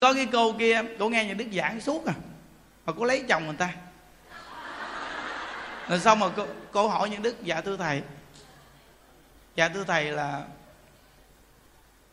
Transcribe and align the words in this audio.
có 0.00 0.14
cái 0.14 0.28
cô 0.32 0.52
kia 0.52 0.82
cô 0.98 1.08
nghe 1.08 1.24
nhà 1.24 1.34
đức 1.34 1.46
giảng 1.52 1.80
suốt 1.80 2.06
à. 2.06 2.14
Mà 2.86 2.92
cô 2.98 3.04
lấy 3.04 3.24
chồng 3.28 3.46
người 3.46 3.56
ta. 3.58 3.70
Rồi 5.88 5.98
xong 5.98 6.20
rồi 6.20 6.30
cô, 6.36 6.46
cô 6.72 6.88
hỏi 6.88 7.10
những 7.10 7.22
đức 7.22 7.42
dạ 7.42 7.60
thưa 7.60 7.76
thầy. 7.76 8.02
Dạ 9.56 9.68
thưa 9.68 9.84
thầy 9.84 10.04
là 10.04 10.42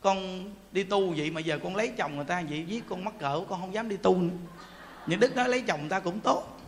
con 0.00 0.44
đi 0.72 0.84
tu 0.84 1.14
vậy 1.16 1.30
mà 1.30 1.40
giờ 1.40 1.58
con 1.62 1.76
lấy 1.76 1.92
chồng 1.98 2.16
người 2.16 2.24
ta 2.24 2.42
vậy 2.48 2.64
giết 2.68 2.84
con 2.88 3.04
mắc 3.04 3.14
cỡ 3.20 3.40
con 3.48 3.60
không 3.60 3.74
dám 3.74 3.88
đi 3.88 3.96
tu 3.96 4.16
nữa. 4.16 4.36
Những 5.06 5.20
đức 5.20 5.36
nói 5.36 5.48
lấy 5.48 5.60
chồng 5.60 5.80
người 5.80 5.90
ta 5.90 6.00
cũng 6.00 6.20
tốt. 6.20 6.58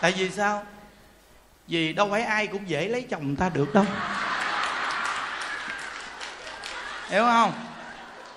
Tại 0.00 0.12
vì 0.12 0.30
sao? 0.30 0.66
Vì 1.66 1.92
đâu 1.92 2.08
phải 2.10 2.22
ai 2.22 2.46
cũng 2.46 2.68
dễ 2.68 2.88
lấy 2.88 3.06
chồng 3.10 3.26
người 3.26 3.36
ta 3.36 3.48
được 3.48 3.74
đâu. 3.74 3.84
Hiểu 7.08 7.22
không? 7.22 7.69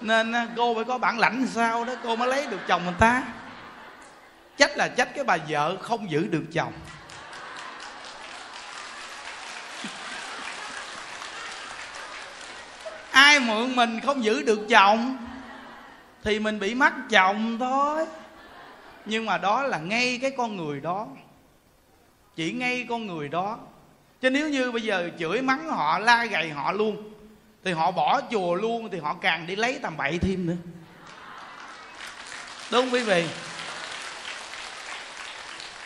Nên 0.04 0.32
à, 0.32 0.48
cô 0.58 0.76
phải 0.76 0.84
có 0.84 0.98
bản 0.98 1.20
lãnh 1.20 1.48
sao 1.48 1.86
đó, 1.86 1.94
cô 2.04 2.16
mới 2.16 2.28
lấy 2.28 2.48
được 2.48 2.60
chồng 2.68 2.84
người 2.84 2.94
ta. 3.00 3.24
Trách 4.58 4.78
là 4.78 4.88
trách 4.88 5.10
cái 5.16 5.24
bà 5.24 5.38
vợ 5.50 5.78
không 5.82 6.12
giữ 6.12 6.28
được 6.28 6.44
chồng. 6.54 6.74
Ai 13.12 13.40
mượn 13.40 13.76
mình 13.76 14.00
không 14.00 14.24
giữ 14.24 14.44
được 14.44 14.60
chồng 14.70 15.18
thì 16.24 16.40
mình 16.40 16.60
bị 16.60 16.76
mất 16.76 16.94
chồng 17.10 17.58
thôi. 17.60 18.06
Nhưng 19.06 19.26
mà 19.26 19.38
đó 19.38 19.64
là 19.64 19.78
ngay 19.78 20.20
cái 20.22 20.32
con 20.38 20.58
người 20.58 20.82
đó. 20.82 21.08
Chỉ 22.36 22.52
ngay 22.52 22.86
con 22.90 23.08
người 23.08 23.30
đó. 23.30 23.58
Chứ 24.22 24.30
nếu 24.30 24.50
như 24.50 24.72
bây 24.72 24.82
giờ 24.82 25.10
chửi 25.20 25.42
mắng 25.42 25.70
họ, 25.70 26.00
la 26.00 26.26
gầy 26.26 26.50
họ 26.50 26.72
luôn 26.72 27.13
thì 27.66 27.72
họ 27.72 27.92
bỏ 27.92 28.22
chùa 28.32 28.56
luôn, 28.56 28.90
thì 28.92 29.00
họ 29.00 29.16
càng 29.22 29.48
đi 29.48 29.56
lấy 29.56 29.80
tầm 29.82 29.98
bậy 29.98 30.20
thêm 30.20 30.46
nữa. 30.46 30.56
Đúng 32.72 32.82
không 32.82 32.94
quý 32.94 33.04
vị? 33.04 33.26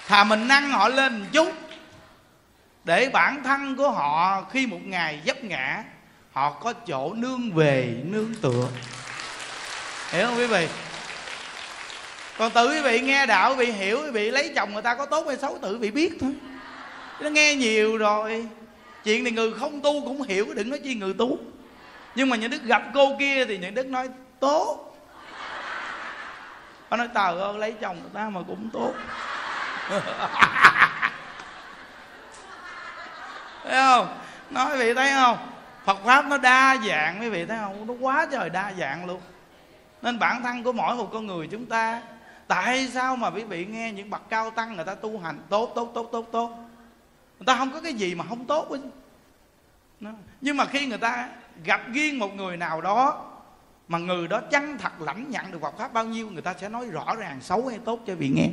Thà 0.07 0.23
mình 0.23 0.47
nâng 0.47 0.69
họ 0.69 0.89
lên 0.89 1.19
một 1.19 1.25
chút, 1.33 1.53
để 2.83 3.09
bản 3.09 3.43
thân 3.43 3.75
của 3.75 3.91
họ 3.91 4.41
khi 4.51 4.67
một 4.67 4.79
ngày 4.85 5.21
vấp 5.25 5.43
ngã, 5.43 5.83
họ 6.31 6.51
có 6.51 6.73
chỗ 6.73 7.13
nương 7.13 7.51
về, 7.51 7.95
nương 8.05 8.35
tựa. 8.41 8.67
Hiểu 10.11 10.27
không 10.27 10.37
quý 10.37 10.47
vị? 10.47 10.67
Còn 12.37 12.51
tự 12.51 12.69
quý 12.69 12.81
vị 12.81 12.99
nghe 12.99 13.25
đạo 13.25 13.55
quý 13.55 13.65
vị 13.65 13.71
hiểu 13.71 14.01
quý 14.03 14.11
vị 14.11 14.31
lấy 14.31 14.53
chồng 14.55 14.73
người 14.73 14.81
ta 14.81 14.95
có 14.95 15.05
tốt 15.05 15.27
hay 15.27 15.37
xấu, 15.37 15.57
tự 15.61 15.73
quý 15.73 15.79
vị 15.79 15.91
biết 15.91 16.13
thôi. 16.21 16.33
Nó 17.21 17.29
nghe 17.29 17.55
nhiều 17.55 17.97
rồi. 17.97 18.47
Chuyện 19.03 19.23
này 19.23 19.31
người 19.31 19.53
không 19.53 19.81
tu 19.81 20.01
cũng 20.05 20.21
hiểu, 20.21 20.53
đừng 20.53 20.69
nói 20.69 20.79
chi 20.83 20.95
người 20.95 21.13
tu 21.17 21.37
nhưng 22.17 22.29
mà 22.29 22.35
những 22.35 22.51
đức 22.51 22.63
gặp 22.63 22.83
cô 22.93 23.15
kia 23.19 23.45
thì 23.45 23.57
những 23.57 23.73
đức 23.73 23.87
nói, 23.87 24.09
tốt. 24.39 24.93
Nó 26.89 26.97
nói, 26.97 27.07
tờ 27.13 27.39
ơi, 27.39 27.57
lấy 27.57 27.71
chồng 27.71 27.99
người 28.01 28.11
ta 28.13 28.29
mà 28.29 28.41
cũng 28.47 28.69
tốt. 28.73 28.93
Thấy 33.63 33.77
không? 33.77 34.17
Nói 34.49 34.77
vị 34.77 34.93
thấy 34.93 35.11
không? 35.11 35.37
Phật 35.85 35.97
pháp 36.05 36.25
nó 36.25 36.37
đa 36.37 36.77
dạng 36.87 37.21
quý 37.21 37.29
vị 37.29 37.45
thấy 37.45 37.57
không? 37.57 37.87
Nó 37.87 37.93
quá 37.99 38.27
trời 38.31 38.49
đa 38.49 38.73
dạng 38.79 39.05
luôn. 39.05 39.21
Nên 40.01 40.19
bản 40.19 40.43
thân 40.43 40.63
của 40.63 40.71
mỗi 40.71 40.95
một 40.95 41.09
con 41.13 41.27
người 41.27 41.47
chúng 41.47 41.65
ta, 41.65 42.01
tại 42.47 42.87
sao 42.93 43.15
mà 43.15 43.29
quý 43.29 43.43
vị 43.43 43.65
nghe 43.65 43.91
những 43.91 44.09
bậc 44.09 44.29
cao 44.29 44.51
tăng 44.51 44.75
người 44.75 44.85
ta 44.85 44.95
tu 44.95 45.19
hành 45.19 45.39
tốt 45.49 45.71
tốt 45.75 45.91
tốt 45.93 46.09
tốt 46.11 46.29
tốt? 46.31 46.49
Người 47.39 47.45
ta 47.45 47.57
không 47.57 47.71
có 47.71 47.81
cái 47.81 47.93
gì 47.93 48.15
mà 48.15 48.25
không 48.29 48.45
tốt 48.45 48.67
hết 48.71 48.77
nhưng 50.41 50.57
mà 50.57 50.65
khi 50.65 50.85
người 50.85 50.97
ta 50.97 51.29
gặp 51.63 51.81
riêng 51.93 52.19
một 52.19 52.35
người 52.35 52.57
nào 52.57 52.81
đó 52.81 53.23
mà 53.87 53.97
người 53.97 54.27
đó 54.27 54.41
chân 54.51 54.77
thật 54.77 55.01
lãnh 55.01 55.31
nhận 55.31 55.51
được 55.51 55.59
Phật 55.61 55.77
pháp 55.77 55.93
bao 55.93 56.05
nhiêu, 56.05 56.29
người 56.29 56.41
ta 56.41 56.53
sẽ 56.61 56.69
nói 56.69 56.85
rõ 56.85 57.15
ràng, 57.17 57.39
xấu 57.41 57.67
hay 57.67 57.79
tốt 57.85 57.99
cho 58.07 58.15
vị 58.15 58.29
nghe. 58.29 58.47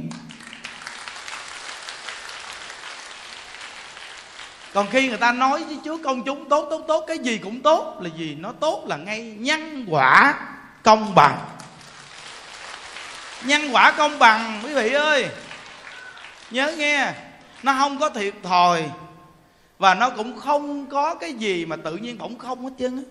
Còn 4.74 4.86
khi 4.90 5.08
người 5.08 5.18
ta 5.18 5.32
nói 5.32 5.64
với 5.64 5.78
trước 5.84 6.00
công 6.04 6.22
chúng 6.22 6.48
tốt 6.48 6.66
tốt 6.70 6.84
tốt, 6.88 7.04
cái 7.06 7.18
gì 7.18 7.38
cũng 7.38 7.60
tốt, 7.60 7.98
là 8.00 8.10
gì? 8.16 8.36
Nó 8.40 8.52
tốt 8.52 8.84
là 8.86 8.96
ngay 8.96 9.36
nhân 9.38 9.86
quả 9.90 10.34
công 10.82 11.14
bằng. 11.14 11.38
Nhân 13.44 13.62
quả 13.72 13.92
công 13.96 14.18
bằng, 14.18 14.60
quý 14.64 14.74
vị 14.74 14.92
ơi, 14.92 15.28
nhớ 16.50 16.74
nghe, 16.78 17.12
nó 17.62 17.74
không 17.78 17.98
có 17.98 18.08
thiệt 18.08 18.34
thòi 18.42 18.90
và 19.78 19.94
nó 19.94 20.10
cũng 20.10 20.40
không 20.40 20.86
có 20.86 21.14
cái 21.14 21.32
gì 21.32 21.66
mà 21.66 21.76
tự 21.76 21.96
nhiên 21.96 22.18
bỗng 22.18 22.38
không 22.38 22.64
hết 22.64 22.70
trơn 22.78 22.96
á. 22.96 23.02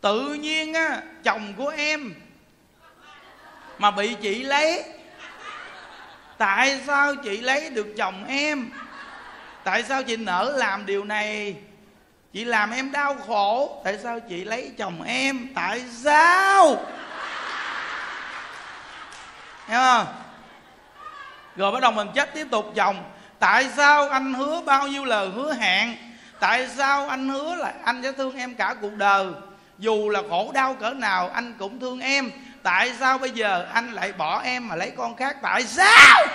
Tự 0.00 0.34
nhiên 0.34 0.74
á, 0.74 1.02
chồng 1.24 1.54
của 1.56 1.68
em 1.68 2.14
mà 3.78 3.90
bị 3.90 4.14
chị 4.14 4.42
lấy. 4.42 4.84
Tại 6.38 6.80
sao 6.86 7.14
chị 7.16 7.36
lấy 7.36 7.70
được 7.70 7.86
chồng 7.96 8.24
em? 8.28 8.70
Tại 9.64 9.82
sao 9.82 10.02
chị 10.02 10.16
nỡ 10.16 10.52
làm 10.56 10.86
điều 10.86 11.04
này? 11.04 11.56
Chị 12.32 12.44
làm 12.44 12.70
em 12.70 12.92
đau 12.92 13.16
khổ. 13.26 13.80
Tại 13.84 13.98
sao 14.02 14.20
chị 14.20 14.44
lấy 14.44 14.72
chồng 14.78 15.02
em? 15.02 15.48
Tại 15.54 15.82
sao? 15.90 16.68
Hiểu 19.66 19.78
không? 19.78 20.06
Rồi 21.56 21.72
bắt 21.72 21.80
đầu 21.80 21.92
mình 21.92 22.08
chết 22.14 22.34
tiếp 22.34 22.46
tục, 22.50 22.72
chồng 22.74 23.13
tại 23.44 23.68
sao 23.76 24.08
anh 24.08 24.34
hứa 24.34 24.60
bao 24.60 24.88
nhiêu 24.88 25.04
lời 25.04 25.28
hứa 25.34 25.52
hẹn? 25.52 25.96
Tại 26.40 26.68
sao 26.76 27.08
anh 27.08 27.28
hứa 27.28 27.54
là 27.54 27.72
anh 27.84 28.02
sẽ 28.02 28.12
thương 28.12 28.36
em 28.36 28.54
cả 28.54 28.74
cuộc 28.80 28.94
đời? 28.96 29.26
Dù 29.78 30.08
là 30.08 30.22
khổ 30.30 30.50
đau 30.54 30.74
cỡ 30.74 30.90
nào, 30.90 31.30
anh 31.34 31.54
cũng 31.58 31.80
thương 31.80 32.00
em. 32.00 32.30
Tại 32.62 32.92
sao 33.00 33.18
bây 33.18 33.30
giờ 33.30 33.66
anh 33.74 33.92
lại 33.92 34.12
bỏ 34.12 34.42
em 34.42 34.68
mà 34.68 34.74
lấy 34.74 34.92
con 34.96 35.16
khác? 35.16 35.36
Tại 35.42 35.64
sao? 35.64 36.26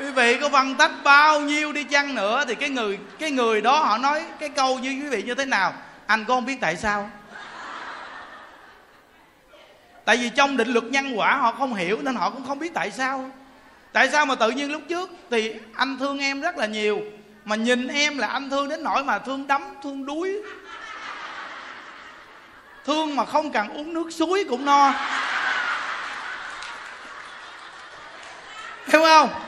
Quý 0.00 0.10
vị 0.10 0.38
có 0.40 0.48
phân 0.48 0.74
tích 0.74 0.90
bao 1.04 1.40
nhiêu 1.40 1.72
đi 1.72 1.84
chăng 1.84 2.14
nữa 2.14 2.44
thì 2.48 2.54
cái 2.54 2.70
người 2.70 2.98
cái 3.18 3.30
người 3.30 3.60
đó 3.60 3.78
họ 3.78 3.98
nói 3.98 4.24
cái 4.38 4.48
câu 4.48 4.78
như 4.78 4.90
quý 4.90 5.08
vị 5.08 5.22
như 5.22 5.34
thế 5.34 5.44
nào? 5.44 5.72
Anh 6.06 6.24
có 6.24 6.34
không 6.34 6.46
biết 6.46 6.58
tại 6.60 6.76
sao? 6.76 7.10
Tại 10.04 10.16
vì 10.16 10.30
trong 10.30 10.56
định 10.56 10.68
luật 10.68 10.84
nhân 10.84 11.12
quả 11.16 11.36
họ 11.36 11.52
không 11.52 11.74
hiểu 11.74 11.98
nên 12.02 12.14
họ 12.14 12.30
cũng 12.30 12.46
không 12.46 12.58
biết 12.58 12.74
tại 12.74 12.90
sao. 12.90 13.30
Tại 13.92 14.08
sao 14.12 14.26
mà 14.26 14.34
tự 14.34 14.50
nhiên 14.50 14.72
lúc 14.72 14.82
trước 14.88 15.10
thì 15.30 15.54
anh 15.74 15.98
thương 15.98 16.18
em 16.18 16.40
rất 16.40 16.56
là 16.56 16.66
nhiều, 16.66 17.00
mà 17.44 17.56
nhìn 17.56 17.88
em 17.88 18.18
là 18.18 18.26
anh 18.26 18.50
thương 18.50 18.68
đến 18.68 18.82
nỗi 18.82 19.04
mà 19.04 19.18
thương 19.18 19.46
đấm, 19.46 19.62
thương 19.82 20.06
đuối. 20.06 20.42
Thương 22.84 23.16
mà 23.16 23.24
không 23.24 23.52
cần 23.52 23.68
uống 23.68 23.94
nước 23.94 24.10
suối 24.10 24.44
cũng 24.48 24.64
no. 24.64 24.92
Hiểu 28.86 29.02
không? 29.02 29.45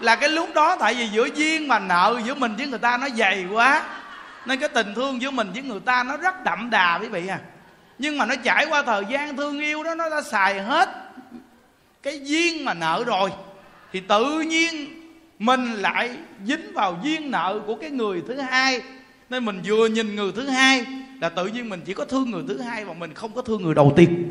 Là 0.00 0.16
cái 0.16 0.28
lúc 0.28 0.54
đó 0.54 0.76
tại 0.80 0.94
vì 0.94 1.08
giữa 1.08 1.28
duyên 1.34 1.68
mà 1.68 1.78
nợ 1.78 2.20
giữa 2.24 2.34
mình 2.34 2.56
với 2.56 2.66
người 2.66 2.78
ta 2.78 2.96
nó 2.96 3.08
dày 3.16 3.46
quá. 3.52 3.82
Nên 4.46 4.60
cái 4.60 4.68
tình 4.68 4.94
thương 4.94 5.22
giữa 5.22 5.30
mình 5.30 5.50
với 5.52 5.62
người 5.62 5.80
ta 5.80 6.02
nó 6.02 6.16
rất 6.16 6.44
đậm 6.44 6.70
đà 6.70 6.98
quý 6.98 7.08
vị 7.08 7.26
à. 7.28 7.38
Nhưng 7.98 8.18
mà 8.18 8.26
nó 8.26 8.34
trải 8.36 8.66
qua 8.66 8.82
thời 8.82 9.04
gian 9.10 9.36
thương 9.36 9.60
yêu 9.60 9.82
đó, 9.82 9.94
nó 9.94 10.10
đã 10.10 10.22
xài 10.22 10.60
hết 10.62 10.88
cái 12.02 12.20
duyên 12.24 12.64
mà 12.64 12.74
nợ 12.74 13.04
rồi. 13.06 13.30
Thì 13.92 14.00
tự 14.00 14.40
nhiên 14.40 14.86
mình 15.38 15.72
lại 15.72 16.16
dính 16.46 16.72
vào 16.74 17.00
duyên 17.02 17.30
nợ 17.30 17.60
của 17.66 17.74
cái 17.74 17.90
người 17.90 18.22
thứ 18.28 18.40
hai. 18.40 18.82
Nên 19.30 19.44
mình 19.44 19.60
vừa 19.64 19.86
nhìn 19.86 20.16
người 20.16 20.32
thứ 20.36 20.48
hai 20.48 20.86
là 21.20 21.28
tự 21.28 21.46
nhiên 21.46 21.68
mình 21.68 21.80
chỉ 21.86 21.94
có 21.94 22.04
thương 22.04 22.30
người 22.30 22.44
thứ 22.48 22.60
hai 22.60 22.84
và 22.84 22.92
mình 22.92 23.14
không 23.14 23.32
có 23.32 23.42
thương 23.42 23.62
người 23.62 23.74
đầu 23.74 23.92
tiên. 23.96 24.30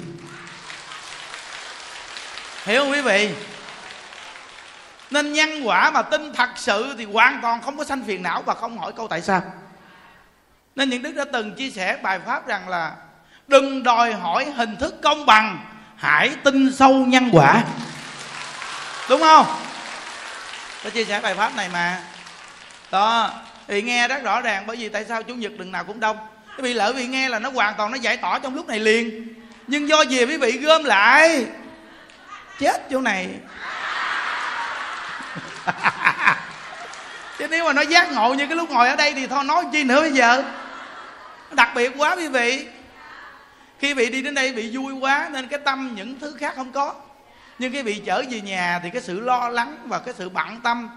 Hiểu 2.66 2.81
không 2.81 2.91
quý 2.91 3.02
vị? 3.02 3.29
Nên 5.12 5.34
nhân 5.34 5.62
quả 5.64 5.92
mà 5.92 6.02
tin 6.02 6.34
thật 6.34 6.50
sự 6.56 6.96
thì 6.97 7.06
hoàn 7.06 7.40
toàn 7.41 7.61
không 7.61 7.78
có 7.78 7.84
sanh 7.84 8.03
phiền 8.03 8.23
não 8.23 8.41
và 8.41 8.53
không 8.53 8.78
hỏi 8.78 8.94
câu 8.96 9.08
tại 9.08 9.22
sao. 9.22 9.41
Nên 10.76 10.90
những 10.90 11.02
đức 11.02 11.11
đã 11.11 11.26
từng 11.34 11.56
chia 11.56 11.70
sẻ 11.70 11.97
bài 12.02 12.20
pháp 12.26 12.47
rằng 12.47 12.70
là 12.70 12.91
đừng 13.47 13.84
đòi 13.84 14.14
hỏi 14.14 14.46
hình 14.46 14.76
thức 14.76 14.96
công 15.02 15.26
bằng, 15.26 15.66
hãy 15.96 16.35
tin 16.44 16.76
sâu 16.76 16.94
nhân 16.94 17.29
quả. 17.32 17.64
Đúng 19.09 19.22
không? 19.22 19.46
Tôi 20.84 20.91
chia 20.91 21.06
sẻ 21.06 21.20
bài 21.20 21.35
pháp 21.35 21.56
này 21.56 21.70
mà. 21.73 22.02
Đó 22.91 23.32
thì 23.67 23.82
nghe 23.82 24.08
rất 24.08 24.23
rõ 24.23 24.41
ràng 24.41 24.64
bởi 24.67 24.78
vì 24.78 24.90
tại 24.90 25.06
sao 25.06 25.23
chủ 25.23 25.34
nhật 25.34 25.52
đừng 25.58 25.72
nào 25.72 25.84
cũng 25.84 26.00
đông. 26.00 26.17
Cái 26.47 26.64
bị 26.64 26.73
lỡ 26.73 26.94
vì 26.96 27.08
nghe 27.08 27.29
là 27.29 27.40
nó 27.40 27.50
hoàn 27.50 27.76
toàn 27.78 27.91
nó 27.91 27.97
giải 27.97 28.17
tỏa 28.17 28.40
trong 28.40 28.56
lúc 28.56 28.67
này 28.67 28.79
liền. 28.79 29.34
Nhưng 29.67 29.90
do 29.90 30.02
gì 30.02 30.26
quý 30.26 30.38
vị 30.38 30.58
gom 30.58 30.84
lại. 30.84 31.46
Chết 32.59 32.90
chỗ 32.91 33.02
này. 33.02 33.29
chứ 37.38 37.48
nếu 37.48 37.66
mà 37.66 37.74
nó 37.74 37.82
giác 37.82 38.12
ngộ 38.12 38.34
như 38.34 38.48
cái 38.48 38.56
lúc 38.56 38.70
ngồi 38.70 38.90
ở 38.90 38.96
đây 38.96 39.14
thì 39.14 39.28
thôi 39.28 39.44
nói 39.44 39.66
chi 39.72 39.84
nữa 39.84 40.02
bây 40.02 40.12
giờ? 40.12 40.44
Đặc 41.52 41.70
biệt 41.76 41.92
quá 41.98 42.16
quý 42.16 42.28
vị. 42.28 42.68
Khi 43.80 43.94
vị 43.94 44.10
đi 44.10 44.22
đến 44.22 44.34
đây 44.34 44.54
bị 44.54 44.78
vui 44.78 44.94
quá 44.94 45.30
nên 45.32 45.48
cái 45.48 45.60
tâm 45.66 45.96
những 45.96 46.20
thứ 46.20 46.36
khác 46.40 46.54
không 46.56 46.72
có. 46.72 46.96
Nhưng 47.60 47.74
cái 47.74 47.84
vị 47.84 48.02
trở 48.06 48.24
về 48.30 48.42
nhà 48.42 48.80
thì 48.84 48.90
cái 48.90 49.02
sự 49.02 49.20
lo 49.20 49.50
lắng 49.50 49.78
và 49.86 50.00
cái 50.00 50.14
sự 50.18 50.30
bận 50.30 50.62
tâm 50.64 50.90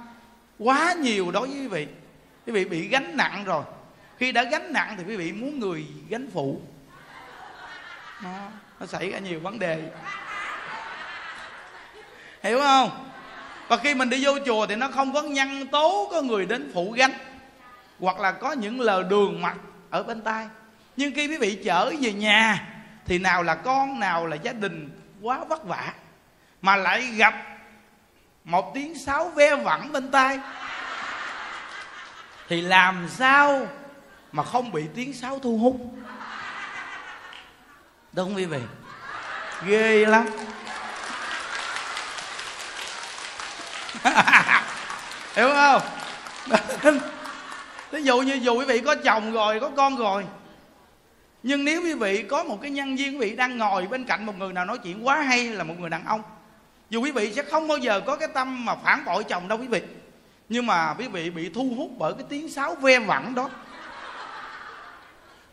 quá 0.59 0.95
nhiều 0.99 1.31
đối 1.31 1.49
với 1.49 1.57
quý 1.57 1.67
vị. 1.67 1.87
Quý 2.47 2.53
vị 2.53 2.65
bị 2.65 2.89
gánh 2.89 3.17
nặng 3.17 3.45
rồi. 3.45 3.65
Khi 4.19 4.33
đã 4.33 4.43
gánh 4.43 4.73
nặng 4.73 4.95
thì 4.99 5.05
quý 5.09 5.17
vị 5.17 5.33
muốn 5.33 5.61
người 5.61 5.87
gánh 6.09 6.29
phụ. 6.35 6.61
Nó, 8.23 8.31
nó 8.81 8.87
xảy 8.87 9.11
ra 9.11 9.19
nhiều 9.19 9.41
vấn 9.41 9.59
đề. 9.59 9.83
Hiểu 12.43 12.61
không? 12.61 13.12
Và 13.73 13.79
khi 13.79 13.95
mình 13.95 14.11
đi 14.11 14.25
vô 14.25 14.39
chùa 14.47 14.67
thì 14.67 14.77
nó 14.77 14.89
không 14.89 15.13
có 15.13 15.23
nhân 15.23 15.67
tố 15.67 16.09
có 16.13 16.23
người 16.23 16.47
đến 16.47 16.71
phụ 16.75 16.91
gánh, 16.91 17.13
hoặc 18.01 18.21
là 18.21 18.33
có 18.33 18.53
những 18.53 18.81
lời 18.81 19.05
đường 19.11 19.43
mặt 19.43 19.57
ở 19.91 20.03
bên 20.03 20.21
tai. 20.21 20.47
Nhưng 20.97 21.15
khi 21.15 21.29
quý 21.29 21.37
vị 21.37 21.59
trở 21.65 21.91
về 22.01 22.13
nhà 22.13 22.69
thì 23.05 23.19
nào 23.19 23.43
là 23.43 23.55
con, 23.55 24.01
nào 24.01 24.27
là 24.27 24.37
gia 24.37 24.53
đình 24.53 25.01
quá 25.23 25.45
vất 25.49 25.65
vả, 25.65 25.93
mà 26.63 26.77
lại 26.77 27.03
gặp 27.03 27.35
một 28.45 28.75
tiếng 28.75 28.99
sáo 28.99 29.29
ve 29.29 29.57
vẳng 29.57 29.93
bên 29.93 30.11
tai, 30.11 30.41
thì 32.49 32.61
làm 32.61 33.09
sao 33.09 33.67
mà 34.33 34.43
không 34.43 34.73
bị 34.73 34.85
tiếng 34.95 35.13
sáo 35.13 35.39
thu 35.39 35.59
hút? 35.59 35.77
Đúng 38.13 38.29
không 38.29 38.37
quý 38.37 38.45
vị? 38.45 38.61
Ghê 39.67 40.07
lắm. 40.07 40.27
hiểu 45.37 45.49
không? 45.49 45.83
Ví 47.91 48.03
dụ 48.03 48.21
như 48.21 48.35
dù 48.35 48.59
quý 48.59 48.65
vị 48.65 48.81
có 48.81 48.95
chồng 48.95 49.33
rồi, 49.33 49.61
có 49.61 49.71
con 49.77 49.97
rồi, 49.97 50.25
nhưng 51.43 51.65
nếu 51.65 51.83
quý 51.83 51.95
vị 51.95 52.23
có 52.23 52.45
một 52.45 52.59
cái 52.63 52.71
nhân 52.71 52.97
viên 52.97 53.13
quý 53.13 53.19
vị 53.19 53.37
đang 53.37 53.59
ngồi 53.59 53.87
bên 53.87 54.05
cạnh 54.05 54.27
một 54.27 54.39
người 54.39 54.53
nào 54.53 54.65
nói 54.65 54.79
chuyện 54.79 55.07
quá 55.07 55.23
hay 55.23 55.45
là 55.45 55.65
một 55.65 55.75
người 55.79 55.91
đàn 55.91 56.05
ông, 56.05 56.23
dù 56.91 57.03
quý 57.03 57.11
vị 57.11 57.33
sẽ 57.35 57.43
không 57.43 57.69
bao 57.69 57.79
giờ 57.79 58.01
có 58.01 58.17
cái 58.17 58.29
tâm 58.29 58.65
mà 58.65 58.75
phản 58.75 59.05
bội 59.05 59.25
chồng 59.25 59.49
đâu 59.49 59.59
quý 59.59 59.67
vị. 59.67 59.83
Nhưng 60.49 60.67
mà 60.67 60.95
quý 60.99 61.09
vị 61.09 61.31
bị 61.31 61.51
thu 61.55 61.75
hút 61.77 61.91
bởi 61.99 62.15
cái 62.15 62.25
tiếng 62.29 62.49
sáo 62.49 62.75
ve 62.75 62.99
vẳng 62.99 63.35
đó. 63.35 63.51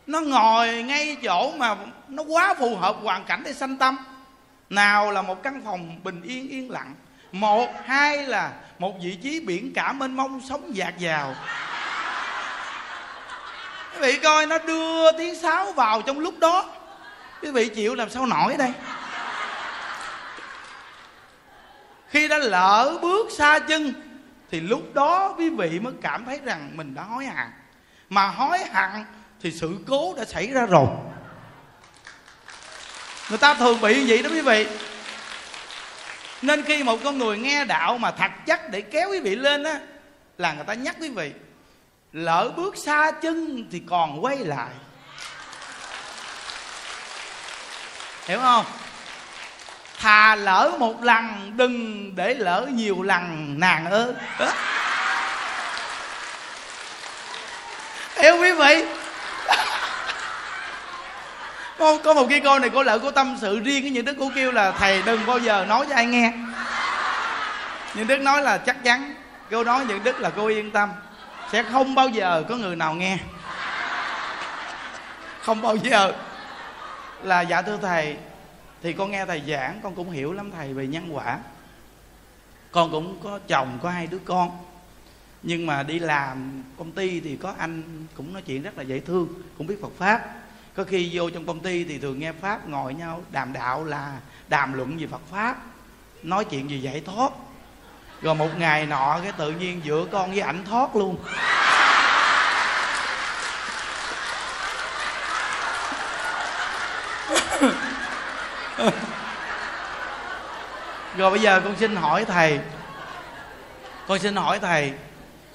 Nó 0.08 0.22
ngồi 0.22 0.84
ngay 0.84 1.18
chỗ 1.24 1.52
mà 1.58 1.76
nó 2.08 2.24
quá 2.24 2.54
phù 2.60 2.76
hợp 2.76 2.98
hoàn 3.04 3.24
cảnh 3.26 3.42
để 3.46 3.54
sanh 3.54 3.78
tâm. 3.78 3.98
Nào 4.70 5.12
là 5.12 5.22
một 5.22 5.44
căn 5.44 5.62
phòng 5.66 6.00
bình 6.04 6.22
yên 6.22 6.50
yên 6.50 6.72
lặng 6.72 6.96
một, 7.32 7.70
hai 7.86 8.18
là 8.18 8.52
một 8.80 8.94
vị 9.04 9.16
trí 9.24 9.40
biển 9.40 9.74
cả 9.74 9.94
mênh 9.94 10.16
mông 10.16 10.42
sống 10.50 10.76
dạt 10.76 10.98
dào. 10.98 11.36
Quý 13.94 14.00
vị 14.02 14.20
coi, 14.24 14.46
nó 14.46 14.58
đưa 14.58 15.12
tiếng 15.12 15.36
sáo 15.36 15.72
vào 15.72 16.02
trong 16.02 16.20
lúc 16.20 16.40
đó. 16.40 16.66
Quý 17.42 17.52
vị 17.52 17.70
chịu 17.70 17.96
làm 17.96 18.10
sao 18.10 18.26
nổi 18.26 18.56
đây? 18.58 18.72
Khi 22.10 22.28
đã 22.28 22.38
lỡ 22.38 22.98
bước 23.02 23.28
xa 23.32 23.60
chân, 23.60 23.94
thì 24.52 24.60
lúc 24.60 24.94
đó 24.94 25.36
quý 25.38 25.50
vị 25.50 25.80
mới 25.80 25.94
cảm 26.02 26.26
thấy 26.26 26.40
rằng 26.46 26.72
mình 26.78 26.96
đã 26.96 27.04
hối 27.04 27.26
hận. 27.26 27.48
Mà 28.10 28.28
hối 28.28 28.60
hận 28.74 29.06
thì 29.42 29.52
sự 29.52 29.78
cố 29.88 30.14
đã 30.18 30.26
xảy 30.26 30.48
ra 30.48 30.66
rồi. 30.66 30.88
Người 33.30 33.38
ta 33.38 33.54
thường 33.54 33.82
bị 33.82 33.96
như 33.96 34.06
vậy 34.08 34.22
đó 34.24 34.30
quý 34.30 34.42
vị 34.42 34.68
nên 36.42 36.64
khi 36.64 36.84
một 36.84 37.00
con 37.04 37.18
người 37.18 37.38
nghe 37.38 37.66
đạo 37.66 37.98
mà 37.98 38.12
thật 38.12 38.32
chắc 38.48 38.70
để 38.70 38.82
kéo 38.82 39.10
quý 39.10 39.20
vị 39.20 39.36
lên 39.36 39.64
á, 39.64 39.80
là 40.38 40.54
người 40.54 40.66
ta 40.66 40.74
nhắc 40.74 40.96
quý 41.02 41.10
vị, 41.10 41.32
lỡ 42.14 42.52
bước 42.56 42.78
xa 42.78 43.12
chân 43.12 43.68
thì 43.72 43.82
còn 43.90 44.24
quay 44.24 44.38
lại. 44.38 44.70
Hiểu 48.26 48.40
không? 48.40 48.66
Thà 49.98 50.36
lỡ 50.36 50.72
một 50.80 51.04
lần, 51.04 51.54
đừng 51.58 52.12
để 52.16 52.34
lỡ 52.34 52.68
nhiều 52.72 53.02
lần, 53.02 53.56
nàng 53.60 53.86
ơi. 53.86 54.14
Hiểu 58.16 58.38
quý 58.42 58.52
vị? 58.52 58.86
Có, 61.80 61.98
có 62.04 62.14
một 62.14 62.28
cái 62.30 62.42
cô 62.44 62.60
này 62.60 62.70
cô 62.74 62.84
lợi 62.84 63.00
cô 63.00 63.12
tâm 63.12 63.38
sự 63.42 63.60
riêng 63.60 63.84
cái 63.84 63.92
những 63.92 64.06
đức 64.06 64.16
cô 64.20 64.32
kêu 64.36 64.52
là 64.52 64.72
thầy 64.72 65.02
đừng 65.02 65.26
bao 65.26 65.40
giờ 65.40 65.66
nói 65.66 65.86
cho 65.90 65.96
ai 65.96 66.06
nghe. 66.06 66.34
Những 67.96 68.08
đức 68.08 68.18
nói 68.18 68.42
là 68.42 68.58
chắc 68.58 68.84
chắn. 68.84 69.14
Cô 69.52 69.64
nói 69.64 69.86
những 69.86 70.04
đức 70.04 70.20
là 70.20 70.30
cô 70.30 70.48
yên 70.48 70.72
tâm. 70.72 70.90
Sẽ 71.52 71.64
không 71.64 71.96
bao 71.96 72.10
giờ 72.10 72.44
có 72.50 72.56
người 72.56 72.76
nào 72.76 72.94
nghe. 72.94 73.18
Không 75.42 75.62
bao 75.62 75.76
giờ. 75.76 76.14
Là 77.24 77.42
dạ 77.42 77.62
thưa 77.62 77.78
thầy 77.82 78.18
thì 78.84 78.94
con 78.94 79.12
nghe 79.12 79.26
thầy 79.26 79.42
giảng 79.48 79.80
con 79.84 79.96
cũng 79.96 80.12
hiểu 80.12 80.34
lắm 80.34 80.52
thầy 80.52 80.74
về 80.74 80.88
nhân 80.88 81.16
quả. 81.16 81.38
Con 82.72 82.92
cũng 82.92 83.20
có 83.24 83.40
chồng 83.48 83.80
có 83.84 83.90
hai 83.90 84.08
đứa 84.08 84.20
con. 84.26 84.52
Nhưng 85.44 85.66
mà 85.66 85.84
đi 85.84 86.00
làm 86.00 86.64
công 86.78 86.92
ty 86.92 87.20
thì 87.20 87.36
có 87.36 87.54
anh 87.58 87.84
cũng 88.16 88.34
nói 88.34 88.42
chuyện 88.42 88.64
rất 88.64 88.78
là 88.78 88.84
dễ 88.84 89.00
thương 89.00 89.28
cũng 89.58 89.68
biết 89.68 89.78
phật 89.82 89.92
pháp 89.98 90.22
có 90.76 90.84
khi 90.84 91.10
vô 91.14 91.30
trong 91.30 91.46
công 91.46 91.60
ty 91.60 91.84
thì 91.84 91.98
thường 91.98 92.20
nghe 92.20 92.32
pháp 92.32 92.68
ngồi 92.68 92.94
nhau 92.94 93.24
đàm 93.30 93.54
đạo 93.54 93.84
là 93.84 94.12
đàm 94.48 94.74
luận 94.74 94.98
về 94.98 95.08
phật 95.12 95.22
pháp, 95.32 95.56
nói 96.24 96.46
chuyện 96.46 96.68
về 96.68 96.76
giải 96.76 97.02
thoát. 97.06 97.32
Rồi 98.22 98.36
một 98.36 98.50
ngày 98.58 98.86
nọ 98.86 99.20
cái 99.24 99.32
tự 99.32 99.52
nhiên 99.52 99.82
giữa 99.84 100.06
con 100.06 100.32
với 100.32 100.40
ảnh 100.40 100.64
thoát 100.66 100.96
luôn. 100.96 101.18
Rồi 111.18 111.32
bây 111.32 111.40
giờ 111.40 111.62
con 111.64 111.76
xin 111.80 111.96
hỏi 111.96 112.26
thầy, 112.26 112.60
con 114.08 114.20
xin 114.20 114.36
hỏi 114.36 114.60
thầy 114.60 114.94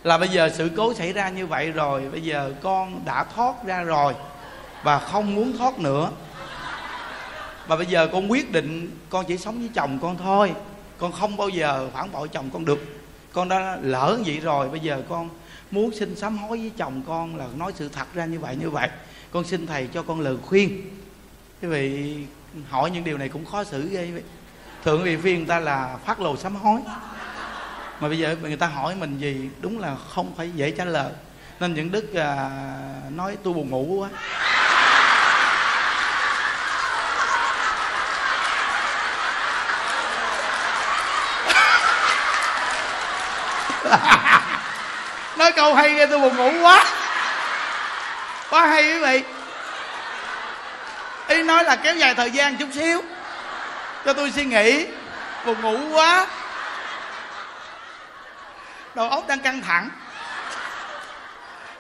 là 0.03 0.19
bây 0.19 0.29
giờ 0.29 0.51
sự 0.55 0.71
cố 0.77 0.95
xảy 0.95 1.13
ra 1.13 1.29
như 1.29 1.47
vậy 1.47 1.73
rồi, 1.73 2.09
bây 2.13 2.23
giờ 2.23 2.53
con 2.63 3.05
đã 3.05 3.25
thoát 3.35 3.55
ra 3.67 3.83
rồi 3.83 4.15
và 4.85 4.99
không 4.99 5.35
muốn 5.35 5.59
thoát 5.59 5.79
nữa. 5.79 6.11
Và 7.67 7.77
bây 7.77 7.87
giờ 7.87 8.09
con 8.13 8.31
quyết 8.31 8.53
định 8.53 8.91
con 9.11 9.25
chỉ 9.29 9.39
sống 9.39 9.59
với 9.59 9.71
chồng 9.75 9.99
con 10.03 10.17
thôi. 10.17 10.53
Con 10.99 11.13
không 11.13 11.37
bao 11.37 11.49
giờ 11.49 11.89
phản 11.95 12.13
bội 12.13 12.29
chồng 12.29 12.51
con 12.53 12.65
được. 12.65 13.01
Con 13.33 13.49
đã 13.49 13.79
lỡ 13.83 14.19
vậy 14.27 14.41
rồi 14.41 14.69
bây 14.69 14.81
giờ 14.81 15.03
con 15.09 15.29
muốn 15.71 15.91
xin 15.95 16.17
sám 16.17 16.39
hối 16.39 16.59
với 16.59 16.71
chồng 16.77 17.03
con 17.07 17.37
là 17.37 17.47
nói 17.57 17.73
sự 17.75 17.89
thật 17.89 18.07
ra 18.15 18.25
như 18.25 18.39
vậy 18.39 18.57
như 18.57 18.71
vậy. 18.71 18.89
Con 19.31 19.45
xin 19.45 19.67
thầy 19.67 19.87
cho 19.87 20.03
con 20.03 20.21
lời 20.21 20.37
khuyên. 20.47 20.91
Quý 21.63 21.69
vị 21.69 22.17
hỏi 22.71 22.91
những 22.91 23.05
điều 23.05 23.19
này 23.19 23.29
cũng 23.29 23.45
khó 23.45 23.65
xử 23.65 23.89
ghê. 23.89 24.11
Vậy 24.13 24.23
thường 24.85 25.03
quý 25.03 25.17
vị 25.17 25.23
khuyên 25.23 25.37
người 25.37 25.47
ta 25.47 25.61
là 25.61 25.97
phát 26.05 26.21
lồ 26.21 26.37
sám 26.37 26.57
hối. 26.57 26.81
Mà 28.01 28.09
bây 28.09 28.19
giờ 28.19 28.37
người 28.43 28.57
ta 28.57 28.67
hỏi 28.67 28.95
mình 28.95 29.19
gì 29.19 29.49
đúng 29.61 29.79
là 29.79 29.97
không 30.09 30.35
phải 30.37 30.51
dễ 30.51 30.71
trả 30.71 30.85
lời. 30.85 31.13
Nên 31.61 31.75
những 31.75 31.91
đức 31.91 32.15
à, 32.15 32.51
nói 33.11 33.37
tôi 33.43 33.55
buồn 33.55 33.71
ngủ 33.71 33.85
quá. 33.85 34.11
nói 45.39 45.53
câu 45.53 45.75
hay 45.75 45.95
nghe 45.95 46.07
tôi 46.07 46.19
buồn 46.19 46.37
ngủ 46.37 46.53
quá. 46.63 46.85
Quá 48.51 48.67
hay 48.67 48.83
quý 48.83 48.99
vị. 48.99 49.23
Ý 51.29 51.43
nói 51.43 51.65
là 51.65 51.77
kéo 51.77 51.95
dài 51.95 52.15
thời 52.15 52.31
gian 52.31 52.57
chút 52.57 52.69
xíu 52.73 53.03
cho 54.05 54.13
tôi 54.13 54.31
suy 54.31 54.45
nghĩ 54.45 54.87
buồn 55.47 55.61
ngủ 55.61 55.79
quá. 55.93 56.27
Đầu 58.95 59.09
óc 59.09 59.25
đang 59.29 59.41
căng 59.41 59.63
thẳng. 59.63 59.91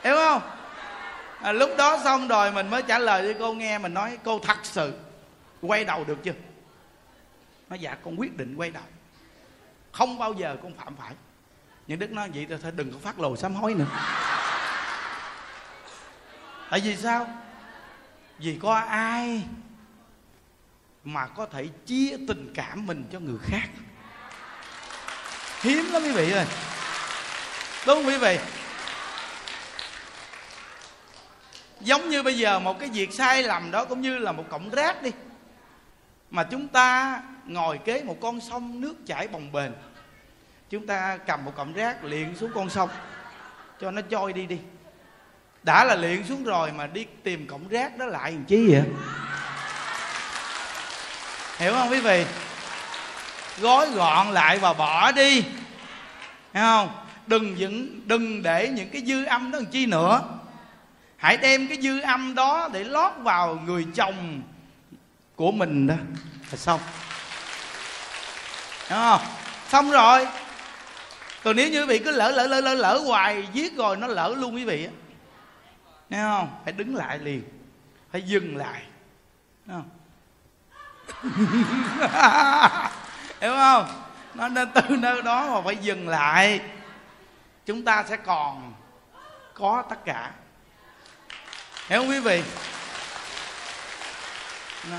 Hiểu 0.05 0.17
không? 0.17 0.43
À, 1.43 1.53
lúc 1.53 1.71
đó 1.79 1.99
xong 2.05 2.29
rồi 2.29 2.53
mình 2.53 2.71
mới 2.71 2.83
trả 2.83 2.99
lời 2.99 3.23
cho 3.29 3.39
cô 3.39 3.53
nghe 3.53 3.79
mình 3.79 3.95
nói 3.95 4.19
cô 4.25 4.39
thật 4.39 4.57
sự 4.63 4.93
quay 5.61 5.85
đầu 5.85 6.05
được 6.05 6.19
chưa? 6.25 6.33
Nó 7.69 7.77
dạ 7.77 7.97
con 8.05 8.21
quyết 8.21 8.37
định 8.37 8.55
quay 8.57 8.71
đầu. 8.71 8.83
Không 9.93 10.19
bao 10.19 10.33
giờ 10.33 10.57
con 10.63 10.73
phạm 10.85 10.97
phải 10.97 11.13
nhưng 11.87 11.99
đức 11.99 12.11
nói 12.11 12.31
vậy 12.35 12.47
thôi 12.63 12.73
đừng 12.77 12.93
có 12.93 12.99
phát 13.03 13.21
lồ 13.21 13.37
sám 13.37 13.55
hối 13.55 13.75
nữa. 13.75 13.87
Tại 16.71 16.81
vì 16.81 16.97
sao? 16.97 17.27
Vì 18.39 18.59
có 18.63 18.75
ai 18.75 19.45
mà 21.05 21.27
có 21.27 21.47
thể 21.47 21.69
chia 21.87 22.17
tình 22.29 22.53
cảm 22.55 22.87
mình 22.87 23.05
cho 23.13 23.21
người 23.21 23.39
khác? 23.43 23.69
Hiếm 25.61 25.93
lắm 25.93 26.03
quý 26.03 26.13
vị 26.13 26.33
ơi. 26.33 26.47
Đúng 27.87 27.97
không 27.97 28.07
quý 28.07 28.19
vị? 28.19 28.39
Giống 31.81 32.09
như 32.09 32.23
bây 32.23 32.39
giờ 32.39 32.59
một 32.59 32.81
cái 32.81 32.89
việc 32.89 33.13
sai 33.13 33.43
lầm 33.43 33.71
đó 33.71 33.85
cũng 33.85 34.01
như 34.01 34.19
là 34.19 34.33
một 34.33 34.45
cọng 34.51 34.71
rác 34.71 35.03
đi. 35.03 35.11
Mà 36.31 36.45
chúng 36.45 36.69
ta 36.69 37.23
ngồi 37.47 37.79
kế 37.79 38.03
một 38.03 38.17
con 38.21 38.41
sông 38.41 38.81
nước 38.81 38.95
chảy 39.07 39.29
bồng 39.29 39.53
bềnh 39.53 39.73
chúng 40.71 40.87
ta 40.87 41.17
cầm 41.27 41.45
một 41.45 41.53
cọng 41.57 41.73
rác 41.73 42.05
liền 42.05 42.37
xuống 42.37 42.51
con 42.55 42.71
sông. 42.71 42.91
Cho 43.81 43.91
nó 43.91 44.03
trôi 44.11 44.33
đi 44.33 44.47
đi. 44.47 44.59
Đã 45.63 45.85
là 45.85 45.95
liền 45.95 46.25
xuống 46.25 46.45
rồi 46.45 46.73
mà 46.73 46.87
đi 46.87 47.07
tìm 47.23 47.47
cọng 47.47 47.69
rác 47.69 47.99
đó 47.99 48.07
lại 48.07 48.33
làm 48.33 48.45
chi 48.45 48.69
vậy? 48.71 48.83
Hiểu 51.59 51.73
không 51.73 51.91
quý 51.91 52.01
vị? 52.01 52.25
Gói 53.61 53.91
gọn 53.91 54.31
lại 54.31 54.59
và 54.59 54.73
bỏ 54.73 55.13
đi. 55.13 55.41
Hiểu 56.55 56.63
không? 56.63 57.07
Đừng 57.27 57.55
những, 57.55 58.01
đừng 58.09 58.43
để 58.43 58.69
những 58.69 58.91
cái 58.91 59.03
dư 59.07 59.25
âm 59.25 59.51
đó 59.51 59.59
làm 59.59 59.67
chi 59.67 59.87
nữa. 59.87 60.23
Hãy 61.17 61.37
đem 61.37 61.69
cái 61.69 61.81
dư 61.81 62.01
âm 62.01 62.35
đó 62.35 62.69
để 62.73 62.85
lót 62.85 63.13
vào 63.19 63.59
người 63.67 63.87
chồng 63.95 64.43
của 65.37 65.53
mình 65.53 65.87
đó. 65.87 65.95
Là 66.51 66.57
xong. 66.57 66.81
Đúng 68.91 68.99
không? 68.99 69.21
Xong 69.69 69.91
rồi 69.91 70.27
còn 71.45 71.57
nếu 71.57 71.71
như 71.71 71.81
quý 71.81 71.87
vị 71.87 71.99
cứ 71.99 72.11
lỡ 72.11 72.31
lỡ 72.31 72.47
lỡ 72.47 72.61
lỡ 72.61 72.75
lỡ 72.75 72.99
hoài 73.07 73.49
giết 73.53 73.77
rồi 73.77 73.97
nó 73.97 74.07
lỡ 74.07 74.35
luôn 74.39 74.55
quý 74.55 74.65
vị 74.65 74.85
á. 74.85 74.91
Nghe 76.11 76.23
không? 76.23 76.61
Phải 76.65 76.73
đứng 76.73 76.97
lại 76.97 77.19
liền. 77.19 77.43
Phải 78.13 78.23
dừng 78.23 78.57
lại. 78.57 78.83
Nghe 79.67 79.75
không? 79.75 79.91
Hiểu 83.41 83.53
không? 83.53 83.87
Nó 84.35 84.49
nên 84.49 84.69
từ 84.75 84.97
nơi 84.97 85.23
đó 85.23 85.55
mà 85.55 85.61
phải 85.65 85.77
dừng 85.77 86.09
lại. 86.09 86.61
Chúng 87.67 87.85
ta 87.85 88.05
sẽ 88.09 88.17
còn 88.17 88.75
có 89.55 89.85
tất 89.91 90.05
cả. 90.05 90.31
Hiểu 91.89 91.99
không 92.01 92.09
quý 92.09 92.21
vị? 92.21 92.43
Đó. 94.91 94.99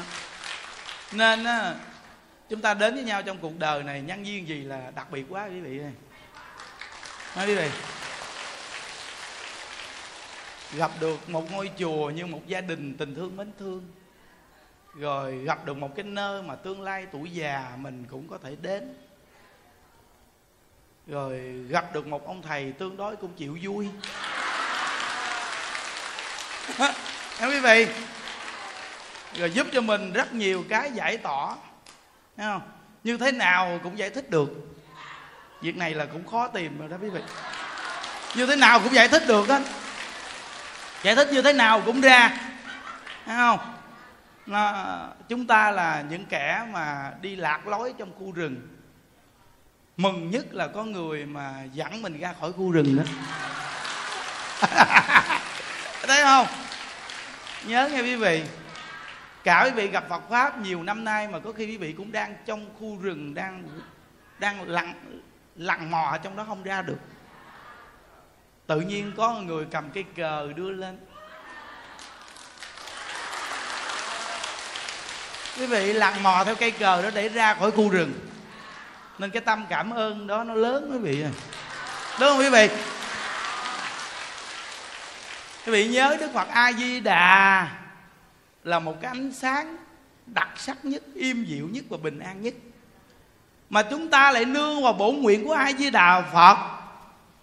nên 1.11 1.45
chúng 2.49 2.61
ta 2.61 2.73
đến 2.73 2.93
với 2.93 3.03
nhau 3.03 3.21
trong 3.21 3.37
cuộc 3.37 3.59
đời 3.59 3.83
này, 3.83 4.01
nhân 4.01 4.25
duyên 4.25 4.47
gì 4.47 4.63
là 4.63 4.91
đặc 4.95 5.11
biệt 5.11 5.25
quá 5.29 5.45
quý 5.45 5.59
vị 5.59 5.79
ơi 5.79 5.91
nói 7.35 7.47
quý 7.47 7.55
vị 7.55 7.69
gặp 10.73 10.91
được 10.99 11.29
một 11.29 11.51
ngôi 11.51 11.71
chùa 11.77 12.09
như 12.09 12.25
một 12.25 12.41
gia 12.47 12.61
đình 12.61 12.95
tình 12.97 13.15
thương 13.15 13.37
mến 13.37 13.51
thương. 13.59 13.85
Rồi 14.93 15.37
gặp 15.37 15.65
được 15.65 15.77
một 15.77 15.95
cái 15.95 16.05
nơi 16.05 16.41
mà 16.41 16.55
tương 16.55 16.81
lai 16.81 17.05
tuổi 17.11 17.31
già 17.31 17.71
mình 17.77 18.05
cũng 18.11 18.27
có 18.27 18.37
thể 18.43 18.55
đến. 18.61 18.93
Rồi 21.07 21.39
gặp 21.69 21.93
được 21.93 22.07
một 22.07 22.27
ông 22.27 22.41
thầy 22.41 22.71
tương 22.71 22.97
đối 22.97 23.15
cũng 23.15 23.33
chịu 23.33 23.57
vui. 23.61 23.89
Em 27.39 27.49
quý 27.49 27.59
vị, 27.59 27.87
rồi 29.33 29.51
giúp 29.51 29.67
cho 29.71 29.81
mình 29.81 30.13
rất 30.13 30.33
nhiều 30.33 30.63
cái 30.69 30.91
giải 30.91 31.17
tỏa. 31.17 31.55
Thấy 32.37 32.45
không? 32.45 32.61
Như 33.03 33.17
thế 33.17 33.31
nào 33.31 33.79
cũng 33.83 33.97
giải 33.97 34.09
thích 34.09 34.29
được 34.29 34.74
việc 35.65 35.77
này 35.77 35.93
là 35.93 36.05
cũng 36.05 36.27
khó 36.27 36.47
tìm 36.47 36.79
rồi 36.79 36.89
đó 36.89 36.97
quý 37.01 37.09
vị. 37.09 37.21
Như 38.35 38.45
thế 38.45 38.55
nào 38.55 38.79
cũng 38.79 38.93
giải 38.93 39.07
thích 39.07 39.23
được 39.27 39.49
á. 39.49 39.61
Giải 41.03 41.15
thích 41.15 41.27
như 41.31 41.41
thế 41.41 41.53
nào 41.53 41.81
cũng 41.85 42.01
ra. 42.01 42.37
Thấy 43.25 43.35
không? 43.35 43.59
Nó, 44.45 44.73
chúng 45.29 45.47
ta 45.47 45.71
là 45.71 46.03
những 46.09 46.25
kẻ 46.25 46.65
mà 46.71 47.11
đi 47.21 47.35
lạc 47.35 47.67
lối 47.67 47.93
trong 47.97 48.11
khu 48.19 48.31
rừng. 48.31 48.67
Mừng 49.97 50.31
nhất 50.31 50.53
là 50.53 50.67
có 50.67 50.83
người 50.83 51.25
mà 51.25 51.63
dẫn 51.73 52.01
mình 52.01 52.19
ra 52.19 52.33
khỏi 52.39 52.53
khu 52.53 52.71
rừng 52.71 52.97
đó. 52.97 53.03
Thấy 56.07 56.23
không? 56.23 56.47
Nhớ 57.63 57.89
nghe 57.89 58.01
quý 58.01 58.15
vị. 58.15 58.43
Cả 59.43 59.63
quý 59.63 59.71
vị 59.71 59.87
gặp 59.87 60.05
Phật 60.09 60.29
pháp 60.29 60.59
nhiều 60.59 60.83
năm 60.83 61.03
nay 61.03 61.27
mà 61.27 61.39
có 61.39 61.51
khi 61.51 61.65
quý 61.65 61.77
vị 61.77 61.93
cũng 61.93 62.11
đang 62.11 62.35
trong 62.45 62.65
khu 62.79 62.97
rừng 63.01 63.33
đang 63.33 63.63
đang 64.39 64.69
lặng 64.69 64.93
lặn 65.55 65.91
mò 65.91 66.17
trong 66.23 66.35
đó 66.35 66.43
không 66.47 66.63
ra 66.63 66.81
được. 66.81 66.99
Tự 68.67 68.81
nhiên 68.81 69.11
có 69.17 69.33
người 69.33 69.65
cầm 69.71 69.89
cây 69.93 70.03
cờ 70.15 70.53
đưa 70.55 70.69
lên. 70.69 70.99
Quý 75.59 75.65
vị 75.65 75.93
lặn 75.93 76.23
mò 76.23 76.43
theo 76.45 76.55
cây 76.55 76.71
cờ 76.71 77.01
đó 77.01 77.09
để 77.13 77.29
ra 77.29 77.53
khỏi 77.53 77.71
khu 77.71 77.89
rừng. 77.89 78.13
Nên 79.17 79.31
cái 79.31 79.41
tâm 79.41 79.65
cảm 79.69 79.93
ơn 79.93 80.27
đó 80.27 80.43
nó 80.43 80.53
lớn, 80.53 80.89
quý 80.91 80.97
vị 80.97 81.23
đúng 82.19 82.29
không, 82.29 82.39
quý 82.39 82.49
vị? 82.49 82.69
Quý 85.65 85.71
vị 85.71 85.87
nhớ 85.87 86.17
đức 86.19 86.31
phật 86.33 86.47
a 86.47 86.73
di 86.73 86.99
đà 86.99 87.67
là 88.63 88.79
một 88.79 88.95
cái 89.01 89.11
ánh 89.11 89.33
sáng 89.33 89.77
đặc 90.25 90.49
sắc 90.55 90.85
nhất, 90.85 91.03
im 91.15 91.43
dịu 91.43 91.69
nhất 91.71 91.85
và 91.89 91.97
bình 91.97 92.19
an 92.19 92.41
nhất 92.41 92.53
mà 93.69 93.81
chúng 93.83 94.09
ta 94.09 94.31
lại 94.31 94.45
nương 94.45 94.83
vào 94.83 94.93
bổn 94.93 95.15
nguyện 95.15 95.45
của 95.45 95.53
a 95.53 95.71
di 95.73 95.89
đà 95.89 96.21
phật. 96.21 96.57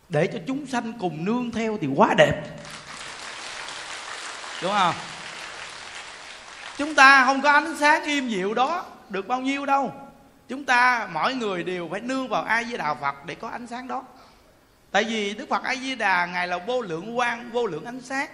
Để 0.09 0.26
cho 0.26 0.38
chúng 0.47 0.67
sanh 0.67 0.93
cùng 0.93 1.25
nương 1.25 1.50
theo 1.50 1.79
thì 1.81 1.88
quá 1.97 2.14
đẹp. 2.19 2.43
Đúng 4.62 4.73
không? 4.73 4.95
Chúng 6.79 6.95
ta 6.95 7.25
không 7.25 7.41
có 7.41 7.50
ánh 7.50 7.76
sáng 7.81 8.05
im 8.05 8.29
dịu 8.29 8.55
đó 8.55 8.85
được 9.09 9.29
bao 9.29 9.41
nhiêu 9.41 9.67
đâu. 9.67 9.93
Chúng 10.49 10.64
ta, 10.64 11.09
mỗi 11.12 11.35
người 11.35 11.62
đều 11.62 11.88
phải 11.91 12.00
nương 12.00 12.29
vào 12.29 12.43
ai 12.43 12.64
với 12.64 12.79
đà 12.79 12.95
phật 12.95 13.25
để 13.26 13.35
có 13.35 13.49
ánh 13.49 13.67
sáng 13.67 13.88
đó. 13.88 14.02
Tại 14.91 15.05
vì 15.05 15.35
đức 15.35 15.49
phật 15.49 15.62
a 15.62 15.75
di 15.75 15.95
đà, 15.95 16.26
ngài 16.26 16.49
là 16.49 16.59
vô 16.59 16.81
lượng 16.81 17.17
quang, 17.17 17.50
vô 17.50 17.67
lượng 17.67 17.85
ánh 17.85 18.00
sáng. 18.00 18.29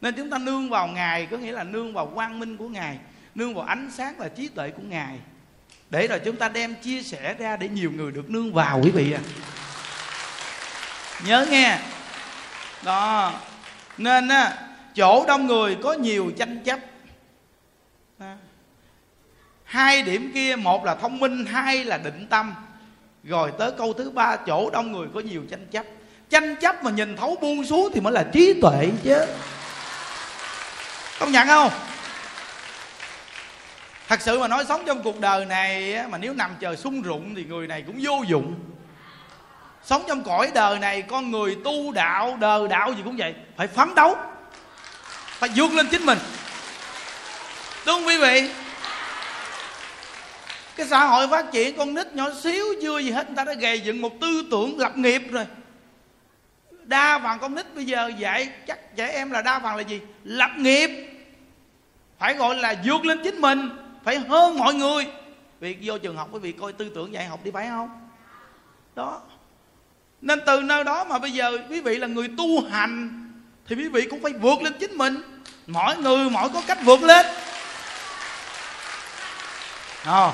Nên 0.00 0.14
chúng 0.14 0.30
ta 0.30 0.38
nương 0.38 0.70
vào 0.70 0.88
ngài 0.88 1.26
có 1.26 1.36
nghĩa 1.36 1.52
là 1.52 1.64
nương 1.64 1.92
vào 1.92 2.06
quang 2.06 2.38
minh 2.38 2.56
của 2.56 2.68
ngài, 2.68 2.98
nương 3.34 3.54
vào 3.54 3.64
ánh 3.64 3.90
sáng 3.90 4.14
và 4.18 4.28
trí 4.28 4.48
tuệ 4.48 4.70
của 4.70 4.82
ngài 4.82 5.18
để 5.90 6.06
rồi 6.06 6.20
chúng 6.24 6.36
ta 6.36 6.48
đem 6.48 6.74
chia 6.74 7.02
sẻ 7.02 7.34
ra 7.38 7.56
để 7.56 7.68
nhiều 7.68 7.90
người 7.90 8.12
được 8.12 8.30
nương 8.30 8.52
vào 8.52 8.80
quý 8.82 8.90
vị 8.90 9.12
à 9.12 9.20
nhớ 11.24 11.46
nghe. 11.50 11.78
Đó. 12.82 13.32
Nên 13.98 14.28
á, 14.28 14.52
chỗ 14.94 15.24
đông 15.28 15.46
người 15.46 15.76
có 15.82 15.92
nhiều 15.92 16.32
tranh 16.38 16.64
chấp. 16.64 16.80
Hai 19.64 20.02
điểm 20.02 20.30
kia, 20.34 20.56
một 20.56 20.84
là 20.84 20.94
thông 20.94 21.18
minh, 21.18 21.46
hai 21.46 21.84
là 21.84 21.98
định 21.98 22.26
tâm. 22.30 22.54
Rồi 23.24 23.52
tới 23.58 23.72
câu 23.78 23.92
thứ 23.92 24.10
ba, 24.10 24.36
chỗ 24.36 24.70
đông 24.70 24.92
người 24.92 25.06
có 25.14 25.20
nhiều 25.20 25.42
tranh 25.50 25.66
chấp. 25.70 25.86
Tranh 26.30 26.56
chấp 26.56 26.84
mà 26.84 26.90
nhìn 26.90 27.16
thấu 27.16 27.36
buông 27.40 27.66
xuống 27.66 27.90
thì 27.94 28.00
mới 28.00 28.12
là 28.12 28.24
trí 28.32 28.60
tuệ 28.62 28.90
chứ. 29.04 29.26
Công 31.20 31.32
nhận 31.32 31.46
không? 31.46 31.70
Thật 34.08 34.20
sự 34.20 34.38
mà 34.38 34.48
nói 34.48 34.64
sống 34.68 34.82
trong 34.86 35.02
cuộc 35.02 35.20
đời 35.20 35.44
này 35.44 35.98
mà 36.08 36.18
nếu 36.18 36.34
nằm 36.34 36.50
chờ 36.60 36.76
sung 36.76 37.02
rụng 37.02 37.34
thì 37.34 37.44
người 37.44 37.66
này 37.66 37.82
cũng 37.86 37.98
vô 38.02 38.22
dụng. 38.26 38.54
Sống 39.84 40.04
trong 40.08 40.22
cõi 40.22 40.50
đời 40.54 40.78
này, 40.78 41.02
con 41.02 41.30
người 41.30 41.56
tu 41.64 41.92
đạo 41.92 42.36
đời 42.40 42.68
đạo 42.68 42.92
gì 42.92 43.02
cũng 43.04 43.16
vậy, 43.16 43.34
phải 43.56 43.66
phấn 43.66 43.94
đấu, 43.94 44.16
phải 45.28 45.50
vượt 45.54 45.72
lên 45.72 45.88
chính 45.90 46.06
mình. 46.06 46.18
Đúng 47.86 47.94
không 47.94 48.06
quý 48.06 48.18
vị, 48.18 48.50
cái 50.76 50.86
xã 50.86 51.04
hội 51.04 51.28
phát 51.28 51.52
triển 51.52 51.76
con 51.76 51.94
nít 51.94 52.14
nhỏ 52.14 52.30
xíu 52.42 52.64
chưa 52.82 52.98
gì 52.98 53.10
hết, 53.10 53.26
người 53.26 53.36
ta 53.36 53.44
đã 53.44 53.52
gầy 53.52 53.80
dựng 53.80 54.02
một 54.02 54.12
tư 54.20 54.44
tưởng 54.50 54.78
lập 54.78 54.96
nghiệp 54.96 55.22
rồi. 55.30 55.46
Đa 56.82 57.18
phần 57.18 57.38
con 57.38 57.54
nít 57.54 57.74
bây 57.74 57.84
giờ 57.84 58.10
dạy, 58.18 58.48
chắc 58.66 58.96
trẻ 58.96 59.08
em 59.08 59.30
là 59.30 59.42
đa 59.42 59.58
phần 59.58 59.76
là 59.76 59.82
gì? 59.82 60.00
Lập 60.24 60.50
nghiệp, 60.56 60.90
phải 62.18 62.34
gọi 62.34 62.56
là 62.56 62.74
vượt 62.84 63.04
lên 63.04 63.20
chính 63.24 63.40
mình 63.40 63.70
phải 64.06 64.18
hơn 64.18 64.58
mọi 64.58 64.74
người. 64.74 65.06
Vì 65.60 65.76
vô 65.82 65.98
trường 65.98 66.16
học 66.16 66.28
quý 66.32 66.38
vị 66.38 66.52
coi 66.52 66.72
tư 66.72 66.90
tưởng 66.94 67.12
dạy 67.12 67.26
học 67.26 67.40
đi 67.44 67.50
phải 67.50 67.66
không? 67.68 68.08
Đó. 68.94 69.20
Nên 70.20 70.40
từ 70.46 70.60
nơi 70.60 70.84
đó 70.84 71.04
mà 71.04 71.18
bây 71.18 71.30
giờ 71.30 71.58
quý 71.70 71.80
vị 71.80 71.96
là 71.96 72.06
người 72.06 72.28
tu 72.38 72.68
hành 72.70 73.22
thì 73.68 73.76
quý 73.76 73.88
vị 73.88 74.06
cũng 74.10 74.22
phải 74.22 74.32
vượt 74.32 74.62
lên 74.62 74.72
chính 74.80 74.98
mình. 74.98 75.42
Mỗi 75.66 75.96
người 75.96 76.30
mỗi 76.30 76.48
có 76.48 76.62
cách 76.66 76.78
vượt 76.84 77.02
lên. 77.02 77.26
À, 80.04 80.32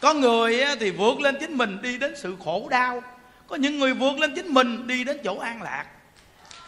có 0.00 0.14
người 0.14 0.64
thì 0.80 0.90
vượt 0.90 1.20
lên 1.20 1.36
chính 1.40 1.58
mình 1.58 1.82
đi 1.82 1.98
đến 1.98 2.14
sự 2.16 2.36
khổ 2.44 2.68
đau. 2.70 3.02
Có 3.46 3.56
những 3.56 3.78
người 3.78 3.94
vượt 3.94 4.18
lên 4.18 4.34
chính 4.34 4.54
mình 4.54 4.86
đi 4.86 5.04
đến 5.04 5.18
chỗ 5.24 5.38
an 5.38 5.62
lạc. 5.62 5.84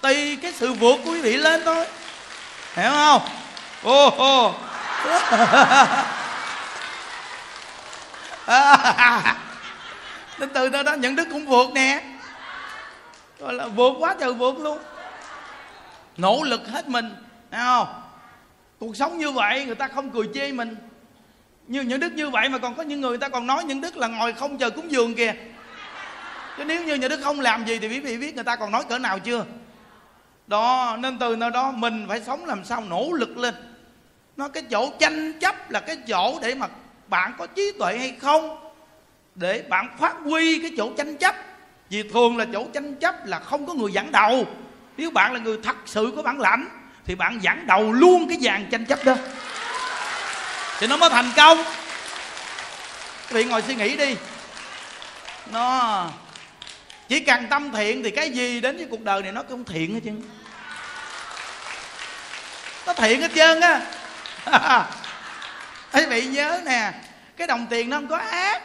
Tùy 0.01 0.37
cái 0.43 0.53
sự 0.53 0.73
vượt 0.73 0.97
của 1.05 1.11
quý 1.11 1.21
vị 1.21 1.37
lên 1.37 1.61
thôi. 1.65 1.87
Hiểu 2.75 2.91
không? 2.91 3.23
Ô 3.83 4.11
ô 4.11 4.55
nên 10.39 10.49
từ 10.55 10.69
đó, 10.69 10.83
đó 10.83 10.95
nhận 10.95 11.17
đức 11.17 11.29
cũng 11.31 11.47
vượt 11.47 11.71
nè. 11.75 12.03
Gọi 13.39 13.55
là 13.55 13.67
vượt 13.67 13.93
quá 13.99 14.17
trời 14.21 14.33
vượt 14.33 14.59
luôn. 14.59 14.79
Nỗ 16.17 16.43
lực 16.45 16.69
hết 16.69 16.89
mình 16.89 17.15
thấy 17.51 17.61
không? 17.65 17.89
Cuộc 18.79 18.97
sống 18.97 19.19
như 19.19 19.31
vậy 19.31 19.65
người 19.65 19.75
ta 19.75 19.89
không 19.89 20.11
cười 20.11 20.29
chê 20.35 20.53
mình. 20.53 20.77
Như 21.67 21.81
những 21.81 22.01
đức 22.01 22.13
như 22.13 22.31
vậy 22.31 22.49
mà 22.49 22.59
còn 22.59 22.75
có 22.75 22.83
những 22.83 23.01
người, 23.01 23.11
người 23.11 23.19
ta 23.19 23.29
còn 23.29 23.47
nói 23.47 23.65
những 23.65 23.81
đức 23.81 23.97
là 23.97 24.07
ngồi 24.07 24.33
không 24.33 24.59
chờ 24.59 24.71
cúng 24.71 24.91
dường 24.91 25.15
kìa. 25.15 25.35
Chứ 26.59 26.65
nếu 26.65 26.85
như 26.85 26.95
những 26.95 27.11
đức 27.11 27.21
không 27.23 27.41
làm 27.41 27.65
gì 27.65 27.79
thì 27.79 27.89
quý 27.89 28.01
vị 28.01 28.17
biết 28.17 28.35
người 28.35 28.45
ta 28.45 28.57
còn 28.57 28.73
nói 28.73 28.85
cỡ 28.89 28.99
nào 28.99 29.19
chưa? 29.19 29.45
Đó 30.47 30.97
nên 31.01 31.19
từ 31.19 31.37
nơi 31.37 31.51
đó 31.51 31.71
mình 31.71 32.07
phải 32.09 32.21
sống 32.21 32.45
làm 32.45 32.65
sao 32.65 32.81
nỗ 32.81 33.13
lực 33.13 33.37
lên 33.37 33.55
nó 34.37 34.49
cái 34.49 34.63
chỗ 34.71 34.91
tranh 34.99 35.39
chấp 35.41 35.71
là 35.71 35.81
cái 35.81 35.97
chỗ 36.09 36.39
để 36.43 36.55
mà 36.55 36.67
bạn 37.07 37.35
có 37.39 37.47
trí 37.47 37.73
tuệ 37.79 37.99
hay 37.99 38.15
không? 38.21 38.71
Để 39.35 39.63
bạn 39.69 39.97
phát 40.01 40.15
huy 40.25 40.59
cái 40.59 40.71
chỗ 40.77 40.91
tranh 40.97 41.17
chấp. 41.17 41.35
Vì 41.91 42.03
thường 42.03 42.37
là 42.37 42.47
chỗ 42.53 42.67
tranh 42.75 42.95
chấp 42.95 43.27
là 43.27 43.39
không 43.39 43.67
có 43.67 43.75
người 43.75 43.93
dẫn 43.93 44.13
đầu. 44.13 44.47
Nếu 44.97 45.11
bạn 45.11 45.33
là 45.33 45.39
người 45.39 45.59
thật 45.63 45.77
sự 45.87 46.13
có 46.17 46.23
bản 46.23 46.41
lãnh, 46.41 46.69
thì 47.07 47.15
bạn 47.15 47.39
dẫn 47.43 47.67
đầu 47.67 47.93
luôn 47.93 48.29
cái 48.29 48.39
dàn 48.41 48.67
tranh 48.71 48.85
chấp 48.85 49.05
đó. 49.05 49.15
Thì 50.79 50.87
nó 50.87 50.97
mới 50.97 51.11
thành 51.11 51.31
công. 51.37 51.65
Các 53.23 53.31
vị 53.31 53.45
ngồi 53.45 53.63
suy 53.63 53.75
nghĩ 53.75 53.97
đi. 53.97 54.17
Nó, 55.53 56.07
chỉ 57.09 57.21
cần 57.21 57.47
tâm 57.51 57.71
thiện 57.73 58.03
thì 58.03 58.11
cái 58.11 58.31
gì 58.31 58.61
đến 58.61 58.77
với 58.77 58.87
cuộc 58.91 59.01
đời 59.01 59.23
này 59.23 59.33
nó 59.33 59.43
cũng 59.43 59.65
thiện 59.65 59.95
hết 59.95 60.01
chứ. 60.05 60.11
Nó 62.87 62.93
thiện 62.93 63.21
hết 63.21 63.31
trơn 63.35 63.61
á 63.61 63.81
quý 65.93 66.07
vị 66.07 66.27
nhớ 66.27 66.61
nè, 66.65 66.93
cái 67.37 67.47
đồng 67.47 67.67
tiền 67.71 67.91
nó 67.91 67.97
không 67.97 68.09
có 68.09 68.17
ác, 68.17 68.63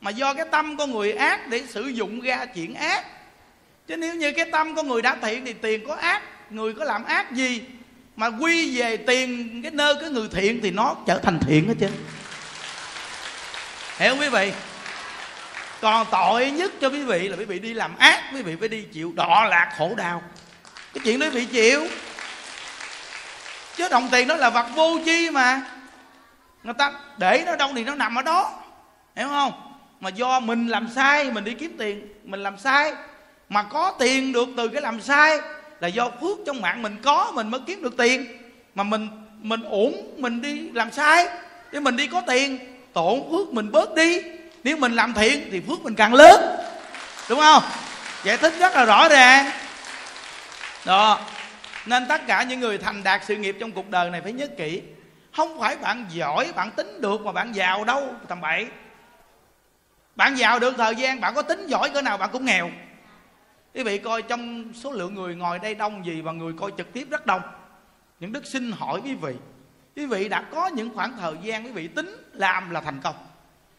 mà 0.00 0.10
do 0.10 0.34
cái 0.34 0.46
tâm 0.50 0.76
con 0.76 0.92
người 0.92 1.12
ác 1.12 1.48
để 1.48 1.62
sử 1.68 1.82
dụng 1.82 2.20
ra 2.20 2.46
chuyện 2.54 2.74
ác. 2.74 3.04
Chứ 3.88 3.96
nếu 3.96 4.14
như 4.14 4.32
cái 4.32 4.44
tâm 4.52 4.74
con 4.74 4.88
người 4.88 5.02
đã 5.02 5.16
thiện 5.22 5.44
thì 5.44 5.52
tiền 5.52 5.84
có 5.88 5.94
ác, 5.94 6.22
người 6.50 6.74
có 6.74 6.84
làm 6.84 7.04
ác 7.04 7.32
gì? 7.32 7.62
Mà 8.16 8.26
quy 8.26 8.78
về 8.78 8.96
tiền 8.96 9.60
cái 9.62 9.70
nơi 9.70 9.94
cái 10.00 10.10
người 10.10 10.28
thiện 10.32 10.60
thì 10.62 10.70
nó 10.70 10.96
trở 11.06 11.18
thành 11.18 11.38
thiện 11.40 11.68
hết 11.68 11.74
chứ 11.80 11.88
hiểu 13.98 14.16
quý 14.20 14.28
vị? 14.28 14.52
Còn 15.80 16.06
tội 16.10 16.50
nhất 16.50 16.72
cho 16.80 16.88
quý 16.88 17.02
vị 17.02 17.28
là 17.28 17.36
quý 17.36 17.44
vị 17.44 17.58
đi 17.58 17.74
làm 17.74 17.96
ác, 17.96 18.22
quý 18.34 18.42
vị 18.42 18.56
phải 18.60 18.68
đi 18.68 18.82
chịu 18.82 19.12
đọa 19.16 19.44
lạc 19.44 19.74
khổ 19.78 19.94
đau. 19.96 20.22
Cái 20.94 21.02
chuyện 21.04 21.18
đó 21.18 21.26
quý 21.26 21.30
vị 21.30 21.44
chịu 21.44 21.86
chứ 23.78 23.88
đồng 23.88 24.08
tiền 24.08 24.28
nó 24.28 24.36
là 24.36 24.50
vật 24.50 24.66
vô 24.74 24.98
chi 25.04 25.30
mà. 25.30 25.60
Người 26.64 26.74
ta 26.74 26.92
để 27.18 27.42
nó 27.46 27.56
đâu 27.56 27.70
thì 27.74 27.84
nó 27.84 27.94
nằm 27.94 28.18
ở 28.18 28.22
đó. 28.22 28.52
Hiểu 29.16 29.28
không? 29.28 29.52
Mà 30.00 30.10
do 30.10 30.40
mình 30.40 30.68
làm 30.68 30.88
sai, 30.94 31.24
mình 31.24 31.44
đi 31.44 31.54
kiếm 31.54 31.76
tiền, 31.78 32.08
mình 32.24 32.42
làm 32.42 32.58
sai. 32.58 32.92
Mà 33.48 33.62
có 33.62 33.92
tiền 33.98 34.32
được 34.32 34.48
từ 34.56 34.68
cái 34.68 34.82
làm 34.82 35.00
sai 35.00 35.38
là 35.80 35.88
do 35.88 36.10
phước 36.20 36.38
trong 36.46 36.60
mạng 36.60 36.82
mình 36.82 36.96
có, 37.02 37.32
mình 37.34 37.48
mới 37.48 37.60
kiếm 37.66 37.82
được 37.82 37.96
tiền. 37.98 38.26
Mà 38.74 38.82
mình 38.82 39.08
mình 39.42 39.62
uổng, 39.62 40.14
mình 40.16 40.42
đi 40.42 40.68
làm 40.72 40.92
sai. 40.92 41.26
Để 41.72 41.80
mình 41.80 41.96
đi 41.96 42.06
có 42.06 42.20
tiền, 42.20 42.58
tổn 42.92 43.22
phước 43.30 43.48
mình 43.52 43.72
bớt 43.72 43.94
đi. 43.94 44.22
Nếu 44.64 44.76
mình 44.76 44.92
làm 44.92 45.14
thiện 45.14 45.48
thì 45.52 45.60
phước 45.68 45.82
mình 45.82 45.94
càng 45.94 46.14
lớn. 46.14 46.56
Đúng 47.28 47.40
không? 47.40 47.62
Giải 48.24 48.36
thích 48.36 48.54
rất 48.58 48.74
là 48.74 48.84
rõ 48.84 49.08
ràng. 49.08 49.50
Đó 50.84 51.20
nên 51.88 52.06
tất 52.08 52.26
cả 52.26 52.42
những 52.42 52.60
người 52.60 52.78
thành 52.78 53.02
đạt 53.02 53.20
sự 53.24 53.36
nghiệp 53.36 53.56
trong 53.60 53.72
cuộc 53.72 53.90
đời 53.90 54.10
này 54.10 54.20
phải 54.20 54.32
nhớ 54.32 54.46
kỹ. 54.46 54.82
Không 55.36 55.60
phải 55.60 55.76
bạn 55.76 56.06
giỏi, 56.08 56.52
bạn 56.56 56.70
tính 56.70 57.00
được 57.00 57.20
mà 57.20 57.32
bạn 57.32 57.52
giàu 57.52 57.84
đâu 57.84 58.14
tầm 58.28 58.40
bậy 58.40 58.66
bạn 60.16 60.34
giàu 60.34 60.58
được 60.58 60.74
thời 60.76 60.96
gian, 60.96 61.20
bạn 61.20 61.34
có 61.34 61.42
tính 61.42 61.66
giỏi 61.66 61.90
cỡ 61.90 62.02
nào 62.02 62.16
bạn 62.16 62.30
cũng 62.32 62.44
nghèo. 62.44 62.70
Quý 63.74 63.82
vị 63.82 63.98
coi 63.98 64.22
trong 64.22 64.72
số 64.74 64.92
lượng 64.92 65.14
người 65.14 65.34
ngồi 65.34 65.58
đây 65.58 65.74
đông 65.74 66.06
gì 66.06 66.20
và 66.20 66.32
người 66.32 66.52
coi 66.60 66.70
trực 66.76 66.92
tiếp 66.92 67.06
rất 67.10 67.26
đông. 67.26 67.42
Những 68.20 68.32
đức 68.32 68.46
xin 68.46 68.72
hỏi 68.72 69.00
quý 69.04 69.14
vị 69.14 69.34
quý 69.96 70.06
vị 70.06 70.28
đã 70.28 70.42
có 70.52 70.66
những 70.66 70.94
khoảng 70.94 71.16
thời 71.20 71.34
gian 71.42 71.64
quý 71.64 71.70
vị 71.70 71.88
tính 71.88 72.16
làm 72.32 72.70
là 72.70 72.80
thành 72.80 73.00
công. 73.02 73.14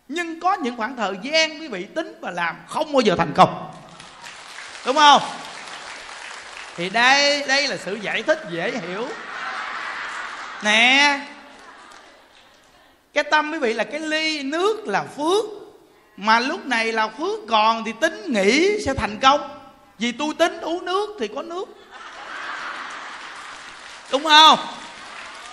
Nhưng 0.08 0.40
có 0.40 0.54
những 0.54 0.78
khoảng 0.78 0.96
thời 0.96 1.18
gian 1.22 1.60
quý 1.60 1.68
vị 1.68 1.88
tính 1.96 2.18
và 2.22 2.32
làm 2.32 2.56
không 2.68 2.94
bao 2.94 3.02
giờ 3.02 3.16
thành 3.18 3.34
công. 3.36 3.72
Đúng 4.86 4.96
không? 4.96 5.22
Thì 6.76 6.90
đây 6.90 7.44
đây 7.48 7.68
là 7.68 7.78
sự 7.78 7.96
giải 7.96 8.24
thích 8.24 8.40
dễ 8.52 8.72
hiểu. 8.72 9.08
Nè, 10.64 11.20
cái 13.14 13.24
tâm 13.24 13.52
quý 13.52 13.60
vị 13.60 13.74
là 13.74 13.84
cái 13.84 14.00
ly 14.00 14.44
nước 14.44 14.88
là 14.88 15.04
phước. 15.18 15.46
Mà 16.18 16.40
lúc 16.40 16.66
này 16.66 16.92
là 16.92 17.08
phước 17.08 17.40
còn 17.50 17.84
thì 17.84 17.94
tính 18.02 18.24
nghĩ 18.28 18.82
sẽ 18.86 18.94
thành 18.94 19.20
công. 19.22 19.50
Vì 20.00 20.12
tôi 20.12 20.34
tính 20.34 20.60
uống 20.62 20.86
nước 20.86 21.18
thì 21.20 21.28
có 21.36 21.42
nước. 21.42 21.66
Đúng 24.12 24.24
không? 24.24 24.60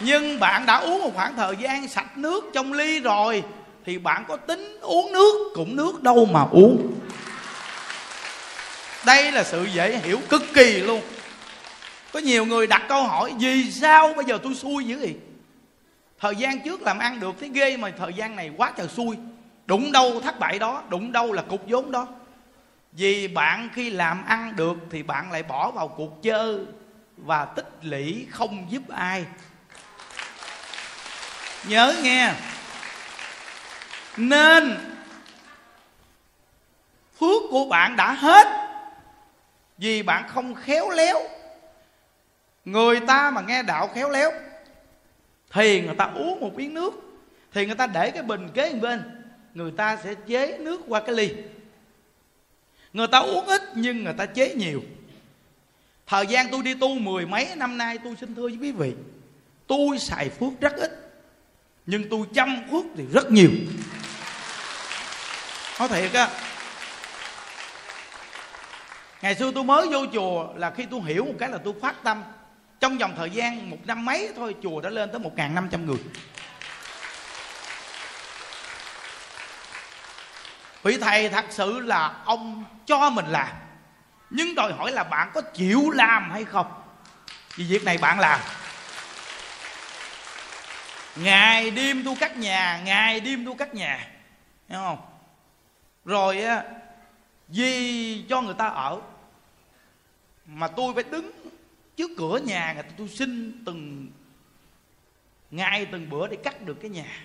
Nhưng 0.01 0.41
bạn 0.41 0.67
đã 0.67 0.77
uống 0.77 1.03
một 1.03 1.11
khoảng 1.15 1.37
thời 1.37 1.57
gian 1.57 1.89
sạch 1.89 2.19
nước 2.19 2.45
trong 2.55 2.73
ly 2.73 3.01
rồi 3.01 3.43
thì 3.87 3.99
bạn 3.99 4.25
có 4.29 4.37
tính 4.37 4.79
uống 4.81 5.13
nước, 5.13 5.53
cũng 5.55 5.77
nước 5.77 6.03
đâu 6.03 6.25
mà 6.25 6.45
uống 6.51 6.93
đây 9.07 9.33
là 9.33 9.45
sự 9.45 9.65
dễ 9.65 9.99
hiểu 9.99 10.21
cực 10.29 10.43
kỳ 10.55 10.81
luôn. 10.81 11.03
Có 12.13 12.21
nhiều 12.21 12.47
người 12.47 12.67
đặt 12.67 12.83
câu 12.89 13.03
hỏi, 13.03 13.35
vì 13.39 13.71
sao 13.71 14.13
bây 14.17 14.25
giờ 14.25 14.39
tôi 14.43 14.55
xui 14.55 14.85
dữ 14.85 15.01
gì 15.01 15.15
thời 16.21 16.37
gian 16.37 16.61
trước 16.61 16.83
làm 16.83 16.99
ăn 16.99 17.21
được 17.21 17.35
thấy 17.41 17.51
ghê 17.55 17.77
mà 17.77 17.93
thời 17.99 18.15
gian 18.15 18.37
này 18.37 18.51
quá 18.57 18.73
trời 18.77 18.89
xui. 18.89 19.17
Đụng 19.67 19.93
đâu 19.93 20.21
thất 20.21 20.39
bại 20.39 20.59
đó, 20.59 20.83
đụng 20.89 21.13
đâu 21.13 21.33
là 21.33 21.43
cục 21.43 21.63
vốn 21.67 21.93
đó. 21.93 22.07
Vì 22.93 23.29
bạn 23.29 23.69
khi 23.75 23.91
làm 23.91 24.25
ăn 24.25 24.57
được 24.57 24.77
thì 24.91 25.03
bạn 25.03 25.33
lại 25.33 25.43
bỏ 25.43 25.71
vào 25.71 25.89
cuộc 25.89 26.23
chơi 26.23 26.59
và 27.17 27.45
tích 27.45 27.71
lũy 27.83 28.27
không 28.31 28.67
giúp 28.71 28.83
ai. 28.89 29.25
Nhớ 31.65 31.95
nghe. 32.03 32.33
Nên 34.17 34.79
phước 37.21 37.43
của 37.51 37.65
bạn 37.65 37.97
đã 37.97 38.13
hết 38.13 38.66
vì 39.79 40.03
bạn 40.03 40.29
không 40.29 40.55
khéo 40.55 40.91
léo. 40.91 41.23
Người 42.65 43.01
ta 43.01 43.31
mà 43.31 43.41
nghe 43.41 43.63
đạo 43.63 43.91
khéo 43.95 44.11
léo, 44.11 44.31
thì 45.51 45.81
người 45.81 45.95
ta 45.95 46.05
uống 46.05 46.41
một 46.41 46.55
miếng 46.55 46.75
nước, 46.75 46.95
thì 47.53 47.67
người 47.67 47.75
ta 47.75 47.87
để 47.87 48.11
cái 48.11 48.23
bình 48.23 48.49
kế 48.55 48.73
bên, 48.73 49.03
người 49.55 49.71
ta 49.77 49.99
sẽ 50.05 50.15
chế 50.27 50.59
nước 50.59 50.81
qua 50.89 51.01
cái 51.01 51.15
ly. 51.15 51.33
Người 52.93 53.07
ta 53.07 53.19
uống 53.19 53.47
ít 53.47 53.63
nhưng 53.75 54.05
người 54.05 54.15
ta 54.15 54.27
chế 54.27 54.55
nhiều. 54.55 54.83
Thời 56.07 56.27
gian 56.27 56.47
tôi 56.51 56.63
đi 56.63 56.75
tu 56.75 56.99
mười 56.99 57.27
mấy 57.27 57.49
năm 57.57 57.79
nay, 57.79 57.99
tôi 58.05 58.15
xin 58.21 58.35
thưa 58.35 58.43
với 58.43 58.59
quý 58.61 58.73
vị, 58.73 58.93
tôi 59.67 59.99
xài 59.99 60.29
phước 60.29 60.53
rất 60.61 60.77
ít, 60.77 61.21
nhưng 61.87 62.09
tôi 62.09 62.27
chăm 62.35 62.63
phước 62.71 62.85
thì 62.97 63.05
rất 63.13 63.33
nhiều. 63.33 63.51
Nói 65.79 65.89
thiệt 65.89 66.13
á 66.13 66.29
ngày 69.23 69.35
xưa 69.35 69.51
tôi 69.55 69.65
mới 69.65 69.89
vô 69.89 70.07
chùa 70.13 70.49
là 70.57 70.71
khi 70.71 70.87
tôi 70.91 71.01
hiểu 71.01 71.25
một 71.25 71.35
cái 71.39 71.49
là 71.49 71.59
tôi 71.65 71.75
phát 71.83 71.95
tâm. 72.03 72.23
Trong 72.81 72.99
vòng 72.99 73.15
thời 73.17 73.31
gian 73.31 73.71
một 73.71 73.77
năm 73.85 74.05
mấy 74.05 74.33
thôi, 74.37 74.55
chùa 74.63 74.81
đã 74.81 74.91
lên 74.91 75.11
tới 75.11 75.19
một 75.19 75.33
năm 75.37 75.69
trăm 75.73 75.87
người. 75.87 75.99
Vị 80.83 80.99
thầy 81.01 81.29
thật 81.29 81.45
sự 81.51 81.81
là 81.81 82.15
ông 82.25 82.65
cho 82.87 83.11
mình 83.11 83.27
làm. 83.27 83.49
Nhưng 84.31 84.55
đòi 84.55 84.73
hỏi 84.73 84.93
là 84.93 85.05
bạn 85.05 85.31
có 85.35 85.41
chịu 85.41 85.91
làm 85.91 86.31
hay 86.31 86.45
không? 86.45 86.83
Vì 87.57 87.65
việc 87.65 87.85
này 87.85 87.99
bạn 87.99 88.21
làm. 88.21 88.41
Ngày 91.17 91.71
đêm 91.71 92.03
tôi 92.05 92.15
cắt 92.21 92.37
nhà, 92.37 92.81
ngày 92.85 93.21
đêm 93.21 93.47
tôi 93.47 93.55
cắt 93.59 93.75
nhà. 93.75 94.07
Hiểu 94.69 94.79
không? 94.79 94.99
Rồi 96.05 96.43
á 96.43 96.63
vì 97.49 98.25
cho 98.29 98.41
người 98.41 98.55
ta 98.55 98.67
ở. 98.67 99.01
Mà 100.47 100.69
tôi 100.69 100.95
phải 100.95 101.05
đứng 101.11 101.31
trước 101.97 102.11
cửa 102.17 102.39
nhà 102.39 102.73
người 102.73 102.83
ta, 102.83 102.89
tôi 102.99 103.09
xin 103.09 103.63
từng 103.67 104.07
ngày 105.51 105.87
từng 105.93 106.11
bữa 106.11 106.27
để 106.27 106.37
cắt 106.37 106.63
được 106.63 106.77
cái 106.81 106.91
nhà. 106.91 107.21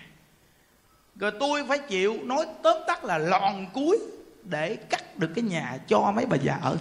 Rồi 1.16 1.32
tôi 1.40 1.64
phải 1.68 1.78
chịu 1.78 2.18
nói 2.22 2.46
tóm 2.62 2.76
tắt 2.86 3.04
là 3.04 3.18
lòn 3.18 3.66
cuối 3.72 3.98
để 4.42 4.76
cắt 4.76 5.18
được 5.18 5.30
cái 5.34 5.44
nhà 5.44 5.78
cho 5.86 6.12
mấy 6.16 6.26
bà 6.26 6.36
già 6.36 6.58
ở. 6.62 6.76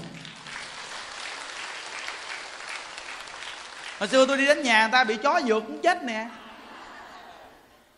Hồi 3.99 4.07
xưa 4.07 4.25
tôi 4.25 4.37
đi 4.37 4.45
đến 4.45 4.63
nhà 4.63 4.81
người 4.81 4.91
ta 4.91 5.03
bị 5.03 5.17
chó 5.23 5.41
vượt 5.45 5.63
cũng 5.67 5.81
chết 5.81 6.03
nè. 6.03 6.29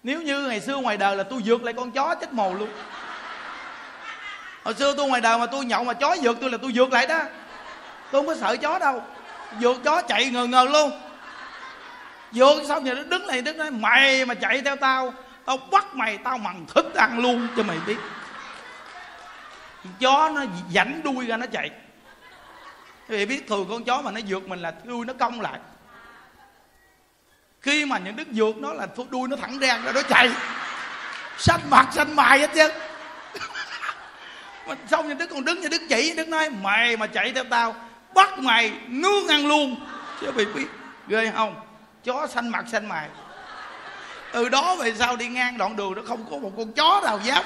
Nếu 0.03 0.21
như 0.21 0.47
ngày 0.47 0.61
xưa 0.61 0.77
ngoài 0.77 0.97
đời 0.97 1.15
là 1.15 1.23
tôi 1.23 1.41
vượt 1.45 1.63
lại 1.63 1.73
con 1.73 1.91
chó 1.91 2.15
chết 2.15 2.33
mồ 2.33 2.53
luôn 2.53 2.69
hồi 4.63 4.73
xưa 4.73 4.93
tôi 4.97 5.07
ngoài 5.07 5.21
đời 5.21 5.37
mà 5.37 5.45
tôi 5.45 5.65
nhậu 5.65 5.83
mà 5.83 5.93
chó 5.93 6.15
vượt 6.21 6.37
tôi 6.41 6.51
là 6.51 6.57
tôi 6.61 6.71
vượt 6.75 6.93
lại 6.93 7.07
đó. 7.07 7.19
Tôi 8.11 8.19
không 8.19 8.27
có 8.27 8.35
sợ 8.35 8.55
chó 8.55 8.79
đâu. 8.79 9.03
Vượt 9.59 9.77
chó 9.83 10.01
chạy 10.01 10.25
ngờ 10.25 10.45
ngờ 10.45 10.67
luôn. 10.71 11.01
Vượt 12.31 12.63
xong 12.67 12.83
rồi 12.83 12.95
nó 12.95 13.03
đứng 13.03 13.25
lại 13.25 13.41
đứng 13.41 13.57
nói 13.57 13.71
mày 13.71 14.25
mà 14.25 14.33
chạy 14.33 14.61
theo 14.61 14.75
tao 14.75 15.13
tao 15.45 15.57
bắt 15.57 15.95
mày, 15.95 16.17
tao 16.17 16.37
mằng 16.37 16.65
thức 16.75 16.95
ăn 16.95 17.19
luôn 17.19 17.47
cho 17.57 17.63
mày 17.63 17.77
biết. 17.87 17.97
Chó 19.99 20.29
nó 20.29 20.41
dảnh 20.73 21.01
đuôi 21.03 21.25
ra 21.25 21.37
nó 21.37 21.45
chạy. 21.45 21.71
Thì 23.07 23.25
biết 23.25 23.47
thường 23.47 23.67
con 23.69 23.83
chó 23.83 24.01
mà 24.01 24.11
nó 24.11 24.19
vượt 24.27 24.47
mình 24.47 24.59
là 24.59 24.73
đuôi 24.83 25.05
nó 25.05 25.13
cong 25.19 25.41
lại. 25.41 25.59
Khi 27.61 27.85
mà 27.85 27.97
những 27.97 28.15
đức 28.15 28.27
vượt 28.33 28.57
nó 28.57 28.73
là 28.73 28.87
đuôi 29.09 29.27
nó 29.27 29.35
thẳng 29.35 29.59
ra 29.59 29.79
nó 29.93 30.01
chạy. 30.01 30.29
Xanh 31.37 31.59
mặt, 31.69 31.87
xanh 31.91 32.15
mày 32.15 32.39
hết 32.39 32.49
chứ 32.55 32.71
mà 34.67 34.75
xong 34.91 35.07
những 35.07 35.17
đức 35.17 35.29
còn 35.29 35.45
đứng 35.45 35.61
như 35.61 35.67
đức 35.67 35.81
chỉ, 35.89 36.13
đức 36.17 36.27
nói, 36.27 36.49
mày 36.49 36.97
mà 36.97 37.07
chạy 37.07 37.31
theo 37.31 37.43
tao, 37.43 37.75
bắt 38.13 38.39
mày 38.39 38.71
nướng 38.87 39.27
ăn 39.27 39.47
luôn. 39.47 39.75
Chứ 40.21 40.31
bị 40.31 40.45
biết, 40.45 40.65
ghê 41.07 41.31
không? 41.35 41.55
Chó 42.03 42.27
xanh 42.27 42.49
mặt 42.49 42.65
xanh 42.71 42.87
mày. 42.87 43.09
Từ 44.33 44.49
đó 44.49 44.75
về 44.75 44.93
sau 44.93 45.15
đi 45.15 45.27
ngang 45.27 45.57
đoạn 45.57 45.75
đường 45.75 45.95
nó 45.95 46.01
không 46.07 46.25
có 46.31 46.37
một 46.37 46.51
con 46.57 46.73
chó 46.73 47.01
nào 47.03 47.19
dám 47.23 47.43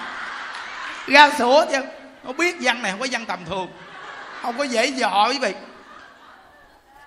ra 1.07 1.29
sủa 1.37 1.65
chứ 1.71 1.81
nó 2.23 2.33
biết 2.33 2.55
văn 2.61 2.81
này 2.81 2.91
không 2.91 2.99
có 2.99 3.07
văn 3.11 3.25
tầm 3.25 3.39
thường, 3.45 3.67
không 4.41 4.57
có 4.57 4.63
dễ 4.63 4.91
dọ 4.91 5.27
quý 5.29 5.39
vị. 5.39 5.53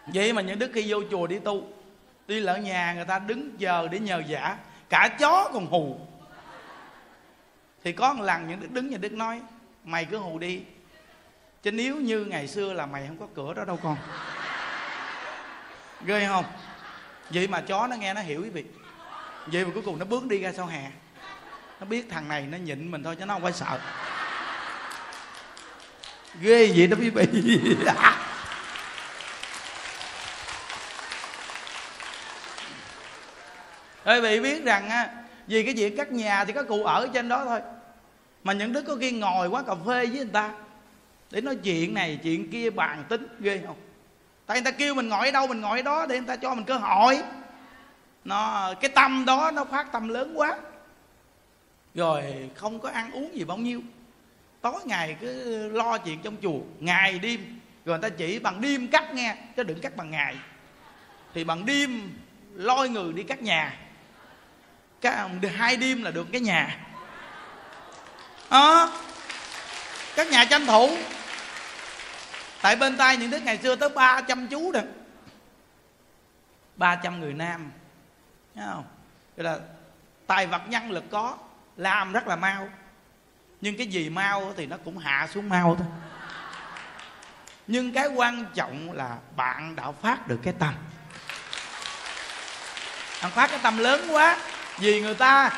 Vậy 0.07 0.33
mà 0.33 0.42
những 0.42 0.59
đức 0.59 0.70
khi 0.75 0.85
vô 0.87 0.99
chùa 1.11 1.27
đi 1.27 1.38
tu, 1.38 1.68
đi 2.27 2.40
lỡ 2.40 2.57
nhà 2.57 2.92
người 2.92 3.05
ta 3.05 3.18
đứng 3.18 3.51
chờ 3.59 3.88
để 3.90 3.99
nhờ 3.99 4.23
giả, 4.27 4.57
cả 4.88 5.09
chó 5.18 5.51
còn 5.53 5.66
hù. 5.66 5.99
Thì 7.85 7.92
có 7.92 8.12
một 8.12 8.25
lần 8.25 8.49
những 8.49 8.61
đức 8.61 8.70
đứng 8.70 8.90
nhà 8.90 8.99
đức 9.01 9.12
nói 9.12 9.40
mày 9.85 10.05
cứ 10.05 10.19
hù 10.19 10.38
đi. 10.38 10.62
Chứ 11.62 11.73
nếu 11.73 11.97
như 11.97 12.25
ngày 12.25 12.49
xưa 12.49 12.73
là 12.73 12.87
mày 12.87 13.07
không 13.07 13.19
có 13.19 13.27
cửa 13.35 13.55
đó 13.55 13.64
đâu 13.64 13.79
con. 13.83 13.97
Ghê 16.05 16.27
không? 16.27 16.45
Vậy 17.31 17.49
mà 17.49 17.61
chó 17.61 17.87
nó 17.87 17.97
nghe 17.97 18.14
nó 18.14 18.21
hiểu 18.21 18.43
quý 18.43 18.51
vị 18.51 18.64
vậy 19.47 19.64
mà 19.64 19.71
cuối 19.75 19.83
cùng 19.83 19.99
nó 19.99 20.05
bước 20.05 20.27
đi 20.27 20.38
ra 20.38 20.53
sau 20.57 20.66
hè. 20.66 20.90
Nó 21.81 21.87
biết 21.87 22.07
thằng 22.11 22.29
này 22.29 22.47
nó 22.47 22.59
nhịn 22.59 22.90
mình 22.90 23.03
thôi, 23.03 23.16
chứ 23.16 23.25
nó 23.25 23.35
không 23.35 23.43
phải 23.43 23.53
sợ. 23.53 23.81
Ghê 26.40 26.73
vậy 26.77 26.87
đó 26.87 26.97
quý 27.01 27.11
vị. 27.11 27.27
Quý 34.05 34.21
vị 34.21 34.40
biết 34.40 34.64
rằng 34.64 34.88
á, 34.88 35.09
vì 35.47 35.64
cái 35.64 35.75
chuyện 35.75 35.97
cắt 35.97 36.12
nhà 36.12 36.45
thì 36.45 36.53
có 36.53 36.62
cụ 36.62 36.85
ở 36.85 37.09
trên 37.14 37.29
đó 37.29 37.45
thôi 37.45 37.61
mà 38.44 38.53
những 38.53 38.72
đứa 38.72 38.83
có 38.83 38.96
khi 38.96 39.11
ngồi 39.11 39.48
quán 39.48 39.64
cà 39.64 39.74
phê 39.74 40.07
với 40.07 40.16
người 40.16 40.29
ta, 40.33 40.53
để 41.31 41.40
nói 41.40 41.57
chuyện 41.57 41.94
này, 41.94 42.18
chuyện 42.22 42.50
kia, 42.50 42.70
bàn 42.70 43.05
tính, 43.09 43.26
ghê 43.40 43.61
không? 43.66 43.76
Tại 44.46 44.57
người 44.57 44.72
ta 44.72 44.79
kêu 44.79 44.94
mình 44.94 45.09
ngồi 45.09 45.26
ở 45.26 45.31
đâu, 45.31 45.46
mình 45.46 45.61
ngồi 45.61 45.79
ở 45.79 45.83
đó, 45.83 46.07
để 46.07 46.18
người 46.18 46.29
ta 46.29 46.37
cho 46.37 46.55
mình 46.55 46.64
cơ 46.64 46.76
hội. 46.76 47.18
Nó, 48.24 48.74
cái 48.81 48.90
tâm 48.94 49.24
đó 49.24 49.50
nó 49.50 49.64
phát 49.64 49.92
tâm 49.92 50.09
lớn 50.09 50.33
quá. 50.35 50.59
Rồi 51.94 52.50
không 52.55 52.81
có 52.81 52.88
ăn 52.88 53.12
uống 53.12 53.35
gì 53.35 53.44
bao 53.44 53.57
nhiêu. 53.57 53.81
Tối 54.61 54.81
ngày 54.85 55.16
cứ 55.20 55.68
lo 55.68 55.98
chuyện 55.98 56.18
trong 56.22 56.37
chùa, 56.42 56.61
ngày 56.81 57.18
đêm. 57.18 57.61
Rồi 57.85 57.98
người 57.98 58.11
ta 58.11 58.16
chỉ 58.16 58.38
bằng 58.38 58.61
đêm 58.61 58.88
cắt 58.88 59.14
nghe, 59.14 59.37
chứ 59.57 59.62
đừng 59.62 59.81
cắt 59.81 59.96
bằng 59.96 60.11
ngày. 60.11 60.37
Thì 61.35 61.44
bằng 61.44 61.66
đêm 61.66 62.11
lôi 62.55 62.88
người 62.88 63.12
đi 63.12 63.22
cắt 63.22 63.42
nhà. 63.42 63.79
Cái, 65.00 65.29
hai 65.55 65.76
đêm 65.76 66.03
là 66.03 66.11
được 66.11 66.26
cái 66.33 66.40
nhà 66.40 66.79
à, 68.50 68.88
các 70.16 70.30
nhà 70.30 70.44
tranh 70.44 70.66
thủ. 70.66 70.96
Tại 72.62 72.76
bên 72.76 72.96
tay 72.96 73.16
những 73.16 73.30
đức 73.30 73.42
ngày 73.42 73.58
xưa 73.58 73.76
tới 73.76 73.88
300 73.88 74.46
chú 74.46 74.72
rồi 74.72 74.82
300 76.76 77.20
người 77.20 77.32
nam. 77.32 77.70
Thấy 78.54 78.64
không? 78.72 78.84
Vậy 79.36 79.44
là 79.44 79.58
tài 80.26 80.46
vật 80.46 80.62
nhân 80.68 80.90
lực 80.90 81.04
có 81.10 81.36
làm 81.76 82.12
rất 82.12 82.26
là 82.26 82.36
mau. 82.36 82.68
Nhưng 83.60 83.76
cái 83.76 83.86
gì 83.86 84.10
mau 84.10 84.52
thì 84.56 84.66
nó 84.66 84.76
cũng 84.84 84.98
hạ 84.98 85.28
xuống 85.34 85.48
mau 85.48 85.76
thôi. 85.78 85.86
Nhưng 87.66 87.92
cái 87.92 88.06
quan 88.06 88.46
trọng 88.54 88.92
là 88.92 89.16
bạn 89.36 89.76
đã 89.76 89.92
phát 89.92 90.28
được 90.28 90.40
cái 90.42 90.54
tâm. 90.58 90.74
Bạn 93.22 93.30
phát 93.30 93.50
cái 93.50 93.60
tâm 93.62 93.78
lớn 93.78 94.08
quá 94.10 94.36
vì 94.78 95.02
người 95.02 95.14
ta 95.14 95.50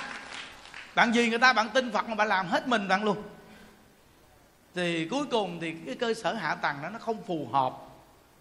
bạn 0.95 1.13
gì 1.13 1.29
người 1.29 1.39
ta, 1.39 1.53
bạn 1.53 1.69
tin 1.69 1.93
phật 1.93 2.09
mà 2.09 2.15
bạn 2.15 2.29
làm 2.29 2.47
hết 2.47 2.69
mình 2.69 2.89
bạn 2.89 3.05
luôn. 3.05 3.23
Thì 4.75 5.09
cuối 5.11 5.25
cùng 5.31 5.59
thì 5.61 5.75
cái 5.87 5.95
cơ 5.95 6.15
sở 6.15 6.35
hạ 6.35 6.55
tầng 6.55 6.77
đó 6.83 6.89
nó 6.89 6.99
không 6.99 7.23
phù 7.27 7.49
hợp 7.53 7.73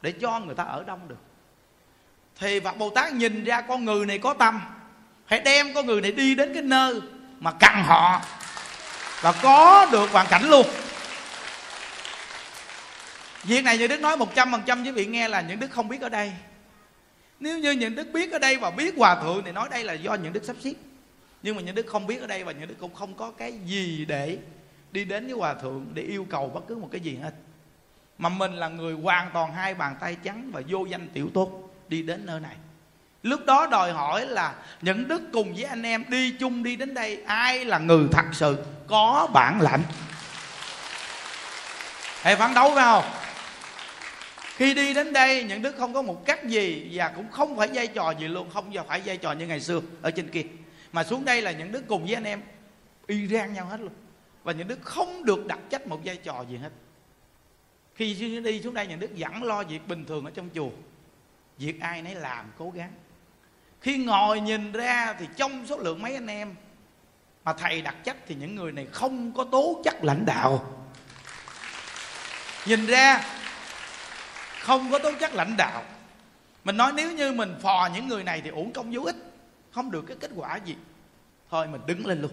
để 0.02 0.12
cho 0.12 0.40
người 0.40 0.56
ta 0.56 0.64
ở 0.64 0.84
đông 0.84 1.08
được. 1.08 1.20
Thì 2.40 2.60
phật 2.60 2.78
bồ 2.78 2.90
tát 2.90 3.14
nhìn 3.14 3.44
ra 3.44 3.62
con 3.62 3.86
người 3.86 4.06
này 4.06 4.18
có 4.18 4.34
tâm, 4.34 4.62
hãy 5.26 5.40
đem 5.40 5.74
con 5.74 5.86
người 5.86 6.02
này 6.02 6.12
đi 6.12 6.36
đến 6.36 6.54
cái 6.54 6.64
nơi 6.64 7.02
mà 7.40 7.52
cần 7.52 7.84
họ 7.86 8.22
và 9.22 9.32
có 9.42 9.88
được 9.92 10.12
hoàn 10.12 10.28
cảnh 10.30 10.50
luôn. 10.50 10.66
Việc 13.44 13.64
này 13.64 13.78
như 13.78 13.88
Đức 13.88 14.00
nói 14.00 14.18
một 14.18 14.36
trăm 14.36 14.52
phần 14.52 14.62
trăm 14.66 14.84
với 14.84 14.92
vị 14.92 15.06
nghe 15.06 15.28
là 15.28 15.42
những 15.42 15.60
Đức 15.60 15.72
không 15.72 15.88
biết 15.88 16.02
ở 16.02 16.10
đây. 16.10 16.34
Nếu 17.40 17.60
như 17.60 17.72
những 17.72 17.96
Đức 17.96 18.08
biết 18.14 18.32
ở 18.32 18.40
đây 18.40 18.58
và 18.58 18.72
biết 18.72 18.94
Hòa 18.98 19.16
Thượng 19.16 19.44
thì 19.46 19.52
nói 19.52 19.70
đây 19.72 19.84
là 19.84 19.94
do 19.94 20.14
những 20.14 20.34
Đức 20.34 20.44
sắp 20.44 20.56
xếp. 20.64 20.74
Nhưng 21.44 21.56
mà 21.56 21.62
những 21.62 21.76
Đức 21.76 21.88
không 21.88 22.08
biết 22.08 22.22
ở 22.22 22.28
đây 22.28 22.44
và 22.44 22.52
những 22.52 22.68
Đức 22.68 22.76
cũng 22.80 22.94
không 22.94 23.14
có 23.14 23.32
cái 23.32 23.54
gì 23.66 24.06
để 24.06 24.38
đi 24.92 25.06
đến 25.06 25.26
với 25.26 25.36
Hòa 25.36 25.54
Thượng 25.54 25.88
để 25.94 26.02
yêu 26.02 26.28
cầu 26.30 26.52
bất 26.54 26.68
cứ 26.68 26.76
một 26.78 26.90
cái 26.92 27.02
gì 27.02 27.16
hết. 27.16 27.34
Mà 28.18 28.30
mình 28.30 28.54
là 28.54 28.68
người 28.68 28.94
hoàn 28.94 29.30
toàn 29.34 29.54
hai 29.54 29.74
bàn 29.74 29.96
tay 30.00 30.18
trắng 30.24 30.50
và 30.54 30.62
vô 30.68 30.86
danh 30.86 31.10
tiểu 31.10 31.30
tốt 31.34 31.74
đi 31.88 32.02
đến 32.02 32.26
nơi 32.26 32.40
này. 32.40 32.56
Lúc 33.24 33.46
đó 33.46 33.68
đòi 33.72 33.92
hỏi 33.92 34.26
là 34.26 34.56
những 34.82 35.08
đức 35.08 35.22
cùng 35.34 35.54
với 35.54 35.64
anh 35.64 35.84
em 35.84 36.04
đi 36.08 36.32
chung 36.40 36.64
đi 36.64 36.76
đến 36.76 36.94
đây, 36.94 37.24
Ai 37.24 37.66
là 37.66 37.80
người 37.80 38.08
thật 38.12 38.26
sự, 38.32 38.58
có 38.88 39.28
bản 39.34 39.62
lãnh. 39.62 39.82
Hãy 42.22 42.36
phản 42.36 42.54
đấu 42.54 42.72
phải 42.76 42.84
không? 42.84 43.04
Khi 44.56 44.74
đi 44.74 44.94
đến 44.94 45.14
đây, 45.14 45.44
những 45.44 45.62
đức 45.62 45.76
không 45.78 45.94
có 45.94 46.02
một 46.02 46.26
cách 46.26 46.46
gì 46.46 46.90
Và 46.94 47.12
cũng 47.16 47.32
không 47.32 47.58
phải 47.58 47.68
vai 47.74 47.88
trò 47.88 48.12
gì 48.12 48.28
luôn, 48.28 48.50
Không 48.50 48.74
phải 48.88 49.02
vai 49.06 49.18
trò 49.18 49.32
như 49.32 49.48
ngày 49.48 49.60
xưa 49.60 49.82
ở 50.02 50.12
trên 50.12 50.30
kia. 50.30 50.44
Mà 50.92 51.04
xuống 51.04 51.26
đây 51.26 51.42
là 51.42 51.52
những 51.52 51.72
đứa 51.72 51.82
cùng 51.82 52.06
với 52.06 52.14
anh 52.14 52.24
em, 52.24 52.42
Y 53.08 53.28
rang 53.28 53.54
nhau 53.54 53.66
hết 53.66 53.80
luôn. 53.80 53.94
Và 54.44 54.54
những 54.54 54.68
đứa 54.68 54.76
không 54.84 55.26
được 55.26 55.46
đặt 55.46 55.60
trách 55.70 55.88
một 55.88 56.00
vai 56.06 56.18
trò 56.18 56.46
gì 56.50 56.58
hết. 56.58 56.70
Khi 57.96 58.14
đi 58.44 58.62
xuống 58.62 58.74
đây, 58.74 58.88
những 58.88 59.00
đứa 59.00 59.08
vẫn 59.18 59.44
lo 59.44 59.64
việc 59.64 59.88
bình 59.88 60.06
thường 60.06 60.26
ở 60.26 60.32
trong 60.32 60.50
chùa. 60.56 60.70
Việc 61.58 61.82
ai 61.82 62.02
nấy 62.02 62.16
làm, 62.16 62.52
cố 62.58 62.70
gắng. 62.70 62.92
Khi 63.82 63.98
ngồi 63.98 64.40
nhìn 64.40 64.72
ra 64.72 65.16
thì 65.20 65.28
trong 65.36 65.66
số 65.68 65.78
lượng 65.78 66.02
mấy 66.02 66.14
anh 66.14 66.28
em 66.28 66.56
mà 67.44 67.54
thầy 67.54 67.82
đặt 67.82 67.96
trách 68.04 68.18
thì 68.28 68.36
những 68.36 68.56
người 68.56 68.72
này 68.72 68.88
không 68.92 69.34
có 69.34 69.44
tố 69.44 69.82
chất 69.84 70.04
lãnh 70.04 70.26
đạo. 70.26 70.78
Nhìn 72.66 72.86
ra, 72.86 73.24
không 74.60 74.92
có 74.92 75.00
tố 75.00 75.12
chất 75.20 75.34
lãnh 75.34 75.58
đạo. 75.58 75.84
Mình 76.64 76.78
nói 76.78 76.92
nếu 76.96 77.12
như 77.12 77.32
mình 77.32 77.56
phò 77.62 77.90
những 77.94 78.08
người 78.08 78.24
này 78.24 78.42
thì 78.42 78.50
uổng 78.50 78.74
công 78.74 78.92
vô 78.92 79.02
ích 79.02 79.16
không 79.72 79.92
được 79.92 80.04
cái 80.08 80.18
kết 80.20 80.32
quả 80.36 80.56
gì. 80.66 80.76
Thôi 81.52 81.68
mình 81.68 81.82
đứng 81.86 82.06
lên 82.06 82.22
luôn. 82.22 82.32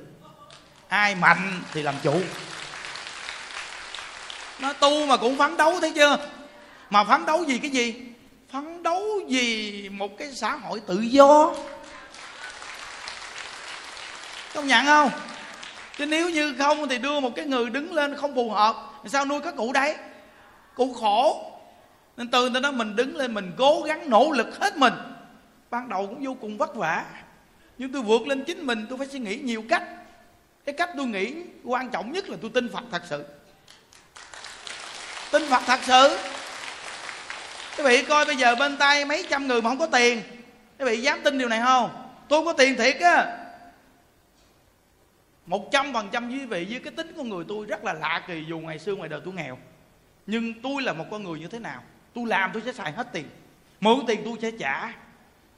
Ai 0.88 1.14
mạnh 1.14 1.62
thì 1.72 1.83
làm 1.83 1.94
chủ. 2.03 2.20
Nó 4.61 4.72
tu 4.72 5.07
mà 5.07 5.16
cũng 5.16 5.38
phấn 5.38 5.57
đấu 5.57 5.81
thấy 5.81 5.92
chưa? 5.94 6.16
Mà 6.90 7.05
phấn 7.05 7.27
đấu 7.27 7.44
gì 7.44 7.59
cái 7.59 7.70
gì? 7.70 7.94
Phấn 8.53 8.83
đấu 8.83 9.03
vì 9.29 9.88
một 9.88 10.18
cái 10.18 10.33
xã 10.33 10.57
hội 10.57 10.81
tự 10.87 11.01
do. 11.01 11.55
Công 14.55 14.66
nhận 14.66 14.87
không? 14.87 15.11
Chứ 15.98 16.07
nếu 16.07 16.31
như 16.31 16.55
không 16.59 16.88
thì 16.88 16.98
đưa 16.98 17.20
một 17.20 17.31
cái 17.37 17.44
người 17.44 17.70
đứng 17.70 17.92
lên 17.92 18.16
không 18.16 18.35
phù 18.35 18.51
hợp 18.51 18.77
sao 19.07 19.24
nuôi 19.24 19.40
các 19.40 19.57
cụ 19.57 19.72
đấy? 19.72 19.96
Cụ 20.74 20.94
khổ. 21.01 21.53
Nên 22.16 22.31
từ 22.31 22.48
đó 22.48 22.70
mình 22.70 22.96
đứng 22.96 23.16
lên, 23.16 23.35
mình 23.35 23.53
cố 23.59 23.83
gắng, 23.87 24.11
nỗ 24.11 24.31
lực 24.33 24.61
hết 24.61 24.77
mình. 24.77 24.92
Ban 25.70 25.88
đầu 25.88 26.07
cũng 26.07 26.24
vô 26.24 26.37
cùng 26.40 26.59
vất 26.59 26.74
vả 26.74 27.05
nhưng 27.79 27.93
tôi 27.93 28.03
vượt 28.03 28.27
lên 28.27 28.45
chính 28.45 28.67
mình, 28.67 28.87
tôi 28.88 28.99
phải 28.99 29.07
suy 29.07 29.19
nghĩ 29.19 29.37
nhiều 29.37 29.64
cách. 29.69 29.83
Cái 30.64 30.73
cách 30.73 30.91
tôi 30.97 31.07
nghĩ 31.07 31.35
quan 31.64 31.91
trọng 31.91 32.12
nhất 32.12 32.29
là 32.29 32.37
tôi 32.43 32.51
tin 32.55 32.69
phật 32.73 32.85
thật 32.91 33.03
sự. 33.09 33.25
Tin 35.33 35.43
phật 35.51 35.62
thật 35.67 35.81
sự. 35.83 36.19
Quý 37.77 37.85
vị 37.85 38.03
coi 38.03 38.25
bây 38.25 38.37
giờ 38.37 38.55
bên 38.55 38.77
tay 38.77 39.05
mấy 39.05 39.27
trăm 39.31 39.47
người 39.47 39.62
mà 39.62 39.71
không 39.71 39.79
có 39.79 39.87
tiền. 39.87 40.23
Quý 40.79 40.85
vị 40.85 41.03
dám 41.03 41.21
tin 41.25 41.38
điều 41.38 41.49
này 41.49 41.61
không? 41.64 42.11
Tôi 42.29 42.38
không 42.38 42.45
có 42.45 42.53
tiền 42.53 42.77
thiệt 42.77 43.01
á. 43.01 43.37
Một 45.47 45.69
trăm 45.73 45.93
phần 45.93 46.09
trăm 46.12 46.31
quý 46.31 46.47
vị, 46.47 46.67
với 46.71 46.81
cái 46.81 46.93
tính 46.93 47.12
của 47.17 47.23
người 47.23 47.45
tôi 47.49 47.67
rất 47.67 47.85
là 47.85 47.93
lạ 47.93 48.23
kỳ, 48.27 48.45
dù 48.49 48.59
ngày 48.59 48.79
xưa, 48.79 48.95
ngoài 48.95 49.09
đời 49.09 49.21
tôi 49.25 49.35
nghèo. 49.35 49.59
Nhưng 50.27 50.62
tôi 50.62 50.83
là 50.83 50.93
một 50.93 51.05
con 51.11 51.25
người 51.25 51.38
như 51.41 51.49
thế 51.49 51.59
nào? 51.59 51.83
Tôi 52.14 52.27
làm 52.27 52.51
tôi 52.53 52.62
sẽ 52.64 52.73
xài 52.73 52.93
hết 52.93 53.07
tiền. 53.12 53.29
Mượn 53.81 53.99
tiền 54.07 54.23
tôi 54.25 54.35
sẽ 54.43 54.51
trả. 54.51 54.93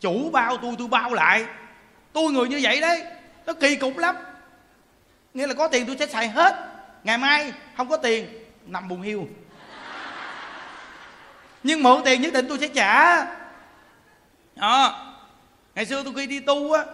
Chủ 0.01 0.31
bao 0.33 0.57
tôi 0.57 0.75
tôi 0.79 0.89
bao 0.89 1.15
lại 1.15 1.47
tôi 2.13 2.33
người 2.33 2.49
như 2.49 2.61
vậy 2.63 2.81
đấy. 2.81 3.03
Nó 3.47 3.53
kỳ 3.53 3.77
cục 3.77 3.97
lắm. 3.97 4.17
Nghĩa 5.35 5.47
là 5.47 5.55
có 5.55 5.69
tiền 5.69 5.87
tôi 5.87 5.97
sẽ 5.99 6.07
xài 6.07 6.29
hết. 6.29 6.67
Ngày 7.05 7.19
mai 7.19 7.53
không 7.77 7.89
có 7.89 7.97
tiền, 7.97 8.29
nằm 8.67 8.89
buồn 8.89 9.03
hiu. 9.03 9.29
Nhưng 11.63 11.83
mượn 11.83 12.03
tiền 12.05 12.23
nhất 12.23 12.33
định 12.33 12.47
tôi 12.49 12.59
sẽ 12.59 12.69
trả. 12.69 13.25
Đó. 14.57 15.07
Ngày 15.75 15.87
xưa 15.87 16.03
tôi 16.03 16.13
khi 16.17 16.27
đi 16.27 16.41
tu 16.41 16.73
á, 16.73 16.85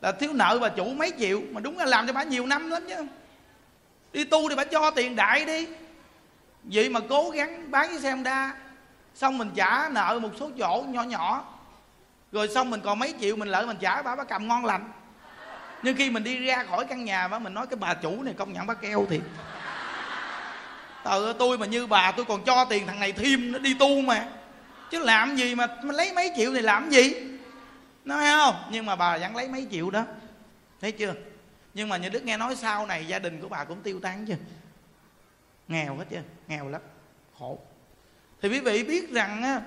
là 0.00 0.12
thiếu 0.12 0.32
nợ 0.32 0.58
bà 0.60 0.68
chủ 0.68 0.84
mấy 0.84 1.12
triệu, 1.18 1.40
mà 1.50 1.60
đúng 1.60 1.78
là 1.78 1.84
làm 1.84 2.06
cho 2.06 2.12
bà 2.12 2.22
nhiều 2.22 2.46
năm 2.46 2.70
lắm 2.70 2.84
chứ. 2.88 3.06
Đi 4.12 4.24
tu 4.24 4.48
thì 4.48 4.54
bà 4.54 4.64
cho 4.64 4.90
tiền 4.90 5.16
đại 5.16 5.44
đi. 5.44 5.66
Vậy 6.62 6.88
mà 6.88 7.00
cố 7.08 7.30
gắng 7.30 7.70
bán 7.70 7.88
cái 7.88 8.00
xe 8.00 8.10
honda 8.10 8.54
xong 9.14 9.38
mình 9.38 9.50
trả 9.54 9.88
nợ 9.88 10.18
một 10.22 10.30
số 10.40 10.50
chỗ 10.58 10.84
nhỏ 10.88 11.02
nhỏ 11.02 11.44
rồi 12.36 12.48
xong 12.48 12.70
mình 12.70 12.80
còn 12.80 12.98
mấy 12.98 13.14
triệu 13.20 13.36
mình 13.36 13.48
lợi 13.48 13.66
mình 13.66 13.76
trả 13.80 14.02
bà 14.02 14.16
bà 14.16 14.24
cầm 14.24 14.48
ngon 14.48 14.64
lành. 14.64 14.92
Nhưng 15.82 15.96
khi 15.96 16.10
mình 16.10 16.24
đi 16.24 16.46
ra 16.46 16.64
khỏi 16.64 16.84
căn 16.88 17.04
nhà 17.04 17.28
bà 17.28 17.38
mình 17.38 17.54
nói 17.54 17.66
cái 17.66 17.76
bà 17.76 17.94
chủ 17.94 18.22
này 18.22 18.34
công 18.34 18.52
nhận 18.52 18.66
bà 18.66 18.74
keo 18.74 19.06
thiệt. 19.10 19.20
Tự 21.04 21.32
tôi 21.38 21.58
mà 21.58 21.66
như 21.66 21.86
bà 21.86 22.12
tôi 22.12 22.24
còn 22.24 22.44
cho 22.44 22.64
tiền 22.64 22.86
thằng 22.86 23.00
này 23.00 23.12
thêm 23.12 23.52
nó 23.52 23.58
đi 23.58 23.74
tu 23.74 24.00
mà. 24.00 24.28
Chứ 24.90 24.98
làm 24.98 25.36
gì 25.36 25.54
mà, 25.54 25.66
mà 25.82 25.92
lấy 25.92 26.12
mấy 26.12 26.32
triệu 26.36 26.54
thì 26.54 26.60
làm 26.60 26.90
gì? 26.90 27.14
Nói 28.04 28.26
không? 28.26 28.54
Nhưng 28.70 28.86
mà 28.86 28.96
bà 28.96 29.18
vẫn 29.18 29.36
lấy 29.36 29.48
mấy 29.48 29.66
triệu 29.70 29.90
đó. 29.90 30.04
Thấy 30.80 30.92
chưa? 30.92 31.14
Nhưng 31.74 31.88
mà 31.88 31.96
như 31.96 32.08
Đức 32.08 32.24
nghe 32.24 32.36
nói 32.36 32.56
sau 32.56 32.86
này 32.86 33.06
gia 33.06 33.18
đình 33.18 33.40
của 33.40 33.48
bà 33.48 33.64
cũng 33.64 33.82
tiêu 33.82 34.00
tan 34.02 34.26
chứ. 34.26 34.34
Nghèo 35.68 35.96
hết 35.96 36.04
chưa 36.10 36.22
Nghèo 36.48 36.68
lắm 36.68 36.80
Khổ. 37.38 37.58
Thì 38.42 38.48
quý 38.48 38.60
vị 38.60 38.84
biết 38.84 39.10
rằng 39.10 39.42
á 39.42 39.60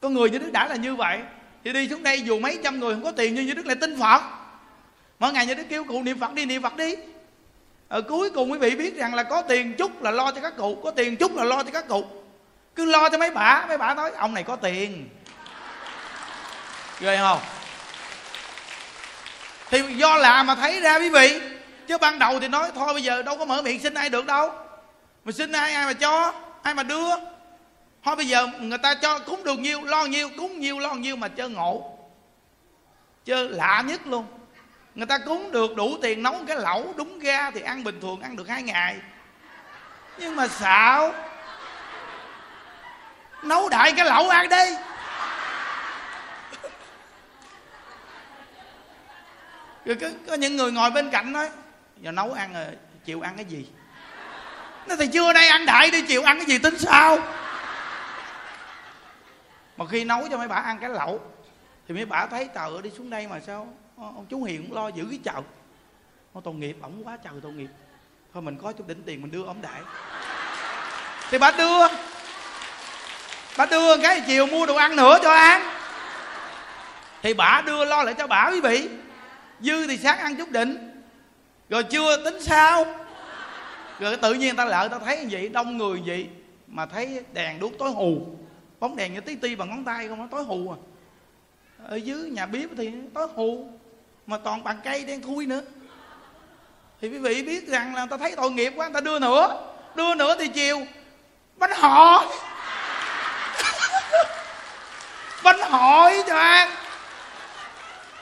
Con 0.00 0.14
người 0.14 0.30
như 0.30 0.38
Đức 0.38 0.50
đã 0.52 0.68
là 0.68 0.76
như 0.76 0.94
vậy. 0.94 1.22
Thì 1.64 1.72
đi 1.72 1.88
xuống 1.88 2.02
đây 2.02 2.22
dù 2.22 2.38
mấy 2.38 2.58
trăm 2.64 2.80
người 2.80 2.94
không 2.94 3.04
có 3.04 3.12
tiền 3.12 3.34
Nhưng 3.34 3.46
như 3.46 3.54
Đức 3.54 3.66
lại 3.66 3.76
tin 3.80 4.00
Phật. 4.00 4.22
Mỗi 5.18 5.32
ngày 5.32 5.46
như 5.46 5.54
Đức 5.54 5.64
kêu 5.68 5.84
cụ 5.84 6.02
niệm 6.02 6.20
Phật 6.20 6.32
đi, 6.32 6.44
niệm 6.44 6.62
Phật 6.62 6.76
đi. 6.76 6.94
Ở 7.88 8.00
cuối 8.00 8.30
cùng 8.30 8.52
quý 8.52 8.58
vị 8.58 8.76
biết 8.76 8.96
rằng 8.96 9.14
là 9.14 9.22
có 9.22 9.42
tiền 9.42 9.74
chút 9.78 10.02
là 10.02 10.10
lo 10.10 10.32
cho 10.32 10.40
các 10.40 10.56
cụ, 10.56 10.80
có 10.84 10.90
tiền 10.90 11.16
chút 11.16 11.36
là 11.36 11.44
lo 11.44 11.62
cho 11.62 11.70
các 11.72 11.88
cụ. 11.88 12.04
Cứ 12.74 12.84
lo 12.84 13.08
cho 13.08 13.18
mấy 13.18 13.30
bà 13.30 13.64
mấy 13.68 13.78
bà 13.78 13.94
nói, 13.94 14.10
ông 14.10 14.34
này 14.34 14.42
có 14.42 14.56
tiền. 14.56 15.08
Ghê 17.00 17.18
không? 17.18 17.38
Thì 19.70 19.82
do 19.96 20.16
làm 20.16 20.46
mà 20.46 20.54
thấy 20.54 20.80
ra 20.80 20.98
quý 20.98 21.08
vị, 21.08 21.40
chứ 21.88 21.98
ban 21.98 22.18
đầu 22.18 22.40
thì 22.40 22.48
nói, 22.48 22.70
thôi 22.74 22.92
bây 22.92 23.02
giờ 23.02 23.22
đâu 23.22 23.38
có 23.38 23.44
mở 23.44 23.62
miệng 23.62 23.80
xin 23.80 23.94
ai 23.94 24.08
được 24.08 24.26
đâu. 24.26 24.52
Mà 25.24 25.32
xin 25.32 25.52
ai 25.52 25.74
ai 25.74 25.86
mà 25.86 25.92
cho, 25.92 26.34
ai 26.62 26.74
mà 26.74 26.82
đưa 26.82 27.08
thôi 28.04 28.16
bây 28.16 28.26
giờ 28.26 28.46
người 28.60 28.78
ta 28.78 28.94
cho 28.94 29.18
cúng 29.18 29.44
được 29.44 29.58
nhiêu 29.58 29.82
lo 29.82 30.04
nhiêu 30.04 30.28
cúng 30.36 30.60
nhiêu 30.60 30.78
lo 30.78 30.94
nhiêu 30.94 31.16
mà 31.16 31.28
chơi 31.28 31.48
ngộ. 31.50 31.98
Chơi 33.24 33.48
lạ 33.48 33.82
nhất 33.86 34.06
luôn. 34.06 34.26
Người 34.94 35.06
ta 35.06 35.18
cúng 35.18 35.52
được 35.52 35.76
đủ 35.76 35.96
tiền 36.02 36.22
nấu 36.22 36.40
cái 36.46 36.56
lẩu 36.56 36.94
đúng 36.96 37.18
ga 37.18 37.50
thì 37.50 37.60
ăn 37.60 37.84
bình 37.84 38.00
thường 38.00 38.20
ăn 38.20 38.36
được 38.36 38.48
hai 38.48 38.62
ngày. 38.62 38.96
Nhưng 40.18 40.36
mà 40.36 40.48
xạo. 40.48 41.12
Nấu 43.42 43.68
đại 43.68 43.92
cái 43.92 44.06
lẩu 44.06 44.28
ăn 44.28 44.48
đi. 44.48 44.76
Rồi 49.84 49.96
có, 50.00 50.08
có 50.26 50.34
những 50.34 50.56
người 50.56 50.72
ngồi 50.72 50.90
bên 50.90 51.10
cạnh 51.10 51.32
nói 51.32 51.50
giờ 52.00 52.12
nấu 52.12 52.32
ăn 52.32 52.54
rồi 52.54 52.66
chịu 53.04 53.20
ăn 53.20 53.36
cái 53.36 53.44
gì? 53.44 53.66
Nó 54.86 54.96
thì 54.96 55.06
chưa 55.06 55.32
đây 55.32 55.48
ăn 55.48 55.66
đại 55.66 55.90
đi 55.90 56.02
chịu 56.02 56.22
ăn 56.22 56.36
cái 56.38 56.46
gì 56.46 56.58
tính 56.58 56.78
sao? 56.78 57.18
Mà 59.78 59.86
khi 59.86 60.04
nấu 60.04 60.28
cho 60.30 60.38
mấy 60.38 60.48
bà 60.48 60.56
ăn 60.56 60.78
cái 60.80 60.90
lẩu 60.90 61.20
thì 61.88 61.94
mấy 61.94 62.04
bà 62.04 62.26
thấy 62.26 62.48
trời 62.54 62.70
ơi 62.70 62.82
đi 62.82 62.90
xuống 62.90 63.10
đây 63.10 63.26
mà 63.28 63.40
sao? 63.40 63.68
Ờ, 63.96 64.04
ông 64.04 64.26
chú 64.30 64.44
hiền 64.44 64.62
cũng 64.62 64.76
lo 64.76 64.88
giữ 64.88 65.06
cái 65.10 65.20
chợ 65.24 65.42
ông 66.32 66.42
tội 66.42 66.54
nghiệp 66.54 66.76
ổng 66.82 67.02
quá 67.04 67.18
trời 67.24 67.32
tội 67.42 67.52
nghiệp. 67.52 67.68
Thôi 68.34 68.42
mình 68.42 68.58
có 68.62 68.72
chút 68.72 68.88
đỉnh 68.88 69.02
tiền 69.02 69.22
mình 69.22 69.30
đưa 69.30 69.44
ông 69.44 69.62
đại 69.62 69.80
thì 71.30 71.38
bà 71.38 71.50
đưa 71.50 71.88
bà 73.58 73.66
đưa 73.66 73.96
cái 73.96 74.22
chiều 74.26 74.46
mua 74.46 74.66
đồ 74.66 74.74
ăn 74.74 74.96
nữa 74.96 75.18
cho 75.22 75.30
ăn. 75.30 75.62
Thì 77.22 77.34
bà 77.34 77.62
đưa 77.66 77.84
lo 77.84 78.02
lại 78.02 78.14
cho 78.14 78.26
bà 78.26 78.50
quý 78.50 78.60
vị. 78.60 78.88
Dư 79.60 79.86
thì 79.86 79.96
sáng 79.96 80.18
ăn 80.18 80.36
chút 80.36 80.50
đỉnh, 80.50 81.02
rồi 81.68 81.82
chưa 81.82 82.24
tính 82.24 82.42
sao? 82.42 82.84
Rồi 83.98 84.16
tự 84.16 84.34
nhiên 84.34 84.56
ta 84.56 84.64
lợi 84.64 84.88
ta 84.88 84.98
thấy 84.98 85.18
như 85.18 85.28
vậy 85.30 85.48
đông 85.48 85.78
người 85.78 86.02
vậy 86.06 86.28
mà 86.66 86.86
thấy 86.86 87.24
đèn 87.32 87.60
đuốc 87.60 87.72
tối 87.78 87.90
hù 87.90 88.26
bóng 88.80 88.96
đèn 88.96 89.14
như 89.14 89.20
tí 89.20 89.34
ti 89.34 89.54
bằng 89.54 89.68
ngón 89.68 89.84
tay 89.84 90.08
không 90.08 90.18
nó 90.18 90.26
tối 90.30 90.44
hù 90.44 90.70
à. 90.70 90.76
Ở 91.84 91.96
dưới 91.96 92.30
nhà 92.30 92.46
bếp 92.46 92.68
thì 92.76 92.92
tối 93.14 93.26
hù, 93.34 93.68
mà 94.26 94.38
toàn 94.38 94.64
bằng 94.64 94.80
cây 94.84 95.04
đen 95.04 95.22
thui 95.22 95.46
nữa. 95.46 95.62
Thì 97.00 97.08
quý 97.08 97.18
vị 97.18 97.42
biết 97.42 97.68
rằng 97.68 97.94
là 97.94 98.06
ta 98.06 98.16
thấy 98.16 98.36
tội 98.36 98.50
nghiệp 98.50 98.72
quá, 98.76 98.86
người 98.86 98.94
ta 98.94 99.00
đưa 99.00 99.18
nữa 99.18 99.68
đưa 99.94 100.14
nữa 100.14 100.36
thì 100.38 100.48
chiều. 100.48 100.86
Bánh 101.56 101.70
họ 101.74 102.24
bánh 105.42 105.60
hỏi 105.60 106.22
cho 106.26 106.38
ăn. 106.38 106.70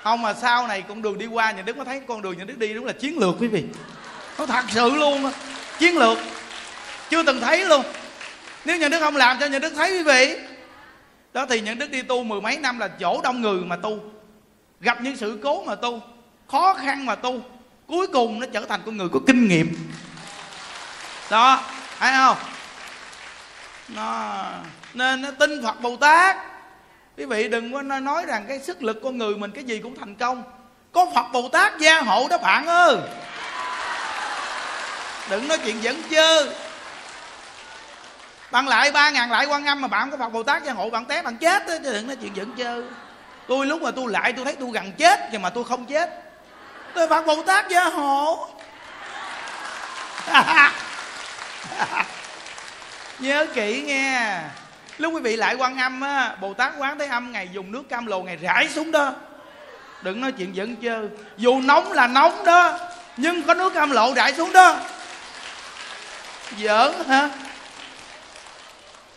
Không 0.03 0.23
mà 0.23 0.35
sau 0.35 0.67
này 0.67 0.83
con 0.89 1.03
đường 1.03 1.19
đi 1.19 1.27
qua 1.27 1.51
nhà 1.51 1.63
đức 1.63 1.77
mới 1.77 1.85
thấy 1.85 2.01
con 2.09 2.23
đường 2.23 2.39
nhà 2.39 2.45
đức 2.45 2.59
đi 2.59 2.75
đúng 2.75 2.85
là 2.85 2.93
chiến 2.93 3.19
lược 3.19 3.35
quý 3.41 3.49
vị. 3.49 3.65
Nó 4.39 4.47
thật 4.47 4.65
sự 4.71 4.91
luôn 4.91 5.33
chiến 5.79 5.99
lược. 5.99 6.19
Chưa 7.11 7.23
từng 7.23 7.41
thấy 7.41 7.65
luôn. 7.65 7.83
Nếu 8.65 8.77
nhà 8.77 8.89
đức 8.89 9.01
không 9.01 9.17
làm 9.17 9.37
cho 9.41 9.47
nhà 9.47 9.59
đức 9.59 9.73
thấy 9.77 9.93
quý 9.93 10.03
vị 10.03 10.37
đó 11.37 11.47
thì 11.49 11.61
những 11.61 11.79
đức 11.79 11.91
đi 11.91 12.03
tu 12.03 12.23
mười 12.23 12.41
mấy 12.41 12.57
năm 12.57 12.79
là 12.79 12.89
chỗ 12.89 13.21
đông 13.23 13.41
người 13.41 13.61
mà 13.61 13.77
tu. 13.77 13.99
Gặp 14.81 15.03
những 15.03 15.17
sự 15.17 15.39
cố 15.43 15.65
mà 15.65 15.75
tu, 15.75 16.01
khó 16.51 16.75
khăn 16.75 17.07
mà 17.07 17.15
tu, 17.15 17.41
cuối 17.87 18.07
cùng 18.07 18.41
nó 18.41 18.47
trở 18.53 18.65
thành 18.65 18.81
con 18.87 18.97
người 18.97 19.09
có 19.13 19.21
kinh 19.27 19.49
nghiệm. 19.49 19.91
Đó, 21.31 21.61
thấy 21.99 22.13
không? 22.13 22.37
Nó, 23.89 24.45
nên 24.95 25.23
nó 25.23 25.31
tin 25.31 25.63
phật 25.63 25.81
bồ 25.81 25.97
tát. 25.97 26.37
Quý 27.17 27.25
vị 27.25 27.49
đừng 27.49 27.73
có 27.73 27.83
nói 27.83 28.25
rằng 28.27 28.45
cái 28.49 28.61
sức 28.61 28.83
lực 28.83 29.01
con 29.03 29.19
người 29.19 29.35
mình, 29.35 29.51
cái 29.51 29.65
gì 29.65 29.79
cũng 29.79 29.99
thành 29.99 30.15
công. 30.15 30.43
Có 30.93 31.07
phật 31.15 31.27
bồ 31.33 31.49
tát 31.49 31.79
gia 31.79 32.01
hộ 32.01 32.27
đó 32.31 32.39
bạn 32.39 32.67
ơi. 32.67 32.97
Đừng 35.31 35.49
nói 35.49 35.59
chuyện 35.65 35.83
dẫn 35.83 36.03
chơ 36.11 36.53
bạn 38.57 38.69
lại 38.69 38.91
ba 38.91 39.11
ngàn 39.11 39.31
lại 39.31 39.47
quan 39.47 39.67
âm 39.67 39.81
mà 39.81 39.89
bạn 39.89 40.11
có 40.11 40.17
phật 40.17 40.29
bồ 40.29 40.43
tát 40.43 40.65
gia 40.65 40.73
hộ 40.73 40.91
bạn 40.91 41.05
té 41.05 41.23
bạn 41.23 41.37
chết 41.37 41.67
đó, 41.67 41.75
chứ 41.85 41.93
đừng 41.93 42.07
nói 42.07 42.17
chuyện 42.17 42.37
dẫn 42.37 42.53
chơi. 42.57 42.83
Tôi 43.49 43.67
lúc 43.67 43.83
mà 43.83 43.91
tôi 43.91 44.13
lại 44.13 44.33
tôi 44.33 44.45
thấy 44.45 44.57
tôi 44.61 44.71
gần 44.73 44.93
chết 44.93 45.21
nhưng 45.33 45.43
mà 45.43 45.51
tôi 45.51 45.65
không 45.65 45.87
chết. 45.87 46.11
Tôi 46.95 47.09
phật 47.09 47.27
bồ 47.27 47.43
tát 47.43 47.69
gia 47.69 47.85
hộ. 47.85 48.49
Nhớ 53.19 53.47
kỹ 53.55 53.83
nghe. 53.83 54.41
Lúc 54.99 55.15
quý 55.15 55.21
vị 55.21 55.37
lại 55.37 55.55
quan 55.55 55.79
âm 55.79 56.01
á 56.01 56.37
bồ 56.41 56.55
tát 56.55 56.73
quán 56.79 56.99
thế 56.99 57.07
âm 57.07 57.33
ngày 57.33 57.49
dùng 57.53 57.73
nước 57.73 57.89
cam 57.89 58.07
lồ 58.07 58.23
ngày 58.23 58.37
rải 58.37 58.69
xuống 58.69 58.91
đó. 58.91 59.13
Đừng 60.03 60.21
nói 60.21 60.33
chuyện 60.33 60.57
giận 60.57 60.77
chơi. 60.77 61.09
Dù 61.37 61.61
nóng 61.61 61.93
là 61.93 62.07
nóng 62.07 62.45
đó 62.45 62.79
nhưng 63.17 63.43
có 63.43 63.55
nước 63.55 63.75
cam 63.75 63.91
lộ 63.91 64.15
rải 64.15 64.35
xuống 64.35 64.53
đó. 64.53 64.77
Giỡn 66.59 66.93
hả? 67.09 67.29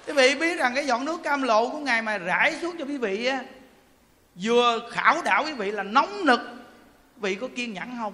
Quý 0.09 0.15
vị 0.15 0.35
biết 0.35 0.59
rằng 0.59 0.75
cái 0.75 0.85
giọt 0.85 1.01
nước 1.01 1.23
cam 1.23 1.41
lộ 1.41 1.69
của 1.69 1.77
ngài 1.77 2.01
mà 2.01 2.17
rải 2.17 2.55
xuống 2.61 2.75
cho 2.79 2.85
quý 2.85 2.97
vị 2.97 3.25
á, 3.25 3.39
vừa 4.35 4.89
khảo 4.91 5.21
đảo 5.21 5.43
quý 5.45 5.53
vị 5.53 5.71
là 5.71 5.83
nóng 5.83 6.25
nực. 6.25 6.39
Quý 7.21 7.29
vị 7.29 7.35
có 7.35 7.47
kiên 7.55 7.73
nhẫn 7.73 7.97
không? 7.99 8.13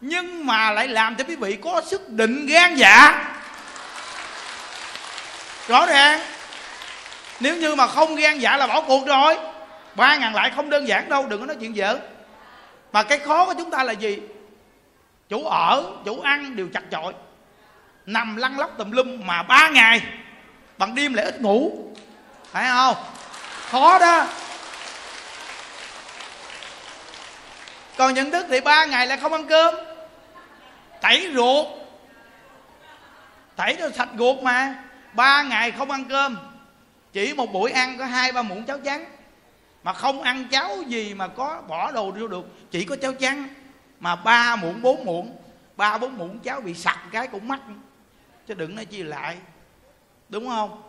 Nhưng 0.00 0.46
mà 0.46 0.70
lại 0.70 0.88
làm 0.88 1.16
cho 1.16 1.24
quý 1.24 1.36
vị 1.36 1.58
có 1.64 1.82
sức 1.86 2.08
định 2.08 2.46
gan 2.46 2.74
dạ. 2.74 3.24
Rõ 5.68 5.86
ràng. 5.86 6.20
Nếu 7.40 7.56
như 7.56 7.74
mà 7.74 7.86
không 7.86 8.16
gan 8.16 8.38
dạ 8.38 8.56
là 8.56 8.66
bỏ 8.66 8.80
cuộc 8.80 9.06
rồi. 9.06 9.36
Ba 9.94 10.16
ngàn 10.16 10.34
lại 10.34 10.52
không 10.56 10.70
đơn 10.70 10.88
giản 10.88 11.08
đâu, 11.08 11.26
đừng 11.26 11.40
có 11.40 11.46
nói 11.46 11.56
chuyện 11.60 11.76
dở. 11.76 11.98
Mà 12.92 13.02
cái 13.02 13.18
khó 13.18 13.46
của 13.46 13.54
chúng 13.58 13.70
ta 13.70 13.82
là 13.82 13.92
gì? 13.92 14.18
Chủ 15.28 15.44
ở, 15.44 15.84
chủ 16.04 16.20
ăn 16.20 16.56
đều 16.56 16.68
chặt 16.74 16.82
chội. 16.90 17.12
Nằm 18.06 18.36
lăn 18.36 18.58
lóc 18.58 18.78
tùm 18.78 18.90
lum 18.90 19.26
mà 19.26 19.42
ba 19.42 19.68
ngày 19.68 20.02
bằng 20.78 20.94
đêm 20.94 21.14
lại 21.14 21.24
ít 21.24 21.40
ngủ. 21.40 21.88
Phải 22.50 22.68
không? 22.68 22.96
Khó 23.70 23.98
đó. 23.98 24.26
Còn 27.96 28.14
nhận 28.14 28.30
thức 28.30 28.46
thì 28.48 28.60
ba 28.60 28.84
ngày 28.84 29.06
lại 29.06 29.18
không 29.18 29.32
ăn 29.32 29.46
cơm. 29.46 29.74
Tẩy 31.00 31.30
ruột. 31.34 31.66
Tẩy 33.56 33.76
cho 33.78 33.90
sạch 33.90 34.08
ruột 34.18 34.42
mà. 34.42 34.84
Ba 35.12 35.42
ngày 35.42 35.70
không 35.70 35.90
ăn 35.90 36.04
cơm. 36.04 36.36
Chỉ 37.12 37.34
một 37.34 37.52
buổi 37.52 37.70
ăn 37.70 37.98
có 37.98 38.04
hai, 38.04 38.32
ba 38.32 38.42
muỗng 38.42 38.64
cháo 38.64 38.78
trắng. 38.84 39.04
Mà 39.82 39.92
không 39.92 40.22
ăn 40.22 40.48
cháo 40.50 40.82
gì 40.86 41.14
mà 41.14 41.28
có 41.28 41.62
bỏ 41.68 41.92
đồ 41.92 42.10
vô 42.10 42.28
được. 42.28 42.44
Chỉ 42.70 42.84
có 42.84 42.96
cháo 42.96 43.12
trắng. 43.12 43.48
Mà 44.00 44.16
ba 44.16 44.56
muỗng, 44.56 44.82
bốn 44.82 45.04
muỗng. 45.04 45.36
Ba, 45.76 45.98
bốn 45.98 46.18
muỗng 46.18 46.38
cháo 46.38 46.60
bị 46.60 46.74
sặc 46.74 46.98
cái 47.12 47.26
cũng 47.26 47.48
mắc. 47.48 47.60
Chứ 48.48 48.54
đừng 48.54 48.76
nói 48.76 48.84
chi 48.84 49.02
lại 49.02 49.36
đúng 50.28 50.48
không? 50.48 50.82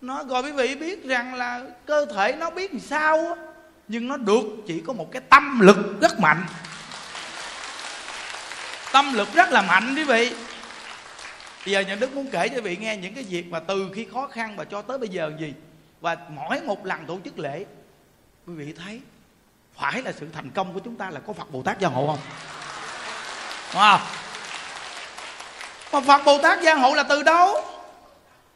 Nó 0.00 0.24
rồi 0.24 0.42
quý 0.42 0.52
vị 0.52 0.74
biết 0.74 1.04
rằng 1.04 1.34
là 1.34 1.60
cơ 1.86 2.06
thể 2.14 2.32
nó 2.32 2.50
biết 2.50 2.72
làm 2.72 2.80
sao 2.80 3.36
nhưng 3.88 4.08
nó 4.08 4.16
được 4.16 4.42
chỉ 4.66 4.82
có 4.86 4.92
một 4.92 5.12
cái 5.12 5.22
tâm 5.30 5.60
lực 5.60 6.00
rất 6.00 6.20
mạnh. 6.20 6.46
Tâm 8.92 9.14
lực 9.14 9.28
rất 9.34 9.52
là 9.52 9.62
mạnh 9.62 9.94
quý 9.96 10.04
vị. 10.04 10.34
Bây 11.66 11.72
giờ 11.72 11.80
nhà 11.80 11.94
đức 11.94 12.14
muốn 12.14 12.26
kể 12.32 12.48
cho 12.48 12.54
quý 12.54 12.60
vị 12.60 12.76
nghe 12.76 12.96
những 12.96 13.14
cái 13.14 13.24
việc 13.24 13.46
mà 13.50 13.60
từ 13.60 13.90
khi 13.94 14.06
khó 14.12 14.26
khăn 14.26 14.56
và 14.56 14.64
cho 14.64 14.82
tới 14.82 14.98
bây 14.98 15.08
giờ 15.08 15.32
gì. 15.40 15.54
Và 16.00 16.16
mỗi 16.28 16.60
một 16.60 16.86
lần 16.86 17.06
tổ 17.06 17.18
chức 17.24 17.38
lễ, 17.38 17.64
quý 18.46 18.54
vị 18.54 18.74
thấy 18.78 19.00
phải 19.76 20.02
là 20.02 20.12
sự 20.20 20.26
thành 20.32 20.50
công 20.50 20.74
của 20.74 20.80
chúng 20.80 20.96
ta 20.96 21.10
là 21.10 21.20
có 21.26 21.32
phật 21.32 21.50
bồ 21.50 21.62
tát 21.62 21.80
gia 21.80 21.88
hộ 21.88 22.06
không? 22.06 22.18
Đúng 23.72 23.82
không? 23.82 24.00
Mà 25.92 26.00
phật 26.00 26.24
bồ 26.24 26.38
tát 26.42 26.62
gia 26.62 26.74
hộ 26.74 26.94
là 26.94 27.02
từ 27.02 27.22
đâu? 27.22 27.75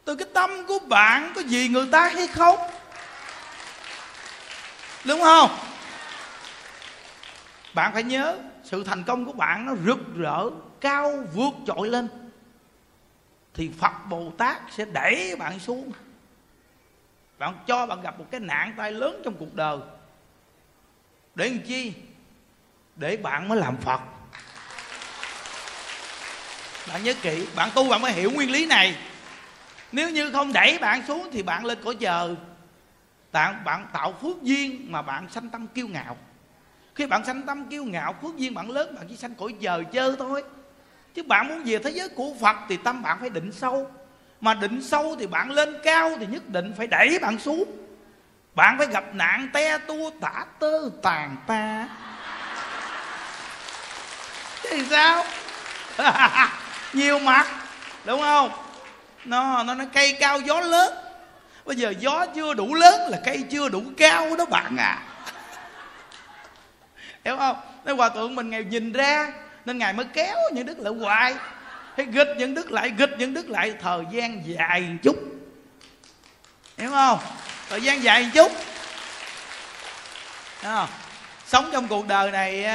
Từ 0.05 0.17
cái 0.17 0.29
tâm 0.35 0.67
của 0.67 0.79
bạn 0.79 1.33
có 1.35 1.41
gì 1.41 1.69
người 1.69 1.87
ta 1.93 2.09
hay 2.09 2.27
không? 2.27 2.59
Đúng 5.05 5.21
không? 5.21 5.51
Bạn 7.75 7.93
phải 7.93 8.03
nhớ, 8.03 8.39
sự 8.65 8.85
thành 8.85 9.05
công 9.05 9.27
của 9.27 9.33
bạn 9.33 9.67
nó 9.67 9.73
rực 9.87 9.99
rỡ, 10.17 10.45
cao 10.81 11.25
vượt 11.35 11.55
trội 11.67 11.89
lên. 11.89 12.09
Thì 13.55 13.71
phật 13.81 13.93
bồ 14.09 14.33
tát 14.39 14.57
sẽ 14.71 14.85
đẩy 14.85 15.37
bạn 15.37 15.59
xuống. 15.59 15.93
Bạn 17.39 17.55
cho 17.67 17.87
bạn 17.87 18.03
gặp 18.03 18.19
một 18.19 18.27
cái 18.31 18.41
nạn 18.41 18.75
tai 18.77 18.93
lớn 18.93 19.23
trong 19.25 19.35
cuộc 19.39 19.55
đời. 19.55 19.79
Để 21.35 21.49
làm 21.49 21.61
chi? 21.67 21.93
Để 22.97 23.17
bạn 23.17 23.49
mới 23.49 23.59
làm 23.59 23.77
phật. 23.77 24.01
Bạn 26.89 27.05
nhớ 27.05 27.15
kỹ, 27.23 27.47
bạn 27.55 27.71
tu 27.75 27.89
bạn 27.89 28.03
mới 28.03 28.13
hiểu 28.13 28.31
nguyên 28.31 28.51
lý 28.51 28.67
này 28.67 28.97
nếu 29.92 30.11
như 30.11 30.31
không 30.33 30.53
đẩy 30.53 30.79
bạn 30.79 31.03
xuống 31.07 31.29
thì 31.33 31.42
bạn 31.42 31.64
lên 31.64 31.79
cõi 31.85 31.94
chờ 31.94 32.35
bạn, 33.33 33.64
bạn 33.64 33.87
tạo 33.92 34.14
phước 34.22 34.42
duyên 34.42 34.92
mà 34.92 35.03
bạn 35.03 35.29
sanh 35.31 35.48
tâm 35.48 35.66
kiêu 35.66 35.88
ngạo. 35.88 36.16
Khi 36.94 37.07
bạn 37.07 37.24
sanh 37.24 37.42
tâm 37.42 37.64
kiêu 37.64 37.85
ngạo 37.85 38.14
phước 38.22 38.37
duyên 38.37 38.55
bạn 38.55 38.70
lớn 38.70 38.94
bạn 38.94 39.07
chỉ 39.09 39.16
sanh 39.16 39.35
cõi 39.35 39.55
chờ 39.61 39.83
chơi 39.92 40.14
thôi. 40.18 40.44
Chứ 41.14 41.22
bạn 41.22 41.48
muốn 41.48 41.62
về 41.64 41.79
thế 41.79 41.90
giới 41.90 42.09
của 42.09 42.35
phật 42.40 42.57
thì 42.68 42.76
tâm 42.76 43.03
bạn 43.03 43.18
phải 43.20 43.31
định 43.31 43.53
sâu. 43.53 43.90
Mà 44.40 44.55
định 44.55 44.83
sâu 44.83 45.16
thì 45.18 45.26
bạn 45.26 45.50
lên 45.50 45.76
cao 45.83 46.11
thì 46.20 46.26
nhất 46.26 46.48
định 46.48 46.72
phải 46.76 46.87
đẩy 46.87 47.18
bạn 47.18 47.38
xuống. 47.38 47.64
Bạn 48.55 48.79
phải 48.79 48.87
gặp 48.87 49.14
nạn 49.14 49.48
te 49.53 49.79
tua 49.79 50.11
tả 50.20 50.44
tơ 50.59 50.90
tàn 51.03 51.37
ta. 51.46 51.88
Thì 54.62 54.85
sao? 54.90 55.24
Nhiều 56.92 57.18
mặt 57.18 57.46
đúng 58.05 58.20
không? 58.20 58.70
Nó 59.25 59.63
nó 59.63 59.75
nó 59.75 59.85
cây 59.93 60.17
cao 60.21 60.41
gió 60.41 60.61
lớn. 60.61 60.95
Bây 61.65 61.77
giờ 61.77 61.95
gió 61.99 62.27
chưa 62.35 62.55
đủ 62.55 62.75
lớn 62.75 63.11
là 63.11 63.21
cây 63.25 63.45
chưa 63.51 63.69
đủ 63.69 63.83
cao 63.97 64.37
đó 64.37 64.45
bạn 64.45 64.77
à. 64.77 65.03
Hiểu 67.25 67.37
không? 67.37 67.57
Nên 67.85 67.97
hòa 67.97 68.09
thượng 68.09 68.35
mình 68.35 68.51
ngày 68.51 68.65
nhìn 68.65 68.93
ra 68.93 69.33
nên 69.65 69.79
ngài 69.79 69.93
mới 69.93 70.07
kéo 70.13 70.37
những 70.53 70.67
đức 70.67 70.79
lại 70.79 70.95
hoài. 70.95 71.35
Hay 71.97 72.07
gịch 72.07 72.29
những 72.39 72.55
đức 72.55 72.73
lại 72.73 72.93
gịch 72.99 73.11
những 73.19 73.35
đức 73.35 73.51
lại 73.51 73.75
thời 73.83 74.05
gian 74.11 74.43
dài 74.47 74.81
một 74.81 74.97
chút. 75.03 75.17
Hiểu 76.79 76.91
không? 76.91 77.19
Thời 77.69 77.81
gian 77.81 78.03
dài 78.03 78.23
một 78.23 78.29
chút. 78.35 78.53
À, 80.63 80.89
sống 81.47 81.71
trong 81.73 81.89
cuộc 81.89 82.07
đời 82.07 82.31
này 82.31 82.67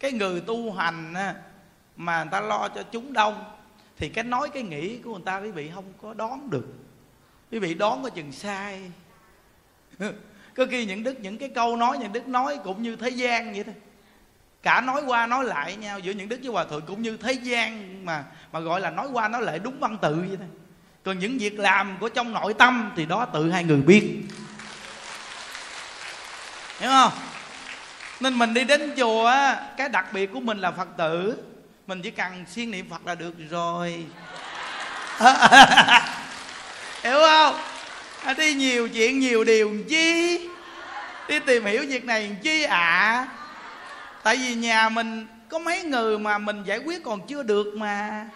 cái 0.00 0.12
người 0.12 0.40
tu 0.40 0.72
hành 0.72 1.14
mà 1.96 2.22
người 2.22 2.30
ta 2.32 2.40
lo 2.40 2.68
cho 2.68 2.82
chúng 2.82 3.12
đông 3.12 3.44
thì 3.98 4.08
cái 4.08 4.24
nói, 4.24 4.48
cái 4.54 4.62
nghĩ 4.62 4.98
của 4.98 5.12
người 5.12 5.22
ta, 5.24 5.40
quý 5.40 5.50
vị 5.50 5.70
không 5.74 5.92
có 6.02 6.14
đoán 6.14 6.50
được. 6.50 6.66
Quý 7.50 7.58
vị 7.58 7.74
đoán 7.74 8.02
có 8.02 8.10
chừng 8.10 8.32
sai. 8.32 8.90
Có 10.56 10.66
khi 10.70 10.86
những 10.86 11.02
đức, 11.02 11.20
những 11.20 11.38
cái 11.38 11.48
câu 11.48 11.76
nói, 11.76 11.98
những 11.98 12.12
đức 12.12 12.28
nói 12.28 12.58
cũng 12.64 12.82
như 12.82 12.96
thế 12.96 13.08
gian 13.08 13.52
vậy 13.52 13.64
thôi. 13.64 13.74
Cả 14.62 14.80
nói 14.80 15.02
qua 15.06 15.26
nói 15.26 15.44
lại 15.44 15.76
nhau, 15.76 15.98
giữa 15.98 16.12
những 16.12 16.28
đức 16.28 16.40
với 16.42 16.52
hòa 16.52 16.64
thượng 16.64 16.86
cũng 16.86 17.02
như 17.02 17.16
thế 17.16 17.32
gian 17.32 18.04
mà 18.04 18.24
mà 18.52 18.60
gọi 18.60 18.80
là 18.80 18.90
nói 18.90 19.08
qua 19.12 19.28
nói 19.28 19.42
lại 19.42 19.58
đúng 19.58 19.78
văn 19.80 19.98
tự 20.02 20.14
vậy 20.14 20.36
thôi. 20.36 20.46
Còn 21.02 21.18
những 21.18 21.38
việc 21.38 21.58
làm 21.58 21.96
của 22.00 22.08
trong 22.08 22.32
nội 22.32 22.54
tâm 22.54 22.92
thì 22.96 23.06
đó 23.06 23.24
tự 23.24 23.50
hai 23.50 23.64
người 23.64 23.80
biết. 23.80 24.22
Hiểu 26.78 26.90
không? 26.90 27.12
Nên 28.20 28.38
mình 28.38 28.54
đi 28.54 28.64
đến 28.64 28.94
chùa 28.96 29.32
cái 29.76 29.88
đặc 29.88 30.12
biệt 30.12 30.32
của 30.32 30.40
mình 30.40 30.58
là 30.58 30.70
phật 30.70 30.88
tử 30.96 31.36
mình 31.88 32.02
chỉ 32.02 32.10
cần 32.10 32.44
siêng 32.48 32.70
niệm 32.70 32.90
phật 32.90 33.06
là 33.06 33.14
được 33.14 33.34
rồi. 33.50 34.04
Hiểu 37.02 37.18
không? 37.20 37.54
À, 38.24 38.32
đi 38.38 38.54
nhiều 38.54 38.88
chuyện 38.88 39.18
nhiều 39.20 39.44
điều 39.44 39.76
chi? 39.88 40.40
Đi 41.28 41.38
tìm 41.38 41.64
hiểu 41.64 41.84
việc 41.88 42.04
này 42.04 42.36
chi 42.42 42.62
ạ? 42.62 42.78
À? 42.78 43.26
tại 44.22 44.36
vì 44.36 44.54
nhà 44.54 44.88
mình 44.88 45.26
có 45.48 45.58
mấy 45.58 45.82
người 45.82 46.18
mà 46.18 46.38
mình 46.38 46.62
giải 46.64 46.78
quyết 46.78 47.04
còn 47.04 47.26
chưa 47.26 47.42
được 47.42 47.74
mà. 47.76 48.26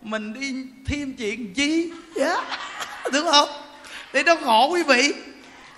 Mình 0.00 0.32
đi 0.32 0.66
thêm 0.86 1.14
chuyện 1.18 1.54
chi? 1.54 1.92
Yeah. 2.16 2.44
đúng 3.12 3.26
không? 3.30 3.48
Để 4.12 4.22
nó 4.22 4.36
khổ 4.44 4.68
quý 4.72 4.82
vị. 4.82 5.12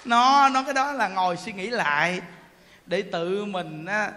Nó 0.04 0.48
nó 0.48 0.62
cái 0.62 0.74
đó 0.74 0.92
là 0.92 1.08
ngồi 1.08 1.36
suy 1.36 1.52
nghĩ 1.52 1.66
lại. 1.66 2.20
Để 2.86 3.02
tự 3.02 3.44
mình 3.44 3.86
á, 3.86 4.10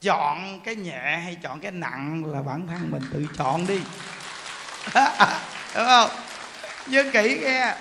chọn 0.00 0.60
cái 0.64 0.76
nhẹ 0.76 1.20
hay 1.24 1.36
chọn 1.42 1.60
cái 1.60 1.72
nặng 1.72 2.24
là 2.26 2.42
bản 2.42 2.66
thân 2.66 2.90
mình 2.90 3.02
tự 3.12 3.26
chọn 3.36 3.66
đi. 3.66 3.80
Đúng 5.74 5.86
không? 5.86 6.10
Nhớ 6.86 7.04
kỹ 7.12 7.40
nghe. 7.42 7.74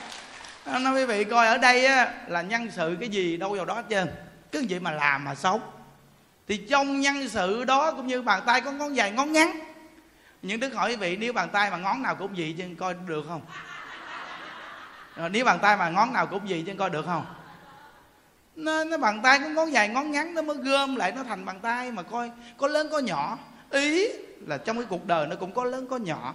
Nói 0.65 0.93
quý 0.93 1.05
vị 1.05 1.23
coi 1.23 1.47
ở 1.47 1.57
đây 1.57 1.85
á, 1.85 2.13
là 2.27 2.41
nhân 2.41 2.71
sự 2.71 2.97
cái 2.99 3.09
gì 3.09 3.37
đâu 3.37 3.53
vào 3.53 3.65
đó 3.65 3.73
hết 3.73 3.83
trơn. 3.89 4.07
Cứ 4.51 4.65
vậy 4.69 4.79
mà 4.79 4.91
làm 4.91 5.23
mà 5.23 5.35
sống 5.35 5.61
thì 6.47 6.57
trong 6.57 7.01
nhân 7.01 7.29
sự 7.29 7.63
đó 7.63 7.91
cũng 7.91 8.07
như 8.07 8.21
bàn 8.21 8.43
tay 8.45 8.61
có 8.61 8.71
ngón 8.71 8.95
dài 8.95 9.11
ngón 9.11 9.31
ngắn. 9.31 9.59
Những 10.41 10.59
đức 10.59 10.73
hỏi 10.73 10.89
quý 10.89 10.95
vị 10.95 11.17
nếu 11.17 11.33
bàn 11.33 11.49
tay 11.49 11.71
mà 11.71 11.77
ngón 11.77 12.01
nào 12.01 12.15
cũng 12.15 12.37
gì 12.37 12.55
chứ 12.57 12.65
coi 12.79 12.95
được 13.07 13.25
không? 13.27 13.41
Rồi 15.15 15.29
nếu 15.29 15.45
bàn 15.45 15.59
tay 15.61 15.77
mà 15.77 15.89
ngón 15.89 16.13
nào 16.13 16.27
cũng 16.27 16.49
gì 16.49 16.63
chứ 16.67 16.73
coi 16.79 16.89
được 16.89 17.05
không? 17.05 17.25
Nó, 18.57 18.83
nó 18.83 18.97
bàn 18.97 19.19
tay 19.23 19.39
có 19.39 19.49
ngón 19.49 19.73
dài 19.73 19.89
ngón 19.89 20.11
ngắn 20.11 20.33
nó 20.33 20.41
mới 20.41 20.57
gom 20.57 20.95
lại 20.95 21.11
nó 21.15 21.23
thành 21.23 21.45
bàn 21.45 21.59
tay 21.61 21.91
mà 21.91 22.03
coi 22.03 22.31
có 22.57 22.67
lớn 22.67 22.87
có 22.91 22.99
nhỏ. 22.99 23.37
Ý 23.71 24.07
là 24.47 24.57
trong 24.57 24.77
cái 24.77 24.85
cuộc 24.89 25.05
đời 25.05 25.27
nó 25.27 25.35
cũng 25.35 25.51
có 25.51 25.63
lớn 25.63 25.87
có 25.89 25.97
nhỏ. 25.97 26.33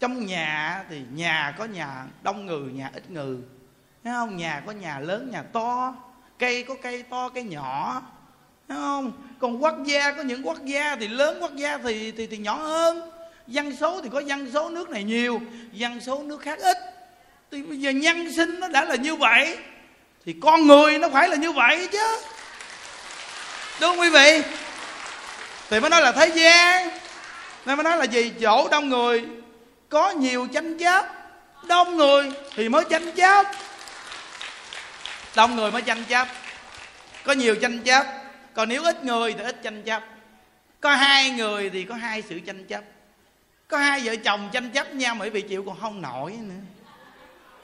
Trong 0.00 0.26
nhà 0.26 0.84
thì 0.90 1.02
nhà 1.14 1.54
có 1.58 1.64
nhà 1.64 2.04
đông 2.22 2.46
người 2.46 2.72
nhà 2.72 2.90
ít 2.94 3.10
người. 3.10 3.36
Thấy 4.04 4.12
không? 4.12 4.36
Nhà 4.36 4.62
có 4.66 4.72
nhà 4.72 4.98
lớn 4.98 5.30
nhà 5.32 5.42
to. 5.42 5.94
Cây 6.38 6.62
có 6.62 6.74
cây 6.82 7.02
to 7.02 7.28
cây 7.28 7.44
nhỏ. 7.44 8.02
Thấy 8.68 8.78
không? 8.78 9.12
Còn 9.38 9.62
quốc 9.62 9.76
gia 9.84 10.12
có 10.12 10.22
những 10.22 10.46
quốc 10.46 10.64
gia 10.64 10.96
thì 10.96 11.08
lớn 11.08 11.38
quốc 11.40 11.56
gia 11.56 11.78
thì 11.78 12.10
thì 12.10 12.26
thì 12.26 12.38
nhỏ 12.38 12.54
hơn. 12.54 13.10
Dân 13.46 13.76
số 13.76 14.00
thì 14.02 14.08
có 14.12 14.20
dân 14.20 14.50
số 14.52 14.70
nước 14.70 14.90
này 14.90 15.04
nhiều 15.04 15.40
dân 15.72 16.00
số 16.00 16.22
nước 16.22 16.40
khác 16.40 16.58
ít. 16.58 16.76
Thì 17.50 17.62
bây 17.62 17.80
giờ 17.80 17.90
nhân 17.90 18.32
sinh 18.32 18.60
nó 18.60 18.68
đã 18.68 18.84
là 18.84 18.96
như 18.96 19.16
vậy 19.16 19.58
thì 20.26 20.34
con 20.42 20.66
người 20.66 20.98
nó 20.98 21.08
phải 21.08 21.28
là 21.28 21.36
như 21.36 21.52
vậy 21.52 21.88
chứ. 21.92 22.16
Đúng 23.80 23.90
không 23.90 24.00
quý 24.00 24.10
vị? 24.10 24.42
Thì 25.70 25.80
mới 25.80 25.90
nói 25.90 26.02
là 26.02 26.12
thế 26.12 26.26
gian, 26.26 26.90
nên 27.66 27.76
mới 27.76 27.84
nói 27.84 27.98
là 27.98 28.04
gì 28.04 28.32
chỗ 28.40 28.68
đông 28.70 28.88
người 28.88 29.24
có 29.88 30.10
nhiều 30.10 30.46
tranh 30.52 30.78
chấp 30.78 31.06
đông 31.66 31.96
người 31.96 32.32
thì 32.54 32.68
mới 32.68 32.84
tranh 32.90 33.12
chấp 33.12 33.46
đông 35.36 35.56
người 35.56 35.70
mới 35.70 35.82
tranh 35.82 36.04
chấp 36.04 36.28
có 37.24 37.32
nhiều 37.32 37.56
tranh 37.56 37.78
chấp 37.78 38.06
còn 38.54 38.68
nếu 38.68 38.84
ít 38.84 39.04
người 39.04 39.32
thì 39.32 39.44
ít 39.44 39.62
tranh 39.62 39.82
chấp 39.82 40.02
có 40.80 40.94
hai 40.94 41.30
người 41.30 41.70
thì 41.70 41.84
có 41.84 41.94
hai 41.94 42.22
sự 42.28 42.40
tranh 42.40 42.64
chấp 42.64 42.84
có 43.68 43.78
hai 43.78 44.00
vợ 44.00 44.16
chồng 44.16 44.48
tranh 44.52 44.70
chấp 44.70 44.94
nhau 44.94 45.14
mà 45.14 45.26
bị 45.32 45.40
chịu 45.40 45.64
còn 45.66 45.80
không 45.80 46.02
nổi 46.02 46.32
nữa 46.42 46.54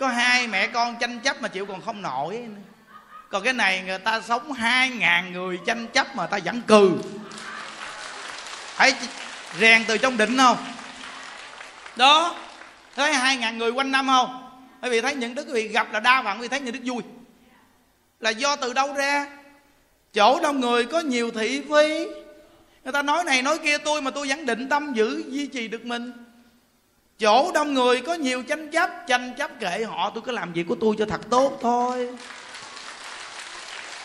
có 0.00 0.08
hai 0.08 0.46
mẹ 0.46 0.66
con 0.66 0.96
tranh 1.00 1.20
chấp 1.20 1.42
mà 1.42 1.48
chịu 1.48 1.66
còn 1.66 1.82
không 1.82 2.02
nổi. 2.02 2.40
Còn 3.28 3.44
cái 3.44 3.52
này 3.52 3.82
người 3.86 3.98
ta 3.98 4.20
sống 4.20 4.52
hai 4.52 4.90
ngàn 4.90 5.32
người 5.32 5.58
tranh 5.66 5.86
chấp 5.86 6.16
mà 6.16 6.26
ta 6.26 6.38
vẫn 6.44 6.62
cừ. 6.66 6.90
Phải 8.74 8.94
rèn 9.60 9.84
từ 9.88 9.98
trong 9.98 10.16
định 10.16 10.36
không? 10.36 10.56
Đó. 11.96 12.36
Thấy 12.96 13.14
hai 13.14 13.36
ngàn 13.36 13.58
người 13.58 13.70
quanh 13.70 13.90
năm 13.90 14.06
không? 14.06 14.60
Bởi 14.80 14.90
vì 14.90 15.00
thấy 15.00 15.14
những 15.14 15.34
đức 15.34 15.46
quý 15.46 15.52
vị 15.52 15.68
gặp 15.68 15.92
là 15.92 16.00
đa 16.00 16.22
phần 16.22 16.40
quý 16.40 16.48
thấy 16.48 16.60
những 16.60 16.74
đức 16.74 16.80
vui. 16.84 17.02
Là 18.20 18.30
do 18.30 18.56
từ 18.56 18.72
đâu 18.72 18.94
ra? 18.94 19.26
Chỗ 20.12 20.40
đông 20.42 20.60
người 20.60 20.84
có 20.84 21.00
nhiều 21.00 21.30
thị 21.30 21.60
phi. 21.60 22.06
Người 22.84 22.92
ta 22.92 23.02
nói 23.02 23.24
này 23.24 23.42
nói 23.42 23.58
kia, 23.58 23.78
tôi 23.78 24.02
mà 24.02 24.10
tôi 24.10 24.28
vẫn 24.28 24.46
định 24.46 24.68
tâm 24.68 24.92
giữ, 24.94 25.24
duy 25.28 25.46
trì 25.46 25.68
được 25.68 25.84
mình 25.84 26.12
chỗ 27.20 27.52
đông 27.54 27.74
người 27.74 28.00
có 28.00 28.14
nhiều 28.14 28.42
tranh 28.42 28.70
chấp 28.70 28.90
tranh 29.06 29.35
chấp 29.38 29.50
kệ 29.61 29.85
họ, 29.85 30.11
tôi 30.14 30.22
cứ 30.26 30.33
làm 30.33 30.52
việc 30.52 30.64
của 30.68 30.76
tôi 30.80 30.94
cho 30.98 31.06
thật 31.06 31.20
tốt 31.30 31.59
thôi. 31.62 32.09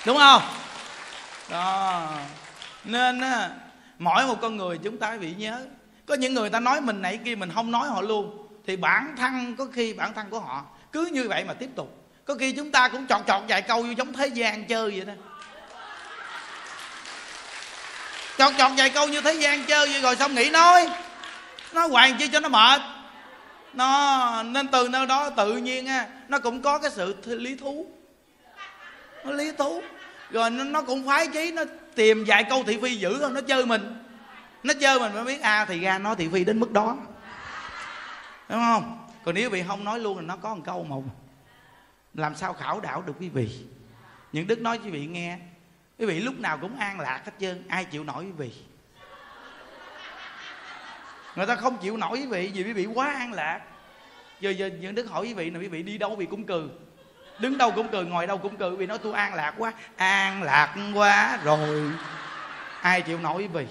Đúng 0.06 0.18
không? 0.18 0.42
Đó. 1.50 2.08
Nên 2.84 3.22
á, 3.22 3.50
mỗi 4.00 4.28
một 4.28 4.36
con 4.42 4.58
người 4.58 4.78
chúng 4.84 4.98
ta 4.98 5.18
bị 5.18 5.34
nhớ. 5.38 5.62
Có 6.06 6.16
những 6.16 6.34
người 6.34 6.50
ta 6.50 6.60
nói 6.60 6.82
mình 6.82 7.02
nãy 7.02 7.20
kia, 7.26 7.36
mình 7.36 7.52
không 7.56 7.72
nói 7.72 7.88
họ 7.88 8.02
luôn. 8.02 8.48
Thì 8.68 8.76
bản 8.76 9.16
thân, 9.18 9.56
có 9.58 9.66
khi 9.74 9.94
bản 9.94 10.14
thân 10.14 10.30
của 10.30 10.40
họ 10.40 10.64
cứ 10.92 11.06
như 11.06 11.28
vậy 11.30 11.44
mà 11.44 11.54
tiếp 11.54 11.70
tục. 11.76 12.08
Có 12.26 12.36
khi 12.40 12.52
chúng 12.52 12.72
ta 12.72 12.88
cũng 12.88 13.08
chọn 13.08 13.24
chọn 13.24 13.48
vài 13.48 13.62
câu 13.62 13.84
như 13.84 13.94
giống 13.98 14.14
thế 14.14 14.28
gian 14.28 14.66
chơi 14.66 14.92
vậy 14.92 15.06
đó. 15.06 15.14
Chọn 18.38 18.54
chọn 18.58 18.76
vài 18.76 18.90
câu 18.90 19.08
như 19.08 19.22
thế 19.22 19.34
gian 19.34 19.66
chơi 19.66 19.88
vậy 19.88 20.02
rồi 20.02 20.16
xong 20.16 20.36
nghỉ 20.36 20.50
nói? 20.50 20.90
Nó 21.74 21.88
hoàng 21.88 22.16
chi 22.20 22.28
cho 22.28 22.40
nó 22.40 22.50
mệt? 22.50 22.82
Nó 23.76 24.44
nên 24.44 24.68
từ 24.68 24.90
nơi 24.90 25.08
đó 25.08 25.30
tự 25.30 25.58
nhiên 25.58 25.86
á 25.86 26.08
nó 26.28 26.40
cũng 26.40 26.62
có 26.62 26.80
cái 26.80 26.92
sự 26.92 27.16
lý 27.26 27.56
thú. 27.56 27.86
Nó 29.26 29.32
lý 29.32 29.52
thú. 29.58 29.82
Rồi 30.32 30.50
nó, 30.50 30.64
nó 30.64 30.82
cũng 30.82 31.08
phái 31.08 31.28
chí 31.28 31.52
nó 31.52 31.64
tìm 31.96 32.24
vài 32.28 32.44
câu 32.50 32.64
thị 32.64 32.80
phi 32.82 32.96
dữ 32.96 33.18
hơn 33.18 33.34
nó 33.34 33.42
chơi 33.42 33.66
mình. 33.66 34.04
Nó 34.64 34.74
chơi 34.82 35.00
mình 35.00 35.14
mới 35.14 35.24
biết 35.24 35.42
a 35.42 35.58
à, 35.58 35.66
thì 35.66 35.80
ra 35.80 35.98
nó 35.98 36.16
thị 36.16 36.30
phi 36.34 36.44
đến 36.44 36.60
mức 36.60 36.72
đó. 36.72 36.98
Đúng 38.50 38.60
không? 38.60 39.08
Còn 39.24 39.36
nếu 39.36 39.50
vị 39.50 39.64
không 39.68 39.84
nói 39.84 40.00
luôn 40.00 40.18
thì 40.20 40.26
nó 40.26 40.36
có 40.38 40.56
một 40.56 40.62
câu 40.66 40.84
một 40.84 41.04
làm 42.14 42.36
sao 42.36 42.54
khảo 42.54 42.80
đảo 42.80 43.02
được 43.02 43.14
quý 43.20 43.30
vị? 43.30 43.50
Những 44.32 44.48
đức 44.48 44.62
nói 44.62 44.80
quý 44.84 44.90
vị 44.90 45.06
nghe. 45.06 45.38
Quý 46.00 46.06
vị 46.06 46.20
lúc 46.20 46.40
nào 46.40 46.58
cũng 46.58 46.78
an 46.78 47.00
lạc 47.00 47.22
hết 47.26 47.32
trơn 47.40 47.68
ai 47.68 47.86
chịu 47.86 48.04
nổi 48.04 48.26
quý 48.26 48.32
vị? 48.32 48.52
Người 51.36 51.46
ta 51.46 51.56
không 51.56 51.78
chịu 51.78 51.98
nổi 51.98 52.12
quý 52.12 52.26
vị 52.26 52.52
vì 52.54 52.64
quý 52.64 52.74
vị 52.74 52.86
quá 52.86 53.14
an 53.14 53.34
lạc. 53.34 53.62
Giờ 54.40 54.50
giờ 54.50 54.70
những 54.80 54.96
đức 54.96 55.10
hỏi 55.10 55.26
quý 55.26 55.34
vị 55.34 55.50
là 55.50 55.60
quý 55.60 55.68
vị 55.68 55.84
đi 55.84 55.98
đâu 55.98 56.16
bị 56.16 56.26
cũng 56.26 56.44
cừ 56.44 56.70
đứng 57.40 57.58
đâu 57.58 57.72
cũng 57.76 57.88
cười, 57.88 58.06
ngồi 58.06 58.28
đâu 58.28 58.38
cũng 58.38 58.56
cười. 58.56 58.76
Vì 58.76 58.86
nói 58.86 58.98
tôi 58.98 59.14
an 59.14 59.34
lạc 59.34 59.54
quá. 59.58 59.74
An 59.96 60.44
lạc 60.44 60.76
quá 60.94 61.40
rồi. 61.44 61.92
Ai 62.82 63.02
chịu 63.02 63.20
nổi 63.20 63.42
quý 63.42 63.48
vị 63.48 63.68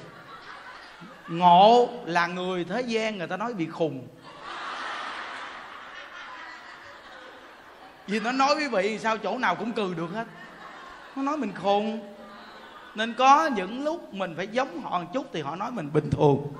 ngộ 1.28 1.88
là 2.04 2.26
người 2.26 2.64
thế 2.64 2.80
gian 2.80 3.18
người 3.18 3.26
ta 3.26 3.36
nói 3.36 3.54
bị 3.54 3.66
khùng. 3.66 4.08
Vì 8.06 8.20
nó 8.20 8.32
nói 8.32 8.54
quý 8.58 8.68
vị 8.68 8.98
sao 8.98 9.18
chỗ 9.18 9.38
nào 9.38 9.54
cũng 9.54 9.72
cười 9.72 9.94
được 9.94 10.10
hết. 10.14 10.26
Nó 11.16 11.22
nói 11.22 11.36
mình 11.36 11.52
khùng. 11.62 12.14
Nên 12.94 13.14
có 13.14 13.46
những 13.46 13.84
lúc 13.84 14.14
mình 14.14 14.34
phải 14.36 14.48
giống 14.48 14.82
họ 14.82 14.98
một 14.98 15.06
chút 15.14 15.26
thì 15.32 15.40
họ 15.42 15.56
nói 15.56 15.70
mình 15.70 15.92
bình 15.92 16.10
thường 16.10 16.52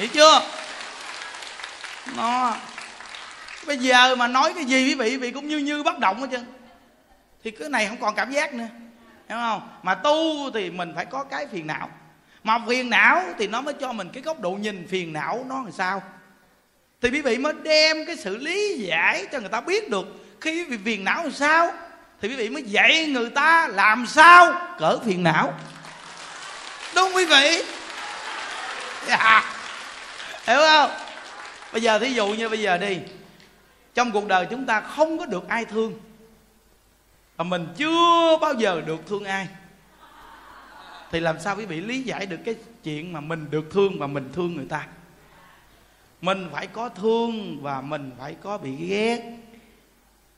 hiểu 0.00 0.08
chưa? 0.14 0.42
Nó, 2.16 2.56
bây 3.66 3.78
giờ 3.78 4.16
mà 4.16 4.28
nói 4.28 4.52
cái 4.54 4.64
gì 4.64 4.84
quý 4.84 4.94
vị 4.94 5.10
quý 5.10 5.16
vị 5.16 5.30
cũng 5.30 5.48
như 5.48 5.58
như 5.58 5.82
bất 5.82 5.98
động 5.98 6.20
hết 6.20 6.26
trơn. 6.30 6.46
Thì 7.44 7.50
cái 7.50 7.68
này 7.68 7.86
không 7.86 7.96
còn 8.00 8.14
cảm 8.14 8.32
giác 8.32 8.54
nữa, 8.54 8.64
hiểu 9.28 9.38
không? 9.38 9.68
Mà 9.82 9.94
tu 9.94 10.50
thì 10.54 10.70
mình 10.70 10.92
phải 10.96 11.04
có 11.04 11.24
cái 11.24 11.46
phiền 11.52 11.66
não. 11.66 11.90
Mà 12.44 12.58
phiền 12.68 12.90
não 12.90 13.22
thì 13.38 13.46
nó 13.46 13.60
mới 13.60 13.74
cho 13.80 13.92
mình 13.92 14.08
cái 14.12 14.22
góc 14.22 14.40
độ 14.40 14.50
nhìn 14.50 14.88
phiền 14.90 15.12
não 15.12 15.44
nó 15.48 15.54
làm 15.54 15.72
sao. 15.72 16.02
Thì 17.02 17.10
quý 17.10 17.20
vị 17.20 17.38
mới 17.38 17.52
đem 17.62 18.06
cái 18.06 18.16
sự 18.16 18.36
lý 18.36 18.78
giải 18.78 19.26
cho 19.32 19.40
người 19.40 19.48
ta 19.48 19.60
biết 19.60 19.90
được 19.90 20.06
khi 20.40 20.50
quý 20.50 20.64
vị 20.64 20.78
phiền 20.84 21.04
não 21.04 21.22
làm 21.22 21.32
sao, 21.32 21.72
thì 22.22 22.28
quý 22.28 22.36
vị 22.36 22.48
mới 22.48 22.62
dạy 22.62 23.06
người 23.06 23.30
ta 23.30 23.68
làm 23.68 24.06
sao 24.06 24.52
cỡ 24.78 24.98
phiền 25.06 25.22
não. 25.22 25.54
Đúng 26.94 27.04
không 27.04 27.16
quý 27.16 27.24
vị? 27.24 27.62
Yeah. 29.08 29.44
Hiểu 30.50 30.58
không? 30.58 30.90
Bây 31.72 31.82
giờ 31.82 31.98
thí 31.98 32.12
dụ 32.12 32.26
như 32.28 32.48
bây 32.48 32.60
giờ 32.60 32.78
đi. 32.78 32.98
Trong 33.94 34.10
cuộc 34.10 34.26
đời 34.26 34.46
chúng 34.50 34.66
ta 34.66 34.80
không 34.80 35.18
có 35.18 35.26
được 35.26 35.48
ai 35.48 35.64
thương. 35.64 36.00
Và 37.36 37.44
mình 37.44 37.68
chưa 37.76 38.36
bao 38.40 38.54
giờ 38.54 38.80
được 38.86 39.06
thương 39.08 39.24
ai. 39.24 39.48
Thì 41.10 41.20
làm 41.20 41.40
sao 41.40 41.56
quý 41.56 41.64
vị 41.64 41.80
lý 41.80 42.02
giải 42.02 42.26
được 42.26 42.36
cái 42.44 42.54
chuyện 42.84 43.12
mà 43.12 43.20
mình 43.20 43.50
được 43.50 43.64
thương 43.70 43.98
và 43.98 44.06
mình 44.06 44.30
thương 44.32 44.56
người 44.56 44.66
ta? 44.68 44.86
Mình 46.20 46.48
phải 46.52 46.66
có 46.66 46.88
thương 46.88 47.62
và 47.62 47.80
mình 47.80 48.10
phải 48.18 48.36
có 48.42 48.58
bị 48.58 48.76
ghét. 48.76 49.22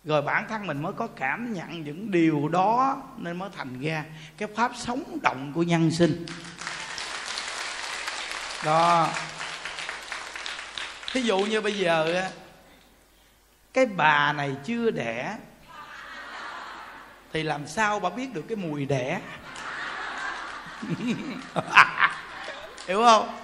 Rồi 0.05 0.23
bản 0.23 0.47
thân 0.49 0.67
mình 0.67 0.83
mới 0.83 0.93
có 0.93 1.07
cảm 1.07 1.53
nhận 1.53 1.85
những 1.85 2.11
điều 2.11 2.49
đó 2.49 3.03
nên 3.17 3.39
mới 3.39 3.51
thành 3.57 3.81
ra 3.81 4.05
cái 4.39 4.49
pháp 4.57 4.73
sống 4.77 5.03
động 5.23 5.53
của 5.55 5.63
nhân 5.63 5.91
sinh. 5.91 6.27
Đó 8.65 9.09
thí 11.13 11.21
dụ 11.21 11.39
như 11.39 11.61
bây 11.61 11.79
giờ 11.79 12.29
cái 13.73 13.87
bà 13.87 14.33
này 14.33 14.57
chưa 14.65 14.91
đẻ 14.91 15.37
thì 17.33 17.43
làm 17.43 17.67
sao 17.67 18.01
bà 18.01 18.11
biết 18.11 18.35
được 18.35 18.45
cái 18.49 18.57
mùi 18.57 18.87
đẻ? 18.87 19.21
Hiểu 22.87 23.05
không? 23.05 23.39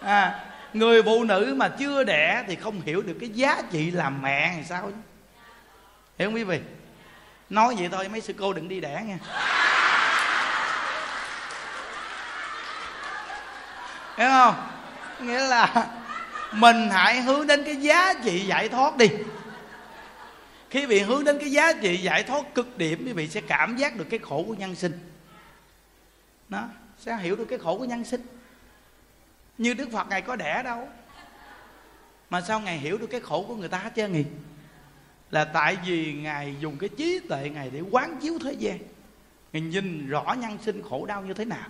À, 0.00 0.44
người 0.72 1.02
phụ 1.02 1.24
nữ 1.24 1.54
mà 1.56 1.68
chưa 1.68 2.04
đẻ 2.04 2.44
thì 2.48 2.56
không 2.56 2.80
hiểu 2.80 3.02
được 3.02 3.16
cái 3.20 3.28
giá 3.28 3.62
trị 3.70 3.90
làm 3.90 4.22
mẹ 4.22 4.52
thì 4.56 4.64
sao 4.64 4.86
hiểu 6.18 6.28
không 6.28 6.34
quý 6.34 6.44
vị? 6.44 6.60
Nói 7.50 7.74
vậy 7.78 7.88
thôi 7.92 8.08
mấy 8.08 8.20
sư 8.20 8.34
cô 8.38 8.52
đừng 8.52 8.68
đi 8.68 8.80
đẻ 8.80 9.04
nha. 9.06 9.18
Hiểu 14.16 14.28
không? 14.30 14.54
Nghĩa 15.20 15.40
là 15.40 15.86
mình 16.56 16.88
hãy 16.90 17.20
hướng 17.20 17.46
đến 17.46 17.64
cái 17.64 17.76
giá 17.76 18.14
trị 18.24 18.46
giải 18.46 18.68
thoát 18.68 18.96
đi. 18.96 19.06
Khi 20.70 20.86
vị 20.86 21.00
hướng 21.00 21.24
đến 21.24 21.38
cái 21.38 21.50
giá 21.50 21.72
trị 21.72 21.96
giải 21.96 22.22
thoát 22.22 22.54
cực 22.54 22.78
điểm, 22.78 23.02
quý 23.06 23.12
vị 23.12 23.28
sẽ 23.28 23.40
cảm 23.40 23.76
giác 23.76 23.96
được 23.96 24.06
cái 24.10 24.18
khổ 24.22 24.44
của 24.46 24.54
nhân 24.54 24.74
sinh. 24.74 24.98
Nó 26.48 26.62
sẽ 26.98 27.16
hiểu 27.16 27.36
được 27.36 27.46
cái 27.48 27.58
khổ 27.58 27.78
của 27.78 27.84
nhân 27.84 28.04
sinh. 28.04 28.26
Như 29.58 29.74
đức 29.74 29.88
phật 29.92 30.08
ngài 30.08 30.22
có 30.22 30.36
đẻ 30.36 30.62
đâu. 30.62 30.88
Mà 32.30 32.40
sao 32.40 32.60
ngài 32.60 32.78
hiểu 32.78 32.98
được 32.98 33.06
cái 33.10 33.20
khổ 33.20 33.44
của 33.48 33.56
người 33.56 33.68
ta 33.68 33.78
hết 33.78 33.90
trơn 33.96 34.12
nhỉ? 34.12 34.24
Là 35.30 35.44
tại 35.44 35.76
vì 35.86 36.12
ngài 36.12 36.56
dùng 36.60 36.78
cái 36.78 36.88
trí 36.88 37.20
tuệ 37.28 37.50
ngài 37.50 37.70
để 37.70 37.80
quán 37.80 38.16
chiếu 38.20 38.38
thế 38.42 38.52
gian. 38.52 38.78
Ngài 39.52 39.62
nhìn 39.62 40.08
rõ 40.08 40.36
nhân 40.40 40.58
sinh 40.62 40.82
khổ 40.90 41.06
đau 41.06 41.22
như 41.22 41.34
thế 41.34 41.44
nào. 41.44 41.68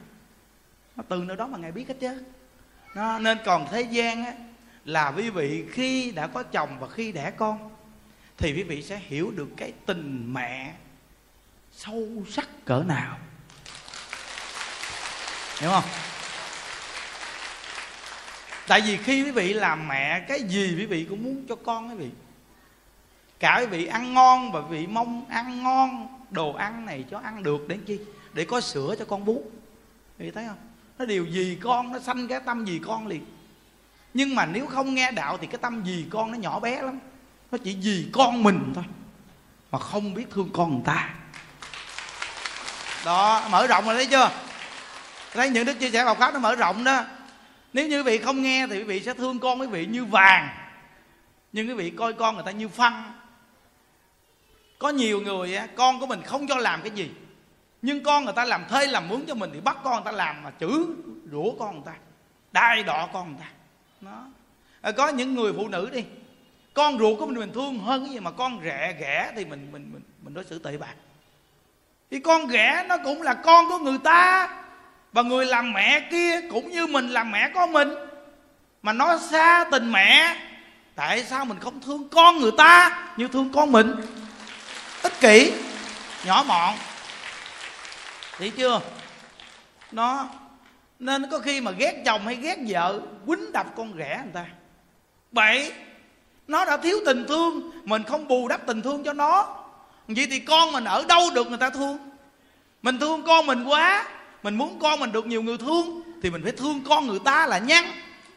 Nó 0.96 1.02
từ 1.08 1.16
nơi 1.16 1.36
đó 1.36 1.46
mà 1.46 1.58
ngài 1.58 1.72
biết 1.72 1.88
hết 1.88 1.94
chứ. 2.00 2.22
Nó, 2.94 3.18
nên 3.18 3.38
còn 3.44 3.66
thế 3.70 3.82
gian 3.82 4.24
á 4.24 4.32
là 4.86 5.12
quý 5.16 5.30
vị 5.30 5.64
khi 5.72 6.10
đã 6.10 6.26
có 6.26 6.42
chồng 6.42 6.78
và 6.80 6.88
khi 6.88 7.12
đẻ 7.12 7.30
con, 7.30 7.70
thì 8.38 8.52
quý 8.52 8.62
vị 8.62 8.82
sẽ 8.82 9.00
hiểu 9.06 9.30
được 9.30 9.48
cái 9.56 9.72
tình 9.86 10.34
mẹ 10.34 10.74
sâu 11.72 12.08
sắc 12.30 12.48
cỡ 12.64 12.82
nào. 12.86 13.18
Hiểu 15.60 15.70
không? 15.70 15.84
Tại 18.66 18.80
vì 18.80 18.96
khi 18.96 19.22
quý 19.24 19.30
vị 19.30 19.52
làm 19.52 19.88
mẹ, 19.88 20.24
cái 20.28 20.42
gì 20.42 20.74
quý 20.78 20.86
vị 20.86 21.06
cũng 21.08 21.22
muốn 21.22 21.44
cho 21.48 21.56
con 21.56 21.88
quý 21.90 21.94
vị. 21.94 22.10
Cả 23.38 23.58
quý 23.60 23.66
vị 23.66 23.86
ăn 23.86 24.14
ngon 24.14 24.52
và 24.52 24.60
quý 24.60 24.78
vị 24.78 24.86
mong 24.86 25.26
ăn 25.28 25.62
ngon, 25.62 26.08
đồ 26.30 26.52
ăn 26.52 26.86
này 26.86 27.04
cho 27.10 27.18
ăn 27.18 27.42
được 27.42 27.68
để 27.68 27.78
chi? 27.86 28.00
Để 28.32 28.44
có 28.44 28.60
sữa 28.60 28.94
cho 28.98 29.04
con 29.04 29.24
bú. 29.24 29.44
Quý 30.18 30.24
vị 30.24 30.30
thấy 30.30 30.44
không? 30.48 30.58
Nó 30.98 31.04
điều 31.04 31.26
gì 31.26 31.58
con, 31.62 31.92
nó 31.92 31.98
sanh 31.98 32.28
cái 32.28 32.40
tâm 32.40 32.64
gì 32.64 32.80
con 32.84 33.06
liền 33.06 33.24
nhưng 34.16 34.34
mà 34.34 34.46
nếu 34.46 34.66
không 34.66 34.94
nghe 34.94 35.10
đạo 35.10 35.38
thì 35.38 35.46
cái 35.46 35.58
tâm 35.62 35.84
gì 35.84 36.06
con 36.10 36.32
nó 36.32 36.38
nhỏ 36.38 36.60
bé 36.60 36.82
lắm. 36.82 36.98
Nó 37.52 37.58
chỉ 37.64 37.76
vì 37.82 38.06
con 38.12 38.42
mình 38.42 38.72
thôi, 38.74 38.84
mà 39.70 39.78
không 39.78 40.14
biết 40.14 40.30
thương 40.30 40.50
con 40.52 40.70
người 40.70 40.82
ta. 40.84 41.14
Đó, 43.04 43.48
mở 43.50 43.66
rộng 43.66 43.84
rồi 43.84 43.94
thấy 43.94 44.06
chưa? 44.06 44.30
Thấy 45.32 45.50
những 45.50 45.64
đức 45.64 45.80
chia 45.80 45.90
sẻ 45.90 46.04
Phật 46.04 46.18
pháp 46.18 46.34
nó 46.34 46.40
mở 46.40 46.54
rộng 46.54 46.84
đó. 46.84 47.04
Nếu 47.72 47.88
như 47.88 47.98
quý 47.98 48.02
vị 48.02 48.18
không 48.18 48.42
nghe 48.42 48.66
thì 48.66 48.78
quý 48.78 48.84
vị 48.84 49.02
sẽ 49.02 49.14
thương 49.14 49.38
con 49.38 49.60
quý 49.60 49.66
vị 49.66 49.86
như 49.86 50.04
vàng. 50.04 50.48
Nhưng 51.52 51.68
quý 51.68 51.74
vị 51.74 51.90
coi 51.90 52.12
con 52.12 52.34
người 52.34 52.44
ta 52.46 52.50
như 52.50 52.68
phân 52.68 52.92
có 54.78 54.88
nhiều 54.88 55.20
người 55.20 55.58
con 55.76 56.00
của 56.00 56.06
mình 56.06 56.22
không 56.22 56.46
cho 56.46 56.56
làm 56.56 56.82
cái 56.82 56.90
gì. 56.90 57.10
Nhưng 57.82 58.02
con 58.02 58.24
người 58.24 58.34
ta 58.36 58.44
làm 58.44 58.64
thuê 58.68 58.86
làm 58.86 59.08
mướn 59.08 59.24
cho 59.28 59.34
mình 59.34 59.50
thì 59.54 59.60
bắt 59.60 59.76
con 59.84 59.94
người 59.94 60.04
ta 60.04 60.12
làm 60.12 60.42
mà 60.42 60.50
chữ 60.50 60.96
rủa 61.32 61.52
con 61.58 61.74
người 61.74 61.84
ta, 61.86 61.92
đai 62.52 62.82
đọ 62.82 63.08
con 63.12 63.28
người 63.28 63.40
ta 63.40 63.46
nó 64.00 64.24
à, 64.80 64.92
có 64.92 65.08
những 65.08 65.34
người 65.34 65.52
phụ 65.56 65.68
nữ 65.68 65.90
đi 65.92 66.04
con 66.74 66.98
ruột 66.98 67.18
của 67.18 67.26
mình 67.26 67.38
mình 67.38 67.52
thương 67.52 67.78
hơn 67.78 68.04
cái 68.04 68.14
gì 68.14 68.20
mà 68.20 68.30
con 68.30 68.60
rẻ 68.64 68.96
ghẻ 69.00 69.32
thì 69.36 69.44
mình 69.44 69.68
mình 69.72 69.90
mình 69.92 70.02
mình 70.22 70.34
đối 70.34 70.44
xử 70.44 70.58
tệ 70.58 70.76
bạc. 70.76 70.94
Thì 72.10 72.20
con 72.20 72.46
ghẻ 72.46 72.84
nó 72.88 72.96
cũng 72.98 73.22
là 73.22 73.34
con 73.34 73.68
của 73.68 73.78
người 73.78 73.98
ta 74.04 74.48
và 75.12 75.22
người 75.22 75.46
làm 75.46 75.72
mẹ 75.72 76.00
kia 76.10 76.40
cũng 76.50 76.70
như 76.70 76.86
mình 76.86 77.08
làm 77.08 77.30
mẹ 77.30 77.50
con 77.54 77.72
mình. 77.72 77.88
Mà 78.82 78.92
nó 78.92 79.18
xa 79.18 79.64
tình 79.70 79.92
mẹ 79.92 80.36
tại 80.94 81.24
sao 81.24 81.44
mình 81.44 81.58
không 81.60 81.80
thương 81.80 82.08
con 82.08 82.38
người 82.38 82.52
ta 82.58 83.02
như 83.16 83.28
thương 83.28 83.52
con 83.52 83.72
mình? 83.72 83.94
Ích 85.02 85.20
kỷ 85.20 85.52
nhỏ 86.24 86.44
mọn. 86.46 86.74
Thấy 88.38 88.50
chưa? 88.50 88.80
Nó 89.92 90.28
nên 90.98 91.26
có 91.30 91.38
khi 91.38 91.60
mà 91.60 91.70
ghét 91.70 92.02
chồng 92.04 92.26
hay 92.26 92.36
ghét 92.36 92.58
vợ, 92.68 93.00
quýnh 93.26 93.52
đập 93.52 93.66
con 93.76 93.96
ghẻ 93.96 94.20
người 94.24 94.32
ta. 94.34 94.46
Bảy 95.32 95.72
nó 96.48 96.64
đã 96.64 96.76
thiếu 96.76 96.98
tình 97.06 97.24
thương, 97.28 97.70
mình 97.84 98.02
không 98.02 98.28
bù 98.28 98.48
đắp 98.48 98.66
tình 98.66 98.82
thương 98.82 99.04
cho 99.04 99.12
nó. 99.12 99.64
Vậy 100.08 100.26
thì 100.30 100.40
con 100.40 100.72
mình 100.72 100.84
ở 100.84 101.04
đâu 101.08 101.30
được 101.34 101.48
người 101.48 101.58
ta 101.58 101.70
thương? 101.70 101.98
Mình 102.82 102.98
thương 102.98 103.22
con 103.22 103.46
mình 103.46 103.64
quá, 103.64 104.08
mình 104.42 104.54
muốn 104.54 104.78
con 104.78 105.00
mình 105.00 105.12
được 105.12 105.26
nhiều 105.26 105.42
người 105.42 105.58
thương, 105.58 106.02
thì 106.22 106.30
mình 106.30 106.42
phải 106.42 106.52
thương 106.52 106.82
con 106.88 107.06
người 107.06 107.18
ta 107.24 107.46
là 107.46 107.58
nhăn. 107.58 107.84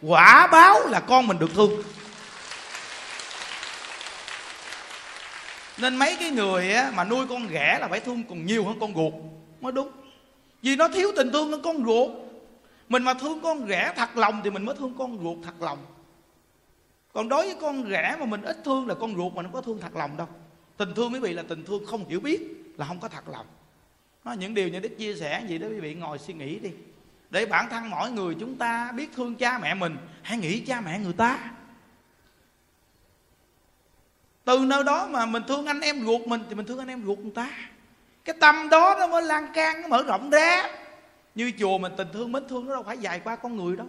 Quả 0.02 0.48
báo 0.48 0.88
là 0.88 1.00
con 1.00 1.28
mình 1.28 1.40
được 1.40 1.54
thương. 1.56 1.84
Nên 5.78 5.96
mấy 5.96 6.16
cái 6.20 6.30
người 6.30 6.76
mà 6.94 7.04
nuôi 7.04 7.26
con 7.30 7.48
ghẻ 7.48 7.78
là 7.82 7.88
phải 7.88 8.00
thương 8.00 8.24
còn 8.30 8.46
nhiều 8.46 8.66
hơn 8.66 8.78
con 8.80 8.94
ruột, 8.96 9.14
mới 9.62 9.72
đúng. 9.72 9.92
Vì 10.62 10.76
nó 10.76 10.88
thiếu 10.88 11.12
tình 11.16 11.32
thương 11.32 11.52
hơn 11.52 11.62
con 11.62 11.86
ruột 11.86 12.12
mình 12.90 13.04
mà 13.04 13.14
thương 13.14 13.42
con 13.42 13.68
rẻ 13.68 13.94
thật 13.96 14.18
lòng 14.18 14.42
thì 14.44 14.50
mình 14.50 14.66
mới 14.66 14.76
thương 14.76 14.96
con 14.98 15.20
ruột 15.24 15.38
thật 15.44 15.62
lòng. 15.62 15.78
Còn 17.14 17.30
đối 17.30 17.46
với 17.46 17.56
con 17.62 17.90
rẻ 17.90 18.16
mà 18.20 18.26
mình 18.26 18.42
ít 18.42 18.58
thương 18.66 18.88
là 18.88 18.96
con 18.96 19.16
ruột 19.16 19.34
mà 19.34 19.42
nó 19.42 19.50
có 19.54 19.62
thương 19.62 19.80
thật 19.82 19.96
lòng 19.96 20.18
đâu. 20.18 20.28
Tình 20.78 20.94
thương 20.96 21.14
quý 21.14 21.20
vị 21.20 21.34
là 21.34 21.44
tình 21.48 21.66
thương 21.66 21.86
không 21.86 22.10
hiểu 22.10 22.20
biết, 22.20 22.42
là 22.78 22.86
không 22.86 23.00
có 23.00 23.08
thật 23.08 23.30
lòng. 23.30 23.46
Nó 24.24 24.32
những 24.32 24.54
điều 24.54 24.70
như 24.70 24.80
đức 24.80 24.98
chia 24.98 25.16
sẻ 25.16 25.44
gì 25.48 25.58
đó, 25.58 25.68
quý 25.68 25.80
vị 25.80 25.96
ngồi 25.96 26.20
suy 26.20 26.34
nghĩ 26.34 26.60
đi. 26.60 26.72
Để 27.30 27.46
bản 27.46 27.70
thân 27.70 27.90
mỗi 27.90 28.12
người 28.12 28.36
chúng 28.40 28.56
ta 28.56 28.92
biết 28.92 29.10
thương 29.16 29.36
cha 29.36 29.60
mẹ 29.60 29.74
mình, 29.74 29.98
hãy 30.22 30.38
nghĩ 30.38 30.60
cha 30.60 30.82
mẹ 30.82 31.00
người 31.00 31.14
ta. 31.14 31.52
Từ 34.46 34.60
nơi 34.60 34.84
đó 34.84 35.08
mà 35.08 35.26
mình 35.26 35.44
thương 35.48 35.66
anh 35.66 35.82
em 35.82 36.06
ruột 36.06 36.22
mình 36.28 36.44
thì 36.50 36.56
mình 36.56 36.66
thương 36.66 36.80
anh 36.80 36.88
em 36.88 37.06
ruột 37.06 37.20
người 37.20 37.32
ta. 37.36 37.50
Cái 38.26 38.36
tâm 38.40 38.70
đó 38.70 38.96
nó 39.00 39.08
mới 39.08 39.24
lan 39.24 39.48
can, 39.54 39.82
nó 39.82 39.88
mở 39.88 40.04
rộng 40.04 40.30
ra 40.30 40.79
như 41.40 41.52
chùa 41.60 41.78
mình 41.78 41.92
tình 41.98 42.08
thương 42.14 42.32
mến 42.32 42.44
thương 42.50 42.66
nó 42.66 42.74
đâu 42.74 42.84
phải 42.84 42.98
dài 42.98 43.20
qua 43.24 43.36
con 43.36 43.56
người 43.56 43.78
đâu. 43.78 43.88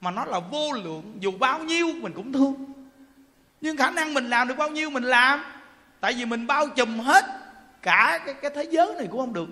Mà 0.00 0.10
nó 0.10 0.24
là 0.24 0.38
vô 0.38 0.72
lượng 0.72 1.16
dù 1.20 1.32
bao 1.38 1.58
nhiêu 1.64 1.86
mình 2.00 2.12
cũng 2.12 2.32
thương. 2.32 2.54
Nhưng 3.60 3.76
khả 3.76 3.90
năng 3.90 4.14
mình 4.14 4.30
làm 4.30 4.48
được 4.48 4.54
bao 4.58 4.70
nhiêu 4.70 4.90
mình 4.90 5.02
làm. 5.02 5.42
Tại 6.00 6.12
vì 6.12 6.24
mình 6.24 6.46
bao 6.46 6.66
trùm 6.68 6.98
hết 6.98 7.24
cả 7.82 8.20
cái, 8.26 8.34
cái 8.42 8.50
thế 8.54 8.64
giới 8.70 8.94
này 8.94 9.06
cũng 9.10 9.20
không 9.20 9.32
được. 9.32 9.48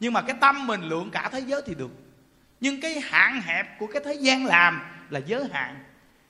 Nhưng 0.00 0.12
mà 0.12 0.22
cái 0.22 0.36
tâm 0.40 0.66
mình 0.66 0.82
lượng 0.82 1.10
cả 1.12 1.28
thế 1.32 1.40
giới 1.40 1.62
thì 1.66 1.74
được. 1.74 1.90
Nhưng 2.60 2.80
cái 2.80 3.00
hạn 3.00 3.40
hẹp 3.40 3.78
của 3.78 3.86
cái 3.86 4.02
thế 4.04 4.14
gian 4.14 4.46
làm 4.46 4.80
là 5.10 5.20
giới 5.26 5.44
hạn. 5.52 5.84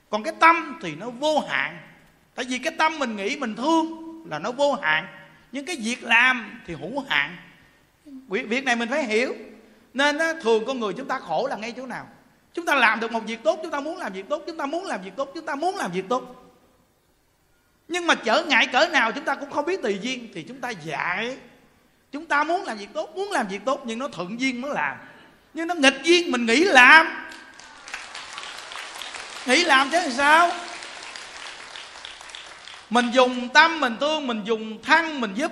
Còn 0.09 0.23
cái 0.23 0.33
tâm 0.39 0.79
thì 0.81 0.95
nó 0.95 1.09
vô 1.09 1.39
hạn. 1.39 1.77
Tại 2.35 2.45
vì 2.49 2.59
cái 2.59 2.73
tâm 2.77 2.99
mình 2.99 3.15
nghĩ 3.15 3.37
mình 3.39 3.55
thương 3.55 3.85
là 4.29 4.39
nó 4.39 4.51
vô 4.51 4.73
hạn. 4.73 5.07
Nhưng 5.51 5.65
cái 5.65 5.75
việc 5.83 6.03
làm 6.03 6.61
thì 6.67 6.73
hữu 6.73 7.05
hạn. 7.09 7.35
Việc 8.27 8.65
này 8.65 8.75
mình 8.75 8.89
phải 8.89 9.03
hiểu 9.03 9.33
nên 9.95 10.17
á, 10.17 10.33
thường 10.41 10.63
con 10.67 10.79
người 10.79 10.93
chúng 10.93 11.07
ta 11.07 11.19
khổ 11.19 11.47
là 11.47 11.55
ngay 11.55 11.73
chỗ 11.77 11.85
nào? 11.85 12.07
Chúng 12.53 12.65
ta 12.65 12.75
làm 12.75 12.99
được 12.99 13.11
một 13.11 13.23
việc 13.27 13.43
tốt 13.43 13.59
chúng 13.63 13.71
ta 13.71 13.79
muốn 13.79 13.97
làm 13.97 14.13
việc 14.13 14.29
tốt 14.29 14.43
chúng 14.47 14.57
ta 14.57 14.65
muốn 14.65 14.85
làm 14.85 15.01
việc 15.01 15.11
tốt 15.15 15.31
chúng 15.35 15.45
ta 15.45 15.55
muốn 15.55 15.75
làm 15.75 15.91
việc 15.91 16.05
tốt. 16.09 16.23
Nhưng 17.87 18.07
mà 18.07 18.15
trở 18.15 18.43
ngại 18.43 18.67
cỡ 18.67 18.87
nào 18.87 19.11
chúng 19.11 19.23
ta 19.23 19.35
cũng 19.35 19.51
không 19.51 19.65
biết 19.65 19.81
tùy 19.81 19.99
duyên 20.01 20.29
thì 20.33 20.43
chúng 20.43 20.61
ta 20.61 20.69
dạy. 20.69 21.37
Chúng 22.11 22.25
ta 22.25 22.43
muốn 22.43 22.63
làm 22.63 22.77
việc 22.77 22.87
tốt 22.93 23.09
muốn 23.15 23.31
làm 23.31 23.47
việc 23.47 23.65
tốt 23.65 23.81
nhưng 23.85 23.99
nó 23.99 24.07
thuận 24.07 24.39
duyên 24.39 24.61
mới 24.61 24.71
làm. 24.71 24.97
Nhưng 25.53 25.67
nó 25.67 25.75
nghịch 25.75 26.03
duyên 26.03 26.31
mình 26.31 26.45
nghĩ 26.45 26.63
làm. 26.63 27.07
Nghĩ 29.45 29.63
làm 29.63 29.89
chứ 29.91 29.99
làm 29.99 30.11
sao? 30.11 30.51
Mình 32.89 33.11
dùng 33.13 33.49
tâm 33.49 33.79
mình 33.79 33.97
thương 33.99 34.27
mình 34.27 34.41
dùng 34.45 34.83
thân 34.83 35.21
mình 35.21 35.33
giúp. 35.35 35.51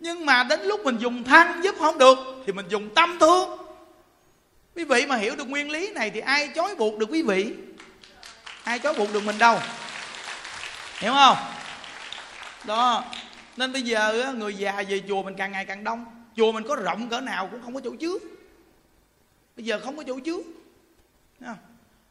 Nhưng 0.00 0.26
mà 0.26 0.44
đến 0.44 0.60
lúc 0.62 0.84
mình 0.84 0.98
dùng 0.98 1.24
thân 1.24 1.62
giúp 1.62 1.74
không 1.78 1.98
được 1.98 2.18
thì 2.46 2.52
mình 2.52 2.66
dùng 2.68 2.94
tâm 2.94 3.18
thương 3.20 3.61
quý 4.74 4.84
vị 4.84 5.06
mà 5.06 5.16
hiểu 5.16 5.36
được 5.36 5.48
nguyên 5.48 5.70
lý 5.70 5.92
này 5.92 6.10
thì 6.10 6.20
ai 6.20 6.48
chối 6.48 6.74
buộc 6.74 6.98
được 6.98 7.06
quý 7.10 7.22
vị? 7.22 7.54
Ai 8.64 8.78
chối 8.78 8.94
buộc 8.98 9.12
được 9.12 9.22
mình 9.24 9.38
đâu? 9.38 9.58
Hiểu 10.98 11.12
không? 11.12 11.36
Đó. 12.64 13.04
Nên 13.56 13.72
bây 13.72 13.82
giờ 13.82 14.34
người 14.36 14.54
già 14.54 14.82
về 14.88 15.02
chùa 15.08 15.22
mình 15.22 15.34
càng 15.36 15.52
ngày 15.52 15.64
càng 15.64 15.84
đông. 15.84 16.26
Chùa 16.36 16.52
mình 16.52 16.64
có 16.68 16.76
rộng 16.76 17.08
cỡ 17.08 17.20
nào 17.20 17.48
cũng 17.50 17.62
không 17.62 17.74
có 17.74 17.80
chỗ 17.84 17.90
chứa. 18.00 18.14
Bây 19.56 19.64
giờ 19.64 19.80
không 19.84 19.96
có 19.96 20.02
chỗ 20.06 20.18
chứa. 20.18 20.38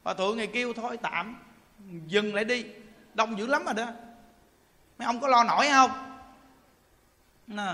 Bà 0.03 0.13
thượng 0.13 0.37
ngày 0.37 0.47
kêu 0.47 0.73
thôi, 0.73 0.97
tạm. 1.01 1.35
Dừng 2.07 2.35
lại 2.35 2.45
đi. 2.45 2.65
Đông 3.13 3.39
dữ 3.39 3.47
lắm 3.47 3.65
rồi 3.65 3.73
đó. 3.73 3.87
Mấy 4.97 5.05
ông 5.05 5.21
có 5.21 5.27
lo 5.27 5.43
nổi 5.43 5.67
không? 5.69 5.91
Nè. 7.47 7.73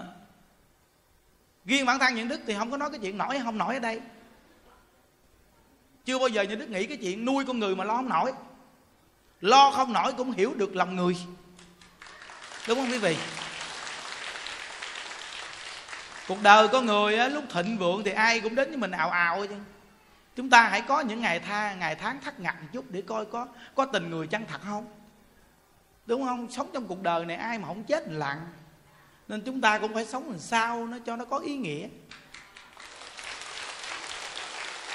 Riêng 1.65 1.85
bản 1.85 1.99
thân 1.99 2.15
những 2.15 2.27
đức 2.27 2.41
thì 2.47 2.55
không 2.57 2.71
có 2.71 2.77
nói 2.77 2.89
cái 2.89 2.99
chuyện 2.99 3.17
nổi 3.17 3.29
hay 3.29 3.39
không 3.43 3.57
nổi 3.57 3.73
ở 3.73 3.79
đây 3.79 4.01
chưa 6.07 6.19
bao 6.19 6.27
giờ 6.27 6.41
nhà 6.41 6.55
đức 6.55 6.69
nghĩ 6.69 6.85
cái 6.85 6.97
chuyện 6.97 7.25
nuôi 7.25 7.45
con 7.45 7.59
người 7.59 7.75
mà 7.75 7.83
lo 7.83 7.95
không 7.95 8.09
nổi. 8.09 8.33
Lo 9.41 9.71
không 9.71 9.93
nổi 9.93 10.13
cũng 10.13 10.31
hiểu 10.31 10.53
được 10.53 10.75
lòng 10.75 10.95
người. 10.95 11.17
Đúng 12.67 12.77
không 12.77 12.91
quý 12.91 12.97
vị? 12.97 13.17
Cuộc 16.27 16.37
đời 16.43 16.67
có 16.67 16.81
người 16.81 17.17
á, 17.17 17.27
lúc 17.27 17.43
thịnh 17.49 17.77
vượng 17.77 18.03
thì 18.03 18.11
ai 18.11 18.39
cũng 18.39 18.55
đến 18.55 18.69
với 18.69 18.77
mình 18.77 18.91
ào 18.91 19.09
ào 19.09 19.47
chứ. 19.47 19.55
Chúng 20.35 20.49
ta 20.49 20.63
hãy 20.63 20.81
có 20.81 20.99
những 20.99 21.21
ngày 21.21 21.39
tha 21.39 21.73
ngày 21.73 21.95
tháng 21.95 22.21
thắt 22.21 22.39
ngặt 22.39 22.55
một 22.61 22.67
chút 22.73 22.85
để 22.89 23.01
coi 23.01 23.25
có 23.25 23.47
có 23.75 23.85
tình 23.85 24.09
người 24.09 24.27
chân 24.27 24.45
thật 24.47 24.61
không? 24.65 24.87
Đúng 26.05 26.25
không? 26.25 26.51
Sống 26.51 26.69
trong 26.73 26.87
cuộc 26.87 27.01
đời 27.01 27.25
này 27.25 27.37
ai 27.37 27.59
mà 27.59 27.67
không 27.67 27.83
chết 27.83 28.03
lặng. 28.07 28.47
Nên 29.27 29.41
chúng 29.41 29.61
ta 29.61 29.79
cũng 29.79 29.93
phải 29.93 30.05
sống 30.05 30.29
làm 30.29 30.39
sao 30.39 30.85
nó 30.85 30.97
cho 31.05 31.15
nó 31.15 31.25
có 31.25 31.37
ý 31.37 31.55
nghĩa. 31.55 31.87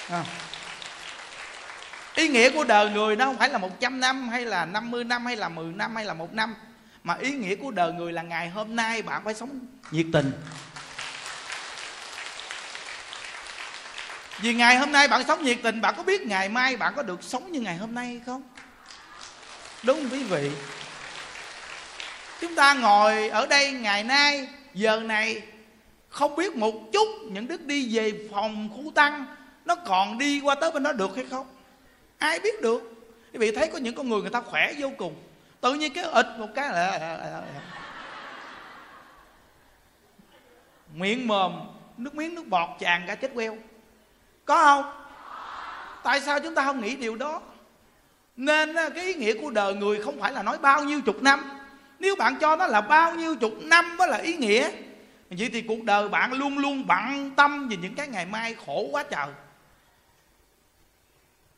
À 0.08 0.24
ý 2.14 2.28
nghĩa 2.28 2.50
của 2.50 2.64
đời 2.64 2.90
người 2.90 3.16
nó 3.16 3.24
không 3.24 3.38
phải 3.38 3.48
là 3.48 3.58
100 3.58 4.00
năm, 4.00 4.28
hay 4.28 4.44
là 4.44 4.64
50 4.64 5.04
năm, 5.04 5.26
hay 5.26 5.36
là 5.36 5.48
10 5.48 5.72
năm, 5.72 5.96
hay 5.96 6.04
là 6.04 6.14
một 6.14 6.32
năm. 6.32 6.54
Mà 7.04 7.14
ý 7.14 7.32
nghĩa 7.32 7.56
của 7.56 7.70
đời 7.70 7.92
người 7.92 8.12
là 8.12 8.22
ngày 8.22 8.48
hôm 8.48 8.76
nay 8.76 9.02
bạn 9.02 9.24
phải 9.24 9.34
sống 9.34 9.60
nhiệt 9.90 10.06
tình. 10.12 10.32
Vì 14.40 14.54
ngày 14.54 14.76
hôm 14.76 14.92
nay 14.92 15.08
bạn 15.08 15.24
sống 15.28 15.44
nhiệt 15.44 15.58
tình, 15.62 15.80
bạn 15.80 15.94
có 15.96 16.02
biết 16.02 16.22
ngày 16.22 16.48
mai 16.48 16.76
bạn 16.76 16.92
có 16.96 17.02
được 17.02 17.22
sống 17.22 17.52
như 17.52 17.60
ngày 17.60 17.76
hôm 17.76 17.94
nay 17.94 18.06
hay 18.06 18.20
không? 18.26 18.42
Đúng 19.82 19.98
không 20.00 20.10
quý 20.12 20.22
vị. 20.22 20.50
Chúng 22.40 22.54
ta 22.54 22.74
ngồi 22.74 23.28
ở 23.28 23.46
đây 23.46 23.72
ngày 23.72 24.04
nay, 24.04 24.48
giờ 24.74 25.00
này, 25.00 25.42
không 26.08 26.36
biết 26.36 26.56
một 26.56 26.74
chút 26.92 27.08
những 27.30 27.48
đức 27.48 27.66
đi 27.66 27.96
về 27.96 28.28
phòng 28.32 28.68
khu 28.76 28.92
tăng 28.94 29.26
nó 29.64 29.74
còn 29.74 30.18
đi 30.18 30.40
qua 30.40 30.54
tới 30.54 30.70
bên 30.70 30.82
đó 30.82 30.92
được 30.92 31.16
hay 31.16 31.24
không? 31.30 31.46
Ai 32.22 32.40
biết 32.40 32.62
được? 32.62 32.80
Quý 33.32 33.38
vị 33.38 33.52
thấy 33.52 33.68
có 33.72 33.78
những 33.78 33.94
con 33.94 34.08
người 34.08 34.20
người 34.20 34.30
ta 34.30 34.40
khỏe 34.40 34.72
vô 34.78 34.90
cùng. 34.98 35.14
Tự 35.60 35.74
nhiên 35.74 35.92
cái 35.94 36.04
ịt 36.04 36.26
một 36.38 36.48
cái 36.54 36.68
là 36.68 37.42
miệng 40.94 41.26
mồm, 41.26 41.52
nước 41.96 42.14
miếng, 42.14 42.34
nước 42.34 42.46
bọt 42.46 42.68
tràn 42.78 43.04
cả 43.06 43.14
chết 43.14 43.30
queo. 43.34 43.56
Có 44.44 44.62
không? 44.62 45.04
Tại 46.02 46.20
sao 46.20 46.40
chúng 46.40 46.54
ta 46.54 46.64
không 46.64 46.80
nghĩ 46.80 46.96
điều 46.96 47.16
đó? 47.16 47.42
Nên 48.36 48.74
cái 48.94 49.04
ý 49.04 49.14
nghĩa 49.14 49.32
của 49.40 49.50
đời 49.50 49.74
người 49.74 50.02
không 50.02 50.20
phải 50.20 50.32
là 50.32 50.42
nói 50.42 50.58
bao 50.58 50.84
nhiêu 50.84 51.00
chục 51.00 51.22
năm. 51.22 51.60
Nếu 51.98 52.16
bạn 52.16 52.36
cho 52.40 52.56
nó 52.56 52.66
là 52.66 52.80
bao 52.80 53.14
nhiêu 53.14 53.36
chục 53.36 53.52
năm 53.62 53.96
mới 53.96 54.08
là 54.08 54.16
ý 54.16 54.36
nghĩa. 54.36 54.70
Vậy 55.30 55.50
thì 55.52 55.62
cuộc 55.62 55.82
đời 55.84 56.08
bạn 56.08 56.32
luôn 56.32 56.58
luôn 56.58 56.86
bận 56.86 57.30
tâm 57.36 57.68
về 57.68 57.76
những 57.76 57.94
cái 57.94 58.08
ngày 58.08 58.26
mai 58.26 58.56
khổ 58.66 58.88
quá 58.92 59.02
trời 59.02 59.26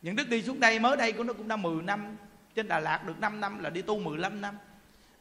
những 0.05 0.15
đức 0.15 0.29
đi 0.29 0.41
xuống 0.41 0.59
đây, 0.59 0.79
mới 0.79 0.97
đây 0.97 1.11
của 1.11 1.23
nó 1.23 1.33
cũng 1.33 1.47
đã 1.47 1.55
10 1.55 1.83
năm. 1.83 2.17
Trên 2.55 2.67
Đà 2.67 2.79
Lạt 2.79 2.99
được 3.07 3.19
5 3.19 3.41
năm, 3.41 3.63
là 3.63 3.69
đi 3.69 3.81
tu 3.81 3.99
15 3.99 4.41
năm. 4.41 4.57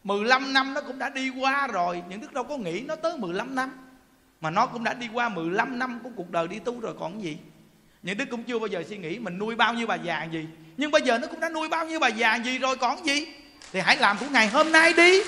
15 0.04 0.52
năm 0.52 0.74
nó 0.74 0.80
cũng 0.80 0.98
đã 0.98 1.08
đi 1.08 1.30
qua 1.40 1.66
rồi. 1.66 2.02
Những 2.08 2.20
đức 2.20 2.32
đâu 2.32 2.44
có 2.44 2.56
nghĩ 2.56 2.80
nó 2.80 2.96
tới 2.96 3.18
15 3.18 3.54
năm. 3.54 3.70
Mà 4.40 4.50
nó 4.50 4.66
cũng 4.66 4.84
đã 4.84 4.94
đi 4.94 5.08
qua 5.12 5.28
15 5.28 5.78
năm 5.78 6.00
của 6.02 6.10
cuộc 6.16 6.30
đời 6.30 6.48
đi 6.48 6.58
tu 6.58 6.80
rồi, 6.80 6.94
còn 7.00 7.22
gì? 7.22 7.38
Những 8.02 8.18
đức 8.18 8.24
cũng 8.30 8.42
chưa 8.44 8.58
bao 8.58 8.66
giờ 8.66 8.84
suy 8.88 8.96
nghĩ 8.96 9.18
Mình 9.18 9.38
nuôi 9.38 9.56
bao 9.56 9.74
nhiêu 9.74 9.86
bà 9.86 9.94
già 9.94 10.24
gì. 10.24 10.46
Nhưng 10.76 10.90
bây 10.90 11.02
giờ 11.02 11.18
nó 11.18 11.26
cũng 11.26 11.40
đã 11.40 11.48
nuôi 11.48 11.68
bao 11.68 11.86
nhiêu 11.86 12.00
bà 12.00 12.08
già 12.08 12.34
gì 12.36 12.58
rồi, 12.58 12.76
còn 12.76 13.06
gì? 13.06 13.26
Thì 13.72 13.80
hãy 13.80 13.96
làm 13.96 14.18
của 14.18 14.26
ngày 14.30 14.48
hôm 14.48 14.72
nay 14.72 14.92
đi. 14.92 15.22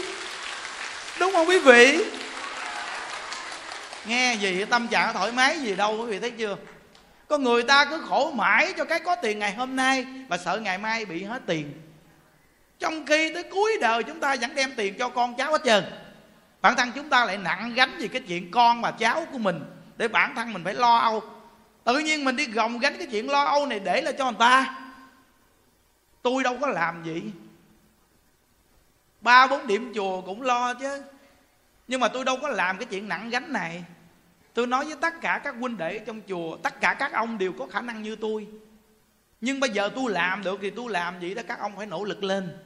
Đúng 1.20 1.32
không 1.32 1.48
quý 1.48 1.59
vị? 1.59 2.04
Nghe 4.07 4.34
gì, 4.34 4.64
tâm 4.64 4.88
trạng 4.88 5.14
thoải 5.14 5.32
mái 5.32 5.59
gì 5.59 5.76
đâu, 5.76 5.98
quý 6.00 6.07
vị 6.07 6.18
thấy 6.18 6.30
chưa? 6.30 6.57
Có 7.28 7.38
người 7.38 7.62
ta 7.62 7.84
cứ 7.84 8.02
khổ 8.08 8.32
mãi 8.34 8.74
cho 8.76 8.84
cái 8.84 9.00
có 9.00 9.16
tiền 9.16 9.38
ngày 9.38 9.54
hôm 9.54 9.76
nay, 9.76 10.06
mà 10.28 10.38
sợ 10.38 10.58
ngày 10.58 10.78
mai 10.78 11.04
bị 11.04 11.24
hết 11.24 11.42
tiền. 11.46 11.72
Trong 12.78 13.06
khi 13.06 13.34
tới 13.34 13.42
cuối 13.42 13.72
đời 13.80 14.02
chúng 14.02 14.20
ta 14.20 14.36
vẫn 14.40 14.54
đem 14.54 14.72
tiền 14.76 14.94
cho 14.98 15.08
con 15.08 15.36
cháu 15.36 15.52
hết 15.52 15.60
trơn. 15.64 15.84
Bản 16.62 16.76
thân 16.76 16.92
chúng 16.94 17.08
ta 17.08 17.24
lại 17.24 17.38
nặng 17.38 17.72
gánh 17.74 17.96
vì 17.98 18.08
cái 18.08 18.22
chuyện 18.28 18.50
con 18.50 18.82
và 18.82 18.90
cháu 18.90 19.26
của 19.32 19.38
mình, 19.38 19.60
để 19.96 20.08
bản 20.08 20.34
thân 20.34 20.52
mình 20.52 20.64
phải 20.64 20.74
lo 20.74 20.98
âu. 20.98 21.22
Tự 21.84 21.98
nhiên 21.98 22.24
mình 22.24 22.36
đi 22.36 22.46
gồng 22.46 22.78
gánh 22.78 22.96
cái 22.98 23.06
chuyện 23.06 23.30
lo 23.30 23.44
âu 23.44 23.66
này 23.66 23.80
để 23.80 24.02
là 24.02 24.12
cho 24.12 24.24
người 24.24 24.38
ta. 24.38 24.74
Tôi 26.22 26.42
đâu 26.42 26.58
có 26.60 26.66
làm 26.66 27.04
gì. 27.04 27.22
Ba 29.20 29.46
bốn 29.46 29.66
điểm 29.66 29.92
chùa 29.94 30.20
cũng 30.20 30.42
lo 30.42 30.74
chứ. 30.74 31.02
Nhưng 31.88 32.00
mà 32.00 32.08
tôi 32.08 32.24
đâu 32.24 32.38
có 32.42 32.48
làm 32.48 32.78
cái 32.78 32.86
chuyện 32.86 33.08
nặng 33.08 33.30
gánh 33.30 33.52
này 33.52 33.84
tôi 34.57 34.66
nói 34.66 34.84
với 34.84 34.96
tất 35.00 35.20
cả 35.20 35.40
các 35.44 35.54
huynh 35.61 35.76
đệ 35.76 35.98
trong 35.98 36.20
chùa, 36.28 36.57
tất 36.57 36.80
cả 36.80 36.94
các 36.98 37.12
ông 37.12 37.38
đều 37.38 37.52
có 37.52 37.66
khả 37.66 37.80
năng 37.80 38.02
như 38.02 38.16
tôi. 38.16 38.46
Nhưng 39.40 39.61
bây 39.61 39.70
giờ 39.70 39.90
tôi 39.96 40.12
làm 40.12 40.42
được 40.42 40.59
thì 40.62 40.70
tôi 40.70 40.90
làm 40.90 41.20
vậy 41.20 41.34
đó, 41.34 41.42
các 41.48 41.61
ông 41.61 41.76
phải 41.76 41.86
nỗ 41.86 42.04
lực 42.04 42.22
lên. 42.22 42.57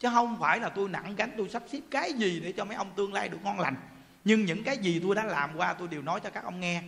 Chứ 0.00 0.08
không 0.12 0.36
phải 0.40 0.60
là 0.60 0.68
tôi 0.68 0.88
nặng 0.88 1.14
gánh, 1.16 1.30
tôi 1.38 1.48
sắp 1.48 1.62
xếp 1.72 1.78
cái 1.90 2.12
gì 2.12 2.40
để 2.44 2.52
cho 2.56 2.64
mấy 2.64 2.76
ông 2.76 2.90
tương 2.96 3.12
lai 3.12 3.28
được 3.28 3.38
ngon 3.42 3.60
lành. 3.60 3.76
Nhưng 4.24 4.44
những 4.44 4.64
cái 4.64 4.78
gì 4.78 5.00
tôi 5.02 5.14
đã 5.14 5.24
làm 5.24 5.56
qua, 5.56 5.72
tôi 5.72 5.88
đều 5.88 6.02
nói 6.02 6.20
cho 6.20 6.30
các 6.30 6.44
ông 6.44 6.60
nghe. 6.60 6.82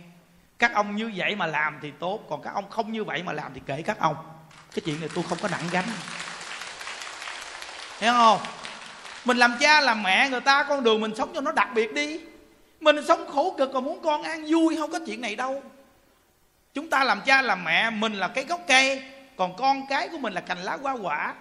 Các 0.59 0.73
ông 0.73 0.95
như 0.95 1.11
vậy 1.15 1.35
mà 1.35 1.47
làm 1.47 1.79
thì 1.81 1.91
tốt, 1.99 2.25
còn 2.29 2.41
các 2.41 2.53
ông 2.53 2.69
không 2.69 2.91
như 2.91 3.03
vậy 3.03 3.23
mà 3.23 3.33
làm 3.33 3.51
thì 3.53 3.61
kể 3.65 3.81
các 3.81 3.99
ông. 3.99 4.15
Cái 4.73 4.81
chuyện 4.85 4.99
này 4.99 5.09
tôi 5.15 5.23
không 5.29 5.37
có 5.41 5.47
nặng 5.47 5.69
gánh. 5.71 5.85
Hiểu 7.99 8.13
không? 8.13 8.39
Mình 9.25 9.37
làm 9.37 9.55
cha 9.59 9.81
làm 9.81 10.03
mẹ, 10.03 10.29
người 10.29 10.41
ta 10.41 10.63
con 10.63 10.83
đường 10.83 11.01
mình 11.01 11.15
sống 11.15 11.31
cho 11.35 11.41
nó 11.41 11.51
đặc 11.51 11.69
biệt 11.75 11.93
đi 11.93 12.19
mình 12.83 13.05
sống 13.05 13.27
khổ 13.27 13.55
cực 13.57 13.69
còn 13.73 13.83
muốn 13.83 13.99
con 14.03 14.23
ăn 14.23 14.45
vui, 14.47 14.77
không 14.77 14.91
có 14.91 14.99
chuyện 15.05 15.21
này 15.21 15.35
đâu. 15.35 15.63
Chúng 16.73 16.89
ta 16.89 17.03
làm 17.03 17.21
cha 17.25 17.41
làm 17.41 17.63
mẹ, 17.63 17.89
mình 17.89 18.13
là 18.13 18.27
cái 18.27 18.45
gốc 18.45 18.61
cây, 18.67 19.03
còn 19.35 19.55
con 19.55 19.87
cái 19.89 20.07
của 20.07 20.17
mình 20.17 20.33
là 20.33 20.41
cành 20.41 20.57
lá 20.57 20.77
hoa 20.81 20.93
quả. 20.93 21.33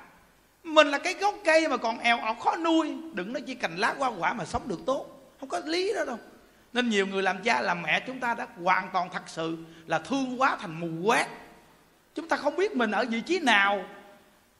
Mình 0.63 0.87
là 0.87 0.99
cái 0.99 1.15
gốc 1.15 1.35
cây 1.45 1.69
mà 1.69 1.77
còn 1.77 1.99
eo 1.99 2.19
ọt 2.21 2.37
khó 2.41 2.57
nuôi, 2.57 2.97
đừng 3.13 3.33
nói 3.33 3.43
chỉ 3.47 3.55
cành 3.55 3.77
lá 3.77 3.95
hoa 3.99 4.09
quả 4.19 4.33
mà 4.33 4.45
sống 4.45 4.69
được 4.69 4.81
tốt, 4.87 5.07
không 5.41 5.49
có 5.49 5.61
lý 5.65 5.93
đó 5.95 6.05
đâu. 6.05 6.19
Nên 6.73 6.89
nhiều 6.89 7.07
người 7.07 7.23
làm 7.23 7.43
cha 7.43 7.61
làm 7.61 7.83
mẹ 7.83 8.01
chúng 8.07 8.21
ta 8.21 8.35
đã 8.35 8.47
hoàn 8.63 8.89
toàn 8.93 9.09
thật 9.13 9.23
sự 9.27 9.59
là 9.87 9.99
thương 9.99 10.41
quá 10.41 10.57
thành 10.61 10.81
mù 10.81 11.09
quét 11.09 11.27
chúng 12.15 12.29
ta 12.29 12.37
không 12.37 12.57
biết 12.57 12.77
mình 12.77 12.91
ở 12.91 13.05
vị 13.09 13.21
trí 13.21 13.39
nào. 13.39 13.85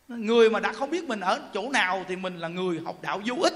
Người 0.09 0.51
mà 0.51 0.61
đã 0.61 0.73
không 0.73 0.91
biết 0.91 1.05
mình 1.05 1.21
ở 1.21 1.41
chỗ 1.55 1.71
nào 1.71 2.05
thì 2.09 2.17
mình 2.17 2.39
là 2.39 2.49
người 2.49 2.81
học 2.85 2.97
đạo 3.03 3.21
vô 3.27 3.35
ích. 3.43 3.55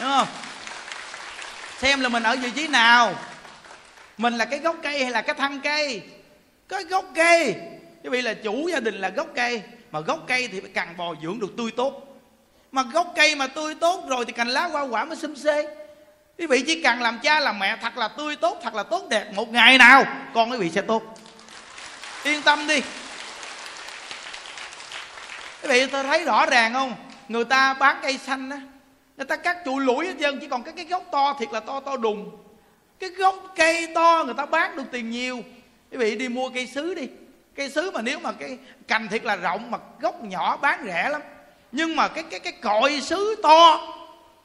Đúng 0.00 0.08
không? 0.08 0.28
Xem 1.78 2.00
là 2.00 2.08
mình 2.08 2.22
ở 2.22 2.36
vị 2.36 2.50
trí 2.50 2.68
nào. 2.68 3.14
Mình 4.18 4.34
là 4.34 4.44
cái 4.44 4.58
gốc 4.58 4.76
cây 4.82 5.02
hay 5.02 5.12
là 5.12 5.22
cái 5.22 5.34
thân 5.34 5.60
cây? 5.60 6.02
Cái 6.68 6.84
gốc 6.84 7.04
cây. 7.14 7.54
Quý 8.02 8.10
vị 8.10 8.22
là 8.22 8.34
chủ 8.34 8.68
gia 8.68 8.80
đình 8.80 8.94
là 8.94 9.08
gốc 9.08 9.26
cây. 9.34 9.62
Mà 9.90 10.00
gốc 10.00 10.24
cây 10.26 10.48
thì 10.48 10.60
phải 10.60 10.70
càng 10.74 10.96
bồi 10.96 11.16
dưỡng 11.22 11.40
được 11.40 11.56
tươi 11.56 11.70
tốt. 11.76 12.20
Mà 12.72 12.82
gốc 12.82 13.12
cây 13.16 13.34
mà 13.34 13.46
tươi 13.46 13.74
tốt 13.74 14.04
rồi 14.08 14.24
thì 14.24 14.32
cành 14.32 14.48
lá 14.48 14.66
hoa 14.66 14.82
quả 14.82 15.04
mới 15.04 15.16
xum 15.16 15.34
xê. 15.34 15.68
Quý 16.38 16.46
vị 16.46 16.64
chỉ 16.66 16.82
cần 16.82 17.02
làm 17.02 17.18
cha 17.22 17.40
làm 17.40 17.58
mẹ 17.58 17.76
thật 17.82 17.96
là 17.96 18.08
tươi 18.08 18.36
tốt, 18.36 18.60
thật 18.62 18.74
là 18.74 18.82
tốt 18.82 19.06
đẹp, 19.08 19.32
một 19.34 19.48
ngày 19.48 19.78
nào, 19.78 20.04
con 20.34 20.50
quý 20.50 20.56
vị 20.58 20.70
sẽ 20.70 20.82
tốt. 20.82 21.02
Yên 22.24 22.42
tâm 22.42 22.66
đi. 22.66 22.80
Quý 25.62 25.68
vị, 25.68 25.86
tôi 25.86 26.04
thấy 26.04 26.24
rõ 26.24 26.46
ràng 26.46 26.72
không? 26.72 26.94
Người 27.28 27.44
ta 27.44 27.74
bán 27.74 27.98
cây 28.02 28.18
xanh 28.18 28.50
á 28.50 28.60
người 29.18 29.26
ta 29.26 29.36
cắt 29.36 29.56
chuỗi 29.64 29.84
lũi 29.84 30.06
hết 30.06 30.14
trơn, 30.20 30.40
chỉ 30.40 30.46
còn 30.46 30.62
cái 30.62 30.74
cái 30.76 30.84
gốc 30.84 31.02
to 31.12 31.36
thiệt 31.38 31.48
là 31.52 31.60
to 31.60 31.80
to 31.80 31.96
đùng. 31.96 32.30
Cái 32.98 33.10
gốc 33.10 33.34
cây 33.56 33.88
to 33.94 34.22
người 34.24 34.34
ta 34.34 34.46
bán 34.46 34.76
được 34.76 34.82
tiền 34.92 35.10
nhiều. 35.10 35.42
Quý 35.90 35.98
vị 35.98 36.16
đi 36.16 36.28
mua 36.28 36.48
cây 36.48 36.66
sứ 36.66 36.94
đi. 36.94 37.08
Cây 37.54 37.70
sứ 37.70 37.90
mà 37.90 38.02
nếu 38.02 38.18
mà 38.18 38.32
cái 38.32 38.58
cành 38.88 39.08
thiệt 39.08 39.24
là 39.24 39.36
rộng 39.36 39.70
mà 39.70 39.78
gốc 40.00 40.24
nhỏ 40.24 40.56
bán 40.56 40.84
rẻ 40.86 41.08
lắm. 41.08 41.22
Nhưng 41.72 41.96
mà 41.96 42.08
cái 42.08 42.24
cái 42.30 42.40
cái 42.40 42.52
cội 42.52 43.00
sứ 43.00 43.36
to 43.42 43.88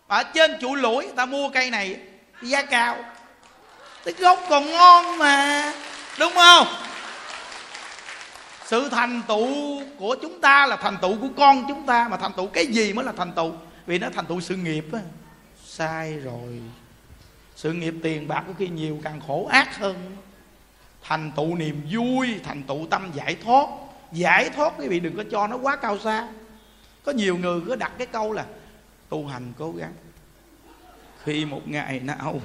ở 0.07 0.23
trên 0.23 0.59
chuỗi 0.61 0.77
lũi, 0.77 1.05
người 1.05 1.15
ta 1.15 1.25
mua 1.25 1.49
cây 1.49 1.69
này, 1.69 1.97
giá 2.41 2.61
cao. 2.61 2.97
Cái 4.05 4.13
gốc 4.13 4.39
còn 4.49 4.71
ngon 4.71 5.17
mà. 5.17 5.73
Đúng 6.19 6.33
không? 6.33 6.67
Sự 8.65 8.89
thành 8.89 9.21
tựu 9.27 9.81
của 9.99 10.15
chúng 10.21 10.41
ta 10.41 10.65
là 10.65 10.75
thành 10.75 10.97
tựu 11.01 11.15
của 11.21 11.29
con 11.37 11.65
chúng 11.67 11.85
ta, 11.85 12.07
mà 12.07 12.17
thành 12.17 12.33
tựu 12.33 12.47
cái 12.47 12.65
gì 12.65 12.93
mới 12.93 13.05
là 13.05 13.11
thành 13.17 13.31
tựu? 13.31 13.51
Vì 13.85 13.99
nó 13.99 14.09
thành 14.09 14.25
tựu 14.25 14.41
sự 14.41 14.55
nghiệp 14.55 14.85
á. 14.93 14.99
Sai 15.65 16.19
rồi. 16.19 16.61
Sự 17.55 17.73
nghiệp 17.73 17.93
tiền 18.03 18.27
bạc 18.27 18.43
có 18.47 18.53
khi 18.57 18.67
nhiều 18.67 18.99
càng 19.03 19.21
khổ 19.27 19.45
ác 19.45 19.77
hơn. 19.77 20.15
Thành 21.01 21.31
tựu 21.35 21.55
niềm 21.55 21.81
vui, 21.91 22.39
thành 22.43 22.63
tựu 22.63 22.87
tâm 22.89 23.11
giải 23.13 23.35
thoát. 23.43 23.67
Giải 24.11 24.49
thoát 24.49 24.73
quý 24.77 24.87
vị 24.87 24.99
đừng 24.99 25.17
có 25.17 25.23
cho 25.31 25.47
nó 25.47 25.57
quá 25.57 25.75
cao 25.75 25.99
xa. 25.99 26.27
Có 27.03 27.11
nhiều 27.11 27.37
người 27.37 27.61
cứ 27.67 27.75
đặt 27.75 27.91
cái 27.97 28.07
câu 28.07 28.33
là, 28.33 28.45
tu 29.09 29.27
hành 29.27 29.53
cố 29.57 29.71
gắng. 29.71 29.93
Khi 31.23 31.45
một 31.45 31.61
ngày 31.65 31.99
nào 31.99 32.39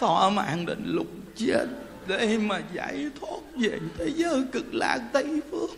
thọ 0.00 0.30
mạng 0.30 0.66
định 0.66 0.82
lục 0.86 1.06
chết 1.36 1.66
để 2.06 2.38
mà 2.38 2.60
giải 2.72 3.10
thoát 3.20 3.38
về 3.56 3.78
thế 3.98 4.12
giới 4.16 4.44
cực 4.52 4.74
lạc 4.74 4.98
tây 5.12 5.40
phương 5.50 5.70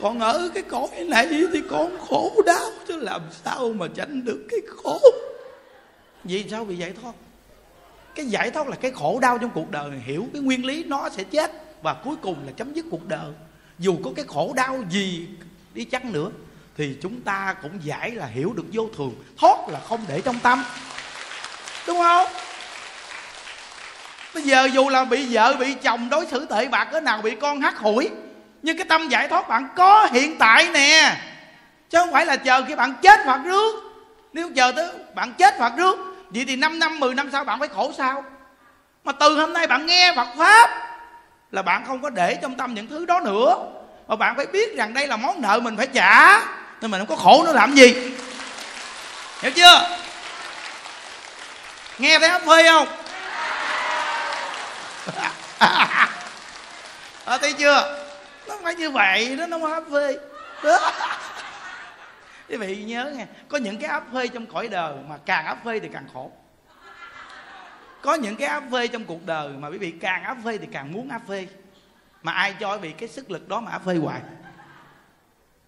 còn 0.00 0.20
ở 0.20 0.50
cái 0.54 0.62
cõi 0.62 0.88
này 1.06 1.26
thì 1.52 1.60
con 1.70 1.98
khổ 2.08 2.32
đau, 2.46 2.70
chứ 2.88 2.96
làm 2.96 3.20
sao 3.44 3.72
mà 3.72 3.86
tránh 3.94 4.24
được 4.24 4.46
cái 4.50 4.60
khổ? 4.76 5.00
Vì 6.24 6.44
sao? 6.50 6.64
Bị 6.64 6.76
giải 6.76 6.92
thoát. 7.02 7.12
Cái 8.14 8.26
giải 8.26 8.50
thoát 8.50 8.68
là 8.68 8.76
cái 8.76 8.90
khổ 8.90 9.18
đau 9.22 9.38
trong 9.38 9.50
cuộc 9.54 9.70
đời. 9.70 9.90
Hiểu 10.06 10.26
cái 10.32 10.42
nguyên 10.42 10.66
lý 10.66 10.84
nó 10.84 11.08
sẽ 11.16 11.24
chết 11.24 11.52
và 11.82 11.94
cuối 11.94 12.16
cùng 12.22 12.36
là 12.46 12.52
chấm 12.56 12.74
dứt 12.74 12.84
cuộc 12.90 13.06
đời. 13.06 13.30
Dù 13.78 13.96
có 14.04 14.10
cái 14.16 14.24
khổ 14.28 14.52
đau 14.56 14.78
gì 14.90 15.28
đi 15.74 15.84
chăng 15.84 16.12
nữa, 16.12 16.28
thì 16.76 16.96
chúng 17.02 17.20
ta 17.20 17.54
cũng 17.62 17.84
giải 17.84 18.10
là 18.10 18.26
hiểu 18.26 18.52
được 18.56 18.64
vô 18.72 18.88
thường. 18.96 19.14
Thoát 19.38 19.68
là 19.68 19.80
không 19.80 20.00
để 20.08 20.20
trong 20.20 20.38
tâm. 20.42 20.64
Đúng 21.86 21.98
không? 21.98 22.26
Bây 24.34 24.42
giờ 24.42 24.68
dù 24.74 24.88
là 24.88 25.04
bị 25.04 25.26
vợ, 25.30 25.56
bị 25.60 25.74
chồng 25.74 26.08
đối 26.08 26.26
xử 26.26 26.46
tệ 26.46 26.68
bạc, 26.68 26.88
cỡ 26.92 27.00
nào 27.00 27.22
bị 27.22 27.36
con 27.40 27.60
hắt 27.60 27.78
hủi 27.78 28.10
nhưng 28.62 28.76
cái 28.76 28.84
tâm 28.88 29.08
giải 29.08 29.28
thoát 29.28 29.48
bạn 29.48 29.68
có 29.76 30.08
hiện 30.12 30.38
tại 30.38 30.68
nè. 30.72 31.16
Chứ 31.90 31.98
không 31.98 32.12
phải 32.12 32.26
là 32.26 32.36
chờ 32.36 32.64
khi 32.68 32.74
bạn 32.74 32.94
chết 33.02 33.20
hoặc 33.24 33.40
rước. 33.44 33.74
Nếu 34.32 34.50
chờ 34.56 34.72
tới 34.76 34.88
bạn 35.14 35.32
chết 35.38 35.54
hoặc 35.58 35.72
rước 35.76 35.98
vậy 36.30 36.44
thì 36.48 36.56
5 36.56 36.78
năm 36.78 37.00
10 37.00 37.14
năm 37.14 37.28
sau 37.32 37.44
bạn 37.44 37.58
phải 37.58 37.68
khổ 37.68 37.92
sao? 37.98 38.24
Mà 39.04 39.12
từ 39.12 39.36
hôm 39.36 39.52
nay 39.52 39.66
bạn 39.66 39.86
nghe 39.86 40.12
Phật 40.16 40.28
pháp 40.38 40.70
là 41.50 41.62
bạn 41.62 41.84
không 41.86 42.02
có 42.02 42.10
để 42.10 42.38
trong 42.42 42.54
tâm 42.54 42.74
những 42.74 42.86
thứ 42.86 43.06
đó 43.06 43.20
nữa. 43.20 43.56
Mà 44.08 44.16
bạn 44.16 44.36
phải 44.36 44.46
biết 44.46 44.76
rằng 44.76 44.94
đây 44.94 45.06
là 45.06 45.16
món 45.16 45.40
nợ 45.42 45.60
mình 45.60 45.76
phải 45.76 45.86
trả 45.86 46.40
nên 46.80 46.90
mình 46.90 47.00
không 47.00 47.16
có 47.16 47.16
khổ 47.16 47.42
nữa 47.46 47.52
làm 47.52 47.74
gì. 47.74 47.94
Hiểu 49.40 49.50
chưa? 49.50 49.96
Nghe 51.98 52.18
thấy 52.18 52.28
hấp 52.28 52.42
phê 52.46 52.68
không? 52.68 52.88
À, 57.24 57.38
thấy 57.38 57.52
chưa? 57.52 58.01
Nó 58.48 58.58
phải 58.62 58.74
như 58.74 58.90
vậy 58.90 59.36
đó 59.36 59.46
nó 59.46 59.58
mới 59.58 59.70
hấp 59.70 59.84
phê. 59.92 60.18
Đó. 60.64 60.92
Quý 62.48 62.56
vị 62.56 62.84
nhớ 62.84 63.12
nghe, 63.16 63.26
có 63.48 63.58
những 63.58 63.78
cái 63.78 63.90
áp 63.90 64.04
phê 64.14 64.28
trong 64.28 64.46
cõi 64.46 64.68
đời 64.68 64.94
mà 65.08 65.18
càng 65.26 65.46
áp 65.46 65.58
phê 65.64 65.80
thì 65.80 65.88
càng 65.92 66.06
khổ. 66.14 66.32
Có 68.02 68.14
những 68.14 68.36
cái 68.36 68.48
áp 68.48 68.62
phê 68.72 68.88
trong 68.88 69.04
cuộc 69.04 69.26
đời 69.26 69.48
mà 69.48 69.68
quý 69.68 69.78
vị 69.78 69.90
càng 70.00 70.22
áp 70.22 70.36
phê 70.44 70.58
thì 70.58 70.66
càng 70.72 70.92
muốn 70.92 71.08
áp 71.08 71.22
phê. 71.28 71.46
Mà 72.22 72.32
ai 72.32 72.54
cho 72.60 72.72
quý 72.74 72.78
vị 72.78 72.94
cái 72.98 73.08
sức 73.08 73.30
lực 73.30 73.48
đó 73.48 73.60
mà 73.60 73.72
áp 73.72 73.82
phê 73.86 73.96
hoài? 73.96 74.20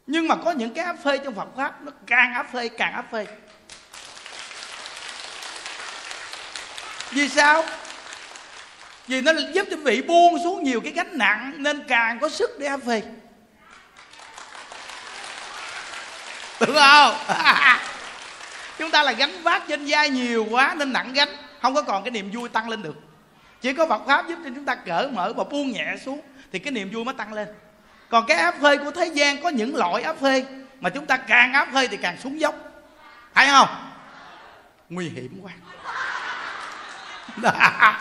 Nhưng 0.06 0.28
mà 0.28 0.36
có 0.44 0.50
những 0.50 0.74
cái 0.74 0.84
áp 0.84 0.96
phê 1.04 1.18
trong 1.18 1.34
Phật 1.34 1.48
pháp, 1.56 1.82
nó 1.82 1.92
càng 2.06 2.34
áp 2.34 2.46
phê, 2.52 2.68
càng 2.68 2.92
áp 2.92 3.06
phê. 3.12 3.26
Vì 7.10 7.28
sao? 7.28 7.64
Vì 9.06 9.20
nó 9.20 9.32
giúp 9.52 9.66
cho 9.70 9.76
vị 9.76 10.02
buông 10.02 10.38
xuống 10.44 10.64
nhiều 10.64 10.80
cái 10.80 10.92
gánh 10.92 11.18
nặng, 11.18 11.52
nên 11.56 11.84
càng 11.88 12.18
có 12.18 12.28
sức 12.28 12.50
để 12.58 12.76
về 12.76 13.02
đúng 16.60 16.76
không? 16.76 17.14
Chúng 18.78 18.90
ta 18.90 19.02
là 19.02 19.12
gánh 19.12 19.42
vác 19.42 19.68
trên 19.68 19.84
vai 19.86 20.10
nhiều 20.10 20.46
quá, 20.50 20.74
nên 20.78 20.92
nặng 20.92 21.12
gánh, 21.12 21.28
không 21.62 21.74
có 21.74 21.82
còn 21.82 22.04
cái 22.04 22.10
niềm 22.10 22.30
vui 22.32 22.48
tăng 22.48 22.68
lên 22.68 22.82
được. 22.82 22.96
Chỉ 23.60 23.72
có 23.72 23.86
Phật 23.86 24.02
pháp 24.06 24.28
giúp 24.28 24.38
cho 24.44 24.50
chúng 24.54 24.64
ta 24.64 24.74
cởi 24.74 25.10
mở 25.10 25.32
và 25.36 25.44
buông 25.44 25.70
nhẹ 25.70 25.94
xuống, 26.04 26.20
thì 26.52 26.58
cái 26.58 26.72
niềm 26.72 26.90
vui 26.92 27.04
mới 27.04 27.14
tăng 27.14 27.32
lên. 27.32 27.48
Còn 28.08 28.26
cái 28.26 28.36
áp 28.36 28.54
phê 28.62 28.76
của 28.76 28.90
thế 28.90 29.06
gian, 29.06 29.42
có 29.42 29.48
những 29.48 29.76
loại 29.76 30.02
áp 30.02 30.16
phê 30.20 30.44
mà 30.80 30.90
chúng 30.90 31.06
ta 31.06 31.16
càng 31.16 31.52
áp 31.52 31.68
phê 31.74 31.88
thì 31.88 31.96
càng 31.96 32.16
xuống 32.22 32.40
dốc. 32.40 32.54
Phải 33.34 33.48
không? 33.48 33.68
Nguy 34.88 35.08
hiểm 35.08 35.40
quá. 35.42 35.52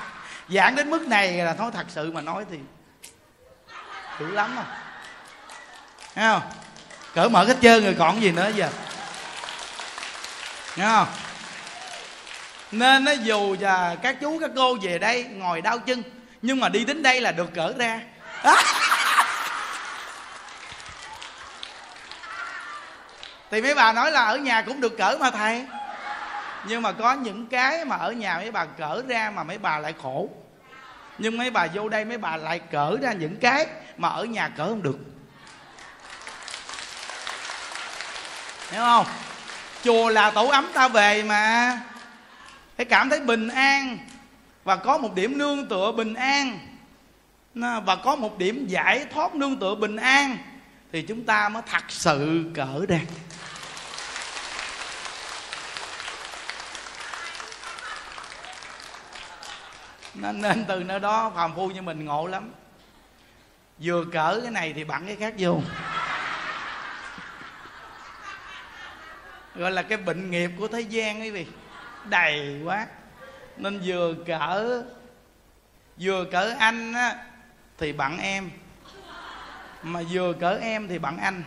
giảng 0.54 0.76
đến 0.76 0.90
mức 0.90 1.08
này 1.08 1.32
là 1.32 1.54
thôi 1.54 1.72
thật 1.74 1.86
sự 1.88 2.12
mà 2.12 2.22
nói 2.22 2.46
thì 2.52 2.58
dữ 4.20 4.32
lắm 4.32 4.56
à. 4.58 4.66
Thấy 6.16 6.26
không? 6.34 6.42
Cỡ 7.14 7.30
mở 7.30 7.44
hết 7.44 7.58
trơn 7.62 7.84
rồi 7.84 7.96
còn 8.00 8.22
gì 8.22 8.32
nữa 8.32 8.52
giờ. 8.56 8.70
Nghe 10.76 10.86
không? 10.86 11.08
Nên 12.72 13.04
nó 13.04 13.12
dù 13.12 13.56
là 13.60 13.96
các 14.02 14.18
chú, 14.22 14.40
các 14.40 14.52
cô 14.56 14.78
về 14.82 15.00
đây 15.00 15.24
ngồi 15.24 15.62
đau 15.62 15.80
chân, 15.80 16.04
nhưng 16.42 16.60
mà 16.60 16.70
đi 16.70 16.86
đến 16.86 17.04
đây 17.04 17.22
là 17.22 17.32
được 17.32 17.54
cỡ 17.54 17.74
ra. 17.78 18.00
Thì 23.52 23.62
mấy 23.62 23.76
bà 23.76 23.94
nói 23.94 24.12
là 24.12 24.26
ở 24.26 24.38
nhà 24.38 24.62
cũng 24.62 24.82
được 24.82 24.98
cỡ 24.98 25.18
mà 25.20 25.32
thầy. 25.32 25.66
Nhưng 26.66 26.82
mà 26.82 26.92
có 26.92 27.14
những 27.14 27.48
cái 27.48 27.86
mà 27.86 27.96
ở 27.96 28.12
nhà 28.12 28.38
mấy 28.38 28.52
bà 28.52 28.66
cỡ 28.66 29.02
ra 29.08 29.32
mà 29.36 29.44
mấy 29.44 29.58
bà 29.58 29.80
lại 29.80 29.94
khổ 30.02 30.30
nhưng 31.18 31.38
mấy 31.38 31.50
bà 31.50 31.68
vô 31.74 31.90
đây, 31.90 32.06
mấy 32.06 32.18
bà 32.18 32.38
lại 32.38 32.60
cỡ 32.60 32.98
ra 33.02 33.14
những 33.14 33.36
cái 33.36 33.68
mà 33.98 34.10
ở 34.10 34.26
nhà 34.26 34.50
cỡ 34.50 34.68
không 34.70 34.84
được. 34.84 34.98
Hiểu 38.72 38.82
không? 38.82 39.06
Chùa 39.84 40.10
là 40.10 40.32
tổ 40.32 40.48
ấm 40.48 40.68
ta 40.74 40.88
về 40.88 41.24
mà. 41.24 41.80
Phải 42.78 42.86
cảm 42.86 43.10
thấy 43.10 43.20
bình 43.20 43.48
an 43.48 43.98
và 44.64 44.76
có 44.76 44.98
một 44.98 45.16
điểm 45.16 45.38
nương 45.38 45.70
tựa 45.70 45.92
bình 45.92 46.14
an. 46.14 46.60
Và 47.56 47.96
có 48.04 48.16
một 48.16 48.38
điểm 48.38 48.68
giải 48.68 49.06
thoát 49.14 49.36
nương 49.36 49.60
tựa 49.60 49.76
bình 49.76 49.96
an 49.96 50.38
thì 50.92 51.02
chúng 51.02 51.24
ta 51.24 51.50
mới 51.50 51.64
thật 51.66 51.84
sự 51.90 52.44
cỡ 52.56 52.86
ra. 52.88 53.00
Nên, 60.14 60.42
nên 60.42 60.66
từ 60.68 60.84
nơi 60.84 61.00
đó 61.00 61.32
phàm 61.36 61.56
phu 61.56 61.68
như 61.68 61.82
mình 61.82 62.06
ngộ 62.06 62.28
lắm. 62.28 62.52
Vừa 63.80 64.06
cỡ 64.06 64.40
cái 64.42 64.52
này 64.52 64.74
thì 64.74 64.84
bặn 64.84 65.06
cái 65.06 65.16
khác 65.16 65.34
vô. 65.38 65.62
Gọi 69.56 69.72
là 69.72 69.82
cái 69.82 69.98
bệnh 69.98 70.32
nghiệp 70.32 70.52
của 70.60 70.68
thế 70.68 70.82
gian 70.82 71.22
quý 71.22 71.32
vị. 71.32 71.46
Đầy 72.06 72.62
quá. 72.64 72.88
Nên 73.58 73.82
vừa 73.86 74.14
cỡ 74.26 74.84
vừa 76.00 76.26
cỡ 76.26 76.56
anh 76.60 76.94
á 76.94 77.16
thì 77.78 77.94
bặn 77.94 78.18
em. 78.18 78.52
Mà 79.84 80.02
vừa 80.12 80.34
cỡ 80.34 80.58
em 80.62 80.88
thì 80.88 81.00
bặn 81.00 81.18
anh. 81.18 81.44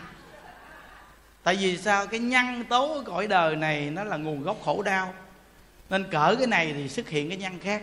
Tại 1.43 1.55
vì 1.55 1.77
sao? 1.77 2.07
Cái 2.07 2.19
nhân 2.19 2.63
tố 2.63 2.87
của 2.87 3.11
cõi 3.11 3.27
đời 3.27 3.55
này 3.55 3.89
nó 3.89 4.03
là 4.03 4.17
nguồn 4.17 4.43
gốc 4.43 4.57
khổ 4.65 4.81
đau. 4.81 5.13
Nên 5.89 6.03
cỡ 6.11 6.35
cái 6.37 6.47
này 6.47 6.73
thì 6.73 6.89
xuất 6.89 7.09
hiện 7.09 7.29
cái 7.29 7.37
nhân 7.37 7.59
khác 7.59 7.81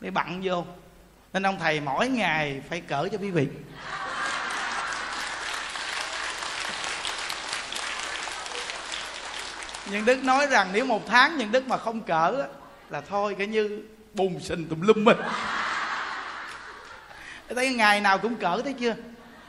mới 0.00 0.10
bặn 0.10 0.40
vô. 0.44 0.64
Nên 1.32 1.46
ông 1.46 1.58
thầy 1.58 1.80
mỗi 1.80 2.08
ngày 2.08 2.62
phải 2.68 2.80
cỡ 2.80 3.08
cho 3.12 3.18
quý 3.18 3.30
vị. 3.30 3.48
Nhưng 9.90 10.04
đức 10.04 10.24
nói 10.24 10.46
rằng 10.46 10.68
nếu 10.72 10.84
một 10.84 11.02
tháng 11.06 11.36
nhưng 11.38 11.52
đức 11.52 11.68
mà 11.68 11.76
không 11.76 12.00
cỡ 12.00 12.46
là 12.90 13.00
thôi, 13.00 13.34
cái 13.38 13.46
như 13.46 13.82
bùn 14.14 14.40
sình 14.40 14.68
tùm 14.68 14.80
lum 14.80 15.04
mình 15.04 15.16
thấy 17.48 17.74
ngày 17.74 18.00
nào 18.00 18.18
cũng 18.18 18.34
cỡ 18.34 18.62
thấy 18.62 18.72
chưa? 18.72 18.94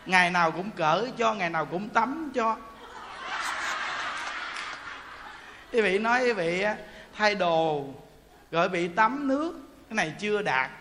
Ngày 0.05 0.31
nào 0.31 0.51
cũng 0.51 0.71
cỡ 0.71 1.07
cho, 1.17 1.33
ngày 1.33 1.49
nào 1.49 1.65
cũng 1.65 1.89
tắm 1.89 2.31
cho. 2.35 2.57
Quý 5.71 5.81
vị 5.81 5.97
nói 5.97 6.23
quý 6.23 6.33
vị 6.33 6.65
thay 7.17 7.35
đồ, 7.35 7.85
rồi 8.51 8.69
bị 8.69 8.87
tắm 8.87 9.27
nước 9.27 9.66
cái 9.89 9.95
này 9.95 10.13
chưa 10.19 10.41
đạt. 10.41 10.71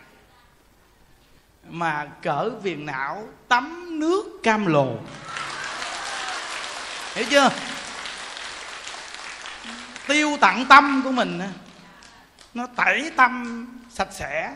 Mà 1.68 2.06
cỡ 2.22 2.50
viền 2.62 2.86
não 2.86 3.28
tắm 3.48 3.98
nước 4.00 4.40
cam 4.42 4.66
lồ. 4.66 4.96
Hiểu 7.14 7.24
chưa? 7.30 7.50
Tiêu 10.06 10.36
tặng 10.40 10.64
tâm 10.68 11.00
của 11.04 11.12
mình 11.12 11.40
nó 12.54 12.66
tẩy 12.76 13.12
tâm 13.16 13.66
sạch 13.90 14.08
sẽ 14.12 14.54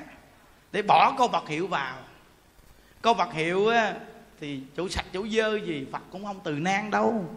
để 0.73 0.83
bỏ 0.83 1.15
câu 1.19 1.29
vật 1.29 1.49
hiệu 1.49 1.67
vào. 1.67 1.97
Câu 3.03 3.15
vật 3.15 3.33
hiệu 3.33 3.71
thì 4.41 4.61
chủ 4.77 4.89
sạch 4.89 5.05
chủ 5.13 5.29
dơ 5.29 5.59
gì, 5.59 5.87
phật 5.93 6.03
cũng 6.11 6.25
không 6.25 6.41
từ 6.45 6.53
nan 6.53 6.91
đâu. 6.91 7.35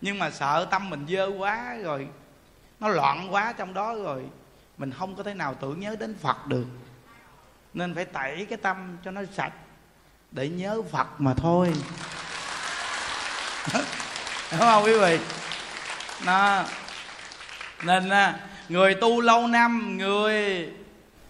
Nhưng 0.00 0.18
mà 0.18 0.30
sợ 0.30 0.66
tâm 0.70 0.90
mình 0.90 1.06
dơ 1.08 1.30
quá 1.38 1.76
rồi, 1.82 2.08
nó 2.80 2.88
loạn 2.88 3.34
quá 3.34 3.52
trong 3.52 3.74
đó 3.74 3.94
rồi 3.94 4.24
mình 4.78 4.90
không 4.90 5.16
có 5.16 5.22
thể 5.22 5.34
nào 5.34 5.54
tưởng 5.54 5.80
nhớ 5.80 5.96
đến 6.00 6.14
phật 6.20 6.46
được. 6.46 6.66
Nên 7.74 7.94
phải 7.94 8.04
tẩy 8.04 8.46
cái 8.50 8.58
tâm 8.58 8.96
cho 9.04 9.10
nó 9.10 9.22
sạch, 9.32 9.52
để 10.30 10.48
nhớ 10.48 10.82
phật 10.82 11.20
mà 11.20 11.34
thôi. 11.34 11.74
Đúng 14.50 14.60
không 14.60 14.84
quý 14.84 14.98
vị? 14.98 15.18
Nó 16.26 16.64
nên 17.84 18.08
à, 18.08 18.40
người 18.68 18.94
tu 18.94 19.20
lâu 19.20 19.46
năm, 19.46 19.98
người 19.98 20.68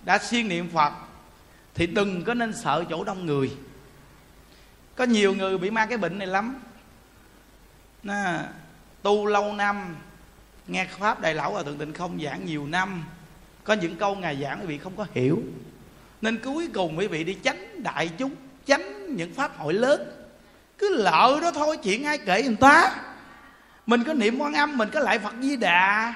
đã 0.04 0.18
siêng 0.18 0.48
niệm 0.48 0.70
phật, 0.74 0.92
thì 1.74 1.86
đừng 1.86 2.24
có 2.24 2.34
nên 2.34 2.52
sợ 2.52 2.84
chỗ 2.90 3.04
đông 3.04 3.26
người. 3.26 3.56
Có 4.96 5.04
nhiều 5.04 5.34
người 5.34 5.58
bị 5.58 5.70
mang 5.70 5.88
cái 5.88 5.98
bệnh 5.98 6.18
này 6.18 6.26
lắm. 6.26 6.60
Nó, 8.02 8.14
tu 9.02 9.26
lâu 9.26 9.52
năm, 9.52 9.96
nghe 10.66 10.86
pháp 10.86 11.20
đại 11.20 11.34
lão 11.34 11.54
ở 11.54 11.62
thượng 11.62 11.78
tịnh 11.78 11.92
không 11.92 12.20
giảng 12.22 12.46
nhiều 12.46 12.66
năm 12.66 13.04
có 13.64 13.74
những 13.74 13.96
câu 13.96 14.14
ngài 14.14 14.42
giảng 14.42 14.60
quý 14.60 14.66
vị 14.66 14.78
không 14.78 14.92
có 14.96 15.06
hiểu. 15.14 15.42
Nên 16.20 16.38
cuối 16.38 16.68
cùng 16.74 16.98
quý 16.98 17.06
vị 17.06 17.24
đi 17.24 17.34
tránh 17.34 17.82
đại 17.82 18.10
chúng 18.18 18.34
tránh 18.66 19.16
những 19.16 19.34
pháp 19.34 19.58
hội 19.58 19.74
lớn. 19.74 20.00
Cứ 20.78 20.96
lợ 20.96 21.38
đó 21.42 21.50
thôi, 21.50 21.76
chuyện 21.82 22.04
ai 22.04 22.18
kể 22.18 22.42
người 22.42 22.56
ta. 22.60 22.96
Mình 23.86 24.04
có 24.04 24.14
niệm 24.14 24.38
quan 24.38 24.54
âm, 24.54 24.76
mình 24.76 24.88
có 24.92 25.00
lại 25.00 25.18
phật 25.18 25.34
di 25.40 25.56
đà. 25.56 26.14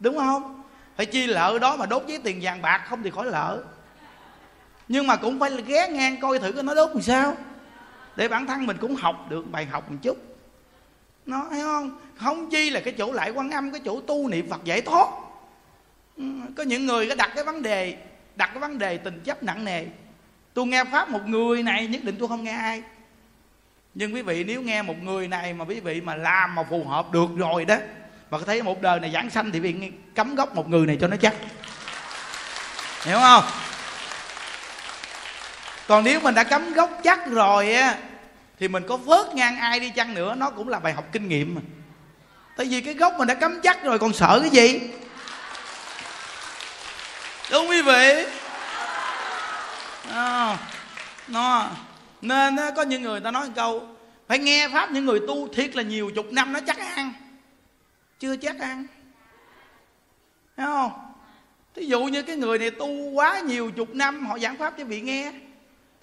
Đúng 0.00 0.18
không? 0.18 0.62
Phải 0.96 1.06
chi 1.06 1.26
lợ 1.26 1.58
đó 1.60 1.76
mà 1.76 1.86
đốt 1.86 2.02
với 2.06 2.18
tiền 2.24 2.38
vàng 2.42 2.62
bạc 2.62 2.82
không 2.88 3.02
thì 3.02 3.10
khỏi 3.10 3.26
lợ 3.26 3.62
nhưng 4.88 5.06
mà 5.06 5.16
cũng 5.16 5.38
phải 5.38 5.62
ghé 5.66 5.88
ngang 5.88 6.20
coi 6.20 6.38
thử 6.38 6.52
cái 6.52 6.62
nó 6.62 6.74
đốt 6.74 6.90
làm 6.92 7.02
sao. 7.02 7.36
Để 8.16 8.28
bản 8.28 8.46
thân 8.46 8.66
mình 8.66 8.76
cũng 8.80 8.94
học 8.94 9.26
được 9.28 9.50
bài 9.50 9.64
học 9.66 9.90
một 9.90 9.96
chút. 10.02 10.16
Nó 11.26 11.46
thấy 11.50 11.60
không? 11.60 11.98
Không 12.16 12.50
chi 12.50 12.70
là 12.70 12.80
cái 12.80 12.94
chỗ 12.98 13.12
lại 13.12 13.30
quan 13.30 13.50
âm, 13.50 13.70
cái 13.70 13.80
chỗ 13.84 14.00
tu 14.00 14.28
niệm 14.28 14.48
phật 14.50 14.64
giải 14.64 14.80
thoát. 14.80 15.08
Ừ, 16.16 16.24
có 16.56 16.62
những 16.62 16.86
người 16.86 17.08
có 17.08 17.14
đặt 17.14 17.30
cái 17.34 17.44
vấn 17.44 17.62
đề, 17.62 17.94
đặt 18.36 18.46
cái 18.46 18.58
vấn 18.58 18.78
đề 18.78 18.98
tình 18.98 19.20
chấp 19.24 19.42
nặng 19.42 19.64
nề. 19.64 19.84
Tôi 20.54 20.66
nghe 20.66 20.84
pháp 20.84 21.10
một 21.10 21.26
người 21.26 21.62
này 21.62 21.86
nhất 21.86 22.04
định 22.04 22.16
tôi 22.18 22.28
không 22.28 22.44
nghe 22.44 22.52
ai. 22.52 22.82
Nhưng 23.94 24.14
quý 24.14 24.22
vị, 24.22 24.44
nếu 24.44 24.62
nghe 24.62 24.82
một 24.82 25.02
người 25.02 25.28
này 25.28 25.52
mà 25.52 25.64
quý 25.64 25.80
vị 25.80 26.00
mà 26.00 26.14
làm 26.14 26.54
mà 26.54 26.62
phù 26.70 26.84
hợp 26.84 27.12
được 27.12 27.28
rồi 27.36 27.64
đó, 27.64 27.76
mà 28.30 28.38
thấy 28.46 28.62
một 28.62 28.82
đời 28.82 29.00
này 29.00 29.10
giảng 29.12 29.30
sanh 29.30 29.50
thì 29.50 29.60
bị 29.60 29.74
cấm 30.14 30.34
gốc 30.34 30.54
một 30.54 30.68
người 30.68 30.86
này 30.86 30.98
cho 31.00 31.08
nó 31.08 31.16
chắc. 31.16 31.34
Hiểu 33.04 33.18
không? 33.18 33.44
Còn 35.88 36.04
nếu 36.04 36.20
mình 36.20 36.34
đã 36.34 36.44
cấm 36.44 36.72
gốc 36.72 37.00
chắc 37.04 37.26
rồi 37.26 37.74
á, 37.74 37.98
thì 38.60 38.68
mình 38.68 38.82
có 38.88 38.98
phớt 39.06 39.34
ngang 39.34 39.56
ai 39.56 39.80
đi 39.80 39.90
chăng 39.90 40.14
nữa, 40.14 40.34
nó 40.34 40.50
cũng 40.50 40.68
là 40.68 40.78
bài 40.78 40.92
học 40.92 41.04
kinh 41.12 41.28
nghiệm 41.28 41.54
mà. 41.54 41.60
Tại 42.56 42.66
vì 42.66 42.80
cái 42.80 42.94
gốc 42.94 43.14
mình 43.18 43.28
đã 43.28 43.34
cấm 43.34 43.60
chắc 43.62 43.84
rồi, 43.84 43.98
còn 43.98 44.12
sợ 44.12 44.38
cái 44.40 44.50
gì? 44.50 44.80
Đúng 47.50 47.68
quý 47.68 47.82
vị 47.82 48.24
à, 50.10 50.58
nó 51.28 51.70
nên 52.22 52.56
có 52.76 52.82
những 52.82 53.02
người 53.02 53.20
ta 53.20 53.30
nói 53.30 53.46
một 53.46 53.52
câu 53.56 53.96
phải 54.28 54.38
nghe 54.38 54.68
pháp 54.68 54.90
những 54.90 55.04
người 55.06 55.20
tu 55.28 55.48
thiệt 55.48 55.76
là 55.76 55.82
nhiều 55.82 56.10
chục 56.14 56.32
năm 56.32 56.52
nó 56.52 56.60
chắc 56.66 56.78
ăn. 56.78 57.12
Chưa 58.20 58.36
chắc 58.36 58.58
ăn. 58.60 58.86
Thấy 60.56 60.66
không? 60.66 60.92
Thí 61.74 61.86
dụ 61.86 62.04
như 62.04 62.22
cái 62.22 62.36
người 62.36 62.58
này 62.58 62.70
tu 62.70 62.88
quá 63.10 63.40
nhiều 63.40 63.70
chục 63.70 63.94
năm 63.94 64.26
họ 64.26 64.38
giảng 64.38 64.56
pháp 64.56 64.74
cho 64.78 64.84
vị 64.84 65.00
nghe 65.00 65.32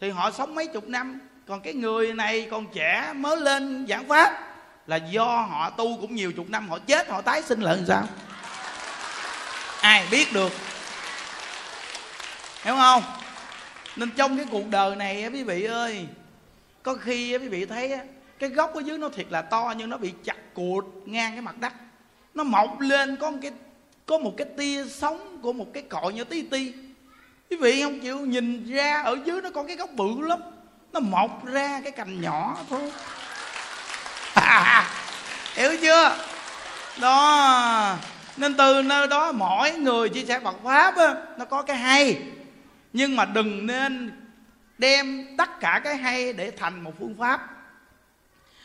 thì 0.01 0.09
họ 0.09 0.31
sống 0.31 0.55
mấy 0.55 0.67
chục 0.67 0.87
năm. 0.87 1.19
Còn 1.47 1.61
cái 1.61 1.73
người 1.73 2.13
này 2.13 2.47
còn 2.51 2.65
trẻ 2.73 3.13
mới 3.15 3.37
lên 3.37 3.85
giảng 3.89 4.07
pháp 4.07 4.55
là 4.87 4.95
do 4.95 5.25
họ 5.25 5.69
tu 5.69 5.97
cũng 6.01 6.15
nhiều 6.15 6.31
chục 6.31 6.49
năm 6.49 6.69
họ 6.69 6.79
chết 6.79 7.09
họ 7.09 7.21
tái 7.21 7.41
sinh 7.41 7.61
lại 7.61 7.75
làm 7.75 7.85
sao? 7.85 8.03
Ai 9.81 10.07
biết 10.11 10.33
được 10.33 10.51
hiểu 12.63 12.75
không? 12.75 13.03
Nên 13.95 14.11
trong 14.11 14.37
cái 14.37 14.45
cuộc 14.51 14.69
đời 14.69 14.95
này 14.95 15.29
quý 15.33 15.43
vị 15.43 15.63
ơi 15.63 16.07
có 16.83 16.95
khi 16.95 17.37
quý 17.37 17.47
vị 17.47 17.65
thấy 17.65 17.99
cái 18.39 18.49
gốc 18.49 18.73
ở 18.73 18.81
dưới 18.85 18.97
nó 18.97 19.09
thiệt 19.09 19.25
là 19.29 19.41
to 19.41 19.73
nhưng 19.77 19.89
nó 19.89 19.97
bị 19.97 20.13
chặt 20.23 20.53
cụt 20.53 20.85
ngang 21.05 21.31
cái 21.31 21.41
mặt 21.41 21.57
đất. 21.59 21.73
Nó 22.33 22.43
mọc 22.43 22.79
lên 22.79 23.15
có 23.15 23.31
một 23.31 23.37
cái 23.41 23.51
có 24.05 24.17
một 24.17 24.33
cái 24.37 24.47
tia 24.57 24.85
sống 24.85 25.37
của 25.41 25.53
một 25.53 25.65
cái 25.73 25.83
cội 25.83 26.13
như 26.13 26.23
tí 26.23 26.41
ti. 26.41 26.73
Quý 27.49 27.57
vị 27.57 27.81
không 27.81 27.99
chịu 27.99 28.19
nhìn 28.19 28.65
ra 28.73 29.01
ở 29.01 29.17
dưới 29.25 29.41
nó 29.41 29.49
có 29.49 29.63
cái 29.63 29.75
gốc 29.75 29.89
bự 29.93 30.21
lắm. 30.21 30.39
Nó 30.93 30.99
mọc 30.99 31.45
ra 31.45 31.81
cái 31.83 31.91
cành 31.91 32.21
nhỏ 32.21 32.57
thôi. 32.69 32.91
Hiểu 35.55 35.71
chưa? 35.81 36.17
Đó. 37.01 37.95
Nên 38.37 38.57
từ 38.57 38.81
nơi 38.81 39.07
đó 39.07 39.31
mỗi 39.31 39.71
người 39.71 40.09
chia 40.09 40.25
sẻ 40.25 40.39
Phật 40.39 40.55
pháp 40.63 40.97
á, 40.97 41.15
nó 41.37 41.45
có 41.45 41.61
cái 41.61 41.77
hay 41.77 42.21
nhưng 42.93 43.15
mà 43.15 43.25
đừng 43.25 43.67
nên 43.67 44.11
đem 44.77 45.35
tất 45.37 45.59
cả 45.59 45.81
cái 45.83 45.97
hay 45.97 46.33
để 46.33 46.51
thành 46.51 46.83
một 46.83 46.93
phương 46.99 47.15
pháp. 47.19 47.49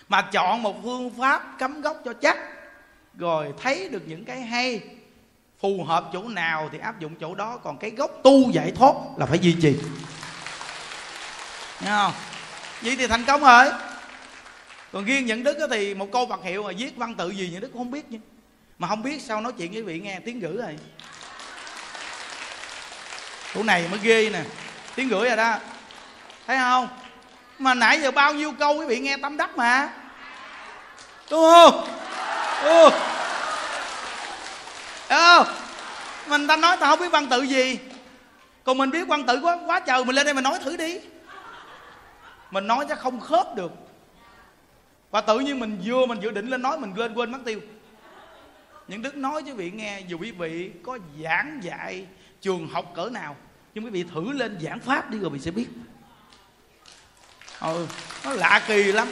Mà 0.09 0.22
chọn 0.22 0.62
một 0.62 0.83
phương 0.83 1.11
pháp 1.18 1.59
cấm 1.59 1.81
gốc 1.81 2.01
cho 2.05 2.12
chắc, 2.12 2.39
rồi 3.14 3.53
thấy 3.62 3.89
được 3.89 4.03
những 4.07 4.24
cái 4.24 4.41
hay, 4.41 4.83
phù 5.61 5.85
hợp 5.85 6.11
chỗ 6.12 6.29
nào 6.29 6.68
thì 6.72 6.79
áp 6.79 7.01
dụng 7.01 7.14
chỗ 7.20 7.35
đó, 7.35 7.57
còn 7.57 7.79
cái 7.79 7.91
gốc 7.91 8.11
tu 8.22 8.51
giải 8.51 8.72
thoát 8.74 8.95
là 9.16 9.26
phải 9.26 9.39
duy 9.39 9.57
trì. 9.62 9.76
Nghe 11.81 11.91
không? 11.91 12.12
Vậy 12.83 12.97
thì 12.99 13.07
thành 13.07 13.24
công 13.24 13.41
rồi. 13.41 13.66
Còn 14.93 15.05
riêng 15.05 15.26
những 15.26 15.45
đức 15.45 15.68
thì 15.70 15.95
một 15.95 16.09
câu 16.12 16.26
vật 16.26 16.41
hiệu 16.45 16.62
mà 16.62 16.72
viết 16.79 16.97
văn 16.97 17.14
tự 17.14 17.31
gì 17.31 17.49
những 17.53 17.61
đức 17.61 17.68
cũng 17.68 17.79
không 17.81 17.91
biết 17.91 18.11
chứ 18.11 18.18
mà 18.79 18.89
không 18.89 19.03
biết 19.03 19.22
sao 19.22 19.41
nói 19.41 19.53
chuyện 19.59 19.72
với 19.72 19.83
vị 19.83 20.01
nghe 20.01 20.20
tiếng 20.20 20.39
ngữ 20.39 20.61
rồi 20.62 20.79
chỗ 23.55 23.63
này 23.63 23.89
mới 23.91 24.01
ghê 24.03 24.31
nè. 24.31 24.43
Tiếng 24.95 25.09
gửi 25.09 25.29
rồi 25.29 25.37
đó. 25.37 25.55
Thấy 26.47 26.59
không? 26.59 26.89
Mà 27.59 27.75
nãy 27.75 28.01
giờ 28.01 28.11
bao 28.11 28.35
nhiêu 28.35 28.53
câu 28.53 28.77
quý 28.77 28.87
vị 28.87 28.99
nghe 28.99 29.17
tâm 29.17 29.37
đắc 29.37 29.57
mà. 29.57 29.89
Đúng 31.31 31.41
không? 31.41 31.89
Ừ. 32.63 32.91
ừ. 35.09 35.45
mình 36.29 36.47
ta 36.47 36.57
nói 36.57 36.77
tao 36.81 36.91
không 36.91 37.01
biết 37.01 37.13
văn 37.13 37.27
tự 37.27 37.43
gì. 37.43 37.79
Còn 38.65 38.79
mình 38.79 38.91
biết 38.91 39.09
văn 39.09 39.27
tự 39.27 39.41
quá 39.43 39.59
quá 39.67 39.81
trời, 39.81 40.05
mình 40.05 40.17
lên 40.17 40.27
đây 40.27 40.35
mình 40.35 40.45
nói 40.45 40.59
thử 40.65 40.77
đi. 40.77 41.01
Mình 42.51 42.67
nói 42.67 42.87
chắc 42.89 42.99
không 42.99 43.21
khớp 43.21 43.55
được. 43.57 43.73
Và 45.11 45.21
tự 45.21 45.39
nhiên 45.39 45.61
mình 45.61 45.81
vừa, 45.85 46.07
mình 46.07 46.21
dự 46.21 46.31
định 46.31 46.49
lên 46.49 46.63
nói, 46.63 46.79
mình 46.79 46.93
quên 46.97 47.15
quên 47.15 47.33
mất 47.33 47.39
tiêu. 47.45 47.61
Những 48.89 49.03
đức 49.03 49.17
nói 49.17 49.43
với 49.43 49.53
vị 49.53 49.71
nghe, 49.71 50.01
dù 50.01 50.19
quý 50.21 50.31
vị 50.31 50.71
có 50.83 50.99
giảng 51.23 51.61
dạy 51.63 52.07
trường 52.41 52.68
học 52.68 52.93
cỡ 52.95 53.11
nào, 53.11 53.36
nhưng 53.74 53.84
quý 53.84 53.91
vị 53.91 54.05
thử 54.14 54.32
lên 54.32 54.59
giảng 54.61 54.80
pháp 54.80 55.11
đi 55.11 55.18
rồi 55.18 55.30
vị 55.30 55.39
sẽ 55.39 55.51
biết. 55.51 55.66
Ừ 57.61 57.86
nó 58.24 58.32
lạ 58.32 58.62
kỳ 58.66 58.93
lắm. 58.93 59.09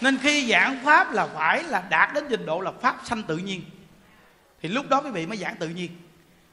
Nên 0.00 0.18
khi 0.22 0.50
giảng 0.50 0.80
pháp 0.84 1.12
là 1.12 1.26
phải 1.26 1.62
là 1.62 1.84
đạt 1.90 2.14
đến 2.14 2.24
trình 2.30 2.46
độ 2.46 2.60
là 2.60 2.72
pháp 2.82 3.00
sanh 3.04 3.22
tự 3.22 3.36
nhiên. 3.36 3.62
Thì 4.62 4.68
lúc 4.68 4.88
đó 4.88 5.00
quý 5.00 5.10
vị 5.10 5.26
mới 5.26 5.38
giảng 5.38 5.56
tự 5.56 5.68
nhiên. 5.68 5.90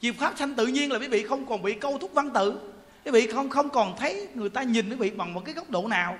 Vì 0.02 0.12
pháp 0.12 0.34
sanh 0.38 0.56
tự 0.56 0.68
nhiên 0.68 0.92
là 0.92 1.00
quý 1.00 1.08
vị 1.08 1.24
không 1.24 1.46
còn 1.46 1.62
bị 1.62 1.74
câu 1.74 1.98
thúc 1.98 2.12
văn 2.14 2.30
tự. 2.30 2.60
Quý 3.06 3.12
vị 3.12 3.28
không 3.28 3.50
không 3.50 3.70
còn 3.70 3.98
thấy 3.98 4.28
người 4.36 4.50
ta 4.50 4.64
nhìn 4.64 4.90
quý 4.90 4.96
vị 4.96 5.10
bằng 5.10 5.34
một 5.34 5.42
cái 5.46 5.54
góc 5.54 5.70
độ 5.70 5.88
nào. 5.88 6.18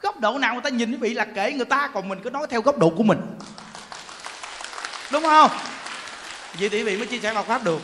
Góc 0.00 0.20
độ 0.20 0.38
nào 0.38 0.54
người 0.54 0.62
ta 0.62 0.70
nhìn 0.70 0.90
quý 0.90 0.96
vị 0.96 1.14
là 1.14 1.24
kể 1.24 1.52
người 1.52 1.64
ta, 1.64 1.90
còn 1.94 2.08
mình 2.08 2.18
cứ 2.24 2.30
nói 2.30 2.46
theo 2.50 2.60
góc 2.60 2.78
độ 2.78 2.90
của 2.90 3.02
mình. 3.02 3.18
Đúng 5.12 5.22
không? 5.22 5.50
Vậy 6.58 6.68
thì 6.68 6.78
quý 6.78 6.82
vị 6.82 6.96
mới 6.96 7.06
chia 7.06 7.18
sẻ 7.18 7.34
Phật 7.34 7.46
pháp 7.46 7.64
được. 7.64 7.80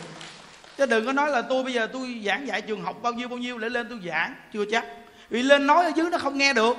Chứ 0.79 0.87
đừng 0.87 1.07
có 1.07 1.13
nói 1.13 1.31
là 1.31 1.43
tôi 1.43 1.63
bây 1.65 1.73
giờ 1.73 1.89
tôi 1.93 2.23
giảng 2.27 2.47
dạy 2.47 2.63
trường 2.63 2.83
học 2.83 2.97
bao 3.03 3.13
nhiêu 3.13 3.29
bao 3.29 3.39
nhiêu 3.39 3.59
để 3.59 3.69
lên 3.69 3.87
tôi 3.89 3.99
giảng. 4.07 4.35
Chưa 4.53 4.65
chắc. 4.71 4.85
Vì 5.31 5.43
lên 5.43 5.67
nói 5.67 5.85
ở 5.85 5.93
dưới 5.97 6.11
nó 6.11 6.19
không 6.19 6.39
nghe 6.39 6.53
được. 6.53 6.77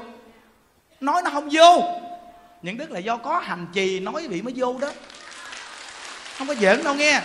Nói 1.00 1.22
nó 1.22 1.30
không 1.30 1.50
vô. 1.52 2.00
Những 2.62 2.78
đức 2.78 2.92
là 2.92 3.00
do 3.00 3.18
có 3.18 3.40
hành 3.40 3.68
trì, 3.74 4.00
nói 4.00 4.28
vị 4.28 4.42
mới 4.42 4.54
vô 4.56 4.78
đó. 4.82 4.92
Không 6.38 6.48
có 6.48 6.56
giỡn 6.56 6.84
đâu 6.84 6.96
nghe. 6.96 7.22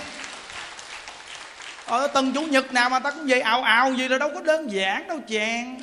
Ờ, 1.87 1.99
ở 2.01 2.07
tuần 2.07 2.33
chủ 2.33 2.43
nhật 2.43 2.73
nào 2.73 2.91
mà 2.91 2.99
ta 2.99 3.11
cũng 3.11 3.27
về 3.27 3.41
ào 3.41 3.63
ào 3.63 3.93
gì 3.93 4.09
là 4.09 4.19
đâu 4.19 4.31
có 4.35 4.41
đơn 4.41 4.73
giản 4.73 5.09
đâu 5.09 5.21
chàng. 5.29 5.81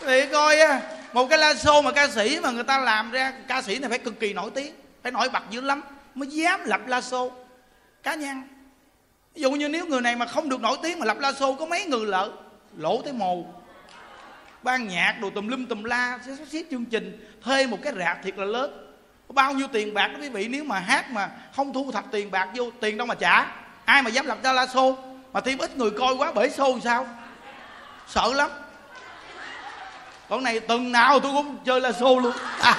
Thì 0.00 0.26
coi 0.32 0.58
một 1.12 1.26
cái 1.30 1.38
la 1.38 1.52
show 1.52 1.82
mà 1.82 1.92
ca 1.92 2.08
sĩ 2.08 2.40
mà 2.42 2.50
người 2.50 2.64
ta 2.64 2.78
làm 2.78 3.10
ra, 3.10 3.32
ca 3.48 3.62
sĩ 3.62 3.78
này 3.78 3.90
phải 3.90 3.98
cực 3.98 4.20
kỳ 4.20 4.32
nổi 4.32 4.50
tiếng, 4.54 4.74
phải 5.02 5.12
nổi 5.12 5.28
bật 5.28 5.42
dữ 5.50 5.60
lắm 5.60 5.82
mới 6.14 6.28
dám 6.28 6.60
lập 6.64 6.80
la 6.86 7.00
show 7.00 7.30
cá 8.02 8.14
nhân. 8.14 8.42
Ví 9.34 9.42
dụ 9.42 9.50
như 9.50 9.68
nếu 9.68 9.86
người 9.86 10.00
này 10.00 10.16
mà 10.16 10.26
không 10.26 10.48
được 10.48 10.60
nổi 10.60 10.78
tiếng 10.82 10.98
mà 10.98 11.06
lập 11.06 11.16
la 11.20 11.30
show 11.30 11.56
có 11.56 11.66
mấy 11.66 11.84
người 11.84 12.06
lỡ, 12.06 12.30
lỗ 12.76 13.02
tới 13.02 13.12
mồ 13.12 13.44
ban 14.62 14.88
nhạc 14.88 15.16
đồ 15.20 15.30
tùm 15.30 15.48
lum 15.48 15.66
tùm 15.66 15.84
la 15.84 16.18
sẽ 16.26 16.36
sắp 16.36 16.44
xếp 16.50 16.62
chương 16.70 16.84
trình, 16.84 17.36
thuê 17.42 17.66
một 17.66 17.78
cái 17.82 17.92
rạp 17.98 18.22
thiệt 18.22 18.38
là 18.38 18.44
lớn. 18.44 18.86
Có 19.28 19.32
bao 19.32 19.52
nhiêu 19.52 19.66
tiền 19.72 19.94
bạc 19.94 20.08
đó 20.08 20.18
quý 20.20 20.28
vị, 20.28 20.48
nếu 20.48 20.64
mà 20.64 20.78
hát 20.78 21.10
mà 21.10 21.30
không 21.56 21.72
thu 21.72 21.90
thập 21.92 22.04
tiền 22.10 22.30
bạc 22.30 22.48
vô, 22.54 22.70
tiền 22.80 22.96
đâu 22.96 23.06
mà 23.06 23.14
trả. 23.14 23.46
Ai 23.84 24.02
mà 24.02 24.10
dám 24.10 24.26
lập 24.26 24.38
ra 24.42 24.52
la, 24.52 24.66
xô 24.66 24.96
mà 25.32 25.40
thêm 25.40 25.58
ít 25.58 25.76
người 25.76 25.90
coi 25.90 26.14
quá, 26.14 26.32
bể 26.32 26.48
xô 26.48 26.78
sao? 26.84 27.06
Sợ 28.08 28.32
lắm 28.34 28.50
con 30.30 30.44
này 30.44 30.60
tuần 30.60 30.92
nào 30.92 31.20
tôi 31.20 31.32
cũng 31.32 31.58
chơi 31.64 31.80
la 31.80 31.92
xô 31.92 32.18
luôn. 32.18 32.32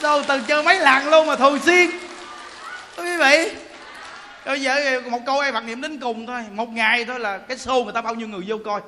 Tôi 0.00 0.24
từng 0.28 0.44
chơi 0.44 0.62
mấy 0.62 0.80
lần 0.80 1.08
luôn 1.08 1.26
mà 1.26 1.36
thường 1.36 1.58
xuyên. 1.64 1.90
Quý 2.96 3.16
vị 3.16 3.50
bây 4.44 4.60
giờ 4.60 5.00
một 5.10 5.18
câu 5.26 5.38
ai 5.38 5.52
phật 5.52 5.64
niệm 5.64 5.80
đến 5.80 6.00
cùng 6.00 6.26
thôi. 6.26 6.44
Một 6.52 6.68
ngày 6.68 7.04
thôi 7.04 7.20
là 7.20 7.38
cái 7.38 7.56
show 7.56 7.84
người 7.84 7.92
ta 7.92 8.00
bao 8.00 8.14
nhiêu 8.14 8.28
người 8.28 8.40
vô 8.46 8.56
coi. 8.64 8.80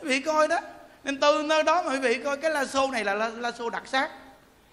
Quý 0.00 0.08
vị 0.08 0.20
coi 0.20 0.48
đó. 0.48 0.58
Nên 1.04 1.20
từ 1.20 1.42
nơi 1.42 1.62
đó 1.62 1.82
mà 1.82 1.92
quý 1.92 1.98
vị 1.98 2.20
coi 2.24 2.36
cái 2.36 2.50
la 2.50 2.64
xô 2.64 2.90
này 2.90 3.04
là 3.04 3.14
la, 3.14 3.28
la 3.28 3.52
xô 3.52 3.70
đặc 3.70 3.82
sắc. 3.86 4.10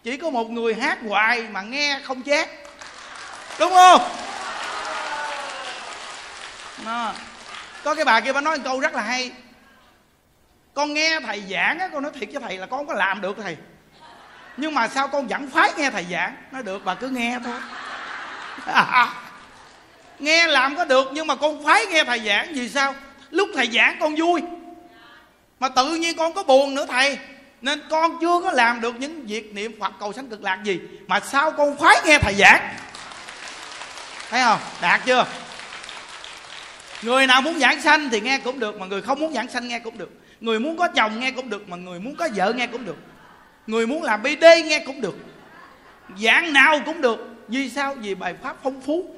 Chỉ 0.03 0.18
có 0.18 0.30
một 0.30 0.49
người 0.49 0.74
hát 0.74 0.97
hoài 1.07 1.41
mà 1.41 1.62
nghe 1.62 1.99
không 2.03 2.24
chát. 2.24 2.49
Đúng 3.60 3.74
không? 3.74 4.01
Nó 6.86 7.14
có 7.84 7.95
cái 7.95 8.05
bà 8.05 8.20
kia 8.20 8.34
bà 8.34 8.41
nói 8.41 8.57
một 8.57 8.64
câu 8.66 8.80
rất 8.80 8.93
là 8.93 9.01
hay 9.01 9.32
con 10.80 10.93
nghe 10.93 11.19
thầy 11.19 11.43
giảng 11.49 11.80
á, 11.80 11.89
con 11.93 12.03
nói 12.03 12.11
thiệt 12.19 12.30
cho 12.34 12.39
thầy 12.39 12.57
là 12.57 12.65
con 12.65 12.88
có 12.88 12.93
làm 12.93 13.21
được 13.21 13.38
thầy. 13.43 13.57
Nhưng 14.57 14.73
mà 14.73 14.88
sao 14.88 15.07
con 15.07 15.27
vẫn 15.27 15.49
phái 15.49 15.71
nghe 15.77 15.89
thầy 15.89 16.05
giảng? 16.11 16.36
Nó 16.51 16.61
được, 16.61 16.86
bà 16.86 16.95
cứ 16.95 17.09
nghe 17.09 17.39
thôi. 17.45 17.55
Nghe 20.19 20.47
làm 20.47 20.75
có 20.75 20.86
được, 20.86 21.09
nhưng 21.13 21.27
mà 21.27 21.36
con 21.36 21.63
phái 21.65 21.86
nghe 21.86 22.03
thầy 22.03 22.19
giảng, 22.19 22.53
vì 22.53 22.69
sao? 22.69 22.95
Lúc 23.30 23.49
thầy 23.55 23.69
giảng 23.73 23.97
con 23.99 24.15
vui. 24.15 24.41
Mà 25.59 25.69
tự 25.69 25.95
nhiên 25.95 26.17
con 26.17 26.34
có 26.34 26.43
buồn 26.43 26.75
nữa 26.75 26.86
thầy. 26.89 27.17
Nên 27.61 27.82
con 27.89 28.17
chưa 28.21 28.39
có 28.43 28.51
làm 28.51 28.82
được 28.82 28.95
những 28.99 29.25
việc 29.25 29.53
niệm 29.53 29.80
phật 29.80 29.91
cầu 29.99 30.13
sanh 30.13 30.30
cực 30.30 30.43
lạc 30.43 30.59
gì, 30.63 30.80
mà 31.07 31.19
sao 31.19 31.51
con 31.51 31.77
phái 31.77 31.95
nghe 32.05 32.19
thầy 32.19 32.34
giảng? 32.34 32.75
Thấy 34.30 34.41
không? 34.43 34.59
Đạt 34.82 35.01
chưa? 35.05 35.25
Người 37.01 37.27
nào 37.27 37.41
muốn 37.41 37.59
giảng 37.59 37.82
sanh 37.82 38.09
thì 38.09 38.21
nghe 38.21 38.38
cũng 38.38 38.59
được, 38.59 38.80
mà 38.80 38.86
người 38.86 39.01
không 39.01 39.19
muốn 39.19 39.34
giảng 39.34 39.47
sanh 39.47 39.67
nghe 39.67 39.80
cũng 39.80 39.97
được 39.97 40.09
người 40.42 40.60
muốn 40.60 40.78
có 40.78 40.88
chồng 40.88 41.20
nghe 41.20 41.32
cũng 41.32 41.50
được, 41.50 41.70
mà 41.70 41.78
người 41.78 42.00
muốn 42.00 42.16
có 42.16 42.30
vợ 42.36 42.54
nghe 42.54 42.68
cũng 42.68 42.86
được. 42.86 42.98
Người 43.68 43.88
muốn 43.88 44.04
làm 44.04 44.24
bd 44.24 44.44
nghe 44.66 44.84
cũng 44.86 45.02
được. 45.02 45.16
Dạng 46.18 46.54
nào 46.54 46.80
cũng 46.86 47.02
được. 47.02 47.20
Vì 47.48 47.70
sao? 47.70 47.96
Vì 48.02 48.16
bài 48.16 48.36
pháp 48.44 48.58
phong 48.64 48.82
phú. 48.82 49.16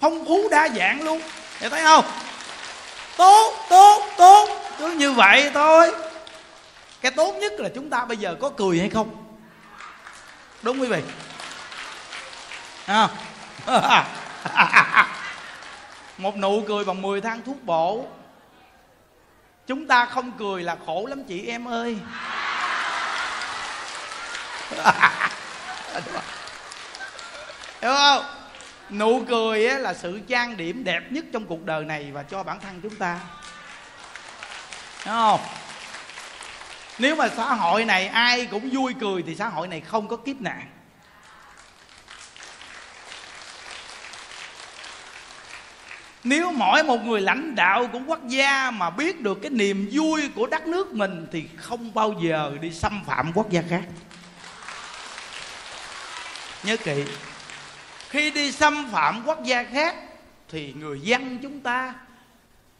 Phong 0.00 0.24
phú 0.24 0.48
đa 0.50 0.68
dạng 0.68 1.02
luôn. 1.02 1.20
Để 1.60 1.68
thấy 1.68 1.82
không? 1.82 2.04
Tốt 3.16 3.66
tốt 3.70 4.02
tốt. 4.18 4.48
Cứ 4.78 4.90
như 4.90 5.12
vậy 5.12 5.50
thôi. 5.54 5.92
Cái 7.00 7.12
tốt 7.12 7.34
nhất 7.40 7.52
là 7.58 7.68
chúng 7.74 7.90
ta 7.90 8.04
bây 8.04 8.16
giờ 8.16 8.36
có 8.40 8.50
cười 8.50 8.78
hay 8.78 8.88
không? 8.90 9.24
Đúng 10.62 10.80
quý 10.80 10.88
vị. 10.88 11.02
À. 12.86 13.08
một 16.18 16.36
nụ 16.36 16.62
cười 16.68 16.84
bằng 16.84 17.02
10 17.02 17.20
thang 17.20 17.40
thuốc 17.46 17.56
bổ 17.62 18.06
chúng 19.66 19.86
ta 19.86 20.06
không 20.06 20.32
cười 20.38 20.62
là 20.62 20.76
khổ 20.86 21.06
lắm 21.06 21.24
chị 21.24 21.46
em 21.46 21.68
ơi. 21.68 21.98
Hiểu 27.82 27.94
không? 27.94 28.24
Nụ 28.90 29.24
cười 29.28 29.66
á, 29.66 29.78
là 29.78 29.94
sự 29.94 30.20
trang 30.28 30.56
điểm 30.56 30.84
đẹp 30.84 31.12
nhất 31.12 31.24
trong 31.32 31.46
cuộc 31.46 31.64
đời 31.64 31.84
này 31.84 32.12
và 32.12 32.22
cho 32.22 32.42
bản 32.42 32.60
thân 32.60 32.80
chúng 32.82 32.96
ta. 32.96 33.20
Hiểu 35.04 35.14
không? 35.14 35.40
Nếu 36.98 37.16
mà 37.16 37.28
xã 37.36 37.54
hội 37.54 37.84
này 37.84 38.06
ai 38.06 38.46
cũng 38.46 38.70
vui 38.72 38.94
cười 39.00 39.22
thì 39.26 39.34
xã 39.34 39.48
hội 39.48 39.68
này 39.68 39.80
không 39.80 40.08
có 40.08 40.16
kiếp 40.16 40.40
nạn. 40.40 40.73
Nếu 46.24 46.52
mỗi 46.52 46.82
một 46.82 47.04
người 47.04 47.20
lãnh 47.20 47.54
đạo 47.54 47.86
của 47.92 48.00
quốc 48.06 48.28
gia 48.28 48.70
mà 48.70 48.90
biết 48.90 49.20
được 49.20 49.38
cái 49.42 49.50
niềm 49.50 49.88
vui 49.92 50.28
của 50.34 50.46
đất 50.46 50.66
nước 50.66 50.92
mình 50.92 51.26
thì 51.32 51.44
không 51.56 51.94
bao 51.94 52.14
giờ 52.22 52.52
đi 52.60 52.70
xâm 52.70 53.04
phạm 53.06 53.32
quốc 53.34 53.50
gia 53.50 53.62
khác. 53.62 53.82
Nhớ 56.64 56.76
kỹ, 56.76 57.04
khi 58.08 58.30
đi 58.30 58.52
xâm 58.52 58.88
phạm 58.92 59.22
quốc 59.26 59.44
gia 59.44 59.64
khác 59.64 59.96
thì 60.48 60.72
người 60.72 61.00
dân 61.00 61.38
chúng 61.42 61.60
ta, 61.60 61.94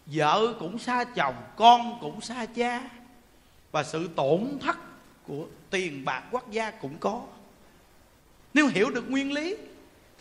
vợ 0.06 0.54
cũng 0.58 0.78
xa 0.78 1.04
chồng, 1.04 1.34
con 1.56 1.98
cũng 2.00 2.20
xa 2.20 2.46
cha, 2.46 2.80
và 3.72 3.82
sự 3.82 4.10
tổn 4.16 4.58
thất 4.60 4.76
của 5.26 5.46
tiền 5.70 6.04
bạc 6.04 6.22
quốc 6.30 6.50
gia 6.50 6.70
cũng 6.70 6.98
có. 7.00 7.22
Nếu 8.54 8.66
hiểu 8.66 8.90
được 8.90 9.10
nguyên 9.10 9.32
lý 9.32 9.56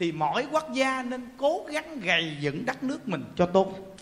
thì 0.04 0.12
mỗi 0.12 0.48
quốc 0.52 0.74
gia 0.74 1.04
nên 1.04 1.28
cố 1.38 1.66
gắng 1.70 2.00
gầy 2.00 2.38
dựng 2.40 2.66
đất 2.66 2.84
nước 2.84 3.08
mình 3.08 3.24
cho 3.36 3.46
tốt. 3.46 3.96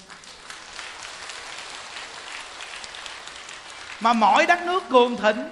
Mà 3.99 4.13
mỗi 4.13 4.45
đất 4.45 4.59
nước 4.65 4.83
cường 4.89 5.17
thịnh 5.17 5.49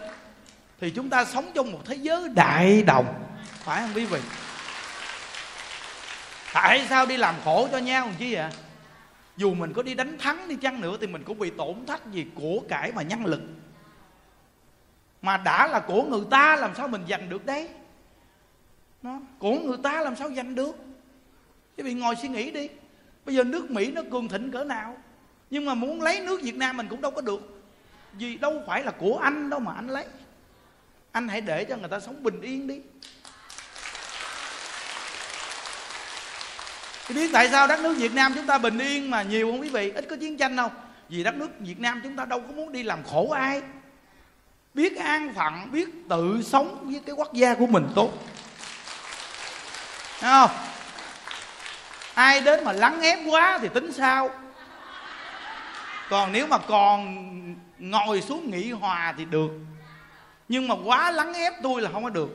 thì 0.82 0.92
chúng 0.92 1.10
ta 1.10 1.26
sống 1.26 1.52
trong 1.56 1.72
một 1.72 1.80
thế 1.86 1.96
giới 1.96 2.30
đại 2.30 2.84
đồng. 2.84 3.24
Phải 3.64 3.82
không 3.82 3.92
quý 3.96 4.06
vị? 4.06 4.20
Tại 6.54 6.86
sao 6.90 7.06
đi 7.06 7.18
làm 7.18 7.36
khổ 7.44 7.68
cho 7.72 7.78
nhau 7.78 8.10
chứ 8.20 8.26
vậy? 8.32 8.52
Dù 9.38 9.54
mình 9.54 9.74
có 9.74 9.82
đi 9.82 9.94
đánh 9.94 10.18
thắng 10.18 10.48
đi 10.48 10.56
chăng 10.56 10.82
nữa 10.82 10.98
thì 11.02 11.08
mình 11.08 11.24
cũng 11.24 11.40
bị 11.40 11.50
tổn 11.58 11.86
thất 11.88 12.12
gì 12.12 12.26
của 12.36 12.60
cải 12.70 12.92
mà 12.92 13.02
nhân 13.02 13.26
lực. 13.26 13.42
Mà 15.22 15.38
đã 15.38 15.68
là 15.68 15.80
của 15.80 16.04
người 16.04 16.24
ta, 16.32 16.56
làm 16.56 16.76
sao 16.76 16.88
mình 16.88 17.06
giành 17.10 17.30
được 17.30 17.46
đấy? 17.46 17.70
Nó 19.02 19.20
của 19.40 19.60
người 19.60 19.78
ta 19.84 20.02
làm 20.02 20.16
sao 20.16 20.32
giành 20.36 20.56
được? 20.56 20.76
Quý 21.78 21.84
vị 21.84 21.94
ngồi 21.94 22.16
suy 22.16 22.28
nghĩ 22.28 22.52
đi. 22.52 22.70
Bây 23.26 23.36
giờ 23.36 23.44
nước 23.44 23.72
mỹ 23.72 23.92
nó 23.92 24.02
cường 24.12 24.28
thịnh 24.28 24.52
cỡ 24.52 24.64
nào? 24.64 24.98
Nhưng 25.50 25.66
mà 25.66 25.74
muốn 25.74 26.02
lấy 26.02 26.20
nước 26.20 26.42
việt 26.42 26.56
nam 26.56 26.78
mình 26.78 26.88
cũng 26.90 27.02
đâu 27.02 27.12
có 27.12 27.22
được. 27.22 27.62
Vì 28.14 28.38
đâu 28.38 28.64
phải 28.68 28.84
là 28.84 28.92
của 28.92 29.18
anh 29.18 29.50
đâu 29.50 29.60
mà 29.60 29.74
anh 29.74 29.88
lấy. 29.88 30.06
Anh 31.12 31.28
hãy 31.28 31.42
để 31.42 31.64
cho 31.64 31.78
người 31.78 31.90
ta 31.90 32.00
sống 32.00 32.24
bình 32.24 32.42
yên 32.42 32.68
đi. 32.68 32.82
Thì 37.08 37.16
biết 37.16 37.30
tại 37.34 37.50
sao 37.50 37.68
đất 37.68 37.80
nước 37.80 37.94
Việt 37.98 38.14
Nam 38.14 38.32
chúng 38.36 38.46
ta 38.46 38.58
bình 38.58 38.78
yên 38.78 39.10
mà 39.10 39.24
nhiều 39.24 39.52
không 39.52 39.62
quý 39.62 39.70
vị? 39.70 39.92
Ít 39.92 40.06
có 40.10 40.16
chiến 40.16 40.38
tranh 40.38 40.56
đâu. 40.56 40.70
Vì 41.10 41.24
đất 41.24 41.36
nước 41.36 41.50
Việt 41.60 41.80
Nam 41.80 42.02
chúng 42.04 42.16
ta 42.16 42.26
đâu 42.26 42.40
có 42.40 42.54
muốn 42.54 42.72
đi 42.72 42.84
làm 42.84 43.04
khổ 43.04 43.30
ai. 43.30 43.62
Biết 44.74 44.98
an 44.98 45.34
phận, 45.36 45.72
Biết 45.72 45.90
tự 46.10 46.42
sống 46.44 46.80
với 46.92 47.02
cái 47.06 47.16
quốc 47.16 47.34
gia 47.34 47.56
của 47.56 47.68
mình 47.68 47.88
tốt. 47.96 48.14
Thấy 50.20 50.32
không? 50.32 50.50
Ai 52.14 52.42
đến 52.42 52.64
mà 52.64 52.72
lắng 52.72 53.02
ép 53.02 53.20
quá 53.28 53.60
thì 53.62 53.68
tính 53.74 53.92
sao? 53.94 54.30
Còn 56.10 56.32
nếu 56.32 56.48
mà 56.48 56.58
còn 56.58 57.16
ngồi 57.80 58.22
xuống 58.22 58.52
nghị 58.52 58.72
hòa 58.72 59.14
thì 59.18 59.26
được. 59.26 59.50
Nhưng 60.48 60.68
mà 60.68 60.76
quá 60.86 61.12
lắng 61.12 61.34
ép 61.34 61.54
tôi 61.64 61.82
là 61.82 61.90
không 61.94 62.04
có 62.04 62.10
được. 62.10 62.30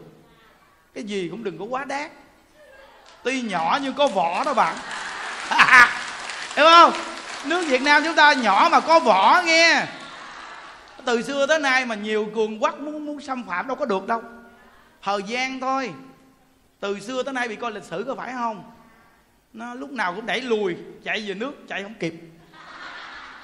Cái 0.95 1.05
gì 1.05 1.28
cũng 1.30 1.45
đừng 1.45 1.59
có 1.59 1.64
quá 1.64 1.85
đáng. 1.85 2.11
Tuy 3.22 3.43
nhỏ 3.43 3.78
nhưng 3.82 3.95
có 3.95 4.07
vỏ 4.07 4.45
đó 4.45 4.55
bạn. 4.55 4.76
Hiểu 6.57 6.66
không? 6.66 6.93
Nước 7.45 7.64
việt 7.68 7.82
nam 7.82 8.03
chúng 8.05 8.14
ta 8.14 8.32
nhỏ 8.32 8.68
mà 8.72 8.80
có 8.80 9.01
vỏ 9.01 9.43
nghe. 9.45 9.87
Từ 11.05 11.22
xưa 11.22 11.47
tới 11.47 11.59
nay 11.59 11.87
mà 11.87 11.95
nhiều 11.95 12.30
cường 12.35 12.62
quốc 12.62 12.80
muốn 12.80 13.07
muốn 13.07 13.20
xâm 13.20 13.45
phạm 13.47 13.66
đâu 13.66 13.76
có 13.76 13.87
được 13.87 14.07
đâu. 14.07 14.22
Thời 15.03 15.22
gian 15.22 15.61
thôi 15.61 15.93
từ 16.85 17.01
xưa 17.01 17.22
tới 17.22 17.35
nay 17.35 17.49
bị 17.49 17.57
coi 17.57 17.72
lịch 17.72 17.85
sử 17.85 18.05
có 18.07 18.14
phải 18.14 18.32
không? 18.32 18.72
Nó 19.53 19.74
lúc 19.74 19.91
nào 19.91 20.14
cũng 20.14 20.26
đẩy 20.26 20.41
lùi, 20.41 20.76
chạy 21.05 21.24
về 21.26 21.35
nước, 21.35 21.53
chạy 21.68 21.82
không 21.82 21.95
kịp. 21.95 22.14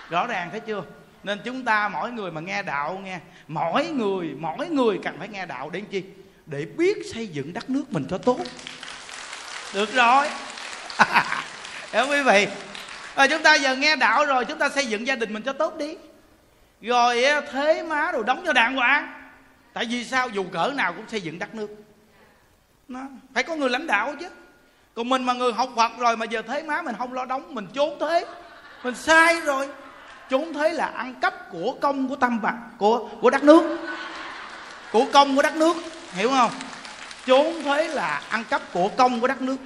Rõ 0.09 0.27
ràng 0.27 0.51
thấy 0.51 0.61
chưa? 0.61 0.83
Nên 1.23 1.41
chúng 1.45 1.65
ta 1.65 1.89
mỗi 1.89 2.13
người 2.13 2.31
mà 2.31 2.41
nghe 2.41 2.63
đạo 2.63 3.01
nghe, 3.05 3.19
mỗi 3.49 3.87
người 3.89 4.35
mỗi 4.39 4.69
người 4.69 4.99
cần 5.03 5.19
phải 5.19 5.29
nghe 5.29 5.47
đạo 5.47 5.71
để 5.71 5.81
chi? 5.81 6.05
Để 6.47 6.67
biết 6.77 6.97
xây 7.15 7.29
dựng 7.29 7.53
đất 7.53 7.71
nước 7.71 7.85
mình 7.91 8.07
cho 8.11 8.19
tốt. 8.19 8.39
Được 9.75 9.93
rồi. 9.93 10.29
Hiểu 11.93 12.07
quý 12.11 12.23
vị 12.23 12.47
rồi 13.17 13.29
chúng 13.29 13.43
ta 13.43 13.55
giờ 13.55 13.77
nghe 13.77 13.97
đạo 13.97 14.27
rồi, 14.27 14.45
chúng 14.45 14.59
ta 14.59 14.69
xây 14.69 14.87
dựng 14.87 15.07
gia 15.07 15.17
đình 15.17 15.33
mình 15.33 15.43
cho 15.43 15.53
tốt 15.53 15.77
đi. 15.77 15.97
Rồi 16.81 17.25
thế 17.53 17.83
má 17.83 18.13
rồi 18.13 18.23
đóng 18.27 18.43
cho 18.47 18.53
đàng 18.53 18.77
hoàng. 18.77 19.31
Tại 19.73 19.85
vì 19.91 20.05
sao? 20.05 20.29
Dù 20.29 20.45
cỡ 20.53 20.73
nào 20.77 20.93
cũng 20.93 21.09
xây 21.09 21.21
dựng 21.21 21.39
đất 21.39 21.55
nước 21.55 21.69
nó, 22.91 23.01
phải 23.35 23.43
có 23.43 23.57
người 23.57 23.71
lãnh 23.71 23.87
đạo 23.87 24.15
chứ. 24.21 24.29
Còn 24.95 25.09
mình 25.09 25.25
mà 25.25 25.33
người 25.33 25.53
học 25.53 25.69
phật 25.77 25.93
rồi 25.99 26.17
mà 26.17 26.27
giờ 26.27 26.43
thế 26.43 26.63
má 26.63 26.83
mình 26.83 26.95
không 26.99 27.13
lo 27.13 27.25
đóng, 27.25 27.55
mình 27.55 27.67
trốn 27.73 27.97
thế. 28.01 28.27
Mình 28.85 28.95
sai 28.95 29.41
rồi. 29.41 29.69
Trốn 30.29 30.53
thế 30.53 30.69
là 30.71 30.87
ăn 30.87 31.15
cắp 31.15 31.51
của 31.53 31.75
công 31.81 32.09
của 32.09 32.17
tâm 32.17 32.43
bạc 32.43 32.57
của 32.79 33.09
của 33.21 33.31
đất 33.31 33.45
nước. 33.45 33.79
Của 34.93 35.05
công 35.13 35.37
của 35.37 35.43
đất 35.43 35.57
nước, 35.57 35.77
hiểu 36.13 36.31
không? 36.31 36.51
Trốn 37.27 37.63
thế 37.63 37.89
là 37.89 38.23
ăn 38.29 38.45
cắp 38.45 38.63
của 38.73 38.89
công 38.97 39.21
của 39.21 39.27
đất 39.27 39.43
nước. 39.43 39.57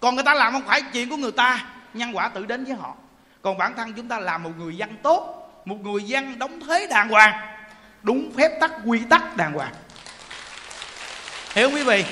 Còn 0.00 0.14
người 0.14 0.24
ta 0.24 0.34
làm 0.34 0.52
không 0.52 0.62
phải 0.62 0.82
chuyện 0.92 1.10
của 1.10 1.16
người 1.16 1.32
ta, 1.32 1.66
nhân 1.94 2.16
quả 2.16 2.28
tự 2.28 2.46
đến 2.46 2.64
với 2.64 2.74
họ. 2.74 2.94
Còn 3.42 3.58
bản 3.58 3.74
thân 3.76 3.92
chúng 3.92 4.08
ta 4.08 4.18
làm 4.18 4.42
một 4.42 4.50
người 4.58 4.76
dân 4.76 4.96
tốt, 5.02 5.52
một 5.64 5.76
người 5.82 6.02
dân 6.02 6.38
đóng 6.38 6.60
thế 6.60 6.86
đàng 6.90 7.08
hoàng. 7.08 7.34
Đúng 8.02 8.32
phép 8.36 8.58
tắc, 8.60 8.72
quy 8.84 9.00
tắc 9.10 9.36
đàng 9.36 9.52
hoàng 9.52 9.72
hiểu 11.56 11.68
không 11.68 11.74
quý 11.74 11.82
vị. 11.82 12.04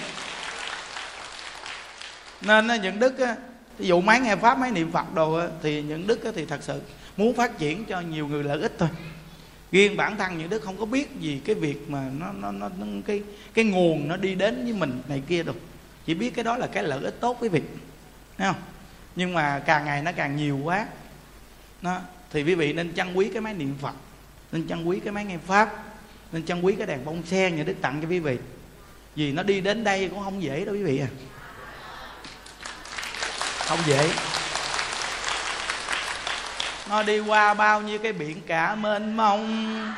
Nên 2.40 2.66
những 2.82 2.98
đức 2.98 3.18
á, 3.18 3.36
ví 3.78 3.86
dụ 3.86 4.00
máy 4.00 4.20
nghe 4.20 4.36
pháp 4.36 4.58
máy 4.58 4.70
niệm 4.70 4.92
phật 4.92 5.14
đồ 5.14 5.40
thì 5.62 5.82
những 5.82 6.06
đức 6.06 6.20
thì 6.34 6.46
thật 6.46 6.60
sự 6.62 6.80
muốn 7.16 7.34
phát 7.34 7.58
triển 7.58 7.84
cho 7.84 8.00
nhiều 8.00 8.26
người 8.26 8.44
lợi 8.44 8.60
ích 8.60 8.72
thôi. 8.78 8.88
Riêng 9.72 9.96
bản 9.96 10.16
thân 10.16 10.38
những 10.38 10.50
đức 10.50 10.62
không 10.62 10.76
có 10.76 10.86
biết 10.86 11.08
gì 11.20 11.40
cái 11.44 11.54
việc 11.54 11.90
mà 11.90 12.10
nó 12.18 12.32
nó 12.32 12.52
nó, 12.52 12.68
nó 12.78 12.86
cái 13.06 13.22
cái 13.54 13.64
nguồn 13.64 14.08
nó 14.08 14.16
đi 14.16 14.34
đến 14.34 14.64
với 14.64 14.72
mình 14.72 15.02
này 15.08 15.22
kia 15.28 15.42
đâu. 15.42 15.54
Chỉ 16.06 16.14
biết 16.14 16.34
cái 16.34 16.44
đó 16.44 16.56
là 16.56 16.66
cái 16.66 16.82
lợi 16.82 17.04
ích 17.04 17.20
tốt 17.20 17.36
quý 17.40 17.48
vị. 17.48 17.60
Thấy 18.38 18.46
không? 18.46 18.62
Nhưng 19.16 19.34
mà 19.34 19.62
càng 19.66 19.84
ngày 19.84 20.02
nó 20.02 20.12
càng 20.12 20.36
nhiều 20.36 20.60
quá 20.64 20.86
nó 21.82 22.00
thì 22.30 22.42
quý 22.42 22.54
vị 22.54 22.72
nên 22.72 22.94
trân 22.94 23.14
quý 23.14 23.30
cái 23.32 23.40
máy 23.40 23.54
niệm 23.54 23.74
phật 23.80 23.94
nên 24.52 24.68
trân 24.68 24.84
quý 24.84 25.00
cái 25.00 25.12
máy 25.12 25.24
nghe 25.24 25.38
pháp 25.46 25.84
nên 26.32 26.46
trân 26.46 26.62
quý 26.62 26.74
cái 26.78 26.86
đèn 26.86 27.04
bông 27.04 27.22
sen 27.26 27.56
nhà 27.56 27.62
đức 27.62 27.74
tặng 27.80 28.02
cho 28.02 28.08
quý 28.08 28.18
vị 28.18 28.36
vì 29.16 29.32
nó 29.32 29.42
đi 29.42 29.60
đến 29.60 29.84
đây 29.84 30.08
cũng 30.08 30.24
không 30.24 30.42
dễ 30.42 30.64
đâu 30.64 30.74
quý 30.74 30.82
vị 30.82 31.00
à. 31.00 31.08
Không 33.66 33.78
dễ. 33.86 34.10
Nó 36.90 37.02
đi 37.02 37.20
qua 37.20 37.54
bao 37.54 37.80
nhiêu 37.82 37.98
cái 37.98 38.12
biển 38.12 38.40
cả 38.46 38.74
mênh 38.74 39.16
mông. 39.16 39.94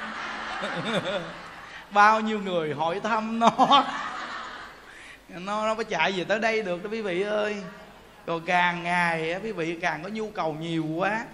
Bao 1.90 2.20
nhiêu 2.20 2.40
người 2.40 2.74
hỏi 2.74 3.00
thăm 3.00 3.38
nó. 3.38 3.50
Nó 5.28 5.66
nó 5.66 5.74
phải 5.74 5.84
chạy 5.84 6.12
về 6.12 6.24
tới 6.24 6.38
đây 6.38 6.62
được 6.62 6.84
đó 6.84 6.90
quý 6.92 7.02
vị 7.02 7.22
ơi. 7.22 7.56
Rồi 8.26 8.40
càng 8.46 8.82
ngày 8.82 9.32
á 9.32 9.40
quý 9.42 9.52
vị, 9.52 9.78
càng 9.80 10.02
có 10.02 10.08
nhu 10.08 10.30
cầu 10.30 10.52
nhiều 10.52 10.84
quá, 10.84 11.24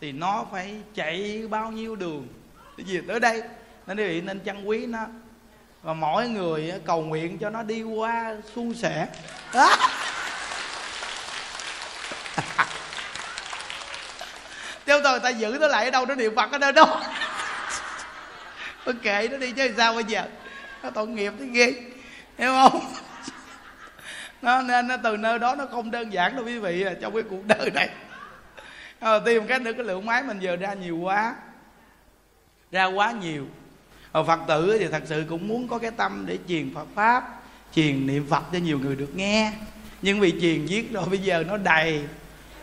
thì 0.00 0.12
nó 0.12 0.44
phải 0.52 0.74
chạy 0.94 1.42
bao 1.50 1.70
nhiêu 1.70 1.96
đường 1.96 2.26
để 2.76 2.84
về 2.86 3.00
tới 3.08 3.20
đây. 3.20 3.42
Nên 3.86 3.96
quý 3.96 4.04
vị 4.04 4.20
nên 4.20 4.44
trân 4.44 4.64
quý 4.64 4.86
nó 4.86 5.06
và 5.86 5.92
mỗi 5.92 6.28
người 6.28 6.72
cầu 6.84 7.02
nguyện 7.02 7.38
cho 7.38 7.50
nó 7.50 7.62
đi 7.62 7.82
qua 7.82 8.36
suôn 8.54 8.74
sẻ. 8.74 9.06
À. 9.52 9.76
Tiêu 14.84 15.00
rồi 15.04 15.20
ta 15.20 15.28
giữ 15.28 15.56
nó 15.60 15.66
lại 15.66 15.84
ở 15.84 15.90
đâu 15.90 16.06
nó 16.06 16.14
niệm 16.14 16.36
Phật 16.36 16.52
ở 16.52 16.58
đâu 16.58 16.72
đó 16.72 17.02
Tôi 18.84 18.94
kệ 19.02 19.28
nó 19.30 19.36
đi 19.36 19.52
chứ 19.52 19.74
sao 19.76 19.94
bây 19.94 20.04
giờ? 20.04 20.24
Nó 20.82 20.90
tội 20.90 21.06
nghiệp 21.06 21.32
thế 21.38 21.46
ghê 21.46 21.74
Hiểu 22.38 22.52
không? 22.62 22.80
Nó, 24.42 24.62
Nên 24.62 24.88
nó 24.88 24.96
từ 24.96 25.16
nơi 25.16 25.38
đó 25.38 25.54
nó 25.54 25.66
không 25.66 25.90
đơn 25.90 26.12
giản 26.12 26.36
đâu 26.36 26.44
quý 26.44 26.58
vị 26.58 26.82
à, 26.82 26.92
Trong 27.00 27.14
cái 27.14 27.22
cuộc 27.30 27.44
đời 27.46 27.70
này. 27.74 27.88
Đầu 29.00 29.20
tìm 29.20 29.46
cái 29.46 29.58
nữa 29.58 29.72
cái 29.72 29.84
lượng 29.84 30.06
máy 30.06 30.22
mình 30.22 30.38
giờ 30.38 30.56
ra 30.56 30.74
nhiều 30.74 30.96
quá. 30.96 31.34
Ra 32.70 32.84
quá 32.84 33.12
nhiều 33.12 33.46
và 34.16 34.22
Phật 34.22 34.40
tử 34.48 34.76
thì 34.78 34.88
thật 34.88 35.02
sự 35.06 35.24
cũng 35.28 35.48
muốn 35.48 35.68
có 35.68 35.78
cái 35.78 35.90
tâm 35.90 36.24
để 36.26 36.38
truyền 36.48 36.74
Phật 36.74 36.86
Pháp, 36.94 37.42
Truyền 37.74 38.06
niệm 38.06 38.26
Phật 38.30 38.42
cho 38.52 38.58
nhiều 38.58 38.78
người 38.78 38.96
được 38.96 39.16
nghe. 39.16 39.52
Nhưng 40.02 40.20
vì 40.20 40.40
truyền 40.40 40.66
viết 40.66 40.92
rồi 40.92 41.04
bây 41.08 41.18
giờ 41.18 41.44
nó 41.46 41.56
đầy 41.56 42.02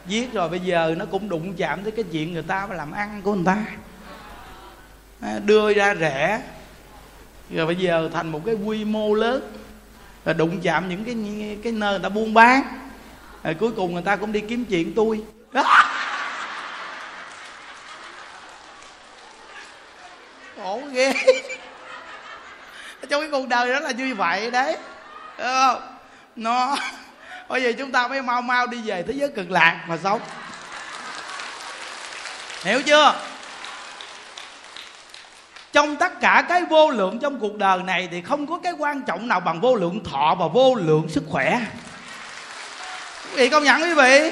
viết 0.05 0.33
rồi 0.33 0.49
bây 0.49 0.59
giờ 0.59 0.95
nó 0.97 1.05
cũng 1.05 1.29
đụng 1.29 1.53
chạm 1.57 1.83
tới 1.83 1.91
cái 1.91 2.05
chuyện 2.11 2.33
người 2.33 2.43
ta 2.43 2.67
phải 2.67 2.77
làm 2.77 2.91
ăn 2.91 3.21
của 3.23 3.33
người 3.33 3.45
ta. 3.45 3.65
Ờ, 5.21 5.39
đưa 5.39 5.73
ra 5.73 5.95
rẻ, 5.95 6.41
rồi 7.49 7.65
bây 7.65 7.75
giờ 7.75 8.09
thành 8.13 8.31
một 8.31 8.41
cái 8.45 8.55
quy 8.55 8.85
mô 8.85 9.13
lớn 9.13 9.51
rồi 10.25 10.35
đụng 10.35 10.59
chạm 10.61 10.89
những 10.89 11.03
cái 11.03 11.15
cái 11.63 11.71
nơi 11.71 11.91
người 11.91 12.03
ta 12.03 12.09
buôn 12.09 12.33
bán. 12.33 12.63
Rồi 13.43 13.53
cuối 13.53 13.71
cùng 13.71 13.93
người 13.93 14.03
ta 14.03 14.15
cũng 14.15 14.31
đi 14.31 14.39
kiếm 14.39 14.65
chuyện 14.65 14.93
tôi. 14.95 15.23
Đó. 15.51 15.63
khổ 20.63 20.81
ghê 20.93 21.13
trong 23.13 23.21
cái 23.21 23.29
cuộc 23.31 23.47
đời 23.47 23.73
đó 23.73 23.79
là 23.79 23.91
như 23.91 24.15
vậy 24.15 24.51
đấy. 24.51 24.77
Đúng 25.37 25.47
không? 25.47 25.81
Nó, 26.35 26.75
bây 27.47 27.63
giờ 27.63 27.71
chúng 27.77 27.91
ta 27.91 28.07
phải 28.07 28.21
mau 28.21 28.41
mau 28.41 28.67
đi 28.67 28.81
về 28.85 29.03
thế 29.07 29.13
giới 29.13 29.29
cực 29.29 29.51
lạc 29.51 29.79
mà 29.87 29.97
sống. 30.03 30.19
Hiểu 32.63 32.81
chưa? 32.81 33.13
Trong 35.73 35.95
tất 35.95 36.19
cả 36.21 36.43
cái 36.49 36.63
vô 36.65 36.89
lượng 36.89 37.19
trong 37.19 37.39
cuộc 37.39 37.55
đời 37.57 37.77
này 37.83 38.09
thì 38.11 38.21
không 38.21 38.47
có 38.47 38.59
cái 38.63 38.73
quan 38.77 39.01
trọng 39.01 39.27
nào 39.27 39.39
bằng 39.39 39.61
vô 39.61 39.75
lượng 39.75 40.03
thọ 40.03 40.35
và 40.39 40.47
vô 40.47 40.75
lượng 40.75 41.09
sức 41.09 41.23
khỏe. 41.29 41.59
Quý 43.31 43.37
vị 43.37 43.49
công 43.49 43.63
nhận 43.63 43.81
quý 43.81 43.93
vị? 43.93 44.31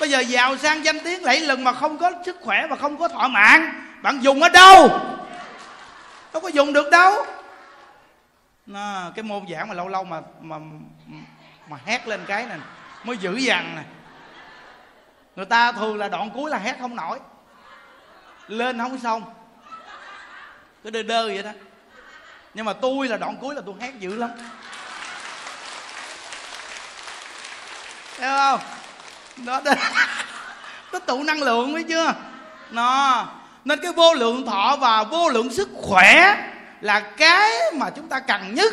Bây 0.00 0.10
giờ 0.10 0.20
giàu 0.20 0.56
sang 0.56 0.84
danh 0.84 1.00
tiếng 1.00 1.24
lẫy 1.24 1.40
lừng 1.40 1.64
mà 1.64 1.72
không 1.72 1.98
có 1.98 2.12
sức 2.26 2.36
khỏe 2.40 2.66
và 2.70 2.76
không 2.76 2.96
có 2.96 3.08
thọ 3.08 3.28
mạng, 3.28 3.82
bạn 4.02 4.18
dùng 4.20 4.42
ở 4.42 4.48
đâu? 4.48 4.88
Đâu 6.32 6.40
có 6.40 6.48
dùng 6.48 6.72
được 6.72 6.90
đâu 6.90 7.26
nó, 8.66 9.10
cái 9.14 9.22
môn 9.22 9.48
giảng 9.48 9.68
mà 9.68 9.74
lâu 9.74 9.88
lâu 9.88 10.04
mà 10.04 10.20
mà 10.40 10.56
mà 11.68 11.78
hét 11.84 12.08
lên 12.08 12.20
cái 12.26 12.46
này 12.46 12.58
mới 13.04 13.16
dữ 13.16 13.36
dằn 13.36 13.76
nè. 13.76 13.82
Người 15.36 15.46
ta 15.46 15.72
thường 15.72 15.98
là 15.98 16.08
đoạn 16.08 16.30
cuối 16.34 16.50
là 16.50 16.58
hét 16.58 16.76
không 16.80 16.96
nổi. 16.96 17.18
Lên 18.48 18.78
không 18.78 18.98
xong. 18.98 19.22
Cứ 20.84 20.90
đơ 20.90 21.02
đơ 21.02 21.26
vậy 21.26 21.42
đó. 21.42 21.50
Nhưng 22.54 22.64
mà 22.64 22.72
tôi 22.72 23.08
là 23.08 23.16
đoạn 23.16 23.36
cuối 23.40 23.54
là 23.54 23.60
tôi 23.66 23.74
hét 23.80 23.98
dữ 23.98 24.16
lắm. 24.16 24.30
Thấy 28.18 28.30
không? 28.30 28.60
Đó, 29.46 29.60
đó. 29.64 29.72
nó 30.92 30.98
tụ 30.98 31.22
năng 31.22 31.42
lượng 31.42 31.74
biết 31.74 31.86
chưa? 31.88 32.14
Nó 32.70 33.26
nên 33.64 33.80
cái 33.82 33.92
vô 33.92 34.14
lượng 34.14 34.46
thọ 34.46 34.76
và 34.80 35.04
vô 35.04 35.28
lượng 35.28 35.54
sức 35.54 35.68
khỏe 35.74 36.36
là 36.80 37.00
cái 37.00 37.50
mà 37.74 37.90
chúng 37.90 38.08
ta 38.08 38.20
cần 38.20 38.54
nhất. 38.54 38.72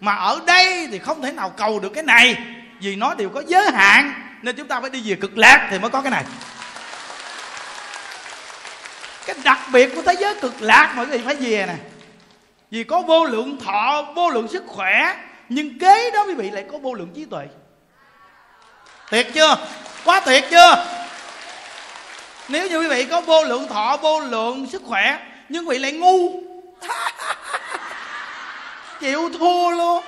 Mà 0.00 0.14
ở 0.14 0.40
đây 0.46 0.88
thì 0.90 0.98
không 0.98 1.22
thể 1.22 1.32
nào 1.32 1.50
cầu 1.50 1.80
được 1.80 1.88
cái 1.94 2.02
này, 2.02 2.36
vì 2.80 2.96
nó 2.96 3.14
đều 3.14 3.28
có 3.28 3.42
giới 3.46 3.70
hạn, 3.70 4.12
nên 4.42 4.56
chúng 4.56 4.68
ta 4.68 4.80
phải 4.80 4.90
đi 4.90 5.02
về 5.04 5.16
cực 5.20 5.38
lạc 5.38 5.68
thì 5.70 5.78
mới 5.78 5.90
có 5.90 6.00
cái 6.00 6.10
này. 6.10 6.24
Cái 9.26 9.36
đặc 9.44 9.58
biệt 9.72 9.94
của 9.94 10.02
thế 10.02 10.14
giới 10.20 10.34
cực 10.34 10.62
lạc 10.62 10.92
mọi 10.96 11.06
người 11.06 11.18
phải 11.18 11.34
về 11.34 11.64
nè. 11.66 11.74
Vì 12.70 12.84
có 12.84 13.00
vô 13.00 13.24
lượng 13.24 13.58
thọ, 13.64 14.12
vô 14.16 14.30
lượng 14.30 14.48
sức 14.48 14.64
khỏe, 14.66 15.16
nhưng 15.48 15.78
kế 15.78 16.10
đó 16.10 16.24
quý 16.26 16.34
vị 16.34 16.50
lại 16.50 16.64
có 16.72 16.78
vô 16.78 16.94
lượng 16.94 17.10
trí 17.14 17.24
tuệ. 17.24 17.46
Tuyệt 19.10 19.34
chưa? 19.34 19.56
Quá 20.04 20.20
tuyệt 20.20 20.44
chưa? 20.50 20.84
Nếu 22.48 22.68
như 22.68 22.78
quý 22.78 22.88
vị 22.88 23.04
có 23.04 23.20
vô 23.20 23.44
lượng 23.44 23.68
thọ, 23.68 23.96
vô 23.96 24.20
lượng 24.20 24.66
sức 24.72 24.82
khỏe, 24.86 25.18
nhưng 25.48 25.68
quý 25.68 25.72
vị 25.72 25.78
lại 25.78 25.92
ngu 25.92 26.42
chịu 29.00 29.30
thua 29.38 29.70
luôn. 29.70 30.04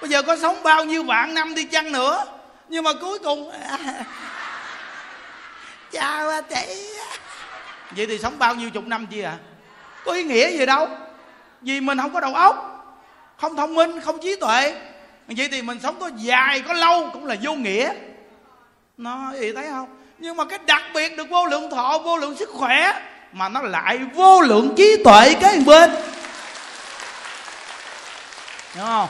Bây 0.00 0.10
giờ 0.10 0.22
có 0.22 0.36
sống 0.36 0.62
bao 0.62 0.84
nhiêu 0.84 1.02
vạn 1.02 1.34
năm 1.34 1.54
đi 1.54 1.64
chăng 1.64 1.92
nữa. 1.92 2.24
Nhưng 2.68 2.84
mà 2.84 2.92
cuối 3.00 3.18
cùng 3.18 3.50
chào 5.92 6.42
chị 6.42 6.90
vậy 7.90 8.06
thì 8.06 8.18
sống 8.18 8.38
bao 8.38 8.54
nhiêu 8.54 8.70
chục 8.70 8.86
năm 8.86 9.06
chi 9.06 9.20
à 9.20 9.36
có 10.08 10.14
ý 10.14 10.24
nghĩa 10.24 10.58
gì 10.58 10.66
đâu. 10.66 10.88
Vì 11.60 11.80
mình 11.80 11.98
không 11.98 12.12
có 12.12 12.20
đầu 12.20 12.34
óc, 12.34 12.84
không 13.36 13.56
thông 13.56 13.74
minh, 13.74 14.00
không 14.00 14.18
trí 14.22 14.36
tuệ. 14.36 14.74
Vậy 15.28 15.48
thì 15.52 15.62
mình 15.62 15.78
sống 15.82 15.96
có 16.00 16.10
dài, 16.16 16.60
có 16.60 16.74
lâu 16.74 17.10
cũng 17.12 17.26
là 17.26 17.36
vô 17.42 17.54
nghĩa. 17.54 17.92
Nó 18.96 19.32
gì 19.40 19.52
thấy 19.52 19.66
không? 19.70 19.88
Nhưng 20.18 20.36
mà 20.36 20.44
cái 20.44 20.58
đặc 20.66 20.82
biệt 20.94 21.16
được 21.16 21.30
vô 21.30 21.46
lượng 21.46 21.70
thọ, 21.70 21.98
vô 22.04 22.16
lượng 22.16 22.36
sức 22.36 22.48
khỏe 22.48 23.02
mà 23.32 23.48
nó 23.48 23.62
lại 23.62 23.98
vô 24.14 24.40
lượng 24.40 24.74
trí 24.76 24.96
tuệ 25.04 25.34
cái 25.40 25.60
bên. 25.60 25.90
Hiểu 28.74 28.84
không? 28.84 29.08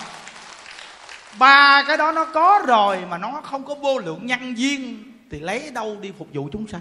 Ba 1.38 1.84
cái 1.88 1.96
đó 1.96 2.12
nó 2.12 2.24
có 2.24 2.62
rồi 2.66 2.98
mà 3.10 3.18
nó 3.18 3.40
không 3.50 3.64
có 3.66 3.74
vô 3.74 3.98
lượng 3.98 4.26
nhân 4.26 4.58
duyên, 4.58 5.12
thì 5.30 5.40
lấy 5.40 5.70
đâu 5.70 5.96
đi 6.00 6.12
phục 6.18 6.28
vụ 6.34 6.48
chúng 6.52 6.66
sanh? 6.68 6.80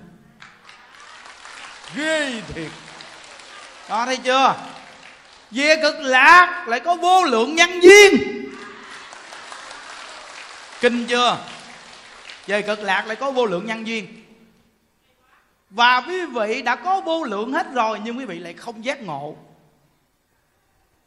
Ghê 1.96 2.42
thiệt. 2.56 2.72
Đó, 3.90 4.06
thấy 4.06 4.18
chưa? 4.18 4.56
Về 5.52 5.76
cực 5.82 5.96
lạc 6.00 6.66
lại 6.68 6.80
có 6.80 6.96
vô 6.96 7.24
lượng 7.24 7.56
nhân 7.56 7.84
duyên. 7.84 8.44
Kinh 10.82 11.06
chưa? 11.06 11.38
Về 12.48 12.62
cực 12.62 12.80
lạc 12.80 13.08
lại 13.08 13.16
có 13.16 13.32
vô 13.32 13.46
lượng 13.46 13.66
nhân 13.66 13.88
duyên 13.88 14.27
và 15.70 16.02
quý 16.02 16.26
vị 16.26 16.62
đã 16.62 16.76
có 16.76 17.02
vô 17.02 17.24
lượng 17.24 17.54
hết 17.54 17.74
rồi, 17.74 18.00
nhưng 18.04 18.18
quý 18.18 18.26
vị 18.26 18.40
lại 18.40 18.54
không 18.54 18.86
giác 18.86 19.02
ngộ. 19.02 19.36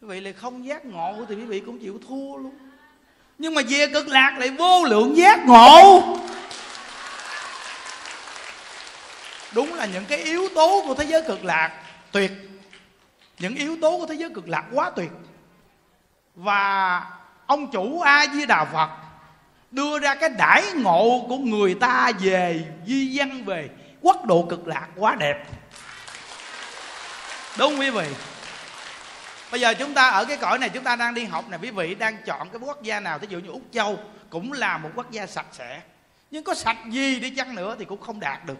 Quý 0.00 0.08
vị 0.08 0.20
lại 0.20 0.32
không 0.32 0.66
giác 0.66 0.84
ngộ 0.84 1.14
thì 1.28 1.34
quý 1.34 1.44
vị 1.44 1.60
cũng 1.60 1.78
chịu 1.78 2.00
thua 2.08 2.36
luôn. 2.36 2.52
Nhưng 3.38 3.54
mà 3.54 3.62
về 3.68 3.86
cực 3.92 4.08
lạc 4.08 4.36
lại 4.38 4.50
vô 4.50 4.84
lượng 4.84 5.16
giác 5.16 5.46
ngộ. 5.46 6.02
Đúng 9.54 9.74
là 9.74 9.86
những 9.86 10.04
cái 10.04 10.18
yếu 10.18 10.48
tố 10.54 10.84
của 10.86 10.94
thế 10.94 11.04
giới 11.04 11.22
cực 11.22 11.44
lạc 11.44 11.82
tuyệt. 12.12 12.32
Những 13.38 13.54
yếu 13.54 13.76
tố 13.80 13.98
của 13.98 14.06
thế 14.06 14.14
giới 14.14 14.30
cực 14.34 14.48
lạc 14.48 14.64
quá 14.72 14.90
tuyệt. 14.90 15.10
Và 16.34 17.04
ông 17.46 17.70
chủ 17.70 18.00
a 18.00 18.26
di 18.34 18.46
đà 18.46 18.64
phật 18.64 18.88
đưa 19.70 19.98
ra 19.98 20.14
cái 20.14 20.28
đãi 20.28 20.62
ngộ 20.74 21.24
của 21.28 21.36
người 21.36 21.74
ta 21.74 22.12
về 22.20 22.64
di 22.86 23.18
văn 23.18 23.44
về 23.44 23.68
quốc 24.02 24.24
độ 24.26 24.46
cực 24.50 24.68
lạc 24.68 24.88
quá 24.96 25.14
đẹp. 25.14 25.46
Đúng 27.58 27.80
quý 27.80 27.90
vị. 27.90 28.06
Bây 29.50 29.60
giờ 29.60 29.74
chúng 29.74 29.94
ta 29.94 30.08
ở 30.08 30.24
cái 30.24 30.36
cõi 30.36 30.58
này, 30.58 30.68
chúng 30.68 30.84
ta 30.84 30.96
đang 30.96 31.14
đi 31.14 31.24
học 31.24 31.48
này, 31.48 31.58
quý 31.62 31.70
vị 31.70 31.94
đang 31.94 32.16
chọn 32.26 32.48
cái 32.50 32.60
quốc 32.60 32.82
gia 32.82 33.00
nào? 33.00 33.18
Thí 33.18 33.26
dụ 33.30 33.38
như 33.38 33.48
úc 33.50 33.62
châu 33.70 33.98
cũng 34.30 34.52
là 34.52 34.78
một 34.78 34.90
quốc 34.94 35.10
gia 35.10 35.26
sạch 35.26 35.46
sẽ. 35.52 35.80
Nhưng 36.30 36.44
có 36.44 36.54
sạch 36.54 36.78
gì 36.90 37.20
đi 37.20 37.30
chăng 37.30 37.54
nữa 37.54 37.76
thì 37.78 37.84
cũng 37.84 38.00
không 38.00 38.20
đạt 38.20 38.44
được. 38.46 38.58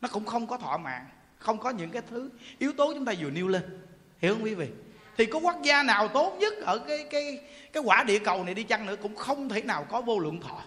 Nó 0.00 0.08
cũng 0.12 0.24
không 0.24 0.46
có 0.46 0.56
thọ 0.56 0.76
mạng 0.76 1.06
không 1.40 1.58
có 1.58 1.70
những 1.70 1.90
cái 1.90 2.02
thứ 2.10 2.30
yếu 2.58 2.72
tố 2.72 2.94
chúng 2.94 3.04
ta 3.04 3.12
vừa 3.18 3.30
nêu 3.30 3.48
lên. 3.48 3.86
Hiểu 4.18 4.34
không 4.34 4.44
quý 4.44 4.54
vị? 4.54 4.68
Thì 5.16 5.26
có 5.26 5.38
quốc 5.38 5.56
gia 5.62 5.82
nào 5.82 6.08
tốt 6.08 6.36
nhất 6.40 6.54
ở 6.66 6.78
cái 6.78 7.06
cái 7.10 7.40
cái 7.72 7.82
quả 7.82 8.04
địa 8.04 8.18
cầu 8.18 8.44
này 8.44 8.54
đi 8.54 8.62
chăng 8.62 8.86
nữa 8.86 8.96
cũng 9.02 9.16
không 9.16 9.48
thể 9.48 9.62
nào 9.62 9.86
có 9.90 10.00
vô 10.00 10.18
lượng 10.18 10.40
thọ. 10.40 10.62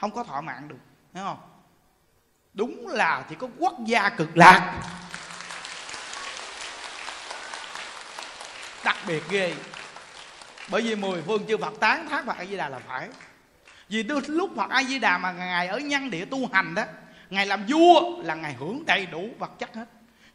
Không 0.00 0.10
có 0.10 0.24
thọ 0.24 0.40
mạng 0.40 0.68
được. 0.68 0.76
Hiểu 1.14 1.24
không? 1.24 1.38
Đúng 2.54 2.88
là 2.88 3.24
chỉ 3.28 3.34
có 3.38 3.48
quốc 3.58 3.74
gia 3.86 4.08
cực 4.08 4.36
lạc. 4.36 4.82
Đặc 8.84 8.96
biệt 9.06 9.22
ghê. 9.30 9.54
Bởi 10.68 10.82
vì 10.82 10.94
mười 10.94 11.22
phương 11.26 11.46
chư 11.48 11.56
phật 11.56 11.80
tán 11.80 12.08
thác 12.08 12.26
phật 12.26 12.38
a 12.38 12.44
di 12.44 12.56
đà 12.56 12.68
là 12.68 12.78
phải. 12.88 13.08
Vì 13.88 14.02
đôi 14.02 14.20
lúc 14.26 14.50
phật 14.56 14.70
a 14.70 14.82
di 14.82 14.98
đà 14.98 15.18
mà 15.18 15.32
ngài 15.32 15.66
ở 15.66 15.78
nhân 15.78 16.10
địa 16.10 16.24
tu 16.24 16.48
hành 16.52 16.74
đó, 16.74 16.84
ngài 17.30 17.46
làm 17.46 17.66
vua 17.68 18.22
là 18.22 18.34
ngài 18.34 18.54
hưởng 18.54 18.86
đầy 18.86 19.06
đủ 19.06 19.28
vật 19.38 19.50
chất 19.58 19.74
hết. 19.74 19.84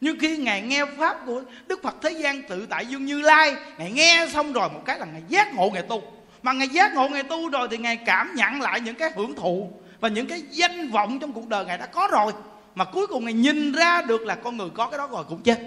Nhưng 0.00 0.18
khi 0.20 0.36
ngài 0.36 0.62
nghe 0.62 0.84
pháp 0.98 1.16
của 1.26 1.42
đức 1.66 1.82
phật 1.82 1.94
thế 2.02 2.10
gian 2.10 2.42
tự 2.42 2.66
tại 2.70 2.86
dương 2.86 3.06
như 3.06 3.20
lai, 3.20 3.56
ngài 3.78 3.92
nghe 3.92 4.26
xong 4.32 4.52
rồi 4.52 4.68
một 4.68 4.82
cái 4.84 4.98
là 4.98 5.06
ngài 5.06 5.22
giác 5.28 5.54
ngộ 5.54 5.70
ngài 5.70 5.82
tu. 5.82 6.02
Mà 6.42 6.52
ngài 6.52 6.68
giác 6.68 6.94
ngộ 6.94 7.08
ngài 7.08 7.22
tu 7.22 7.48
rồi 7.48 7.68
thì 7.70 7.78
ngài 7.78 7.96
cảm 7.96 8.34
nhận 8.34 8.60
lại 8.60 8.80
những 8.80 8.94
cái 8.94 9.10
hưởng 9.16 9.34
thụ 9.34 9.80
và 10.00 10.08
những 10.08 10.26
cái 10.26 10.42
danh 10.50 10.90
vọng 10.90 11.18
trong 11.20 11.32
cuộc 11.32 11.48
đời 11.48 11.64
ngài 11.64 11.78
đã 11.78 11.86
có 11.86 12.08
rồi, 12.12 12.32
mà 12.74 12.84
cuối 12.84 13.06
cùng 13.06 13.24
ngài 13.24 13.34
nhìn 13.34 13.72
ra 13.72 14.02
được 14.02 14.22
là 14.22 14.34
con 14.34 14.56
người 14.56 14.68
có 14.74 14.86
cái 14.86 14.98
đó 14.98 15.06
rồi 15.06 15.24
cũng 15.28 15.42
chết. 15.42 15.58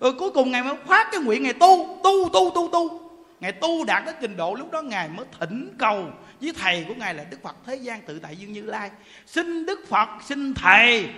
Rồi 0.00 0.12
cuối 0.12 0.30
cùng 0.30 0.50
ngài 0.50 0.62
mới 0.62 0.74
phát 0.86 1.08
cái 1.12 1.20
nguyện 1.20 1.42
ngài 1.42 1.52
tu 1.52 2.00
tu 2.04 2.28
tu 2.32 2.52
tu 2.54 2.68
tu. 2.72 3.10
Ngài 3.40 3.52
tu 3.52 3.84
đạt 3.84 4.04
đến 4.06 4.14
trình 4.20 4.36
độ 4.36 4.54
lúc 4.54 4.70
đó 4.70 4.82
ngài 4.82 5.08
mới 5.08 5.26
thỉnh 5.40 5.74
cầu 5.78 6.04
với 6.40 6.52
thầy 6.58 6.84
của 6.88 6.94
ngài 6.94 7.14
là 7.14 7.24
đức 7.30 7.42
phật 7.42 7.56
thế 7.66 7.76
gian 7.76 8.02
tự 8.02 8.18
tại 8.18 8.36
dương 8.36 8.52
như 8.52 8.62
lai. 8.62 8.90
Xin 9.26 9.66
đức 9.66 9.88
phật, 9.88 10.08
xin 10.24 10.54
thầy 10.54 11.08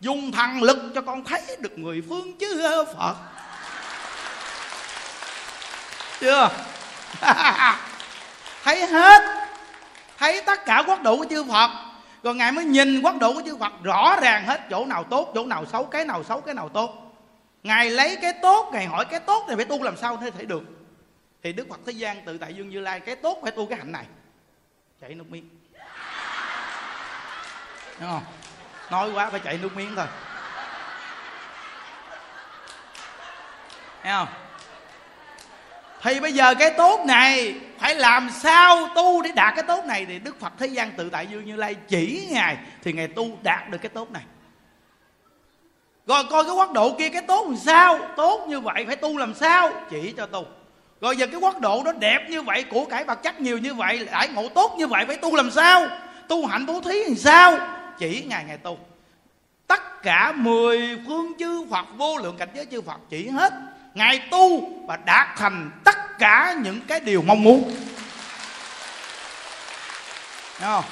dùng 0.00 0.32
thần 0.32 0.62
lực 0.62 0.78
cho 0.94 1.00
con 1.00 1.24
thấy 1.24 1.42
được 1.58 1.78
người 1.78 2.02
phương 2.08 2.38
chứ 2.38 2.84
phật. 2.96 3.14
Chưa? 6.20 6.50
Thấy 8.64 8.86
hết. 8.86 9.22
Thấy 10.18 10.42
tất 10.46 10.64
cả 10.66 10.82
quốc 10.86 11.02
độ 11.02 11.16
của 11.16 11.26
chư 11.30 11.44
phật 11.44 11.87
rồi 12.22 12.34
ngài 12.34 12.52
mới 12.52 12.64
nhìn 12.64 13.00
quốc 13.02 13.14
độ 13.20 13.34
của 13.34 13.42
chư 13.46 13.56
phật 13.56 13.72
rõ 13.82 14.16
ràng 14.22 14.44
hết 14.44 14.60
chỗ 14.70 14.84
nào 14.84 15.04
tốt, 15.04 15.32
chỗ 15.34 15.46
nào 15.46 15.66
xấu, 15.66 15.84
cái 15.84 16.04
nào 16.04 16.24
xấu, 16.24 16.40
cái 16.40 16.54
nào 16.54 16.68
tốt. 16.68 17.14
Ngài 17.62 17.90
lấy 17.90 18.18
cái 18.22 18.32
tốt, 18.42 18.70
ngài 18.72 18.86
hỏi 18.86 19.04
cái 19.04 19.20
tốt 19.20 19.44
này 19.46 19.56
phải 19.56 19.64
tu 19.64 19.82
làm 19.82 19.96
sao 19.96 20.16
thế 20.16 20.30
thể 20.30 20.44
được. 20.44 20.62
Thì 21.42 21.52
đức 21.52 21.66
phật 21.70 21.80
thế 21.86 21.92
gian 21.92 22.24
tự 22.24 22.38
tại 22.38 22.54
dương 22.54 22.68
như 22.68 22.80
lai, 22.80 23.00
cái 23.00 23.16
tốt 23.16 23.38
phải 23.42 23.50
tu 23.50 23.66
cái 23.66 23.78
hạnh 23.78 23.92
này. 23.92 24.04
Chảy 25.00 25.14
nước 25.14 25.30
miếng. 25.30 25.48
Đúng 28.00 28.10
không? 28.10 28.22
Nói 28.90 29.10
quá 29.12 29.30
phải 29.30 29.40
chạy 29.40 29.58
nước 29.62 29.76
miếng 29.76 29.94
thôi. 29.96 30.06
Thấy 34.02 34.12
không? 34.12 34.28
Thì 36.02 36.20
bây 36.20 36.32
giờ 36.32 36.54
cái 36.54 36.70
tốt 36.70 37.00
này, 37.06 37.54
phải 37.78 37.94
làm 37.94 38.30
sao 38.30 38.88
tu 38.94 39.22
để 39.22 39.32
đạt 39.32 39.54
cái 39.54 39.64
tốt 39.68 39.84
này? 39.84 40.06
Thì 40.08 40.18
đức 40.18 40.40
phật 40.40 40.52
thế 40.58 40.66
gian 40.66 40.90
tự 40.96 41.10
tại 41.10 41.26
dương 41.26 41.44
như 41.44 41.56
lai 41.56 41.74
chỉ 41.88 42.28
ngài, 42.30 42.56
thì 42.84 42.92
ngài 42.92 43.08
tu 43.08 43.38
đạt 43.42 43.70
được 43.70 43.78
cái 43.82 43.88
tốt 43.88 44.10
này. 44.10 44.22
Rồi 46.06 46.24
coi 46.30 46.44
cái 46.44 46.54
quốc 46.54 46.72
độ 46.72 46.94
kia, 46.98 47.08
cái 47.08 47.22
tốt 47.22 47.46
làm 47.46 47.56
sao? 47.56 47.98
Tốt 48.16 48.46
như 48.48 48.60
vậy 48.60 48.84
phải 48.86 48.96
tu 48.96 49.18
làm 49.18 49.34
sao? 49.34 49.70
Chỉ 49.90 50.14
cho 50.16 50.26
tu. 50.26 50.46
Rồi 51.00 51.16
giờ 51.16 51.26
cái 51.26 51.40
quốc 51.40 51.60
độ 51.60 51.82
đó 51.82 51.92
đẹp 51.92 52.26
như 52.28 52.42
vậy, 52.42 52.64
của 52.70 52.84
cải 52.84 53.04
vật 53.04 53.22
chất 53.22 53.40
nhiều 53.40 53.58
như 53.58 53.74
vậy 53.74 54.08
đãi 54.10 54.28
ngộ 54.28 54.48
tốt 54.48 54.74
như 54.78 54.86
vậy, 54.86 55.04
phải 55.06 55.16
tu 55.16 55.36
làm 55.36 55.50
sao? 55.50 55.86
Tu 56.28 56.46
hạnh 56.46 56.66
bố 56.66 56.80
thí 56.80 57.04
làm 57.04 57.16
sao? 57.16 57.58
Chỉ 57.98 58.24
ngài 58.28 58.44
ngài 58.44 58.56
tu. 58.56 58.78
Tất 59.66 60.02
cả 60.02 60.32
mười 60.36 60.98
phương 61.06 61.32
chư 61.38 61.66
phật, 61.70 61.86
vô 61.96 62.18
lượng 62.18 62.36
cảnh 62.38 62.48
giới 62.54 62.66
chư 62.66 62.82
phật, 62.82 63.00
chỉ 63.10 63.28
hết 63.28 63.52
ngài 63.98 64.18
tu 64.30 64.70
và 64.86 64.96
đạt 64.96 65.28
thành 65.36 65.70
tất 65.84 66.18
cả 66.18 66.56
những 66.62 66.80
cái 66.80 67.00
điều 67.00 67.22
mong 67.22 67.42
muốn. 67.42 67.74
Đúng 70.60 70.68
không? 70.68 70.84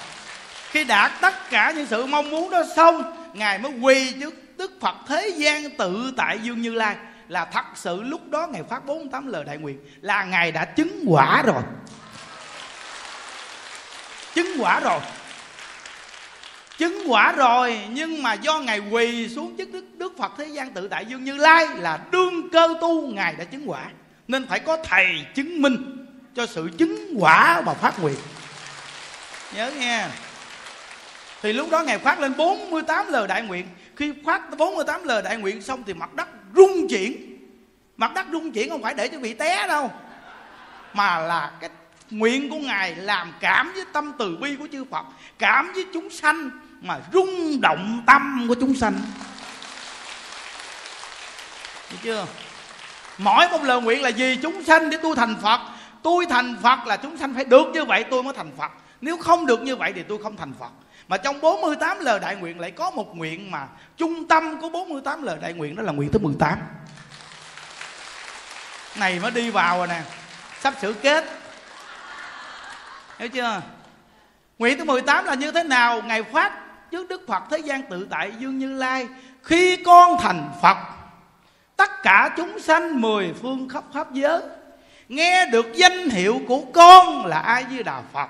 khi 0.70 0.84
đạt 0.84 1.12
tất 1.20 1.50
cả 1.50 1.72
những 1.76 1.86
sự 1.86 2.06
mong 2.06 2.30
muốn 2.30 2.50
đó 2.50 2.62
xong, 2.76 3.16
ngài 3.34 3.58
mới 3.58 3.72
quỳ 3.72 4.12
trước 4.20 4.34
đức 4.56 4.72
phật 4.80 4.96
thế 5.08 5.32
gian 5.36 5.70
tự 5.70 6.12
tại 6.16 6.38
dương 6.42 6.62
như 6.62 6.74
lai. 6.74 6.96
Là 7.28 7.44
thật 7.44 7.64
sự 7.74 8.02
lúc 8.02 8.30
đó 8.30 8.46
ngài 8.46 8.62
phát 8.62 8.86
48 8.86 9.26
lời 9.26 9.44
đại 9.44 9.56
nguyện, 9.56 9.78
là 10.00 10.24
ngài 10.24 10.52
đã 10.52 10.64
chứng 10.64 11.04
quả 11.06 11.42
rồi. 11.42 11.62
Chứng 14.34 14.56
quả 14.58 14.80
rồi 14.80 15.00
chứng 16.78 17.02
quả 17.06 17.32
rồi 17.32 17.80
nhưng 17.90 18.22
mà 18.22 18.34
do 18.34 18.58
ngài 18.58 18.78
quỳ 18.78 19.28
xuống 19.28 19.54
chức 19.58 19.72
đức, 19.72 19.84
đức 19.96 20.12
phật 20.18 20.32
thế 20.38 20.44
gian 20.44 20.72
tự 20.72 20.88
tại 20.88 21.04
dương 21.04 21.24
như 21.24 21.36
lai 21.36 21.66
là 21.76 22.00
đương 22.10 22.48
cơ 22.50 22.74
tu 22.80 23.08
ngài 23.08 23.34
đã 23.34 23.44
chứng 23.44 23.70
quả. 23.70 23.84
Nên 24.28 24.46
phải 24.46 24.60
có 24.60 24.76
thầy 24.84 25.26
chứng 25.34 25.62
minh 25.62 26.06
cho 26.34 26.46
sự 26.46 26.70
chứng 26.78 27.14
quả 27.18 27.62
và 27.66 27.74
phát 27.74 28.00
nguyện. 28.00 28.16
Nhớ 29.54 29.72
nghe. 29.78 30.06
Thì 31.42 31.52
lúc 31.52 31.70
đó 31.70 31.82
ngài 31.82 31.98
phát 31.98 32.20
lên 32.20 32.36
48 32.36 33.08
lời 33.08 33.28
đại 33.28 33.42
nguyện. 33.42 33.66
Khi 33.96 34.12
phát 34.24 34.58
48 34.58 35.04
lời 35.04 35.22
đại 35.22 35.36
nguyện 35.36 35.62
xong 35.62 35.82
thì 35.86 35.94
mặt 35.94 36.14
đất 36.14 36.28
rung 36.56 36.88
chuyển. 36.88 37.38
Mặt 37.96 38.14
đất 38.14 38.26
rung 38.32 38.52
chuyển 38.52 38.70
không 38.70 38.82
phải 38.82 38.94
để 38.94 39.08
cho 39.08 39.18
bị 39.18 39.34
té 39.34 39.66
đâu 39.68 39.90
mà 40.96 41.18
là 41.18 41.52
cái 41.60 41.70
nguyện 42.10 42.50
của 42.50 42.58
ngài 42.58 42.94
làm 42.94 43.32
cảm 43.40 43.72
với 43.72 43.84
tâm 43.92 44.12
từ 44.18 44.36
bi 44.36 44.56
của 44.56 44.68
chư 44.72 44.84
phật 44.84 45.06
cảm 45.38 45.72
với 45.72 45.86
chúng 45.94 46.10
sanh 46.10 46.50
mà 46.86 46.98
rung 47.12 47.60
động 47.60 48.02
tâm 48.06 48.44
của 48.48 48.54
chúng 48.54 48.74
sanh. 48.74 48.94
Hiểu 51.88 51.98
chưa? 52.02 52.26
Mỗi 53.18 53.48
một 53.48 53.62
lời 53.62 53.80
nguyện 53.80 54.02
là 54.02 54.08
gì 54.08 54.38
chúng 54.42 54.64
sanh 54.64 54.90
để 54.90 54.98
tôi 55.02 55.16
thành 55.16 55.36
phật. 55.42 55.60
Tôi 56.02 56.26
thành 56.30 56.56
phật 56.62 56.86
là 56.86 56.96
chúng 56.96 57.16
sanh 57.16 57.34
phải 57.34 57.44
được 57.44 57.66
như 57.74 57.84
vậy, 57.84 58.04
tôi 58.10 58.22
mới 58.22 58.32
thành 58.36 58.50
phật. 58.58 58.70
Nếu 59.00 59.16
không 59.16 59.46
được 59.46 59.62
như 59.62 59.76
vậy 59.76 59.92
thì 59.96 60.02
tôi 60.08 60.18
không 60.22 60.36
thành 60.36 60.52
phật. 60.60 60.70
Mà 61.08 61.16
trong 61.16 61.40
48 61.40 61.98
lời 62.00 62.18
đại 62.20 62.36
nguyện 62.36 62.60
lại 62.60 62.70
có 62.70 62.90
một 62.90 63.16
nguyện 63.16 63.50
mà 63.50 63.66
trung 63.96 64.28
tâm 64.28 64.60
của 64.60 64.68
48 64.68 65.22
lời 65.22 65.38
đại 65.42 65.52
nguyện 65.52 65.76
đó 65.76 65.82
là 65.82 65.92
nguyện 65.92 66.12
thứ 66.12 66.18
18 66.18 66.58
này 68.96 69.18
mới 69.20 69.30
đi 69.30 69.50
vào 69.50 69.78
rồi 69.78 69.86
nè, 69.86 70.02
sắp 70.60 70.74
sửa 70.80 70.92
kết. 70.92 71.24
Hiểu 73.18 73.28
chưa? 73.28 73.62
Nguyện 74.58 74.78
thứ 74.78 74.84
18 74.84 75.24
là 75.24 75.34
như 75.34 75.52
thế 75.52 75.62
nào? 75.62 76.02
Ngày 76.02 76.22
phát 76.22 76.52
trước 76.96 77.08
đức 77.08 77.26
phật 77.26 77.42
thế 77.50 77.58
gian 77.58 77.82
tự 77.82 78.06
tại 78.10 78.32
dương 78.38 78.58
như 78.58 78.72
lai, 78.72 79.06
khi 79.42 79.76
con 79.76 80.18
thành 80.20 80.50
phật, 80.62 80.76
tất 81.76 82.02
cả 82.02 82.34
chúng 82.36 82.58
sanh 82.58 83.00
mười 83.00 83.32
phương 83.42 83.68
khắp 83.68 83.84
pháp 83.94 84.12
giới, 84.12 84.40
nghe 85.08 85.46
được 85.46 85.66
danh 85.74 86.08
hiệu 86.10 86.40
của 86.48 86.60
con 86.74 87.26
là 87.26 87.38
ai 87.38 87.64
với 87.64 87.82
đà 87.82 88.02
phật, 88.12 88.28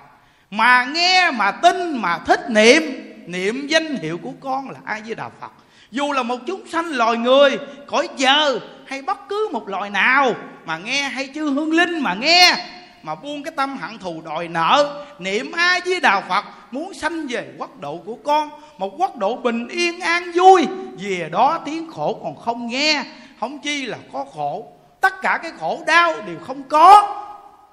mà 0.50 0.84
nghe 0.84 1.30
mà 1.30 1.50
tin 1.50 1.98
mà 2.02 2.18
thích 2.18 2.40
niệm 2.48 2.82
niệm 3.26 3.66
danh 3.66 3.96
hiệu 3.96 4.18
của 4.22 4.32
con 4.40 4.70
là 4.70 4.78
ai 4.84 5.02
với 5.06 5.14
đà 5.14 5.28
phật. 5.40 5.52
Dù 5.90 6.12
là 6.12 6.22
một 6.22 6.38
chúng 6.46 6.68
sanh 6.68 6.86
loài 6.86 7.16
người, 7.16 7.58
cõi 7.86 8.08
giờ 8.16 8.58
hay 8.86 9.02
bất 9.02 9.28
cứ 9.28 9.48
một 9.52 9.68
loài 9.68 9.90
nào 9.90 10.34
mà 10.64 10.78
nghe 10.78 11.02
hay 11.02 11.30
chư 11.34 11.50
hương 11.50 11.72
linh 11.72 12.02
mà 12.02 12.14
nghe 12.14 12.54
mà 13.02 13.14
buông 13.14 13.42
cái 13.42 13.52
tâm 13.56 13.76
hận 13.76 13.98
thù 13.98 14.22
đòi 14.24 14.48
nợ, 14.48 15.04
niệm 15.18 15.52
ai 15.52 15.80
với 15.86 16.00
đạo 16.00 16.22
phật, 16.28 16.44
muốn 16.70 16.94
sanh 16.94 17.26
về 17.26 17.52
quốc 17.58 17.80
độ 17.80 18.00
của 18.06 18.16
con. 18.24 18.50
Một 18.78 18.92
quốc 18.98 19.16
độ 19.16 19.36
bình 19.36 19.68
yên, 19.68 20.00
an 20.00 20.32
vui, 20.34 20.66
về 20.98 21.28
đó 21.32 21.58
tiếng 21.64 21.90
khổ 21.90 22.20
còn 22.22 22.36
không 22.36 22.66
nghe. 22.66 23.02
Không 23.40 23.58
chi 23.58 23.86
là 23.86 23.98
có 24.12 24.24
khổ. 24.34 24.66
Tất 25.00 25.22
cả 25.22 25.38
cái 25.42 25.52
khổ 25.60 25.78
đau 25.86 26.14
đều 26.26 26.36
không 26.46 26.62
có. 26.62 27.22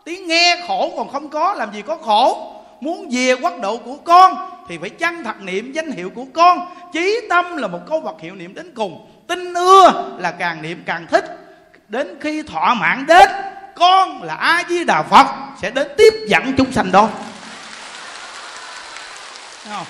Tiếng 0.06 0.28
nghe 0.28 0.58
khổ 0.68 0.94
còn 0.98 1.10
không 1.10 1.30
có, 1.30 1.54
làm 1.54 1.74
gì 1.74 1.82
có 1.82 1.98
khổ? 1.98 2.54
Muốn 2.82 3.10
về 3.12 3.34
quốc 3.42 3.54
độ 3.62 3.78
của 3.78 3.96
con 4.04 4.50
thì 4.68 4.78
phải 4.78 4.90
chăng 4.90 5.24
thật 5.24 5.42
niệm 5.42 5.72
danh 5.72 5.92
hiệu 5.92 6.10
của 6.16 6.26
con? 6.34 6.68
Chí 6.94 7.20
tâm 7.30 7.58
là 7.58 7.68
một 7.68 7.80
câu 7.88 8.00
vật 8.00 8.16
hiệu 8.22 8.36
niệm 8.36 8.54
đến 8.54 8.72
cùng. 8.76 9.08
Tin 9.28 9.54
ưa 9.54 10.16
là 10.18 10.32
càng 10.32 10.62
niệm 10.62 10.84
càng 10.86 11.08
thích. 11.12 11.26
Đến 11.88 12.20
khi 12.22 12.44
thọ 12.44 12.74
mạng 12.74 13.06
đến 13.08 13.30
con 13.76 14.24
là 14.24 14.36
a 14.36 14.64
di 14.70 14.84
đà 14.84 15.04
phật 15.04 15.28
sẽ 15.62 15.70
đến 15.70 15.88
tiếp 15.98 16.14
dẫn 16.28 16.54
chúng 16.58 16.72
sanh 16.72 16.92
đó. 16.92 17.10
Không? 19.70 19.86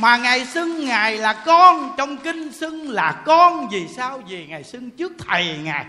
mà 0.00 0.16
ngài 0.16 0.46
xưng 0.46 0.84
ngài 0.84 1.18
là 1.18 1.32
con, 1.32 1.94
trong 1.96 2.16
kinh 2.16 2.52
xưng 2.52 2.90
là 2.90 3.22
con, 3.26 3.68
vì 3.68 3.88
sao? 3.96 4.22
Vì 4.28 4.46
ngài 4.46 4.64
xưng 4.64 4.90
trước 4.90 5.12
thầy 5.28 5.58
ngài. 5.58 5.84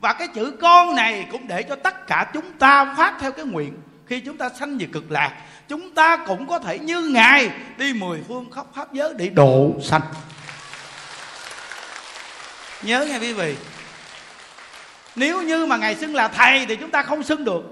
Và 0.00 0.12
cái 0.12 0.28
chữ 0.28 0.52
con 0.60 0.94
này 0.94 1.26
cũng 1.32 1.48
để 1.48 1.62
cho 1.62 1.76
tất 1.76 2.06
cả 2.06 2.30
chúng 2.34 2.52
ta 2.52 2.94
phát 2.96 3.14
theo 3.20 3.32
cái 3.32 3.44
nguyện. 3.44 3.76
Khi 4.06 4.20
chúng 4.20 4.36
ta 4.36 4.48
sanh 4.58 4.78
về 4.78 4.86
cực 4.92 5.10
lạc, 5.10 5.32
chúng 5.68 5.94
ta 5.94 6.16
cũng 6.16 6.48
có 6.48 6.58
thể 6.58 6.78
như 6.78 7.00
ngài, 7.00 7.50
đi 7.76 7.92
mười 7.92 8.20
phương 8.28 8.50
khắp 8.54 8.66
pháp 8.74 8.92
giới 8.92 9.14
để 9.16 9.28
độ 9.28 9.72
sanh. 9.82 10.02
Nhớ 12.82 13.06
nghe 13.08 13.18
quý 13.18 13.32
vị 13.32 13.56
nếu 15.16 15.42
như 15.42 15.66
mà 15.66 15.76
ngài 15.76 15.94
xưng 15.94 16.14
là 16.14 16.28
thầy 16.28 16.66
thì 16.66 16.76
chúng 16.76 16.90
ta 16.90 17.02
không 17.02 17.22
xưng 17.22 17.44
được. 17.44 17.62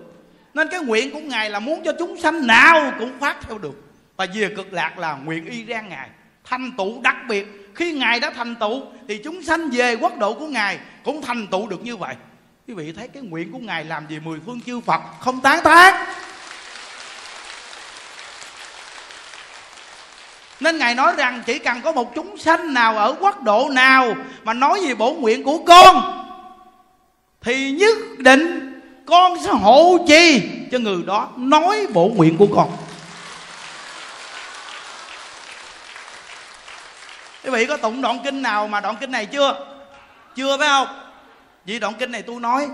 Nên 0.54 0.68
cái 0.68 0.80
nguyện 0.80 1.10
của 1.10 1.20
ngài 1.20 1.50
là 1.50 1.60
muốn 1.60 1.82
cho 1.84 1.92
chúng 1.98 2.20
sanh 2.20 2.46
nào 2.46 2.92
cũng 2.98 3.18
phát 3.20 3.36
theo 3.48 3.58
được. 3.58 3.84
Và 4.16 4.26
về 4.34 4.48
cực 4.56 4.72
lạc 4.72 4.98
là 4.98 5.14
nguyện 5.24 5.44
y 5.44 5.64
ra 5.64 5.80
ngài, 5.80 6.08
thành 6.44 6.72
tựu 6.78 7.00
đặc 7.02 7.16
biệt. 7.28 7.70
Khi 7.74 7.92
ngài 7.92 8.20
đã 8.20 8.30
thành 8.30 8.54
tựu 8.54 8.82
thì 9.08 9.20
chúng 9.24 9.42
sanh 9.42 9.70
về 9.70 9.94
quốc 9.94 10.18
độ 10.18 10.34
của 10.34 10.46
ngài 10.46 10.78
cũng 11.04 11.22
thành 11.22 11.46
tựu 11.46 11.66
được 11.66 11.84
như 11.84 11.96
vậy. 11.96 12.14
Quý 12.68 12.74
vị 12.74 12.92
thấy 12.96 13.08
cái 13.08 13.22
nguyện 13.22 13.52
của 13.52 13.58
ngài 13.58 13.84
làm 13.84 14.06
gì 14.08 14.18
mười 14.20 14.38
phương 14.46 14.60
chư 14.66 14.80
phật 14.80 15.00
không 15.20 15.40
tán 15.40 15.60
tán 15.64 15.94
Nên 20.60 20.78
Ngài 20.78 20.94
nói 20.94 21.14
rằng 21.16 21.42
chỉ 21.46 21.58
cần 21.58 21.80
có 21.80 21.92
một 21.92 22.14
chúng 22.14 22.38
sanh 22.38 22.74
nào 22.74 22.98
ở 22.98 23.14
quốc 23.20 23.42
độ 23.42 23.68
nào 23.72 24.14
Mà 24.44 24.52
nói 24.52 24.80
về 24.86 24.94
bổ 24.94 25.12
nguyện 25.12 25.44
của 25.44 25.58
con 25.66 26.23
thì 27.44 27.70
nhất 27.70 27.96
định 28.18 28.72
con 29.06 29.42
sẽ 29.44 29.50
hộ 29.50 29.98
trì 30.08 30.42
cho 30.72 30.78
người 30.78 31.02
đó 31.06 31.28
nói 31.36 31.86
bổ 31.92 32.08
nguyện 32.08 32.36
của 32.36 32.48
con. 32.54 32.76
Quý 37.44 37.50
vị 37.50 37.66
có 37.66 37.76
tụng 37.76 38.02
đoạn 38.02 38.18
kinh 38.24 38.42
nào 38.42 38.68
mà 38.68 38.80
đoạn 38.80 38.96
kinh 39.00 39.10
này 39.10 39.26
chưa? 39.26 39.66
Chưa 40.36 40.58
phải 40.58 40.68
không? 40.68 40.88
Vì 41.64 41.78
đoạn 41.78 41.94
kinh 41.98 42.12
này 42.12 42.22
tôi 42.22 42.40
nói. 42.40 42.68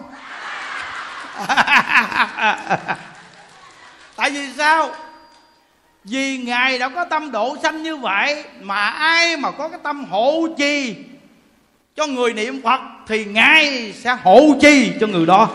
Tại 4.16 4.30
vì 4.30 4.52
sao? 4.58 4.90
Vì 6.04 6.38
ngài 6.38 6.78
đã 6.78 6.88
có 6.88 7.04
tâm 7.04 7.30
độ 7.30 7.56
sanh 7.62 7.82
như 7.82 7.96
vậy 7.96 8.44
mà 8.60 8.88
ai 8.88 9.36
mà 9.36 9.50
có 9.50 9.68
cái 9.68 9.78
tâm 9.82 10.04
hộ 10.04 10.48
trì 10.58 10.96
cho 11.96 12.06
người 12.06 12.32
niệm 12.32 12.62
phật 12.62 12.80
thì 13.10 13.24
ngài 13.24 13.92
sẽ 13.92 14.16
hộ 14.22 14.40
chi 14.60 14.92
cho 15.00 15.06
người 15.06 15.26
đó. 15.26 15.48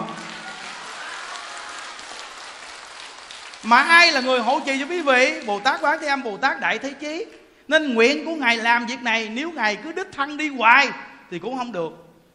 Mà 3.63 3.81
ai 3.81 4.11
là 4.11 4.21
người 4.21 4.39
hộ 4.39 4.59
trì 4.65 4.79
cho 4.79 4.85
quý 4.85 5.01
vị? 5.01 5.41
Bồ 5.45 5.59
tát 5.59 5.81
quán 5.81 5.97
thế 6.01 6.07
âm, 6.07 6.23
bồ 6.23 6.37
tát 6.37 6.59
đại 6.59 6.79
thế 6.79 6.91
chí. 6.91 7.25
Nên 7.67 7.93
nguyện 7.93 8.25
của 8.25 8.35
ngài 8.35 8.57
làm 8.57 8.85
việc 8.85 9.01
này, 9.01 9.29
nếu 9.29 9.51
ngài 9.51 9.75
cứ 9.75 9.91
đích 9.91 10.07
thân 10.13 10.37
đi 10.37 10.49
hoài 10.49 10.89
thì 11.31 11.39
cũng 11.39 11.57
không 11.57 11.71
được. 11.71 11.91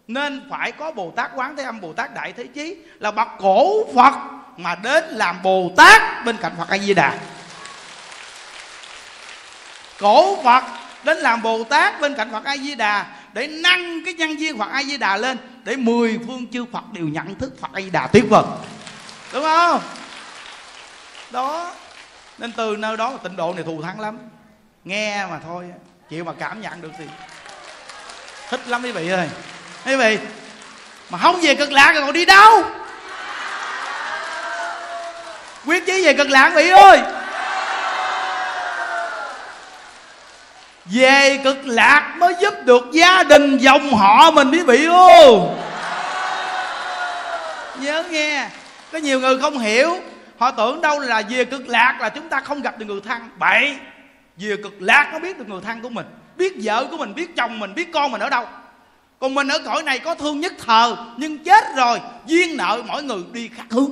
Nên 0.09 0.42
phải 0.51 0.72
có 0.72 0.92
bồ 0.92 1.12
tát 1.16 1.30
quán 1.34 1.56
thế 1.56 1.62
âm, 1.64 1.80
bồ 1.80 1.92
tát 1.92 2.14
đại 2.14 2.32
thế 2.36 2.44
chí 2.44 2.76
là 2.98 3.10
bậc 3.10 3.28
cổ 3.38 3.94
phật 3.94 4.14
mà 4.56 4.74
đến 4.74 5.05
làm 5.09 5.42
bồ 5.42 5.70
tát 5.76 6.24
bên 6.24 6.36
cạnh 6.36 6.52
phật 6.59 6.68
a 6.68 6.78
di 6.78 6.94
đà 6.94 7.18
cổ 9.98 10.42
phật 10.42 10.64
đến 11.05 11.16
làm 11.16 11.42
bồ 11.42 11.64
tát 11.64 12.01
bên 12.01 12.14
cạnh 12.14 12.28
phật 12.32 12.44
a 12.44 12.56
di 12.56 12.74
đà 12.74 13.06
để 13.32 13.47
nâng 13.47 14.05
cái 14.05 14.15
nhân 14.15 14.36
viên 14.36 14.59
phật 14.59 14.69
a 14.73 14.82
di 14.82 14.97
đà 14.97 15.16
lên, 15.16 15.39
để 15.65 15.77
mười 15.77 16.19
phương 16.27 16.47
chư 16.52 16.65
phật 16.73 16.85
đều 16.93 17.05
nhận 17.05 17.35
thức 17.35 17.52
phật 17.61 17.69
a 17.73 17.81
di 17.81 17.90
đà 17.90 18.07
tiếp 18.07 18.24
vời. 18.31 18.44
Đúng 19.32 19.43
không? 19.43 19.81
Đó. 21.31 21.73
Nên 22.39 22.52
từ 22.52 22.77
nơi 22.77 22.97
đó 22.97 23.12
tịnh 23.23 23.36
độ 23.36 23.52
này 23.55 23.65
thù 23.65 23.82
thắng 23.82 24.01
lắm. 24.01 24.19
Nghe 24.85 25.27
mà 25.27 25.39
thôi, 25.44 25.65
chịu 26.11 26.24
mà 26.24 26.32
cảm 26.39 26.61
nhận 26.61 26.81
được 26.81 26.90
thì 26.98 27.05
thích 28.51 28.69
lắm 28.69 28.82
quý 28.82 28.93
vị 28.93 29.09
ơi. 29.09 29.28
Quý 29.86 29.97
vị, 29.97 30.19
mà 31.11 31.19
không 31.19 31.40
về 31.40 31.55
cực 31.55 31.73
lạc 31.73 31.93
rồi 31.93 32.02
còn 32.02 32.12
đi 32.12 32.24
đâu? 32.24 32.62
Quyết 35.66 35.86
chí 35.86 36.05
về 36.05 36.15
cực 36.15 36.31
lạc 36.31 36.48
quý 36.48 36.62
vị 36.62 36.69
ơi. 36.69 37.01
Về 40.90 41.40
cực 41.44 41.58
lạc 41.66 42.14
mới 42.18 42.34
giúp 42.40 42.54
được 42.64 42.84
gia 42.92 43.22
đình 43.22 43.58
dòng 43.58 43.94
họ 43.94 44.30
mình, 44.30 44.50
quý 44.50 44.62
vị 44.62 44.84
ô 44.84 45.56
nhớ 47.80 48.04
nghe, 48.10 48.48
có 48.92 48.98
nhiều 48.98 49.20
người 49.20 49.38
không 49.38 49.58
hiểu. 49.58 49.96
Họ 50.38 50.50
tưởng 50.50 50.80
đâu 50.80 50.98
là 50.98 51.22
về 51.30 51.44
cực 51.44 51.68
lạc 51.68 51.98
là 52.00 52.08
chúng 52.08 52.28
ta 52.28 52.40
không 52.40 52.62
gặp 52.62 52.78
được 52.78 52.86
người 52.86 53.00
thân. 53.04 53.22
Bậy, 53.38 53.76
về 54.36 54.56
cực 54.62 54.82
lạc 54.82 55.10
nó 55.12 55.18
biết 55.18 55.38
được 55.38 55.48
người 55.48 55.60
thân 55.64 55.80
của 55.80 55.88
mình. 55.88 56.06
Biết 56.36 56.52
vợ 56.62 56.86
của 56.90 56.96
mình, 56.96 57.14
biết 57.14 57.36
chồng 57.36 57.60
mình, 57.60 57.74
biết 57.74 57.92
con 57.92 58.12
mình 58.12 58.20
ở 58.20 58.30
đâu. 58.30 58.46
Còn 59.18 59.34
mình 59.34 59.48
ở 59.48 59.58
cõi 59.58 59.82
này 59.82 59.98
có 59.98 60.14
thương 60.14 60.40
nhất 60.40 60.52
thờ, 60.66 60.96
nhưng 61.16 61.38
chết 61.38 61.64
rồi, 61.76 62.00
duyên 62.26 62.56
nợ 62.56 62.82
mỗi 62.86 63.02
người 63.02 63.22
đi 63.32 63.50
khác 63.56 63.64
hướng. 63.70 63.90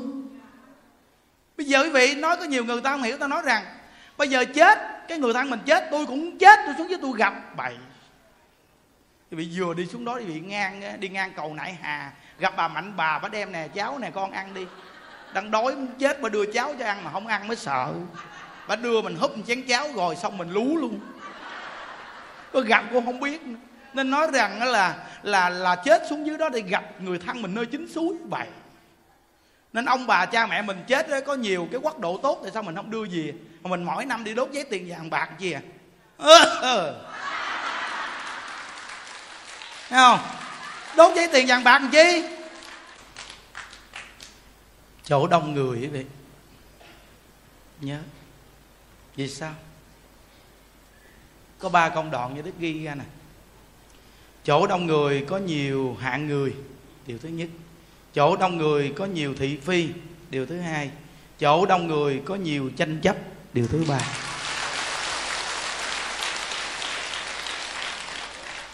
Bây 1.56 1.66
giờ 1.66 1.82
quý 1.82 1.90
vị, 1.90 2.14
nói 2.14 2.36
có 2.36 2.44
nhiều 2.44 2.64
người 2.64 2.80
ta 2.80 2.90
không 2.90 3.02
hiểu, 3.02 3.16
ta 3.16 3.26
nói 3.26 3.42
rằng, 3.44 3.64
bây 4.16 4.28
giờ 4.28 4.44
chết 4.54 4.78
cái 5.08 5.18
người 5.18 5.32
thân 5.32 5.50
mình 5.50 5.60
chết 5.66 5.88
tôi 5.90 6.06
cũng 6.06 6.38
chết 6.38 6.58
tôi 6.66 6.74
xuống 6.78 6.90
dưới 6.90 6.98
tôi 7.02 7.12
gặp 7.16 7.56
bậy 7.56 7.74
thì 9.30 9.36
bị 9.36 9.48
vừa 9.54 9.74
đi 9.74 9.86
xuống 9.86 10.04
đó 10.04 10.18
thì 10.20 10.24
bị 10.24 10.40
ngang 10.40 10.82
đi 11.00 11.08
ngang 11.08 11.32
cầu 11.36 11.54
nại 11.54 11.78
hà. 11.82 12.12
Gặp 12.38 12.54
bà 12.56 12.68
mạnh 12.68 12.92
bà 12.96 13.18
bà 13.18 13.28
đem 13.28 13.52
nè 13.52 13.68
cháu 13.74 13.98
nè 13.98 14.10
con 14.10 14.32
ăn 14.32 14.54
đi. 14.54 14.66
Đang 15.34 15.50
đói 15.50 15.76
muốn 15.76 15.88
chết 15.98 16.20
bà 16.20 16.28
đưa 16.28 16.52
cháu 16.52 16.74
cho 16.78 16.84
ăn 16.84 17.04
mà 17.04 17.10
không 17.12 17.26
ăn 17.26 17.48
mới 17.48 17.56
sợ. 17.56 17.92
Bà 18.68 18.76
đưa 18.76 19.02
mình 19.02 19.16
húp 19.16 19.36
một 19.36 19.42
chén 19.46 19.62
cháo 19.66 19.88
rồi 19.94 20.16
xong 20.16 20.38
mình 20.38 20.50
lú 20.50 20.76
luôn. 20.76 21.00
Có 22.52 22.60
gặp 22.60 22.84
cô 22.92 23.00
không 23.04 23.20
biết 23.20 23.42
nữa. 23.42 23.58
nên 23.92 24.10
nói 24.10 24.28
rằng 24.32 24.62
là 24.62 24.96
là 25.22 25.50
là 25.50 25.76
chết 25.76 26.02
xuống 26.10 26.26
dưới 26.26 26.38
đó 26.38 26.48
để 26.48 26.60
gặp 26.60 26.84
người 27.00 27.18
thân 27.18 27.42
mình 27.42 27.54
nơi 27.54 27.66
chính 27.66 27.88
suối 27.88 28.16
bậy 28.28 28.48
nên 29.72 29.84
ông 29.84 30.06
bà 30.06 30.26
cha 30.26 30.46
mẹ 30.46 30.62
mình 30.62 30.76
chết 30.86 31.08
đó, 31.08 31.20
có 31.26 31.34
nhiều 31.34 31.68
cái 31.72 31.80
quốc 31.80 31.98
độ 31.98 32.16
tốt 32.22 32.40
thì 32.44 32.50
sao 32.54 32.62
mình 32.62 32.76
không 32.76 32.90
đưa 32.90 33.04
về 33.10 33.32
mình 33.68 33.84
mỗi 33.84 34.04
năm 34.04 34.24
đi 34.24 34.34
đốt 34.34 34.50
giấy 34.52 34.64
tiền 34.64 34.90
vàng 34.90 35.10
bạc 35.10 35.30
gì 35.38 35.52
à. 35.52 35.60
Ờ. 36.16 37.04
Thấy 39.88 39.98
không? 39.98 40.20
Đốt 40.96 41.16
giấy 41.16 41.28
tiền 41.32 41.46
vàng 41.46 41.64
bạc 41.64 41.78
làm 41.78 41.90
chi 41.90 42.22
chỗ 45.08 45.26
đông 45.26 45.54
người 45.54 45.78
quý 45.80 45.86
vị. 45.86 46.04
Nhớ. 47.80 47.98
Vì 49.16 49.28
sao? 49.28 49.54
Có 51.58 51.68
ba 51.68 51.88
công 51.88 52.10
đoạn 52.10 52.34
như 52.34 52.42
đức 52.42 52.58
ghi 52.58 52.84
ra 52.84 52.94
nè. 52.94 53.04
Chỗ 54.44 54.66
đông 54.66 54.86
người 54.86 55.24
có 55.28 55.38
nhiều 55.38 55.96
hạng 56.00 56.28
người, 56.28 56.54
điều 57.06 57.18
thứ 57.18 57.28
nhất. 57.28 57.48
Chỗ 58.14 58.36
đông 58.36 58.56
người 58.56 58.92
có 58.96 59.06
nhiều 59.06 59.34
thị 59.34 59.58
phi, 59.64 59.88
điều 60.30 60.46
thứ 60.46 60.60
hai. 60.60 60.90
Chỗ 61.38 61.66
đông 61.66 61.86
người 61.86 62.22
có 62.24 62.34
nhiều 62.34 62.70
tranh 62.76 63.00
chấp 63.00 63.16
điều 63.52 63.66
thứ 63.66 63.84
ba. 63.88 64.00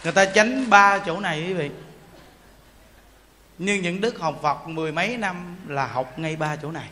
Người 0.03 0.13
ta 0.13 0.25
tránh 0.25 0.69
ba 0.69 0.99
chỗ 0.99 1.19
này 1.19 1.43
quý 1.47 1.53
vị. 1.53 1.69
Nhưng 3.57 3.81
những 3.81 4.01
đức 4.01 4.19
học 4.19 4.39
phật 4.41 4.67
mười 4.67 4.91
mấy 4.91 5.17
năm 5.17 5.55
là 5.67 5.87
học 5.87 6.19
ngay 6.19 6.35
ba 6.35 6.55
chỗ 6.55 6.71
này. 6.71 6.87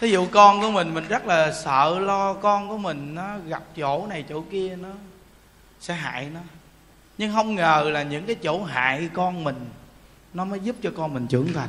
Thí 0.00 0.10
dụ 0.10 0.26
con 0.26 0.60
của 0.60 0.70
mình 0.70 0.94
Mình 0.94 1.08
rất 1.08 1.26
là 1.26 1.52
sợ 1.52 1.98
lo 1.98 2.34
con 2.34 2.68
của 2.68 2.78
mình 2.78 3.14
Nó 3.14 3.38
gặp 3.48 3.62
chỗ 3.76 4.06
này 4.06 4.24
chỗ 4.28 4.44
kia, 4.50 4.76
Nó 4.80 4.88
sẽ 5.80 5.94
hại 5.94 6.28
nó. 6.34 6.40
Nhưng 7.18 7.32
không 7.32 7.54
ngờ 7.54 7.90
là 7.92 8.02
những 8.02 8.26
cái 8.26 8.36
chỗ 8.42 8.64
hại 8.64 9.08
con 9.14 9.44
mình, 9.44 9.70
Nó 10.34 10.44
mới 10.44 10.60
giúp 10.60 10.76
cho 10.82 10.90
con 10.96 11.14
mình 11.14 11.26
trưởng 11.26 11.52
thành. 11.52 11.68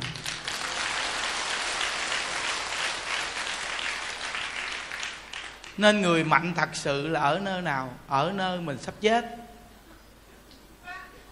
Nên 5.76 6.00
người 6.00 6.24
mạnh 6.24 6.52
thật 6.56 6.68
sự 6.72 7.08
là 7.08 7.20
ở 7.20 7.38
nơi 7.38 7.62
nào? 7.62 7.94
Ở 8.08 8.32
nơi 8.34 8.60
mình 8.60 8.78
sắp 8.78 8.94
chết. 9.00 9.24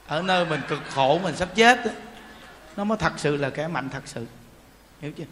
Ở 0.06 0.22
nơi 0.22 0.44
mình 0.44 0.60
cực 0.68 0.80
khổ 0.94 1.20
mình 1.22 1.36
sắp 1.36 1.48
chết 1.54 1.80
nó 2.76 2.84
mới 2.84 2.98
thật 2.98 3.12
sự 3.16 3.36
là 3.36 3.50
kẻ 3.50 3.66
mạnh 3.66 3.88
thật 3.90 4.02
sự. 4.04 4.26
Hiểu 5.00 5.12
chưa? 5.12 5.24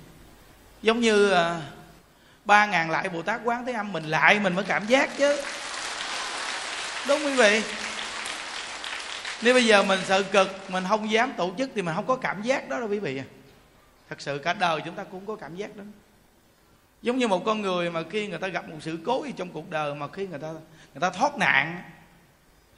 Giống 0.82 1.01
như 1.01 1.31
à, 1.31 1.61
ba 2.45 2.66
ngàn 2.66 2.91
lại 2.91 3.09
bồ 3.09 3.23
tát 3.23 3.41
quán 3.45 3.66
thế 3.66 3.73
âm, 3.73 3.93
mình 3.93 4.05
lại 4.05 4.41
mình 4.41 4.55
mới 4.55 4.65
cảm 4.65 4.87
giác 4.87 5.11
chứ. 5.19 5.43
Đúng 7.09 7.24
quý 7.24 7.35
vị? 7.35 7.62
Nếu 9.43 9.55
bây 9.55 9.66
giờ 9.66 9.82
mình 9.82 10.01
sợ 10.07 10.23
cực, 10.23 10.70
mình 10.70 10.85
không 10.89 11.11
dám 11.11 11.32
tổ 11.37 11.55
chức 11.59 11.70
thì 11.74 11.82
mình 11.82 11.95
không 11.95 12.07
có 12.07 12.16
cảm 12.16 12.43
giác 12.43 12.69
đó 12.69 12.78
đâu 12.78 12.89
quý 12.89 12.99
vị 12.99 13.19
à. 13.19 13.24
Thật 14.09 14.20
sự 14.20 14.39
cả 14.39 14.53
đời 14.53 14.81
chúng 14.85 14.95
ta 14.95 15.05
cũng 15.05 15.27
có 15.27 15.37
cảm 15.37 15.57
giác 15.57 15.77
đó 15.77 15.85
giống 17.03 17.19
như 17.19 17.29
một 17.29 17.45
con 17.45 17.63
người 17.63 17.91
mà 17.91 18.03
khi 18.11 18.27
người 18.27 18.39
ta 18.39 18.49
gặp 18.49 18.69
một 18.69 18.77
sự 18.81 18.99
cố 19.07 19.25
gì 19.27 19.33
trong 19.37 19.49
cuộc 19.49 19.71
đời 19.71 19.95
mà 19.95 20.09
khi 20.09 20.27
người 20.27 20.39
ta 20.39 20.49
người 20.95 21.01
ta 21.01 21.11
thoát 21.11 21.37
nạn, 21.39 21.83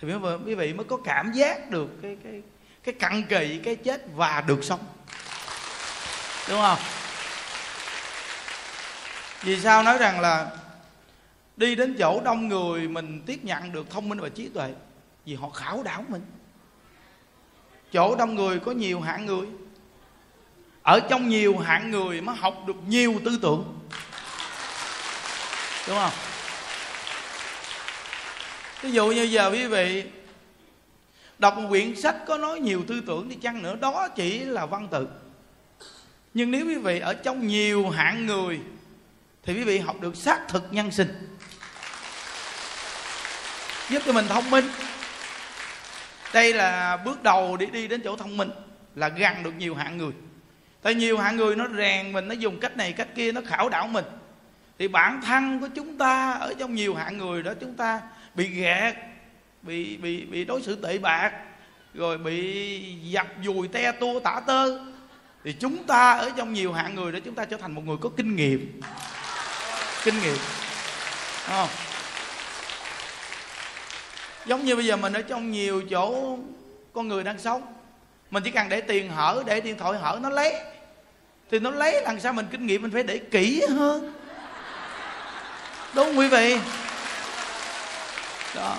thì 0.00 0.08
quý 0.46 0.54
vị 0.54 0.72
mới 0.72 0.84
có 0.84 0.96
cảm 1.04 1.32
giác 1.32 1.70
được 1.70 1.88
cái 2.02 2.16
cái 2.24 2.42
cái 2.84 2.94
cặn 2.94 3.22
kỳ 3.22 3.60
cái 3.64 3.76
chết 3.76 4.02
và 4.14 4.40
được 4.40 4.64
sống. 4.64 4.80
Đúng 6.48 6.60
không? 6.60 6.78
Vì 9.42 9.60
sao 9.60 9.82
nói 9.82 9.98
rằng 9.98 10.20
là 10.20 10.50
đi 11.56 11.74
đến 11.74 11.96
chỗ 11.98 12.20
đông 12.24 12.48
người 12.48 12.88
mình 12.88 13.22
tiếp 13.26 13.44
nhận 13.44 13.72
được 13.72 13.90
thông 13.90 14.08
minh 14.08 14.20
và 14.20 14.28
trí 14.28 14.48
tuệ? 14.48 14.74
Vì 15.24 15.34
họ 15.34 15.50
khảo 15.50 15.82
đảo 15.82 16.04
mình. 16.08 16.22
Chỗ 17.92 18.16
đông 18.16 18.34
người 18.34 18.58
có 18.58 18.72
nhiều 18.72 19.00
hạng 19.00 19.26
người. 19.26 19.46
Ở 20.82 21.00
trong 21.10 21.28
nhiều 21.28 21.58
hạng 21.58 21.90
người 21.90 22.20
mới 22.20 22.36
học 22.36 22.54
được 22.66 22.76
nhiều 22.86 23.20
tư 23.24 23.38
tưởng 23.42 23.78
đúng 25.88 25.98
không? 25.98 26.12
Ví 28.82 28.92
dụ 28.92 29.06
như 29.06 29.22
giờ 29.22 29.50
quý 29.50 29.66
vị 29.66 30.04
đọc 31.38 31.56
một 31.56 31.68
quyển 31.68 31.96
sách 31.96 32.16
có 32.26 32.38
nói 32.38 32.60
nhiều 32.60 32.84
tư 32.88 33.02
tưởng 33.06 33.28
đi 33.28 33.36
chăng 33.36 33.62
nữa, 33.62 33.76
đó 33.80 34.08
chỉ 34.08 34.38
là 34.38 34.66
văn 34.66 34.88
tự. 34.90 35.08
Nhưng 36.34 36.50
nếu 36.50 36.66
quý 36.66 36.74
vị 36.74 37.00
ở 37.00 37.14
trong 37.14 37.46
nhiều 37.46 37.90
hạng 37.90 38.26
người, 38.26 38.60
thì 39.44 39.54
quý 39.54 39.64
vị 39.64 39.78
học 39.78 40.00
được 40.00 40.16
xác 40.16 40.40
thực 40.48 40.72
nhân 40.72 40.90
sinh. 40.90 41.36
Giúp 43.90 44.02
cho 44.06 44.12
mình 44.12 44.28
thông 44.28 44.50
minh. 44.50 44.64
Đây 46.32 46.54
là 46.54 46.96
bước 46.96 47.22
đầu 47.22 47.56
để 47.56 47.66
đi 47.66 47.88
đến 47.88 48.00
chỗ 48.04 48.16
thông 48.16 48.36
minh, 48.36 48.50
là 48.94 49.08
gần 49.08 49.42
được 49.42 49.54
nhiều 49.58 49.74
hạng 49.74 49.98
người. 49.98 50.12
Tại 50.82 50.94
nhiều 50.94 51.18
hạng 51.18 51.36
người 51.36 51.56
nó 51.56 51.68
rèn 51.76 52.12
mình, 52.12 52.28
nó 52.28 52.34
dùng 52.34 52.60
cách 52.60 52.76
này, 52.76 52.92
cách 52.92 53.08
kia, 53.16 53.32
nó 53.32 53.40
khảo 53.46 53.68
đảo 53.68 53.86
mình 53.86 54.04
thì 54.82 54.88
bản 54.88 55.20
thân 55.26 55.60
của 55.60 55.68
chúng 55.74 55.98
ta 55.98 56.32
ở 56.32 56.54
trong 56.58 56.74
nhiều 56.74 56.94
hạng 56.94 57.18
người 57.18 57.42
đó, 57.42 57.52
chúng 57.60 57.74
ta 57.74 58.00
bị 58.34 58.48
ghẹt, 58.48 58.94
bị 59.62 59.96
bị 59.96 60.24
bị 60.24 60.44
đối 60.44 60.62
xử 60.62 60.76
tệ 60.82 60.98
bạc, 60.98 61.32
rồi 61.94 62.18
bị 62.18 62.94
dập 63.02 63.26
dùi 63.44 63.68
te 63.68 63.92
tua 63.92 64.20
tả 64.20 64.40
tơ. 64.46 64.78
Thì 65.44 65.52
chúng 65.52 65.84
ta 65.84 66.12
ở 66.12 66.30
trong 66.36 66.52
nhiều 66.52 66.72
hạng 66.72 66.94
người 66.94 67.12
đó, 67.12 67.18
chúng 67.24 67.34
ta 67.34 67.44
trở 67.44 67.56
thành 67.56 67.72
một 67.72 67.82
người 67.86 67.96
có 68.00 68.08
kinh 68.16 68.36
nghiệm. 68.36 68.80
Kinh 70.04 70.14
nghiệm. 70.20 70.36
Không? 71.46 71.68
giống 74.46 74.64
như 74.64 74.76
bây 74.76 74.86
giờ 74.86 74.96
mình 74.96 75.12
ở 75.12 75.22
trong 75.22 75.50
nhiều 75.50 75.82
chỗ 75.90 76.38
con 76.92 77.08
người 77.08 77.24
đang 77.24 77.38
sống, 77.38 77.62
mình 78.30 78.42
chỉ 78.42 78.50
cần 78.50 78.68
để 78.68 78.80
tiền 78.80 79.10
hở, 79.10 79.42
để 79.46 79.60
điện 79.60 79.78
thoại 79.78 79.98
hở, 79.98 80.18
nó 80.22 80.30
lấy. 80.30 80.54
Thì 81.50 81.58
nó 81.58 81.70
lấy, 81.70 82.02
làm 82.02 82.20
sao 82.20 82.32
mình 82.32 82.46
kinh 82.50 82.66
nghiệm 82.66 82.82
mình 82.82 82.90
phải 82.90 83.02
để 83.02 83.18
kỹ 83.18 83.62
hơn? 83.68 84.21
Đúng 85.94 86.06
không 86.06 86.18
quý 86.18 86.28
vị? 86.28 86.58
Đó. 88.54 88.76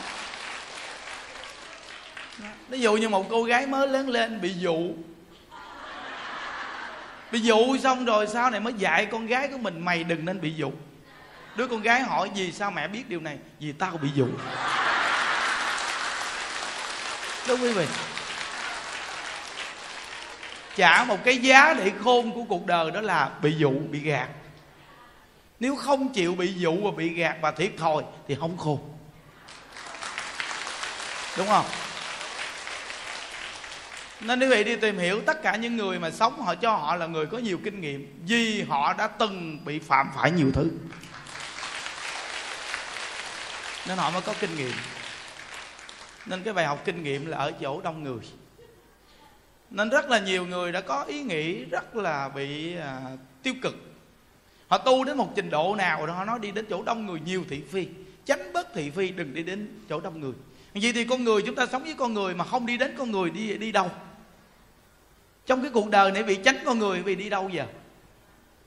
Ví 2.69 2.79
dụ 2.79 2.93
như 2.93 3.09
một 3.09 3.25
cô 3.29 3.43
gái 3.43 3.65
mới 3.65 3.87
lớn 3.87 4.09
lên 4.09 4.41
bị 4.41 4.53
dụ. 4.53 4.91
Bị 7.31 7.39
dụ 7.39 7.77
xong 7.77 8.05
rồi 8.05 8.27
sau 8.27 8.49
này 8.49 8.59
mới 8.59 8.73
dạy 8.73 9.05
con 9.05 9.27
gái 9.27 9.47
của 9.47 9.57
mình, 9.57 9.85
mày 9.85 10.03
đừng 10.03 10.25
nên 10.25 10.41
bị 10.41 10.53
dụ. 10.53 10.71
Đứa 11.55 11.67
con 11.67 11.81
gái 11.81 12.01
hỏi 12.01 12.29
gì 12.35 12.51
sao 12.51 12.71
mẹ 12.71 12.87
biết 12.87 13.09
điều 13.09 13.21
này? 13.21 13.37
Vì 13.59 13.71
tao 13.71 13.97
bị 13.97 14.09
dụ. 14.15 14.27
Đúng 17.47 17.61
quý 17.61 17.71
vị? 17.71 17.85
Trả 20.75 21.03
một 21.03 21.23
cái 21.23 21.37
giá 21.37 21.73
để 21.73 21.91
khôn 22.03 22.31
của 22.31 22.43
cuộc 22.43 22.65
đời 22.65 22.91
đó 22.91 23.01
là 23.01 23.29
bị 23.41 23.55
dụ, 23.57 23.73
bị 23.91 23.99
gạt 23.99 24.27
nếu 25.59 25.75
không 25.75 26.13
chịu 26.13 26.35
bị 26.35 26.53
dụ 26.53 26.77
và 26.83 26.91
bị 26.91 27.09
gạt 27.09 27.37
và 27.41 27.51
thiệt 27.51 27.71
thòi 27.77 28.03
thì 28.27 28.35
không 28.39 28.57
khôn. 28.57 28.79
Đúng 31.37 31.47
không? 31.47 31.65
Nên 34.21 34.39
quý 34.39 34.47
vị 34.47 34.63
đi 34.63 34.75
tìm 34.75 34.97
hiểu 34.97 35.21
tất 35.25 35.43
cả 35.43 35.55
những 35.55 35.77
người 35.77 35.99
mà 35.99 36.11
sống 36.11 36.41
họ 36.41 36.55
cho 36.55 36.75
họ 36.75 36.95
là 36.95 37.07
người 37.07 37.25
có 37.25 37.37
nhiều 37.37 37.59
kinh 37.63 37.81
nghiệm 37.81 38.23
vì 38.27 38.61
họ 38.61 38.93
đã 38.93 39.07
từng 39.07 39.65
bị 39.65 39.79
phạm 39.79 40.11
phải 40.15 40.31
nhiều 40.31 40.51
thứ. 40.53 40.69
Nên 43.87 43.97
họ 43.97 44.11
mới 44.11 44.21
có 44.21 44.33
kinh 44.39 44.55
nghiệm. 44.55 44.71
Nên 46.25 46.43
cái 46.43 46.53
bài 46.53 46.65
học 46.65 46.81
kinh 46.85 47.03
nghiệm 47.03 47.25
là 47.25 47.37
ở 47.37 47.51
chỗ 47.61 47.81
đông 47.81 48.03
người. 48.03 48.19
Nên 49.69 49.89
rất 49.89 50.09
là 50.09 50.19
nhiều 50.19 50.45
người 50.45 50.71
đã 50.71 50.81
có 50.81 51.03
ý 51.03 51.23
nghĩ 51.23 51.65
rất 51.65 51.95
là 51.95 52.29
bị 52.29 52.77
à, 52.77 52.99
tiêu 53.43 53.53
cực 53.61 53.75
họ 54.73 54.77
tu 54.77 55.03
đến 55.03 55.17
một 55.17 55.35
trình 55.35 55.49
độ 55.49 55.75
nào 55.75 56.07
đó 56.07 56.13
họ 56.13 56.25
nói 56.25 56.39
đi 56.39 56.51
đến 56.51 56.65
chỗ 56.69 56.83
đông 56.83 57.05
người 57.05 57.19
nhiều 57.25 57.43
thị 57.49 57.61
phi. 57.71 57.87
Tránh 58.25 58.53
bớt 58.53 58.73
thị 58.73 58.89
phi, 58.89 59.09
đừng 59.09 59.33
đi 59.33 59.43
đến 59.43 59.67
chỗ 59.89 59.99
đông 59.99 60.19
người. 60.19 60.31
Vậy 60.73 60.93
thì 60.93 61.05
con 61.05 61.23
người 61.23 61.41
chúng 61.41 61.55
ta 61.55 61.65
sống 61.65 61.83
với 61.83 61.93
con 61.93 62.13
người 62.13 62.35
mà 62.35 62.45
không 62.45 62.65
đi 62.65 62.77
đến 62.77 62.95
con 62.97 63.11
người 63.11 63.29
đi 63.29 63.57
đi 63.57 63.71
đâu? 63.71 63.89
Trong 65.45 65.61
cái 65.61 65.71
cuộc 65.73 65.89
đời 65.89 66.11
này 66.11 66.23
bị 66.23 66.35
tránh 66.35 66.57
con 66.65 66.79
người 66.79 66.99
vì 66.99 67.15
đi 67.15 67.29
đâu 67.29 67.49
giờ? 67.49 67.65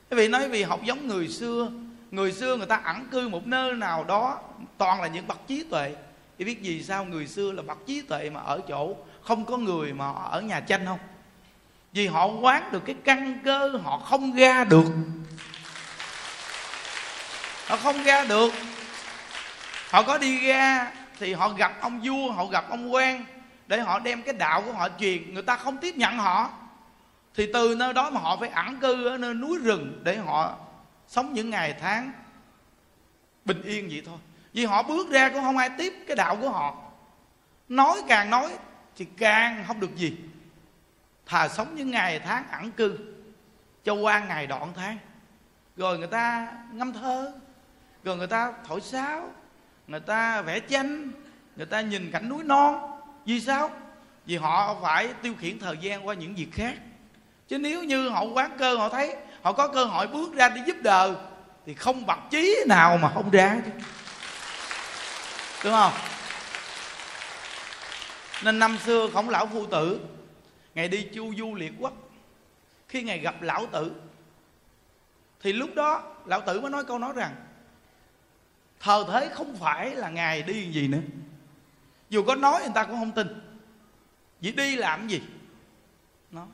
Quý 0.09 0.17
vị 0.17 0.27
nói 0.27 0.49
vì 0.49 0.63
học 0.63 0.79
giống 0.83 1.07
người 1.07 1.27
xưa 1.27 1.71
người 2.11 2.31
xưa 2.31 2.57
người 2.57 2.67
ta 2.67 2.75
ẩn 2.75 3.07
cư 3.11 3.29
một 3.29 3.47
nơi 3.47 3.73
nào 3.73 4.03
đó, 4.03 4.39
toàn 4.77 5.01
là 5.01 5.07
những 5.07 5.27
bậc 5.27 5.47
trí 5.47 5.63
tuệ. 5.63 5.95
Thì 6.37 6.45
biết 6.45 6.61
gì 6.61 6.83
sao 6.83 7.05
người 7.05 7.27
xưa 7.27 7.51
là 7.51 7.61
bậc 7.61 7.77
trí 7.85 8.01
tuệ 8.01 8.29
mà 8.29 8.39
ở 8.39 8.61
chỗ 8.67 8.95
không 9.21 9.45
có 9.45 9.57
người 9.57 9.93
mà 9.93 10.11
ở 10.11 10.41
nhà 10.41 10.59
tranh 10.59 10.85
không? 10.85 10.99
Vì 11.93 12.07
họ 12.07 12.27
quán 12.27 12.71
được 12.71 12.85
cái 12.85 12.95
căn 13.03 13.39
cơ, 13.43 13.79
họ 13.83 13.97
không 13.97 14.35
ra 14.35 14.63
được 14.63 14.85
họ 17.67 17.77
không 17.77 18.03
ra 18.03 18.23
được. 18.23 18.53
Họ 19.89 20.03
có 20.03 20.17
đi 20.17 20.47
ra 20.47 20.91
thì 21.19 21.33
họ 21.33 21.49
gặp 21.49 21.81
ông 21.81 22.01
vua, 22.03 22.31
họ 22.31 22.45
gặp 22.45 22.69
ông 22.69 22.93
quan 22.93 23.25
để 23.67 23.79
họ 23.79 23.99
đem 23.99 24.23
cái 24.23 24.33
đạo 24.33 24.61
của 24.61 24.73
họ 24.73 24.89
truyền. 24.99 25.33
Người 25.33 25.43
ta 25.43 25.55
không 25.55 25.77
tiếp 25.77 25.95
nhận 25.97 26.17
họ. 26.17 26.51
Thì 27.35 27.49
từ 27.53 27.75
nơi 27.75 27.93
đó 27.93 28.09
mà 28.09 28.21
họ 28.21 28.37
phải 28.37 28.49
ẩn 28.49 28.79
cư 28.79 29.07
ở 29.07 29.17
nơi 29.17 29.33
núi 29.33 29.59
rừng 29.63 30.01
để 30.03 30.17
họ 30.17 30.57
sống 31.07 31.33
những 31.33 31.49
ngày 31.49 31.75
tháng 31.81 32.11
bình 33.45 33.61
yên 33.61 33.87
vậy 33.89 34.03
thôi. 34.05 34.17
Vì 34.53 34.65
họ 34.65 34.83
bước 34.83 35.09
ra 35.09 35.29
cũng 35.29 35.41
không 35.41 35.57
ai 35.57 35.69
tiếp 35.77 35.93
cái 36.07 36.15
đạo 36.15 36.35
của 36.35 36.49
họ. 36.49 36.75
Nói 37.69 38.01
càng 38.07 38.29
nói 38.29 38.49
thì 38.95 39.05
càng 39.17 39.63
không 39.67 39.79
được 39.79 39.95
gì. 39.95 40.17
Thà 41.25 41.47
sống 41.47 41.75
những 41.75 41.91
ngày 41.91 42.19
tháng 42.19 42.43
ẩn 42.51 42.71
cư 42.71 42.97
cho 43.83 43.93
qua 43.93 44.19
ngày 44.19 44.47
đoạn 44.47 44.73
tháng. 44.75 44.97
Rồi 45.77 45.97
người 45.97 46.07
ta 46.07 46.47
ngâm 46.71 46.93
thơ 46.93 47.33
còn 48.07 48.17
người 48.17 48.27
ta 48.27 48.53
thổi 48.67 48.81
sáo, 48.81 49.31
người 49.87 49.99
ta 49.99 50.41
vẽ 50.41 50.59
tranh, 50.59 51.11
người 51.55 51.65
ta 51.65 51.81
nhìn 51.81 52.11
cảnh 52.11 52.29
núi 52.29 52.43
non. 52.43 52.99
Vì 53.25 53.41
sao? 53.41 53.71
Vì 54.25 54.35
họ 54.37 54.77
phải 54.81 55.13
tiêu 55.21 55.33
khiển 55.39 55.59
thời 55.59 55.77
gian 55.77 56.07
qua 56.07 56.13
những 56.13 56.35
việc 56.35 56.47
khác. 56.53 56.73
Chứ 57.47 57.57
nếu 57.57 57.83
như 57.83 58.09
họ 58.09 58.23
quán 58.23 58.51
cơ, 58.59 58.75
họ 58.75 58.89
thấy 58.89 59.15
họ 59.41 59.53
có 59.53 59.67
cơ 59.67 59.85
hội 59.85 60.07
bước 60.07 60.33
ra 60.33 60.49
để 60.49 60.61
giúp 60.67 60.75
đời 60.81 61.13
thì 61.65 61.73
không 61.73 62.05
bậc 62.05 62.19
chí 62.29 62.55
nào 62.67 62.97
mà 62.97 63.11
không 63.13 63.29
ra. 63.31 63.57
Chứ 63.65 63.71
đúng 65.63 65.73
không? 65.73 65.93
Nên 68.43 68.59
năm 68.59 68.77
xưa 68.85 69.09
khổng 69.13 69.29
lão 69.29 69.45
phu 69.45 69.65
tử, 69.65 69.99
ngày 70.75 70.87
đi 70.87 71.07
chu 71.13 71.33
du 71.37 71.55
liệt 71.55 71.73
quốc, 71.79 71.93
khi 72.87 73.03
ngài 73.03 73.19
gặp 73.19 73.41
lão 73.41 73.65
tử, 73.65 73.91
thì 75.41 75.53
lúc 75.53 75.75
đó 75.75 76.03
lão 76.25 76.41
tử 76.41 76.61
mới 76.61 76.71
nói 76.71 76.83
câu 76.83 76.99
nói 76.99 77.13
rằng 77.15 77.35
thờ 78.79 79.05
thế 79.07 79.29
không 79.33 79.55
phải 79.55 79.95
là 79.95 80.09
ngài 80.09 80.43
đi 80.43 80.71
gì 80.71 80.87
nữa. 80.87 81.01
Dù 82.09 82.23
có 82.23 82.35
nói 82.35 82.61
người 82.61 82.71
ta 82.75 82.83
cũng 82.83 82.99
không 82.99 83.11
tin. 83.11 83.27
Vì 84.41 84.51
đi 84.51 84.75
làm 84.75 85.07
gì? 85.07 85.21
Nó 86.31 86.47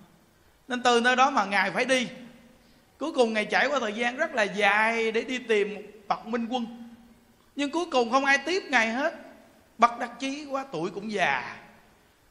nên 0.68 0.84
từ 0.84 1.02
nơi 1.02 1.16
đó 1.16 1.30
mà 1.30 1.46
ngài 1.46 1.72
phải 1.72 1.86
đi. 1.86 2.08
Cuối 3.00 3.12
cùng 3.12 3.34
ngài 3.34 3.46
trải 3.46 3.68
qua 3.68 3.80
thời 3.80 3.94
gian 3.94 4.18
rất 4.18 4.34
là 4.34 4.44
dài 4.44 5.12
để 5.12 5.22
đi 5.22 5.38
tìm 5.38 5.76
một 5.76 5.82
bậc 6.08 6.28
minh 6.28 6.48
quân. 6.48 6.90
Nhưng 7.56 7.72
cuối 7.72 7.86
cùng 7.92 8.12
không 8.12 8.26
ai 8.26 8.38
tiếp 8.38 8.64
ngài 8.70 8.92
hết. 8.92 9.14
Bậc 9.78 10.00
đắc 10.00 10.12
chí 10.20 10.46
quá, 10.46 10.66
tuổi 10.72 10.90
cũng 10.90 11.12
già. 11.12 11.58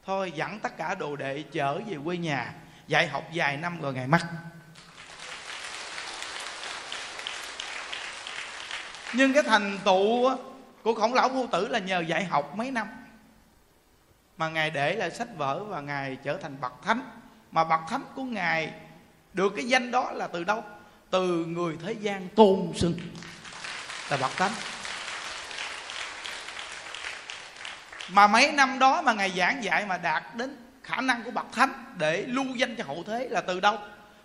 Thôi 0.05 0.33
dẫn 0.35 0.59
tất 0.59 0.77
cả 0.77 0.95
đồ 0.95 1.15
đệ 1.15 1.43
trở 1.51 1.79
về 1.79 1.97
quê 2.05 2.17
nhà, 2.17 2.53
dạy 2.87 3.07
học 3.07 3.23
vài 3.33 3.57
năm 3.57 3.81
rồi 3.81 3.93
ngài 3.93 4.07
mất. 4.07 4.19
Nhưng 9.13 9.33
cái 9.33 9.43
thành 9.43 9.79
tựu 9.85 10.37
của 10.83 10.93
khổng 10.93 11.13
lão 11.13 11.29
phu 11.29 11.47
tử 11.47 11.67
là 11.67 11.79
nhờ 11.79 11.99
dạy 11.99 12.25
học 12.25 12.55
mấy 12.55 12.71
năm. 12.71 12.87
Mà 14.37 14.49
ngài 14.49 14.69
để 14.69 14.95
lại 14.95 15.11
sách 15.11 15.27
vở 15.37 15.63
và 15.63 15.81
ngài 15.81 16.17
trở 16.23 16.37
thành 16.37 16.61
bậc 16.61 16.73
thánh. 16.83 17.01
Mà 17.51 17.63
bậc 17.63 17.79
thánh 17.89 18.03
của 18.15 18.23
ngài 18.23 18.73
được 19.33 19.53
cái 19.55 19.65
danh 19.65 19.91
đó 19.91 20.11
là 20.11 20.27
từ 20.27 20.43
đâu? 20.43 20.63
Từ 21.09 21.45
người 21.45 21.75
thế 21.85 21.93
gian 21.93 22.27
tôn 22.35 22.71
xưng 22.75 22.93
là 24.09 24.17
bậc 24.17 24.31
thánh. 24.37 24.51
Mà 28.09 28.27
mấy 28.27 28.51
năm 28.51 28.79
đó 28.79 29.01
mà 29.01 29.13
ngài 29.13 29.29
giảng 29.29 29.63
dạy 29.63 29.85
mà 29.85 29.97
đạt 29.97 30.23
đến 30.35 30.57
khả 30.83 31.01
năng 31.01 31.23
của 31.23 31.31
bậc 31.31 31.45
thánh 31.51 31.95
để 31.97 32.21
lưu 32.21 32.45
danh 32.55 32.75
cho 32.75 32.83
hậu 32.83 33.03
thế 33.07 33.27
là 33.29 33.41
từ 33.41 33.59
đâu? 33.59 33.77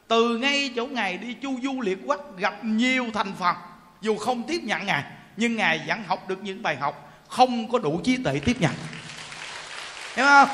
Từ 0.09 0.37
ngay 0.37 0.73
chỗ 0.77 0.87
ngài 0.87 1.19
đi 1.19 1.35
chu 1.35 1.59
du 1.63 1.81
liệt 1.81 1.99
quốc 2.05 2.39
gặp 2.39 2.65
nhiều 2.65 3.07
thành 3.15 3.33
phần 3.39 3.57
dù 4.01 4.17
không 4.17 4.43
tiếp 4.43 4.61
nhận 4.63 4.87
ngài, 4.87 5.05
nhưng 5.37 5.57
ngài 5.57 5.85
vẫn 5.87 6.05
học 6.07 6.29
được 6.29 6.43
những 6.43 6.63
bài 6.63 6.77
học 6.77 7.23
không 7.29 7.73
có 7.73 7.79
đủ 7.79 8.01
trí 8.05 8.17
tuệ 8.25 8.41
tiếp 8.45 8.57
nhận. 8.61 8.73
Hiểu 10.17 10.27
không? 10.27 10.49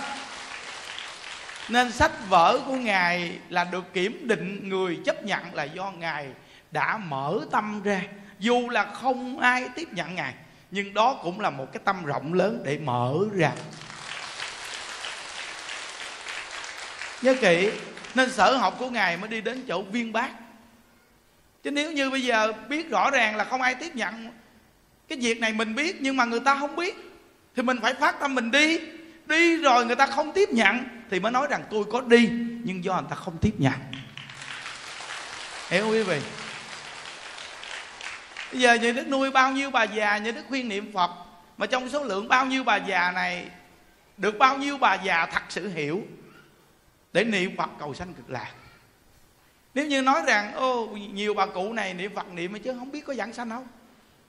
Nên 1.69 1.93
sách 1.93 2.13
vở 2.29 2.61
của 2.67 2.77
ngài 2.77 3.39
là 3.49 3.65
được 3.65 3.93
kiểm 3.93 4.29
định 4.29 4.69
người 4.69 5.01
chấp 5.05 5.25
nhận 5.25 5.55
là 5.55 5.65
do 5.65 5.91
ngài 5.91 6.27
đã 6.71 6.97
mở 6.97 7.41
tâm 7.51 7.83
ra. 7.83 8.01
Dù 8.39 8.69
là 8.69 8.85
không 8.85 9.39
ai 9.39 9.69
tiếp 9.77 9.89
nhận 9.93 10.15
ngài, 10.15 10.35
nhưng 10.71 10.95
đó 10.95 11.21
cũng 11.23 11.41
là 11.41 11.51
một 11.51 11.73
cái 11.73 11.81
tâm 11.85 12.05
rộng 12.05 12.35
lớn 12.35 12.63
để 12.65 12.79
mở 12.79 13.15
ra. 13.35 13.53
Nhớ 17.23 17.35
kỹ, 17.41 17.71
nên 18.15 18.33
sở 18.33 18.57
học 18.57 18.77
của 18.79 18.91
ngài 18.91 19.17
mới 19.17 19.29
đi 19.29 19.41
đến 19.41 19.65
chỗ 19.69 19.83
viên 19.83 20.13
bác 20.13 20.31
chứ 21.65 21.71
nếu 21.71 21.93
như 21.93 22.11
bây 22.11 22.23
giờ 22.23 22.53
biết 22.69 22.91
rõ 22.91 23.11
ràng 23.11 23.37
là 23.37 23.45
không 23.45 23.63
ai 23.63 23.75
tiếp 23.75 23.97
nhận, 23.97 24.33
cái 25.09 25.19
việc 25.19 25.41
này 25.41 25.53
mình 25.53 25.75
biết 25.75 25.97
nhưng 26.01 26.17
mà 26.17 26.25
người 26.25 26.41
ta 26.41 26.57
không 26.59 26.77
biết, 26.77 26.97
thì 27.57 27.63
mình 27.63 27.79
phải 27.83 27.95
phát 27.95 28.21
tâm 28.21 28.35
mình 28.35 28.51
đi. 28.51 28.79
Đi 29.27 29.57
rồi 29.57 29.87
người 29.87 29.97
ta 29.97 30.07
không 30.07 30.33
tiếp 30.33 30.49
nhận 30.49 30.85
thì 31.11 31.21
mới 31.21 31.33
nói 31.33 31.47
rằng 31.51 31.65
tôi 31.71 31.85
có 31.93 32.01
đi, 32.01 32.29
nhưng 32.65 32.85
do 32.85 32.95
người 32.95 33.11
ta 33.11 33.17
không 33.17 33.39
tiếp 33.41 33.55
nhận. 33.59 33.73
Hiểu 35.69 35.89
quý 35.91 36.03
vị? 36.03 36.21
Bây 38.53 38.61
giờ 38.61 38.75
nhà 38.75 38.93
đức 38.93 39.09
nuôi 39.09 39.31
bao 39.31 39.53
nhiêu 39.53 39.71
bà 39.71 39.83
già, 39.85 40.19
nhà 40.19 40.31
đức 40.31 40.45
khuyên 40.49 40.69
niệm 40.69 40.93
phật, 40.93 41.11
mà 41.57 41.67
trong 41.67 41.89
số 41.89 42.05
lượng 42.05 42.29
bao 42.29 42.47
nhiêu 42.47 42.65
bà 42.65 42.77
già 42.77 43.11
này, 43.11 43.47
được 44.17 44.39
bao 44.39 44.59
nhiêu 44.59 44.79
bà 44.79 44.95
già 44.95 45.27
thật 45.27 45.43
sự 45.49 45.69
hiểu, 45.69 46.03
để 47.13 47.25
niệm 47.25 47.57
phật 47.57 47.71
cầu 47.79 47.95
sanh 47.95 48.15
cực 48.15 48.31
lạc 48.31 48.51
nếu 49.75 49.87
như 49.87 50.03
nói 50.03 50.23
rằng, 50.27 50.55
ô, 50.55 50.87
nhiều 50.87 51.35
bà 51.35 51.47
cụ 51.47 51.73
này 51.73 51.95
niệm 51.95 52.15
phật 52.15 52.33
niệm 52.33 52.53
mà 52.53 52.59
chứ 52.59 52.75
không 52.79 52.93
biết 52.93 53.07
có 53.07 53.15
giảng 53.15 53.33
sanh 53.33 53.51
không 53.51 53.67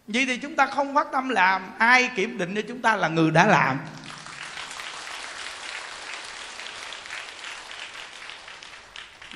vậy 0.08 0.26
thì 0.26 0.38
chúng 0.38 0.56
ta 0.56 0.66
không 0.66 0.96
phát 0.96 1.08
tâm 1.12 1.30
làm, 1.30 1.72
ai 1.78 2.10
kiểm 2.16 2.38
định 2.38 2.56
cho 2.56 2.62
chúng 2.68 2.82
ta 2.82 2.96
là 2.96 3.08
người 3.08 3.32
đã 3.32 3.46
làm? 3.46 3.80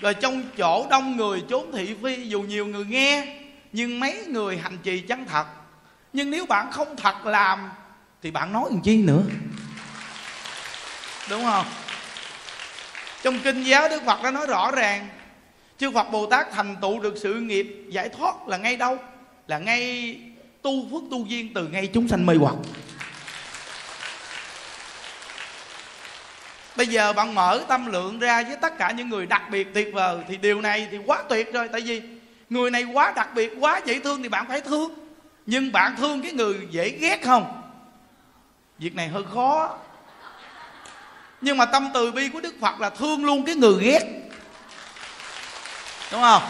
Rồi 0.02 0.14
trong 0.14 0.44
chỗ 0.57 0.88
đông 0.90 1.18
người 1.18 1.44
trốn 1.49 1.72
thị 1.72 1.95
phi, 2.03 2.27
dù 2.27 2.41
nhiều 2.41 2.65
người 2.65 2.86
nghe, 2.86 3.38
nhưng 3.72 3.99
mấy 3.99 4.26
người 4.27 4.57
hành 4.57 4.77
trì 4.77 4.99
chân 5.02 5.26
thật. 5.26 5.45
Nhưng 6.14 6.31
nếu 6.31 6.45
bạn 6.45 6.72
không 6.72 6.95
thật 6.95 7.26
làm, 7.26 7.72
thì 8.23 8.31
bạn 8.31 8.53
nói 8.53 8.64
làm 8.69 8.81
chi 8.81 8.98
nữa? 8.98 9.22
Đúng 11.30 11.44
không? 11.44 11.65
Trong 13.23 13.40
kinh 13.40 13.64
giáo 13.64 13.90
đức 13.90 14.02
phật 14.06 14.23
đã 14.23 14.31
nói 14.31 14.48
rõ 14.48 14.72
ràng 14.72 15.07
chư 15.80 15.91
phật 15.91 16.11
bồ 16.11 16.26
tát 16.26 16.51
thành 16.51 16.76
tựu 16.81 16.99
được 16.99 17.14
sự 17.18 17.34
nghiệp 17.34 17.85
giải 17.89 18.10
thoát 18.10 18.47
là 18.47 18.57
ngay 18.57 18.76
đâu? 18.76 18.97
Là 19.47 19.60
ngay 19.60 20.15
tu 20.61 20.72
phước 20.91 21.01
tu 21.11 21.26
duyên 21.26 21.53
từ 21.53 21.68
ngay 21.68 21.88
chúng 21.88 22.07
sanh 22.07 22.26
mê 22.26 22.35
hoặc. 22.39 22.56
Bây 26.77 26.88
giờ 26.88 27.14
bạn 27.14 27.35
mở 27.35 27.61
tâm 27.68 27.91
lượng 27.91 28.19
ra 28.19 28.43
với 28.43 28.57
tất 28.61 28.77
cả 28.77 28.91
những 28.91 29.10
người 29.10 29.26
đặc 29.26 29.41
biệt 29.51 29.68
tuyệt 29.73 29.93
vời, 29.93 30.18
thì 30.27 30.38
điều 30.38 30.61
này 30.61 30.88
thì 30.91 30.97
quá 31.06 31.23
tuyệt 31.30 31.53
rồi. 31.53 31.68
Tại 31.68 31.81
vì 31.81 32.01
người 32.49 32.72
này 32.72 32.84
quá 32.84 33.14
đặc 33.15 33.30
biệt, 33.35 33.53
quá 33.60 33.81
dễ 33.85 33.99
thương 33.99 34.23
thì 34.23 34.30
bạn 34.30 34.45
phải 34.47 34.61
thương. 34.61 34.93
Nhưng 35.45 35.72
bạn 35.72 35.95
thương 35.97 36.22
cái 36.22 36.31
người 36.31 36.56
dễ 36.72 36.89
ghét 36.89 37.23
không? 37.23 37.61
Việc 38.77 38.95
này 38.95 39.07
hơi 39.07 39.23
khó. 39.34 39.77
Nhưng 41.41 41.57
mà 41.57 41.65
tâm 41.65 41.89
từ 41.93 42.11
bi 42.11 42.30
của 42.30 42.41
đức 42.41 42.56
phật 42.61 42.80
là 42.80 42.89
thương 42.89 43.26
luôn 43.26 43.45
cái 43.45 43.56
người 43.56 43.84
ghét 43.84 44.28
đúng 46.11 46.22
không? 46.22 46.44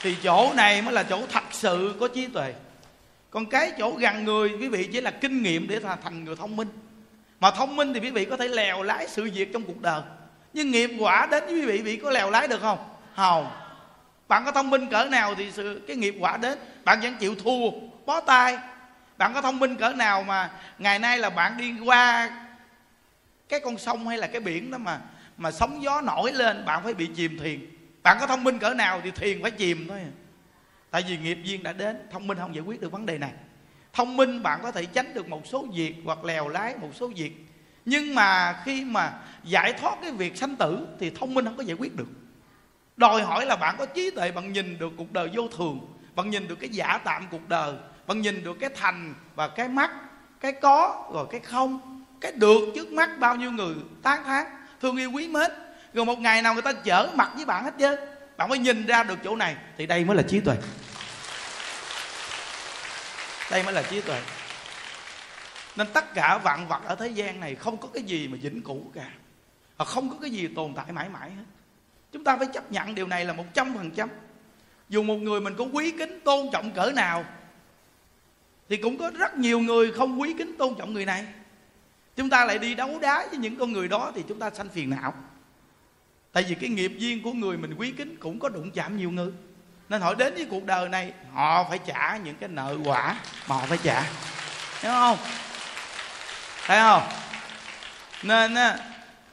Thì 0.00 0.16
chỗ 0.22 0.52
này 0.54 0.82
mới 0.82 0.94
là 0.94 1.02
chỗ 1.02 1.22
thật 1.32 1.44
sự 1.50 1.94
có 2.00 2.08
trí 2.08 2.26
tuệ. 2.26 2.54
Còn 3.30 3.46
cái 3.46 3.72
chỗ 3.78 3.90
gần 3.90 4.24
người, 4.24 4.48
quý 4.60 4.68
vị 4.68 4.88
chỉ 4.92 5.00
là 5.00 5.10
kinh 5.10 5.42
nghiệm 5.42 5.68
để 5.68 5.80
thành 6.02 6.24
người 6.24 6.36
thông 6.36 6.56
minh. 6.56 6.68
Mà 7.40 7.50
thông 7.50 7.76
minh 7.76 7.94
thì 7.94 8.00
quý 8.00 8.10
vị 8.10 8.24
có 8.24 8.36
thể 8.36 8.48
lèo 8.48 8.82
lái 8.82 9.08
sự 9.08 9.30
việc 9.34 9.52
trong 9.52 9.62
cuộc 9.62 9.80
đời. 9.80 10.02
Nhưng 10.52 10.70
nghiệp 10.70 10.90
quả 10.98 11.26
đến 11.30 11.44
với 11.46 11.54
quý 11.54 11.66
vị 11.66 11.78
vị 11.78 11.96
có 11.96 12.10
lèo 12.10 12.30
lái 12.30 12.48
được 12.48 12.60
không? 12.60 12.78
Không. 13.16 13.50
Bạn 14.28 14.44
có 14.44 14.52
thông 14.52 14.70
minh 14.70 14.86
cỡ 14.86 15.04
nào 15.04 15.34
thì 15.34 15.52
sự, 15.52 15.82
cái 15.88 15.96
nghiệp 15.96 16.14
quả 16.20 16.36
đến. 16.36 16.58
Bạn 16.84 17.00
vẫn 17.00 17.16
chịu 17.16 17.34
thua, 17.34 17.70
bó 18.06 18.20
tay. 18.20 18.58
Bạn 19.16 19.34
có 19.34 19.42
thông 19.42 19.58
minh 19.58 19.76
cỡ 19.76 19.92
nào 19.92 20.22
mà 20.22 20.50
ngày 20.78 20.98
nay 20.98 21.18
là 21.18 21.30
bạn 21.30 21.56
đi 21.56 21.74
qua 21.84 22.30
cái 23.48 23.60
con 23.60 23.78
sông 23.78 24.08
hay 24.08 24.18
là 24.18 24.26
cái 24.26 24.40
biển 24.40 24.70
đó 24.70 24.78
mà 24.78 25.00
mà 25.36 25.50
sóng 25.50 25.82
gió 25.82 26.00
nổi 26.00 26.32
lên, 26.32 26.64
bạn 26.64 26.84
phải 26.84 26.94
bị 26.94 27.06
chìm 27.16 27.38
thuyền? 27.38 27.73
Bạn 28.04 28.16
có 28.20 28.26
thông 28.26 28.44
minh 28.44 28.58
cỡ 28.58 28.74
nào 28.74 29.00
thì 29.04 29.10
thuyền 29.10 29.42
phải 29.42 29.50
chìm 29.50 29.86
thôi. 29.88 30.00
Tại 30.90 31.04
vì 31.08 31.18
nghiệp 31.18 31.38
duyên 31.44 31.62
đã 31.62 31.72
đến, 31.72 31.96
thông 32.10 32.26
minh 32.26 32.38
không 32.38 32.54
giải 32.54 32.64
quyết 32.64 32.80
được 32.80 32.92
vấn 32.92 33.06
đề 33.06 33.18
này. 33.18 33.32
Thông 33.92 34.16
minh 34.16 34.42
bạn 34.42 34.60
có 34.62 34.72
thể 34.72 34.86
tránh 34.86 35.14
được 35.14 35.28
một 35.28 35.46
số 35.46 35.66
việc 35.74 35.94
hoặc 36.04 36.24
lèo 36.24 36.48
lái 36.48 36.76
một 36.76 36.90
số 36.94 37.10
việc. 37.16 37.32
Nhưng 37.84 38.14
mà 38.14 38.60
khi 38.64 38.84
mà 38.84 39.12
giải 39.44 39.72
thoát 39.72 39.98
cái 40.02 40.12
việc 40.12 40.36
sanh 40.36 40.56
tử 40.56 40.86
thì 41.00 41.10
thông 41.10 41.34
minh 41.34 41.44
không 41.44 41.56
có 41.56 41.62
giải 41.62 41.76
quyết 41.80 41.96
được. 41.96 42.08
Đòi 42.96 43.22
hỏi 43.22 43.46
là 43.46 43.56
bạn 43.56 43.74
có 43.78 43.86
trí 43.86 44.10
tuệ, 44.10 44.32
bạn 44.32 44.52
nhìn 44.52 44.78
được 44.78 44.92
cuộc 44.96 45.12
đời 45.12 45.30
vô 45.34 45.48
thường, 45.56 45.80
bạn 46.14 46.30
nhìn 46.30 46.48
được 46.48 46.56
cái 46.60 46.70
giả 46.70 46.98
tạm 47.04 47.26
cuộc 47.30 47.48
đời, 47.48 47.74
bạn 48.06 48.20
nhìn 48.20 48.44
được 48.44 48.56
cái 48.60 48.70
thành 48.76 49.14
và 49.34 49.48
cái 49.48 49.68
mắt, 49.68 49.90
cái 50.40 50.52
có 50.52 51.10
rồi 51.12 51.26
cái 51.30 51.40
không, 51.40 52.04
cái 52.20 52.32
được 52.32 52.60
trước 52.74 52.92
mắt 52.92 53.10
bao 53.18 53.36
nhiêu 53.36 53.52
người 53.52 53.74
tán 54.02 54.24
thán, 54.24 54.46
thương 54.80 54.96
yêu 54.96 55.10
quý 55.12 55.28
mến 55.28 55.50
rồi 55.94 56.04
một 56.04 56.18
ngày 56.18 56.42
nào 56.42 56.54
người 56.54 56.62
ta 56.62 56.72
chở 56.72 57.10
mặt 57.14 57.30
với 57.34 57.44
bạn 57.44 57.64
hết 57.64 57.74
chứ, 57.78 57.96
bạn 58.36 58.48
mới 58.48 58.58
nhìn 58.58 58.86
ra 58.86 59.02
được 59.02 59.18
chỗ 59.24 59.36
này 59.36 59.56
thì 59.78 59.86
đây 59.86 60.04
mới 60.04 60.16
là 60.16 60.22
trí 60.22 60.40
tuệ. 60.40 60.56
Đây 63.50 63.62
mới 63.62 63.72
là 63.72 63.82
trí 63.82 64.00
tuệ. 64.00 64.20
Nên 65.76 65.86
tất 65.92 66.14
cả 66.14 66.38
vạn 66.38 66.68
vật 66.68 66.80
ở 66.84 66.94
thế 66.94 67.08
gian 67.08 67.40
này 67.40 67.54
không 67.54 67.76
có 67.76 67.88
cái 67.94 68.02
gì 68.02 68.28
mà 68.28 68.38
vĩnh 68.42 68.62
cửu 68.62 68.82
cả. 68.94 69.10
Và 69.76 69.84
không 69.84 70.10
có 70.10 70.16
cái 70.20 70.30
gì 70.30 70.48
tồn 70.56 70.74
tại 70.74 70.92
mãi 70.92 71.08
mãi 71.08 71.30
hết. 71.30 71.44
Chúng 72.12 72.24
ta 72.24 72.36
phải 72.36 72.46
chấp 72.46 72.72
nhận 72.72 72.94
điều 72.94 73.06
này 73.06 73.24
là 73.24 73.32
một 73.32 73.44
trăm 73.54 73.74
phần 73.76 73.90
trăm. 73.90 74.08
Dù 74.88 75.02
một 75.02 75.16
người 75.16 75.40
mình 75.40 75.54
có 75.58 75.64
quý 75.72 75.90
kính 75.90 76.20
tôn 76.24 76.46
trọng 76.52 76.70
cỡ 76.70 76.90
nào 76.90 77.24
thì 78.68 78.76
cũng 78.76 78.98
có 78.98 79.10
rất 79.10 79.36
nhiều 79.36 79.60
người 79.60 79.92
không 79.92 80.20
quý 80.20 80.34
kính 80.38 80.56
tôn 80.58 80.74
trọng 80.78 80.92
người 80.92 81.04
này. 81.04 81.24
Chúng 82.16 82.30
ta 82.30 82.44
lại 82.44 82.58
đi 82.58 82.74
đấu 82.74 82.98
đá 82.98 83.26
với 83.30 83.38
những 83.38 83.56
con 83.56 83.72
người 83.72 83.88
đó 83.88 84.12
thì 84.14 84.24
chúng 84.28 84.38
ta 84.38 84.50
sanh 84.50 84.68
phiền 84.68 84.90
não 84.90 85.14
tại 86.34 86.42
vì 86.48 86.54
cái 86.54 86.70
nghiệp 86.70 86.92
duyên 86.98 87.22
của 87.22 87.32
người 87.32 87.56
mình 87.56 87.74
quý 87.74 87.90
kính 87.90 88.16
cũng 88.20 88.38
có 88.38 88.48
đụng 88.48 88.70
chạm 88.70 88.96
nhiều 88.96 89.10
người. 89.10 89.30
Nên 89.88 90.00
họ 90.00 90.14
đến 90.14 90.34
với 90.34 90.44
cuộc 90.44 90.64
đời 90.64 90.88
này, 90.88 91.12
họ 91.34 91.66
phải 91.68 91.78
trả 91.86 92.16
những 92.16 92.36
cái 92.36 92.48
nợ 92.48 92.76
quả 92.84 93.16
mà 93.48 93.56
họ 93.56 93.66
phải 93.66 93.78
trả. 93.82 94.02
Hiểu 94.80 94.92
không? 94.92 95.18
Thấy 96.66 96.78
không? 96.78 97.02
Nên 98.22 98.54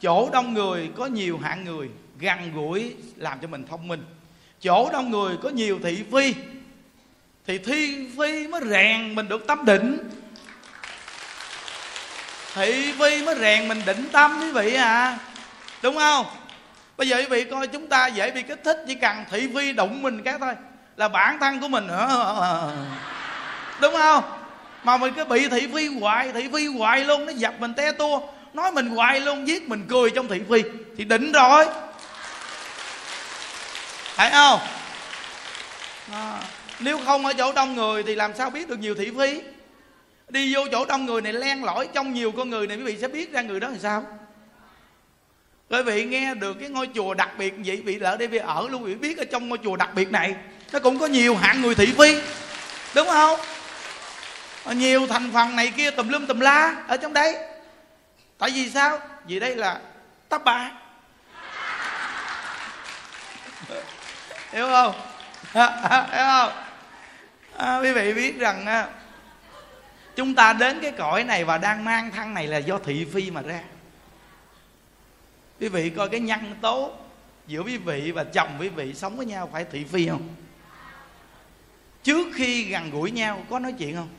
chỗ 0.02 0.30
đông 0.34 0.54
người 0.54 0.90
có 0.98 1.06
nhiều 1.06 1.40
hạng 1.44 1.66
người 1.66 1.90
gần 2.20 2.54
gũi 2.54 2.96
làm 3.16 3.40
cho 3.40 3.48
mình 3.48 3.66
thông 3.70 3.88
minh. 3.88 4.06
Chỗ 4.62 4.90
đông 4.94 5.12
người 5.12 5.38
có 5.44 5.50
nhiều 5.50 5.80
thị 5.84 6.04
phi, 6.12 6.36
thì 7.48 7.58
thi 7.58 8.10
phi 8.18 8.48
mới 8.48 8.62
rèn 8.70 9.16
mình 9.16 9.28
được 9.28 9.48
tâm 9.48 9.66
định. 9.66 10.10
Thị 12.54 12.94
phi 13.00 13.26
mới 13.26 13.36
rèn 13.40 13.68
mình 13.68 13.82
định 13.86 14.10
tâm 14.12 14.40
quý 14.42 14.52
vị 14.52 14.74
à. 14.74 15.20
Đúng 15.82 15.96
không? 15.96 16.26
Bây 17.02 17.08
giờ 17.08 17.18
quý 17.18 17.26
vị 17.26 17.44
coi 17.44 17.68
chúng 17.68 17.88
ta 17.88 18.08
dễ 18.08 18.32
bị 18.32 18.42
kích 18.42 18.64
thích 18.64 18.78
chỉ 18.88 18.96
cần 18.96 19.26
thị 19.32 19.50
phi 19.56 19.74
đụng 19.74 20.02
mình 20.02 20.24
cái 20.24 20.36
thôi 20.40 20.54
là 20.98 21.08
bản 21.08 21.40
thân 21.40 21.60
của 21.60 21.68
mình. 21.68 21.88
Đúng 23.82 23.94
không? 23.94 24.24
Mà 24.84 24.98
mình 24.98 25.14
cứ 25.14 25.26
bị 25.26 25.48
thị 25.48 25.68
phi 25.74 25.88
hoài 25.88 26.32
thị 26.32 26.48
phi 26.54 26.68
hoài 26.68 27.04
luôn 27.04 27.26
nó 27.26 27.32
dập 27.32 27.54
mình 27.60 27.74
té 27.74 27.92
tua. 27.92 28.22
Nói 28.54 28.72
mình 28.72 28.88
hoài 28.88 29.20
luôn 29.20 29.48
giết 29.48 29.70
mình 29.70 29.86
cười 29.90 30.10
trong 30.10 30.28
thị 30.28 30.42
phi 30.50 30.64
thì 30.98 31.04
định 31.04 31.32
rồi. 31.32 31.66
Phải 34.16 34.32
không? 34.32 34.60
À, 36.12 36.40
nếu 36.80 37.00
không 37.06 37.26
ở 37.26 37.34
chỗ 37.34 37.54
đông 37.54 37.76
người 37.76 38.04
thì 38.04 38.16
làm 38.16 38.32
sao 38.36 38.50
biết 38.50 38.70
được 38.70 38.80
nhiều 38.80 38.96
thị 38.96 39.12
phi? 39.18 39.42
Đi 40.30 40.56
vô 40.56 40.62
chỗ 40.72 40.86
đông 40.86 41.06
người 41.06 41.22
này 41.22 41.34
len 41.34 41.64
lỏi 41.64 41.88
trong 41.94 42.14
nhiều 42.14 42.32
con 42.32 42.50
người 42.50 42.68
này 42.68 42.78
quý 42.78 42.84
vị 42.84 42.98
sẽ 43.02 43.08
biết 43.08 43.34
ra 43.34 43.42
người 43.42 43.60
đó 43.60 43.68
là 43.68 43.78
sao? 43.82 44.06
Quý 45.72 45.82
vị 45.82 46.06
nghe 46.06 46.34
được 46.34 46.54
cái 46.60 46.70
ngôi 46.70 46.90
chùa 46.96 47.14
đặc 47.14 47.30
biệt 47.38 47.54
vậy 47.66 47.82
vị 47.86 47.96
lỡ 47.96 48.18
đây 48.18 48.28
vị 48.28 48.38
ở 48.38 48.68
luôn 48.72 48.84
vị 48.84 48.96
biết 48.96 49.18
ở 49.18 49.26
trong 49.26 49.50
ngôi 49.50 49.58
chùa 49.64 49.76
đặc 49.76 49.90
biệt 49.96 50.12
này 50.12 50.36
nó 50.72 50.80
cũng 50.80 51.00
có 51.00 51.06
nhiều 51.06 51.36
hạng 51.36 51.62
người 51.62 51.76
thị 51.76 51.94
phi. 51.98 52.22
Đúng 52.96 53.08
không? 53.08 53.40
Nhiều 54.66 55.08
thành 55.08 55.32
phần 55.34 55.56
này 55.56 55.74
kia 55.78 55.92
tùm 55.92 56.08
lum 56.08 56.26
tùm 56.26 56.40
la 56.40 56.76
ở 56.88 56.98
trong 56.98 57.14
đấy. 57.14 57.36
Tại 58.38 58.50
vì 58.50 58.70
sao? 58.70 59.00
Vì 59.26 59.40
đây 59.40 59.56
là 59.56 59.80
tắp 60.30 60.44
ba. 60.44 60.72
Hiểu 64.52 64.68
không? 64.68 64.96
À, 65.54 65.66
à, 65.66 66.08
hiểu 66.12 66.26
không? 66.28 66.52
À, 67.58 67.80
quý 67.80 67.92
vị 67.92 68.14
biết 68.14 68.40
rằng 68.40 68.66
à, 68.66 68.88
chúng 70.16 70.36
ta 70.36 70.54
đến 70.54 70.80
cái 70.82 70.92
cõi 70.92 71.24
này 71.24 71.44
và 71.44 71.58
đang 71.58 71.86
mang 71.86 72.12
thân 72.12 72.34
này 72.34 72.48
là 72.48 72.58
do 72.58 72.80
thị 72.86 73.08
phi 73.14 73.32
mà 73.32 73.42
ra 73.42 73.60
quý 75.62 75.68
vị 75.68 75.90
coi 75.90 76.10
cái 76.10 76.20
nhân 76.20 76.56
tố 76.62 76.92
giữa 77.48 77.62
quý 77.62 77.78
vị 77.78 78.12
và 78.12 78.24
chồng 78.24 78.58
quý 78.60 78.70
vị 78.70 78.94
sống 78.94 79.18
với 79.18 79.26
nhau 79.26 79.50
phải 79.52 79.66
thị 79.72 79.84
phi 79.84 80.08
không? 80.08 80.28
Trước 82.04 82.28
khi 82.36 82.64
gần 82.64 82.92
gũi 82.92 83.12
nhau 83.12 83.44
có 83.50 83.60
nói 83.60 83.74
chuyện 83.78 83.96
không? 83.96 84.10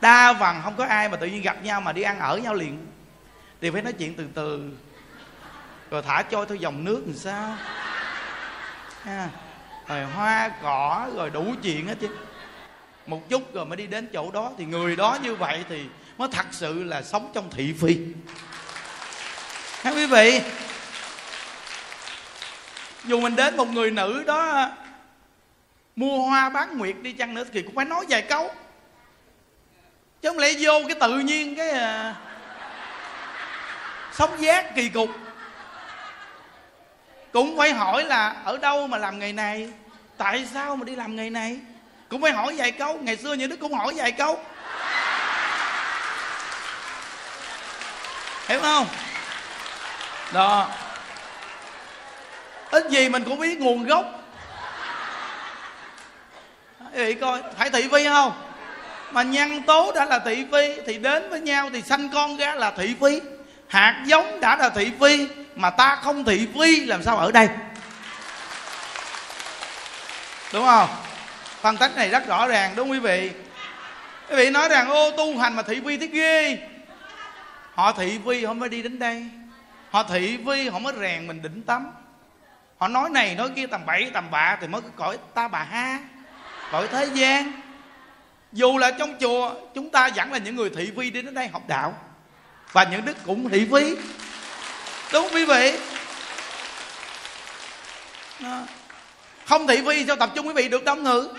Đa 0.00 0.34
phần 0.40 0.56
không 0.62 0.76
có 0.76 0.84
ai 0.84 1.08
mà 1.08 1.16
tự 1.16 1.26
nhiên 1.26 1.42
gặp 1.42 1.62
nhau 1.62 1.80
mà 1.80 1.92
đi 1.92 2.02
ăn 2.02 2.18
ở 2.18 2.38
nhau 2.38 2.54
liền. 2.54 2.86
Thì 3.60 3.70
phải 3.70 3.82
nói 3.82 3.92
chuyện 3.92 4.14
từ 4.14 4.26
từ. 4.34 4.70
Rồi 5.90 6.02
thả 6.02 6.22
trôi 6.22 6.46
theo 6.46 6.56
dòng 6.56 6.84
nước 6.84 7.02
làm 7.06 7.16
sao? 7.16 7.56
À, 9.04 9.28
rồi 9.88 10.04
hoa 10.04 10.50
cỏ 10.62 11.10
rồi 11.14 11.30
đủ 11.30 11.54
chuyện 11.62 11.86
hết 11.86 11.98
chứ. 12.00 12.08
Một 13.06 13.28
chút 13.28 13.54
rồi 13.54 13.66
mới 13.66 13.76
đi 13.76 13.86
đến 13.86 14.08
chỗ 14.12 14.30
đó. 14.30 14.52
Thì 14.58 14.64
người 14.64 14.96
đó 14.96 15.18
như 15.22 15.34
vậy 15.34 15.64
thì 15.68 15.84
mới 16.18 16.28
thật 16.32 16.46
sự 16.50 16.84
là 16.84 17.02
sống 17.02 17.30
trong 17.34 17.50
thị 17.50 17.74
phi 17.80 17.98
ha 19.82 19.90
quý 19.90 20.06
vị 20.06 20.40
dù 23.04 23.20
mình 23.20 23.36
đến 23.36 23.56
một 23.56 23.68
người 23.68 23.90
nữ 23.90 24.24
đó 24.26 24.68
mua 25.96 26.18
hoa 26.22 26.48
bán 26.48 26.78
nguyệt 26.78 26.96
đi 27.02 27.12
chăng 27.12 27.34
nữa 27.34 27.44
thì 27.52 27.62
cũng 27.62 27.74
phải 27.74 27.84
nói 27.84 28.04
vài 28.08 28.22
câu. 28.22 28.50
Chứ 30.22 30.28
không 30.28 30.38
lẽ 30.38 30.52
vô 30.60 30.72
cái 30.88 30.96
tự 31.00 31.18
nhiên 31.18 31.56
cái 31.56 31.70
à, 31.70 32.14
sống 34.12 34.42
giác 34.42 34.74
kỳ 34.74 34.88
cục. 34.88 35.08
Cũng 37.32 37.58
phải 37.58 37.72
hỏi 37.72 38.04
là 38.04 38.36
ở 38.44 38.58
đâu 38.58 38.86
mà 38.86 38.98
làm 38.98 39.18
nghề 39.18 39.32
này? 39.32 39.72
Tại 40.16 40.48
sao 40.54 40.76
mà 40.76 40.84
đi 40.84 40.96
làm 40.96 41.16
nghề 41.16 41.30
này? 41.30 41.58
Cũng 42.08 42.22
phải 42.22 42.32
hỏi 42.32 42.54
vài 42.56 42.72
câu. 42.72 42.98
Ngày 42.98 43.16
xưa 43.16 43.34
những 43.34 43.50
đức 43.50 43.60
cũng 43.60 43.74
hỏi 43.74 43.92
vài 43.96 44.12
câu. 44.12 44.44
Hiểu 48.48 48.60
không? 48.60 48.86
Đó. 50.32 50.68
Ít 52.70 52.88
gì 52.90 53.08
mình 53.08 53.24
cũng 53.24 53.40
biết 53.40 53.60
nguồn 53.60 53.84
gốc. 53.84 54.04
Vậy 56.94 57.14
coi, 57.14 57.42
phải 57.58 57.70
thị 57.70 57.88
phi 57.92 58.06
không? 58.06 58.32
Mà 59.10 59.22
nhân 59.22 59.62
tố 59.62 59.92
đã 59.94 60.04
là 60.04 60.18
thị 60.18 60.46
phi, 60.52 60.82
thì 60.86 60.98
đến 60.98 61.30
với 61.30 61.40
nhau 61.40 61.70
thì 61.72 61.82
sanh 61.82 62.08
con 62.08 62.36
ra 62.36 62.54
là 62.54 62.70
thị 62.70 62.94
phi. 63.00 63.20
Hạt 63.68 64.02
giống 64.06 64.40
đã 64.40 64.56
là 64.56 64.68
thị 64.68 64.90
phi, 65.00 65.28
mà 65.56 65.70
ta 65.70 65.98
không 66.02 66.24
thị 66.24 66.48
phi, 66.54 66.84
làm 66.84 67.02
sao 67.02 67.16
ở 67.16 67.32
đây? 67.32 67.48
Đúng 70.52 70.64
không? 70.66 70.88
Phân 71.60 71.76
tích 71.76 71.96
này 71.96 72.08
rất 72.08 72.26
rõ 72.26 72.46
ràng, 72.46 72.72
đúng 72.76 72.88
không 72.88 72.92
quý 72.92 72.98
vị? 72.98 73.30
Quý 74.30 74.36
vị 74.36 74.50
nói 74.50 74.68
rằng, 74.68 74.88
ô 74.88 75.10
tu 75.10 75.38
hành 75.38 75.56
mà 75.56 75.62
thị 75.62 75.80
phi 75.86 75.96
thế 75.96 76.06
ghê. 76.06 76.58
Họ 77.74 77.92
thị 77.92 78.18
phi, 78.26 78.44
họ 78.44 78.52
mới 78.52 78.68
đi 78.68 78.82
đến 78.82 78.98
đây 78.98 79.26
họ 79.92 80.02
thị 80.02 80.36
vi, 80.36 80.68
họ 80.68 80.78
mới 80.78 80.94
rèn 81.00 81.26
mình 81.26 81.42
đỉnh 81.42 81.62
tắm 81.62 81.92
họ 82.78 82.88
nói 82.88 83.10
này, 83.10 83.34
nói 83.34 83.50
kia, 83.56 83.66
tầm 83.66 83.86
bậy, 83.86 84.10
tầm 84.14 84.30
bạ, 84.30 84.58
thì 84.60 84.66
mới 84.66 84.80
cõi 84.96 85.18
ta 85.34 85.48
bà 85.48 85.62
ha, 85.62 85.98
cõi 86.72 86.88
thế 86.88 87.08
gian. 87.14 87.52
Dù 88.52 88.78
là 88.78 88.90
trong 88.90 89.14
chùa, 89.20 89.54
chúng 89.74 89.90
ta 89.90 90.10
vẫn 90.16 90.32
là 90.32 90.38
những 90.38 90.56
người 90.56 90.70
thị 90.76 90.90
vi 90.90 91.10
đến 91.10 91.34
đây 91.34 91.48
học 91.48 91.62
đạo. 91.68 91.94
Và 92.72 92.84
những 92.84 93.04
đức 93.04 93.16
cũng 93.26 93.48
thị 93.48 93.64
vi. 93.64 93.96
Đúng 95.12 95.28
quý 95.32 95.44
vị? 95.44 95.78
Không 99.46 99.66
thị 99.66 99.80
vi 99.80 100.06
sao 100.06 100.16
tập 100.16 100.30
trung 100.34 100.46
quý 100.46 100.52
vị 100.52 100.68
được 100.68 100.84
đông 100.84 101.02
ngữ 101.02 101.34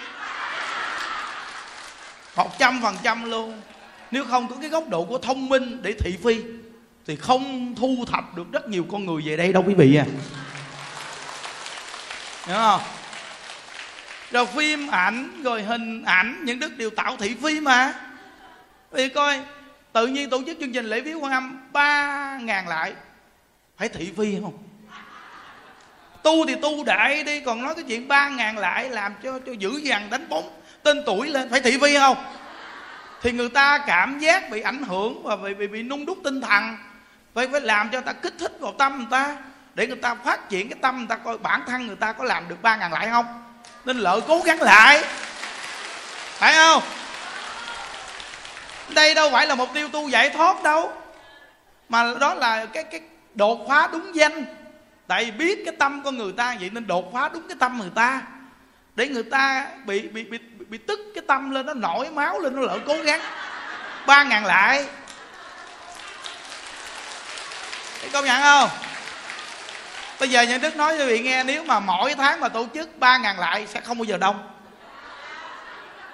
một 2.35 2.59
trăm 2.59 2.81
phần 2.81 2.97
trăm 3.03 3.31
luôn. 3.31 3.61
Nếu 4.11 4.25
không, 4.25 4.47
có 4.47 4.55
cái 4.61 4.69
góc 4.69 4.89
độ 4.89 5.05
của 5.05 5.17
thông 5.17 5.49
minh 5.49 5.79
để 5.81 5.93
thị 5.99 6.17
phi 6.23 6.43
thì 7.07 7.15
không 7.15 7.75
thu 7.75 8.05
thập 8.11 8.35
được 8.35 8.51
rất 8.51 8.69
nhiều 8.69 8.85
con 8.91 9.05
người 9.05 9.21
về 9.25 9.37
đây 9.37 9.53
đâu 9.53 9.63
quý 9.67 9.73
vị 9.73 9.95
à. 9.95 10.05
Hiểu 12.45 12.55
không? 12.55 12.81
Rồi 14.31 14.45
phim 14.45 14.87
ảnh 14.87 15.41
rồi 15.43 15.63
hình 15.63 16.03
ảnh 16.03 16.41
những 16.45 16.59
đức 16.59 16.77
đều 16.77 16.89
tạo 16.89 17.17
thị 17.17 17.35
phi 17.43 17.59
mà. 17.59 17.93
Vì 18.91 19.09
coi 19.09 19.41
tự 19.93 20.07
nhiên 20.07 20.29
tổ 20.29 20.41
chức 20.45 20.57
chương 20.59 20.73
trình 20.73 20.85
lễ 20.85 21.01
viếng 21.01 21.23
quan 21.23 21.31
âm 21.31 21.69
ba 21.71 22.37
ngàn 22.41 22.67
lại. 22.67 22.93
Phải 23.77 23.89
thị 23.89 24.11
phi 24.17 24.37
không? 24.41 24.57
Tu 26.23 26.45
thì 26.45 26.55
tu 26.61 26.83
đại 26.83 27.23
đi 27.23 27.39
còn 27.39 27.61
nói 27.61 27.75
cái 27.75 27.83
chuyện 27.87 28.07
ba 28.07 28.29
ngàn 28.29 28.57
lại 28.57 28.89
làm 28.89 29.13
cho 29.23 29.39
cho 29.45 29.51
dữ 29.51 29.77
dằn 29.83 30.09
đánh 30.09 30.29
bóng 30.29 30.59
tên 30.83 31.03
tuổi 31.05 31.29
lên. 31.29 31.49
Phải 31.49 31.61
thị 31.61 31.77
phi 31.81 31.97
không? 31.97 32.17
Thì 33.21 33.31
người 33.31 33.49
ta 33.49 33.77
cảm 33.87 34.19
giác 34.19 34.49
bị 34.49 34.61
ảnh 34.61 34.83
hưởng 34.83 35.23
và 35.23 35.35
bị 35.35 35.53
bị, 35.53 35.67
bị 35.67 35.83
nung 35.83 36.05
đúc 36.05 36.17
tinh 36.23 36.41
thần 36.41 36.77
vậy 37.33 37.47
phải 37.51 37.61
làm 37.61 37.89
cho 37.89 37.97
người 37.97 38.05
ta 38.05 38.13
kích 38.13 38.33
thích 38.39 38.57
vào 38.59 38.73
tâm 38.77 38.97
người 38.97 39.07
ta. 39.11 39.37
Để 39.73 39.87
người 39.87 39.97
ta 39.97 40.15
phát 40.15 40.49
triển 40.49 40.69
cái 40.69 40.79
tâm 40.81 40.97
người 40.97 41.07
ta 41.09 41.15
coi 41.15 41.37
bản 41.37 41.63
thân 41.67 41.87
người 41.87 41.95
ta 41.95 42.11
có 42.11 42.23
làm 42.23 42.47
được 42.47 42.61
ba 42.61 42.75
ngàn 42.75 42.93
lại 42.93 43.09
không? 43.11 43.43
Nên 43.85 43.97
lợi 43.97 44.21
cố 44.27 44.41
gắng 44.45 44.61
lại. 44.61 45.03
Phải 46.37 46.53
không? 46.53 46.83
Đây 48.89 49.13
đâu 49.13 49.29
phải 49.29 49.47
là 49.47 49.55
mục 49.55 49.69
tiêu 49.73 49.87
tu 49.87 50.09
giải 50.09 50.29
thoát 50.29 50.63
đâu. 50.63 50.93
Mà 51.89 52.13
đó 52.19 52.33
là 52.33 52.65
cái 52.65 52.83
cái 52.83 53.01
đột 53.35 53.65
phá 53.69 53.89
đúng 53.91 54.15
danh. 54.15 54.45
Tại 55.07 55.31
biết 55.31 55.59
cái 55.65 55.75
tâm 55.79 56.01
con 56.03 56.17
người 56.17 56.33
ta 56.37 56.55
vậy 56.59 56.69
nên 56.73 56.87
đột 56.87 57.13
phá 57.13 57.29
đúng 57.33 57.47
cái 57.47 57.57
tâm 57.59 57.77
người 57.77 57.91
ta. 57.95 58.21
Để 58.95 59.07
người 59.07 59.23
ta 59.23 59.67
bị 59.85 60.07
bị 60.07 60.23
bị 60.23 60.37
bị 60.69 60.77
tức 60.77 60.99
cái 61.15 61.23
tâm 61.27 61.49
lên, 61.49 61.65
nó 61.65 61.73
nổi 61.73 62.09
máu 62.09 62.39
lên, 62.39 62.55
nó 62.55 62.61
lỡ 62.61 62.79
cố 62.87 62.97
gắng. 63.03 63.21
Ba 64.07 64.23
ngàn 64.23 64.45
lại. 64.45 64.85
Thấy 68.03 68.11
công 68.11 68.25
nhận 68.25 68.41
không? 68.41 68.69
Bây 70.19 70.29
giờ 70.29 70.41
nhà 70.41 70.57
đức 70.57 70.75
nói 70.75 70.95
cho 70.97 71.05
vị 71.05 71.19
nghe, 71.19 71.43
nếu 71.43 71.63
mà 71.63 71.79
mỗi 71.79 72.15
tháng 72.15 72.39
mà 72.39 72.49
tổ 72.49 72.65
chức 72.73 72.99
ba 72.99 73.17
ngàn 73.17 73.39
lại 73.39 73.67
sẽ 73.67 73.81
không 73.81 73.97
bao 73.97 74.03
giờ 74.03 74.17
đông. 74.17 74.49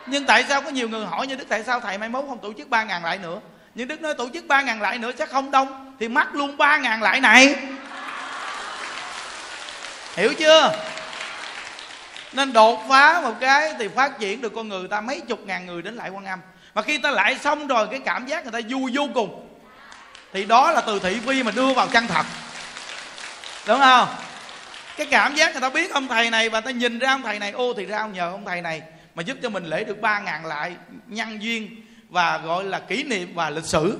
Nhưng 0.05 0.25
tại 0.25 0.45
sao 0.49 0.61
có 0.61 0.69
nhiều 0.69 0.89
người 0.89 1.05
hỏi 1.05 1.27
như 1.27 1.35
đức 1.35 1.45
tại 1.49 1.63
sao 1.63 1.79
thầy 1.79 1.97
mai 1.97 2.09
mốt 2.09 2.25
không 2.27 2.39
tổ 2.39 2.53
chức 2.57 2.69
ba 2.69 2.83
ngàn 2.83 3.03
lại 3.03 3.17
nữa? 3.17 3.39
Nhưng 3.75 3.87
đức 3.87 4.01
nói 4.01 4.13
tổ 4.13 4.29
chức 4.33 4.45
ba 4.47 4.61
ngàn 4.61 4.81
lại 4.81 4.97
nữa 4.97 5.11
sẽ 5.19 5.25
không 5.25 5.51
đông, 5.51 5.95
thì 5.99 6.07
mắc 6.07 6.35
luôn 6.35 6.57
ba 6.57 6.77
ngàn 6.77 7.01
lại 7.01 7.19
này. 7.19 7.55
Hiểu 10.15 10.33
chưa? 10.33 10.71
Nên 12.33 12.53
đột 12.53 12.85
phá 12.89 13.21
một 13.21 13.33
cái 13.39 13.73
thì 13.79 13.87
phát 13.87 14.19
triển 14.19 14.41
được 14.41 14.51
con 14.55 14.69
người 14.69 14.87
ta 14.87 15.01
mấy 15.01 15.21
chục 15.27 15.39
ngàn 15.45 15.65
người 15.65 15.81
đến 15.81 15.95
lại 15.95 16.09
quan 16.09 16.25
âm. 16.25 16.39
Mà 16.73 16.81
khi 16.81 16.97
ta 16.97 17.11
lại 17.11 17.37
xong 17.37 17.67
rồi, 17.67 17.87
cái 17.91 17.99
cảm 18.05 18.25
giác 18.27 18.43
người 18.43 18.61
ta 18.61 18.67
vui 18.69 18.91
vô 18.95 19.07
cùng 19.13 19.48
thì 20.33 20.45
đó 20.45 20.71
là 20.71 20.81
từ 20.81 20.99
thị 20.99 21.19
phi 21.27 21.43
mà 21.43 21.51
đưa 21.51 21.73
vào 21.73 21.87
chân 21.87 22.07
thật. 22.07 22.25
Đúng 23.67 23.79
không? 23.79 24.07
Cái 24.97 25.07
cảm 25.11 25.35
giác 25.35 25.51
người 25.51 25.61
ta 25.61 25.69
biết 25.69 25.91
ông 25.91 26.07
thầy 26.07 26.29
này 26.29 26.49
và 26.49 26.61
ta 26.61 26.71
nhìn 26.71 26.99
ra 26.99 27.11
ông 27.11 27.21
thầy 27.21 27.39
này, 27.39 27.51
ô, 27.51 27.73
thì 27.77 27.85
ra 27.85 27.97
ông 27.99 28.13
nhờ 28.13 28.31
ông 28.31 28.45
thầy 28.45 28.61
này 28.61 28.81
mà 29.15 29.23
giúp 29.23 29.37
cho 29.43 29.49
mình 29.49 29.65
lễ 29.65 29.83
được 29.83 30.01
ba 30.01 30.19
ngàn 30.19 30.45
lại 30.45 30.73
nhân 31.07 31.43
duyên 31.43 31.83
và 32.09 32.37
gọi 32.37 32.63
là 32.63 32.79
kỷ 32.79 33.03
niệm 33.03 33.31
và 33.35 33.49
lịch 33.49 33.65
sử. 33.65 33.97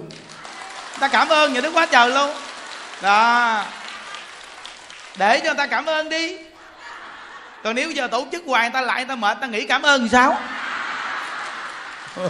Ta 1.00 1.08
cảm 1.08 1.30
ơn 1.30 1.54
nhà 1.54 1.62
đức 1.62 1.72
quá 1.74 1.86
trời 1.86 2.10
luôn. 2.10 2.32
Đó. 3.02 3.66
Để 5.18 5.40
cho 5.40 5.46
người 5.46 5.58
ta 5.58 5.68
cảm 5.68 5.86
ơn 5.86 6.10
đi. 6.10 6.38
Còn 7.64 7.76
nếu 7.76 7.92
giờ 7.92 8.08
tổ 8.08 8.26
chức 8.32 8.44
hoài, 8.48 8.64
người 8.64 8.74
ta 8.74 8.82
lại, 8.82 8.98
người 8.98 9.06
ta 9.10 9.16
mệt, 9.16 9.38
người 9.38 9.42
ta 9.42 9.48
nghĩ 9.48 9.68
cảm 9.68 9.82
ơn 9.82 10.10
sao? 10.10 10.38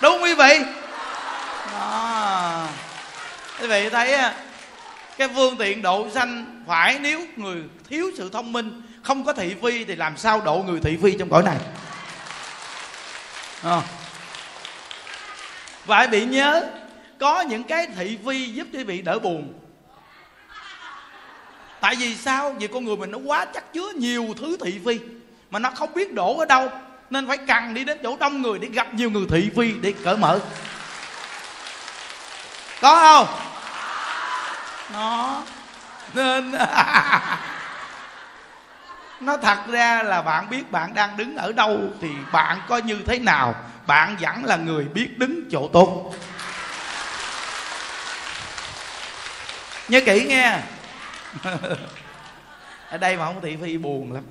Đúng 0.00 0.22
quý 0.22 0.34
vị? 0.34 0.60
Đó. 1.74 2.68
Quý 3.60 3.66
vị 3.66 3.88
thấy 3.90 4.18
cái 5.18 5.28
phương 5.34 5.56
tiện 5.56 5.82
độ 5.82 6.10
sanh 6.14 6.62
phải 6.66 6.98
nếu 6.98 7.20
người 7.36 7.62
thiếu 7.88 8.10
sự 8.16 8.30
thông 8.32 8.52
minh, 8.52 8.82
không 9.02 9.24
có 9.24 9.32
thị 9.32 9.54
phi 9.62 9.84
thì 9.84 9.96
làm 9.96 10.16
sao 10.16 10.40
độ 10.40 10.64
người 10.66 10.80
thị 10.80 10.98
phi 11.02 11.16
trong 11.18 11.30
cõi 11.30 11.42
này? 11.42 11.56
Ờ. 13.62 13.80
À. 13.80 13.82
phải 15.86 16.06
bị 16.06 16.24
nhớ, 16.24 16.70
có 17.18 17.40
những 17.40 17.62
cái 17.62 17.86
thị 17.96 18.18
phi 18.26 18.46
giúp 18.46 18.66
quý 18.72 18.84
vị 18.84 19.02
đỡ 19.02 19.18
buồn. 19.18 19.52
Tại 21.80 21.96
vì 21.96 22.16
sao? 22.16 22.56
Vì 22.58 22.66
con 22.66 22.84
người 22.84 22.96
mình 22.96 23.10
nó 23.10 23.18
quá 23.18 23.44
chắc 23.54 23.72
chứa 23.72 23.92
nhiều 23.96 24.34
thứ 24.38 24.56
thị 24.64 24.80
phi 24.86 24.98
mà 25.50 25.58
nó 25.58 25.70
không 25.70 25.94
biết 25.94 26.14
đổ 26.14 26.38
ở 26.38 26.44
đâu, 26.44 26.68
nên 27.10 27.26
phải 27.28 27.36
cần 27.36 27.74
đi 27.74 27.84
đến 27.84 27.98
chỗ 28.02 28.16
đông 28.16 28.42
người 28.42 28.58
để 28.58 28.68
gặp 28.68 28.94
nhiều 28.94 29.10
người 29.10 29.26
thị 29.30 29.50
phi 29.56 29.72
để 29.80 29.92
cởi 30.04 30.16
mở 30.16 30.40
có 32.84 33.00
không? 33.00 33.26
Nó. 34.92 35.42
Nên 36.14 36.52
nó 39.20 39.36
thật 39.36 39.58
ra 39.68 40.02
là 40.02 40.22
bạn 40.22 40.50
biết 40.50 40.70
bạn 40.70 40.94
đang 40.94 41.16
đứng 41.16 41.36
ở 41.36 41.52
đâu 41.52 41.80
thì 42.00 42.08
bạn 42.32 42.60
coi 42.68 42.82
như 42.82 43.02
thế 43.06 43.18
nào. 43.18 43.54
Bạn 43.86 44.16
vẫn 44.20 44.44
là 44.44 44.56
người 44.56 44.84
biết 44.84 45.18
đứng 45.18 45.48
chỗ 45.50 45.68
tốt. 45.72 46.14
Nhớ 49.88 50.00
kỹ 50.06 50.26
nghe. 50.28 50.58
Ở 52.90 52.98
đây 52.98 53.16
mà 53.16 53.24
không 53.24 53.40
thị 53.42 53.56
phi 53.62 53.78
buồn 53.78 54.12
lắm. 54.12 54.24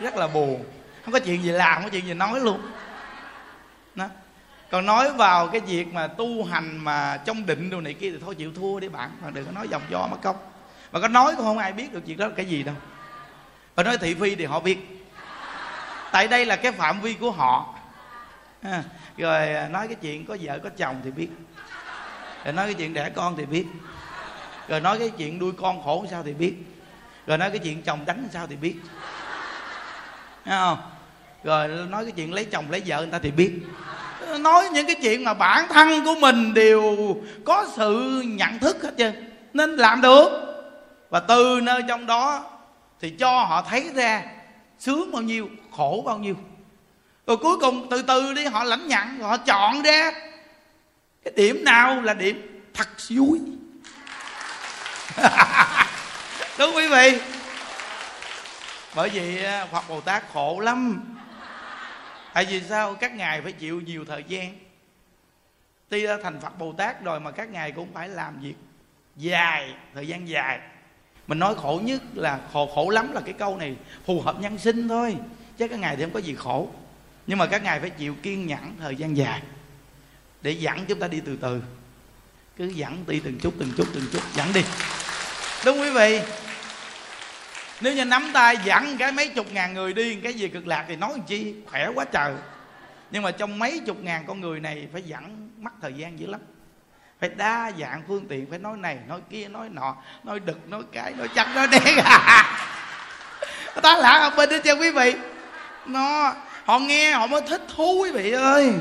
Rất 0.00 0.16
là 0.16 0.26
buồn. 0.26 0.64
Không 1.04 1.12
có 1.12 1.18
chuyện 1.18 1.42
gì 1.42 1.50
làm 1.50 1.74
không 1.74 1.84
có 1.84 1.90
chuyện 1.90 2.06
gì 2.06 2.14
nói 2.14 2.40
luôn 2.40 2.60
còn 4.70 4.86
nói 4.86 5.12
vào 5.12 5.48
cái 5.48 5.60
việc 5.60 5.94
mà 5.94 6.06
tu 6.06 6.44
hành 6.44 6.78
mà 6.84 7.20
trong 7.24 7.46
định 7.46 7.70
đồ 7.70 7.80
này 7.80 7.94
kia 7.94 8.10
thì 8.10 8.18
thôi 8.24 8.34
chịu 8.34 8.52
thua 8.54 8.80
đi 8.80 8.88
bạn 8.88 9.10
mà 9.22 9.30
đừng 9.30 9.46
có 9.46 9.52
nói 9.52 9.68
dòng 9.68 9.82
do 9.90 10.06
mất 10.06 10.16
công. 10.22 10.36
Mà 10.92 11.00
có 11.00 11.08
nói 11.08 11.34
cũng 11.36 11.44
không 11.44 11.58
ai 11.58 11.72
biết 11.72 11.92
được 11.92 12.00
chuyện 12.06 12.18
đó 12.18 12.26
là 12.26 12.32
cái 12.36 12.46
gì 12.46 12.62
đâu. 12.62 12.74
Và 13.74 13.82
nói 13.82 13.98
thị 13.98 14.14
phi 14.14 14.34
thì 14.34 14.44
họ 14.44 14.60
biết. 14.60 14.78
Tại 16.12 16.28
đây 16.28 16.46
là 16.46 16.56
cái 16.56 16.72
phạm 16.72 17.00
vi 17.00 17.14
của 17.14 17.30
họ. 17.30 17.74
À, 18.62 18.82
rồi 19.16 19.54
à, 19.54 19.68
nói 19.68 19.86
cái 19.86 19.96
chuyện 20.02 20.26
có 20.26 20.36
vợ 20.40 20.58
có 20.58 20.70
chồng 20.76 21.00
thì 21.04 21.10
biết. 21.10 21.28
Rồi 22.44 22.52
nói 22.52 22.66
cái 22.66 22.74
chuyện 22.74 22.94
đẻ 22.94 23.10
con 23.10 23.36
thì 23.36 23.46
biết. 23.46 23.66
Rồi 24.68 24.80
nói 24.80 24.98
cái 24.98 25.10
chuyện 25.10 25.38
nuôi 25.38 25.52
con 25.52 25.82
khổ 25.84 26.06
sao 26.10 26.22
thì 26.22 26.34
biết. 26.34 26.54
Rồi 27.26 27.38
nói 27.38 27.50
cái 27.50 27.58
chuyện 27.58 27.82
chồng 27.82 28.04
đánh 28.06 28.28
sao 28.32 28.46
thì 28.46 28.56
biết. 28.56 28.76
Thấy 30.44 30.58
không? 30.58 30.90
Rồi 31.44 31.68
nói 31.68 32.04
cái 32.04 32.12
chuyện 32.12 32.32
lấy 32.32 32.44
chồng 32.44 32.70
lấy 32.70 32.82
vợ 32.86 32.98
người 32.98 33.10
ta 33.12 33.18
thì 33.18 33.30
biết 33.30 33.52
nói 34.38 34.68
những 34.72 34.86
cái 34.86 34.96
chuyện 35.02 35.24
mà 35.24 35.34
bản 35.34 35.68
thân 35.68 36.04
của 36.04 36.14
mình 36.14 36.54
đều 36.54 36.96
có 37.44 37.66
sự 37.76 38.22
nhận 38.26 38.58
thức 38.58 38.82
hết 38.82 38.94
trơn. 38.98 39.32
Nên 39.52 39.76
làm 39.76 40.00
được. 40.00 40.28
Và 41.10 41.20
từ 41.20 41.60
nơi 41.62 41.82
trong 41.88 42.06
đó 42.06 42.44
thì 43.00 43.10
cho 43.10 43.30
họ 43.30 43.62
thấy 43.70 43.90
ra 43.94 44.22
sướng 44.78 45.12
bao 45.12 45.22
nhiêu, 45.22 45.48
khổ 45.76 46.02
bao 46.06 46.18
nhiêu. 46.18 46.34
Rồi 47.26 47.36
cuối 47.36 47.58
cùng 47.60 47.86
từ 47.90 48.02
từ 48.02 48.34
đi, 48.34 48.44
họ 48.44 48.64
lãnh 48.64 48.88
nhận, 48.88 49.20
họ 49.20 49.36
chọn 49.36 49.82
ra 49.82 50.12
cái 51.24 51.32
điểm 51.36 51.64
nào 51.64 52.02
là 52.02 52.14
điểm 52.14 52.62
thật 52.74 52.88
vui. 53.10 53.40
Đúng 56.58 56.76
quý 56.76 56.86
vị, 56.88 57.18
bởi 58.94 59.08
vì 59.08 59.44
phật 59.72 59.88
bồ 59.88 60.00
tát 60.00 60.22
khổ 60.32 60.60
lắm 60.60 61.15
tại 62.36 62.44
vì 62.44 62.62
sao? 62.68 62.94
Các 62.94 63.14
ngài 63.14 63.42
phải 63.42 63.52
chịu 63.52 63.80
nhiều 63.80 64.04
thời 64.04 64.24
gian. 64.28 64.54
Tuy 65.88 66.06
đã 66.06 66.18
thành 66.22 66.40
phật 66.40 66.58
bồ 66.58 66.72
tát 66.72 67.04
rồi 67.04 67.20
mà 67.20 67.30
các 67.30 67.50
ngài 67.50 67.72
cũng 67.72 67.92
phải 67.94 68.08
làm 68.08 68.40
việc 68.40 68.54
dài, 69.16 69.74
thời 69.94 70.08
gian 70.08 70.28
dài. 70.28 70.60
Mình 71.26 71.38
nói 71.38 71.54
khổ 71.54 71.80
nhất 71.84 72.02
là 72.14 72.40
khổ 72.52 72.70
khổ 72.74 72.90
lắm 72.90 73.12
là 73.12 73.20
cái 73.20 73.34
câu 73.38 73.56
này 73.56 73.76
phù 74.04 74.20
hợp 74.20 74.40
nhân 74.40 74.58
sinh 74.58 74.88
thôi, 74.88 75.16
chứ 75.58 75.68
các 75.68 75.78
ngài 75.78 75.96
thì 75.96 76.02
không 76.02 76.12
có 76.12 76.20
gì 76.20 76.34
khổ. 76.34 76.68
Nhưng 77.26 77.38
mà 77.38 77.46
các 77.46 77.62
ngài 77.62 77.80
phải 77.80 77.90
chịu 77.90 78.14
kiên 78.22 78.46
nhẫn 78.46 78.76
thời 78.80 78.96
gian 78.96 79.16
dài 79.16 79.42
để 80.42 80.50
dẫn 80.50 80.84
chúng 80.88 81.00
ta 81.00 81.08
đi 81.08 81.20
từ 81.20 81.36
từ. 81.40 81.62
Cứ 82.56 82.66
dẫn 82.66 83.04
đi 83.06 83.20
từng 83.20 83.38
chút 83.38 83.54
từng 83.58 83.72
chút 83.76 83.86
từng 83.94 84.04
chút, 84.12 84.22
dẫn 84.34 84.52
đi. 84.52 84.62
Đúng 85.64 85.80
quý 85.80 85.90
vị? 85.90 86.20
Nếu 87.80 87.94
như 87.94 88.04
nắm 88.04 88.30
tay 88.34 88.56
dẫn 88.64 88.96
cái 88.98 89.12
mấy 89.12 89.28
chục 89.28 89.52
ngàn 89.52 89.74
người 89.74 89.92
đi, 89.92 90.16
cái 90.16 90.34
gì 90.34 90.48
cực 90.48 90.66
lạc 90.66 90.84
thì 90.88 90.96
nói 90.96 91.10
chi? 91.26 91.54
Khỏe 91.70 91.88
quá 91.94 92.04
trời. 92.04 92.32
Nhưng 93.10 93.22
mà 93.22 93.30
trong 93.30 93.58
mấy 93.58 93.80
chục 93.86 93.96
ngàn 94.02 94.24
con 94.26 94.40
người 94.40 94.60
này 94.60 94.88
phải 94.92 95.02
dẫn 95.02 95.50
mất 95.58 95.70
thời 95.82 95.92
gian 95.92 96.20
dữ 96.20 96.26
lắm. 96.26 96.40
Phải 97.20 97.28
đa 97.28 97.72
dạng 97.80 98.02
phương 98.08 98.26
tiện, 98.28 98.46
phải 98.50 98.58
nói 98.58 98.76
này, 98.76 98.98
nói 99.08 99.20
kia, 99.30 99.48
nói 99.48 99.68
nọ, 99.68 99.96
nói 100.24 100.40
đực, 100.40 100.68
nói 100.68 100.82
cái, 100.92 101.12
nói 101.12 101.28
chắc 101.34 101.48
nói 101.54 101.66
đen. 101.66 101.82
Ta 103.82 103.96
lạ 103.96 104.10
ở 104.10 104.30
bên 104.30 104.48
đó 104.48 104.56
cho 104.64 104.74
quý 104.74 104.90
vị. 104.90 105.14
Nó, 105.86 106.34
họ 106.64 106.78
nghe, 106.78 107.10
họ 107.12 107.26
mới 107.26 107.40
thích 107.48 107.62
thú 107.76 107.98
quý 108.02 108.10
vị 108.10 108.30
ơi. 108.30 108.72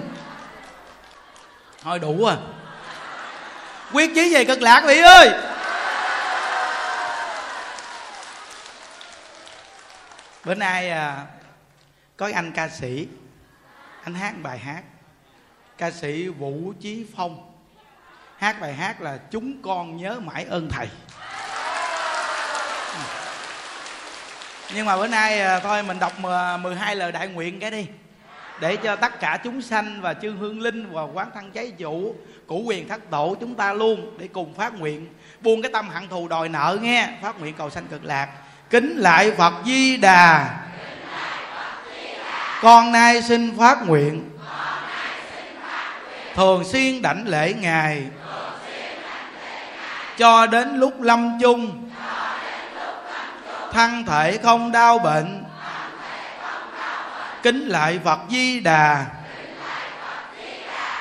Thôi 1.84 1.99
đủ 1.99 2.26
à. 2.26 2.35
Quyết 3.93 4.15
chí 4.15 4.34
về 4.34 4.45
cực 4.45 4.61
lạc 4.61 4.81
quý 4.88 4.95
vị 4.95 5.01
ơi. 5.01 5.30
Bữa 10.45 10.55
nay 10.55 10.89
à, 10.89 11.26
có 12.17 12.30
anh 12.34 12.51
ca 12.51 12.69
sĩ. 12.69 13.07
Anh 14.03 14.13
hát 14.13 14.34
bài 14.43 14.57
hát. 14.57 14.84
Ca 15.77 15.91
sĩ 15.91 16.27
vũ 16.27 16.73
chí 16.80 17.05
phong. 17.15 17.51
Hát 18.38 18.61
bài 18.61 18.73
hát 18.73 19.01
là 19.01 19.17
chúng 19.31 19.61
con 19.61 19.97
nhớ 19.97 20.19
mãi 20.19 20.45
ơn 20.49 20.69
thầy. 20.69 20.88
Nhưng 24.73 24.85
mà 24.85 24.97
bữa 24.97 25.07
nay 25.07 25.41
à, 25.41 25.59
thôi 25.59 25.84
mình 25.84 25.99
đọc 25.99 26.19
12 26.19 26.95
lời 26.95 27.11
đại 27.11 27.27
nguyện 27.27 27.59
cái 27.59 27.72
đi. 27.72 27.88
Để 28.61 28.76
cho 28.76 28.95
tất 28.95 29.19
cả 29.19 29.39
chúng 29.43 29.61
sanh 29.61 30.01
và 30.01 30.13
chư 30.13 30.31
hương 30.31 30.61
linh 30.61 30.91
và 30.91 31.03
quán 31.03 31.31
thân 31.34 31.51
cháy 31.51 31.72
chủ 31.77 32.15
củ 32.47 32.63
quyền 32.65 32.88
thất 32.88 33.01
tổ 33.09 33.35
chúng 33.39 33.55
ta 33.55 33.73
luôn 33.73 34.17
để 34.17 34.27
cùng 34.27 34.53
phát 34.53 34.80
nguyện. 34.80 35.07
Buông 35.41 35.61
cái 35.61 35.72
tâm 35.73 35.89
hận 35.89 36.07
thù 36.07 36.27
đòi 36.27 36.49
nợ 36.49 36.77
nghe. 36.81 37.09
Phát 37.22 37.39
nguyện 37.39 37.53
cầu 37.57 37.69
sanh 37.69 37.88
cực 37.88 38.05
lạc 38.05 38.44
kính 38.69 38.97
lại 38.97 39.31
phật 39.37 39.53
di 39.65 39.97
đà. 39.97 40.49
Con 42.61 42.91
nay 42.91 43.21
xin 43.21 43.57
phát 43.57 43.77
nguyện. 43.87 44.29
Thường 46.35 46.63
xuyên 46.63 47.01
đảnh 47.01 47.27
lễ 47.27 47.53
ngài. 47.53 48.03
Cho 50.17 50.45
đến 50.45 50.79
lúc 50.79 51.01
lâm 51.01 51.37
chung. 51.41 51.89
Thân 53.71 54.05
thể 54.05 54.39
không 54.43 54.71
đau 54.71 54.99
bệnh. 54.99 55.43
Kính 57.43 57.67
lại 57.67 57.99
phật 58.05 58.19
di 58.29 58.59
đà. 58.59 59.05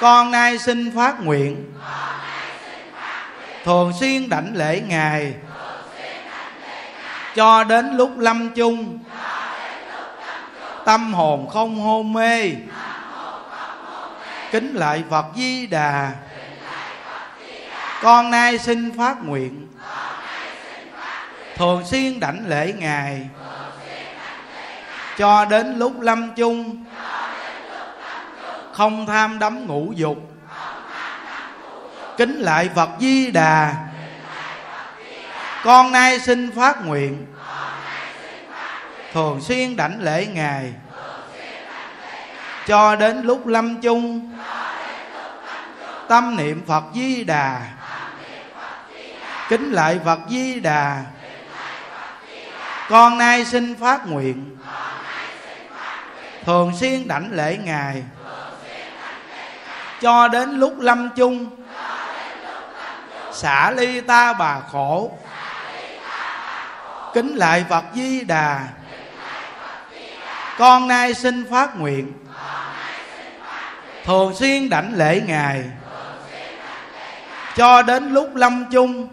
Con 0.00 0.30
nay 0.30 0.58
xin 0.58 0.96
phát 0.96 1.20
nguyện. 1.20 1.72
Thường 3.64 3.92
xuyên 4.00 4.28
đảnh 4.28 4.52
lễ 4.54 4.80
ngài 4.86 5.34
cho 7.34 7.64
đến 7.64 7.96
lúc 7.96 8.18
lâm 8.18 8.50
chung. 8.50 8.98
Tâm 10.84 11.14
hồn 11.14 11.48
không 11.52 11.80
hôn 11.80 12.12
mê. 12.12 12.52
Kính 14.50 14.74
lại 14.74 15.04
phật 15.10 15.26
di 15.36 15.66
đà. 15.66 16.12
Con 18.02 18.30
nay 18.30 18.58
xin 18.58 18.98
phát 18.98 19.16
nguyện. 19.24 19.68
Thường 21.56 21.82
xuyên 21.86 22.20
đảnh 22.20 22.44
lễ 22.46 22.72
ngài. 22.72 23.28
Cho 25.18 25.44
đến 25.44 25.78
lúc 25.78 26.00
lâm 26.00 26.34
chung. 26.34 26.84
Không 28.72 29.06
tham 29.06 29.38
đắm 29.38 29.66
ngũ 29.66 29.92
dục. 29.92 30.18
Kính 32.16 32.34
lại 32.34 32.70
phật 32.74 32.90
di 33.00 33.30
đà 33.30 33.74
con 35.64 35.92
nay 35.92 36.20
xin 36.20 36.52
phát 36.56 36.84
nguyện. 36.84 37.26
Thường 39.12 39.40
xuyên 39.40 39.76
đảnh 39.76 39.98
lễ 40.02 40.26
ngài. 40.26 40.72
Cho 42.66 42.96
đến 42.96 43.22
lúc 43.22 43.46
lâm 43.46 43.80
chung. 43.80 44.32
Tâm 46.08 46.36
niệm 46.36 46.62
phật 46.66 46.84
di 46.94 47.24
đà. 47.24 47.60
Kính 49.48 49.72
lại 49.72 50.00
phật 50.04 50.18
di 50.28 50.60
đà. 50.60 51.02
Con 52.88 53.18
nay 53.18 53.44
xin 53.44 53.74
phát 53.74 54.06
nguyện. 54.06 54.56
Thường 56.44 56.72
xuyên 56.80 57.08
đảnh 57.08 57.28
lễ 57.32 57.58
ngài. 57.64 58.02
Cho 60.00 60.28
đến 60.28 60.50
lúc 60.50 60.80
lâm 60.80 61.10
chung. 61.16 61.50
Xả 63.32 63.70
ly 63.70 64.00
ta 64.00 64.32
bà 64.32 64.60
khổ 64.72 65.18
kính 67.14 67.34
lại 67.34 67.64
phật 67.68 67.84
di 67.94 68.20
đà. 68.20 68.60
Con 70.58 70.88
nay 70.88 71.14
xin 71.14 71.50
phát 71.50 71.76
nguyện. 71.76 72.12
Thường 74.04 74.34
xuyên 74.34 74.68
đảnh 74.68 74.92
lễ 74.94 75.20
ngài. 75.26 75.64
Cho 77.56 77.82
đến 77.82 78.10
lúc 78.10 78.34
lâm 78.34 78.64
chung. 78.72 79.08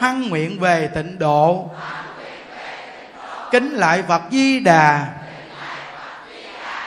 Hăng 0.00 0.28
nguyện 0.28 0.60
về 0.60 0.90
tịnh 0.94 1.18
độ. 1.18 1.70
Kính 3.50 3.70
lại 3.70 4.02
phật 4.08 4.22
di 4.30 4.60
đà. 4.60 5.06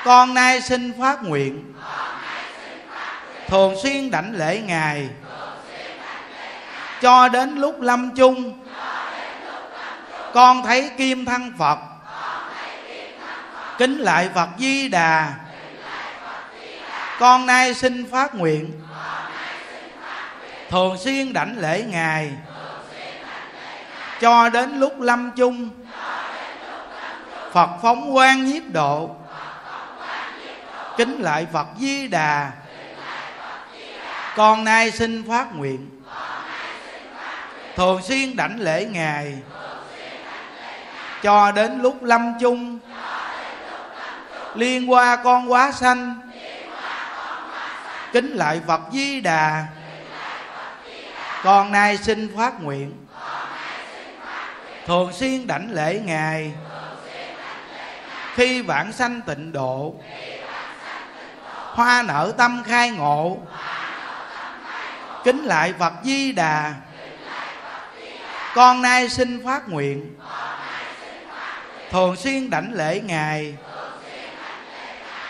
Con 0.06 0.34
nay 0.34 0.62
xin 0.62 1.02
phát 1.02 1.24
nguyện. 1.24 1.74
Thường 3.48 3.76
xuyên 3.84 4.12
đảnh 4.12 4.36
lễ 4.36 4.62
ngài. 4.62 5.10
Cho 7.02 7.28
đến 7.28 7.56
lúc 7.56 7.82
lâm 7.82 8.16
chung 8.16 8.60
con 10.34 10.64
thấy 10.64 10.92
kim 10.98 11.26
thân 11.26 11.54
phật. 11.58 11.80
Kính 13.78 13.98
lại 13.98 14.30
phật 14.36 14.50
di 14.58 14.90
đà. 14.90 15.34
Con 17.20 17.46
nay 17.46 17.74
xin 17.74 18.12
phát 18.12 18.36
nguyện. 18.36 18.82
Thường 20.70 20.98
xuyên 20.98 21.34
đảnh 21.34 21.56
lễ 21.58 21.84
ngài. 21.88 22.32
Cho 24.22 24.50
đến 24.50 24.80
lúc 24.80 25.02
lâm 25.02 25.32
chung. 25.32 25.70
Phật 27.52 27.70
phóng 27.82 28.14
quang 28.14 28.46
nhiếp 28.46 28.64
độ. 28.74 29.16
Kính 30.98 31.22
lại 31.22 31.48
phật 31.54 31.68
di 31.80 32.08
đà. 32.08 32.52
Con 34.36 34.64
nay 34.64 34.92
xin 34.92 35.30
phát 35.30 35.56
nguyện. 35.56 35.90
Thường 37.76 38.02
xuyên 38.02 38.36
đảnh 38.36 38.60
lễ 38.60 38.86
ngài 38.86 39.38
cho 41.24 41.52
đến 41.52 41.82
lúc 41.82 42.04
lâm 42.04 42.34
chung. 42.40 42.80
Liên 44.56 44.92
qua 44.92 45.16
con 45.16 45.52
quá 45.52 45.72
sanh. 45.72 46.20
Kính 48.14 48.34
lại 48.34 48.62
phật 48.68 48.82
di 48.92 49.22
đà. 49.22 49.66
Con 51.44 51.72
nay 51.72 51.98
xin 51.98 52.38
phát 52.38 52.62
nguyện. 52.62 53.06
Thường 54.86 55.14
xuyên 55.14 55.48
đảnh 55.48 55.72
lễ 55.72 56.02
ngài. 56.06 56.54
Khi 58.34 58.62
vãng 58.62 58.92
sanh 58.92 59.22
tịnh 59.22 59.52
độ. 59.52 59.96
Hoa 61.74 62.02
nở 62.02 62.34
tâm 62.38 62.64
khai 62.66 62.92
ngộ. 62.92 63.38
Kính 65.24 65.44
lại 65.44 65.74
phật 65.80 65.94
di 66.04 66.32
đà. 66.32 66.74
Con 68.56 68.82
nay 68.82 69.10
xin 69.10 69.46
phát 69.46 69.70
nguyện 69.70 70.16
thường 71.92 72.16
xuyên 72.16 72.50
đảnh 72.50 72.74
lễ 72.74 73.02
ngài. 73.02 73.56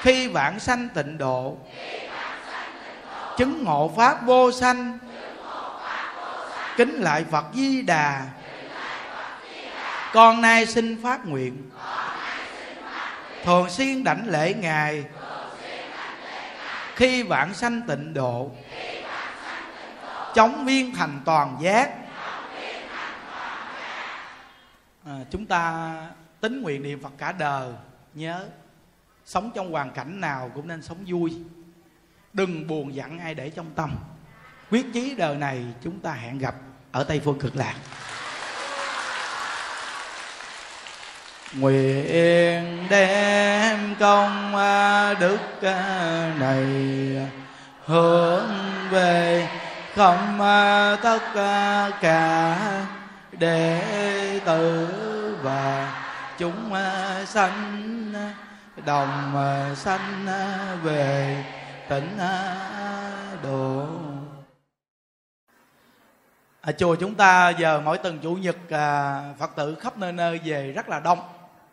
Khi 0.02 0.28
vãng 0.28 0.60
sanh 0.60 0.90
tịnh 0.90 1.18
độ. 1.18 1.58
Chứng 3.38 3.64
ngộ 3.64 3.94
pháp 3.98 4.26
vô 4.26 4.52
sanh. 4.52 5.00
Kính 6.78 7.02
lại 7.02 7.26
phật 7.32 7.46
di 7.54 7.82
đà. 7.82 8.26
Con 10.14 10.42
nay 10.42 10.66
xin 10.66 11.04
phát 11.04 11.26
nguyện. 11.26 11.70
Thường 13.44 13.70
xuyên 13.70 14.04
đảnh 14.04 14.24
lễ 14.28 14.54
ngài. 14.54 15.06
Khi 16.96 17.24
vạn 17.24 17.54
sanh 17.54 17.82
tịnh 17.88 18.14
độ. 18.14 18.52
Chống 20.36 20.66
viên 20.66 20.96
thành 20.96 21.22
toàn 21.26 21.58
giác. 21.62 21.90
À, 25.06 25.14
chúng 25.32 25.46
ta 25.46 25.94
tính 26.42 26.62
nguyện 26.62 26.84
niệm 26.84 27.02
phật 27.04 27.14
cả 27.18 27.32
đời, 27.32 27.72
nhớ. 28.14 28.46
Sống 29.26 29.52
trong 29.56 29.72
hoàn 29.72 29.92
cảnh 29.92 30.22
nào 30.22 30.52
cũng 30.56 30.68
nên 30.68 30.82
sống 30.82 30.98
vui. 31.08 31.38
Đừng 32.34 32.68
buồn 32.68 32.96
giận 32.96 33.20
ai 33.20 33.36
để 33.36 33.50
trong 33.50 33.72
tâm. 33.76 33.96
Quyết 34.72 34.86
chí 34.94 35.16
đời 35.18 35.36
này 35.36 35.66
chúng 35.84 36.00
ta 36.00 36.14
hẹn 36.14 36.38
gặp 36.38 36.56
ở 36.92 37.04
tây 37.04 37.22
phương 37.26 37.40
cực 37.40 37.56
lạc. 37.56 37.76
Nguyện 41.54 42.88
đem 42.90 43.96
công 44.00 44.52
đức 45.20 45.40
này 46.40 46.68
hướng 47.86 48.50
về 48.90 49.48
không 49.96 50.40
tất 51.04 51.20
cả 52.02 52.58
đệ 53.32 54.40
tử 54.46 54.88
và 55.44 55.94
chúng 56.40 56.74
à, 56.74 57.26
sanh 57.26 58.14
à, 58.16 58.34
đồng 58.86 59.36
à, 59.36 59.76
sanh 59.76 60.26
về 60.84 61.44
tịnh 61.90 62.18
độ. 63.44 63.88
Ở 66.62 66.72
chùa 66.72 66.96
chúng 66.96 67.16
ta 67.16 67.50
giờ 67.50 67.82
mỗi 67.86 67.98
tuần 67.98 68.20
chủ 68.20 68.36
nhật 68.36 68.58
phật 69.40 69.56
tử 69.56 69.76
khắp 69.76 69.98
nơi 69.98 70.12
nơi 70.12 70.40
về 70.44 70.72
rất 70.72 70.90
là 70.90 71.00
đông. 71.00 71.20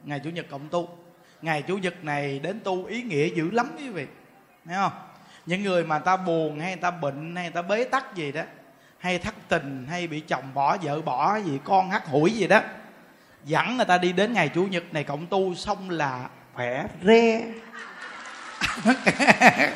Ngày 0.04 0.20
chủ 0.24 0.30
nhật 0.30 0.46
cộng 0.50 0.68
tu. 0.68 0.88
Ngày 1.42 1.62
chủ 1.62 1.78
nhật 1.78 2.04
này 2.04 2.38
đến 2.38 2.60
tu 2.64 2.84
ý 2.84 3.02
nghĩa 3.02 3.28
dữ 3.34 3.50
lắm 3.50 3.70
quý 3.78 3.88
vị. 3.88 4.06
Thấy 4.64 4.74
không? 4.74 4.92
Những 5.46 5.62
người 5.62 5.84
mà 5.84 5.98
ta 5.98 6.16
buồn 6.16 6.60
hay 6.60 6.76
ta 6.76 6.90
bệnh 6.90 7.36
hay 7.36 7.50
ta 7.50 7.62
bế 7.62 7.84
tắc 7.84 8.14
gì 8.14 8.32
đó, 8.32 8.42
hay 8.98 9.18
thất 9.18 9.34
tình, 9.48 9.86
hay 9.90 10.06
bị 10.06 10.20
chồng 10.20 10.54
bỏ, 10.54 10.76
vợ 10.82 11.00
bỏ 11.00 11.36
gì, 11.36 11.58
con 11.64 11.90
hắt 11.90 12.06
hủi 12.06 12.30
gì 12.30 12.46
đó 12.46 12.60
dẫn 13.46 13.76
người 13.76 13.86
ta 13.86 13.98
đi 13.98 14.12
đến 14.12 14.32
ngày 14.32 14.48
chủ 14.48 14.64
nhật 14.64 14.84
này, 14.92 15.04
cộng 15.04 15.26
tu 15.26 15.54
xong 15.54 15.90
là 15.90 16.28
khỏe 16.54 16.86
re. 17.04 17.44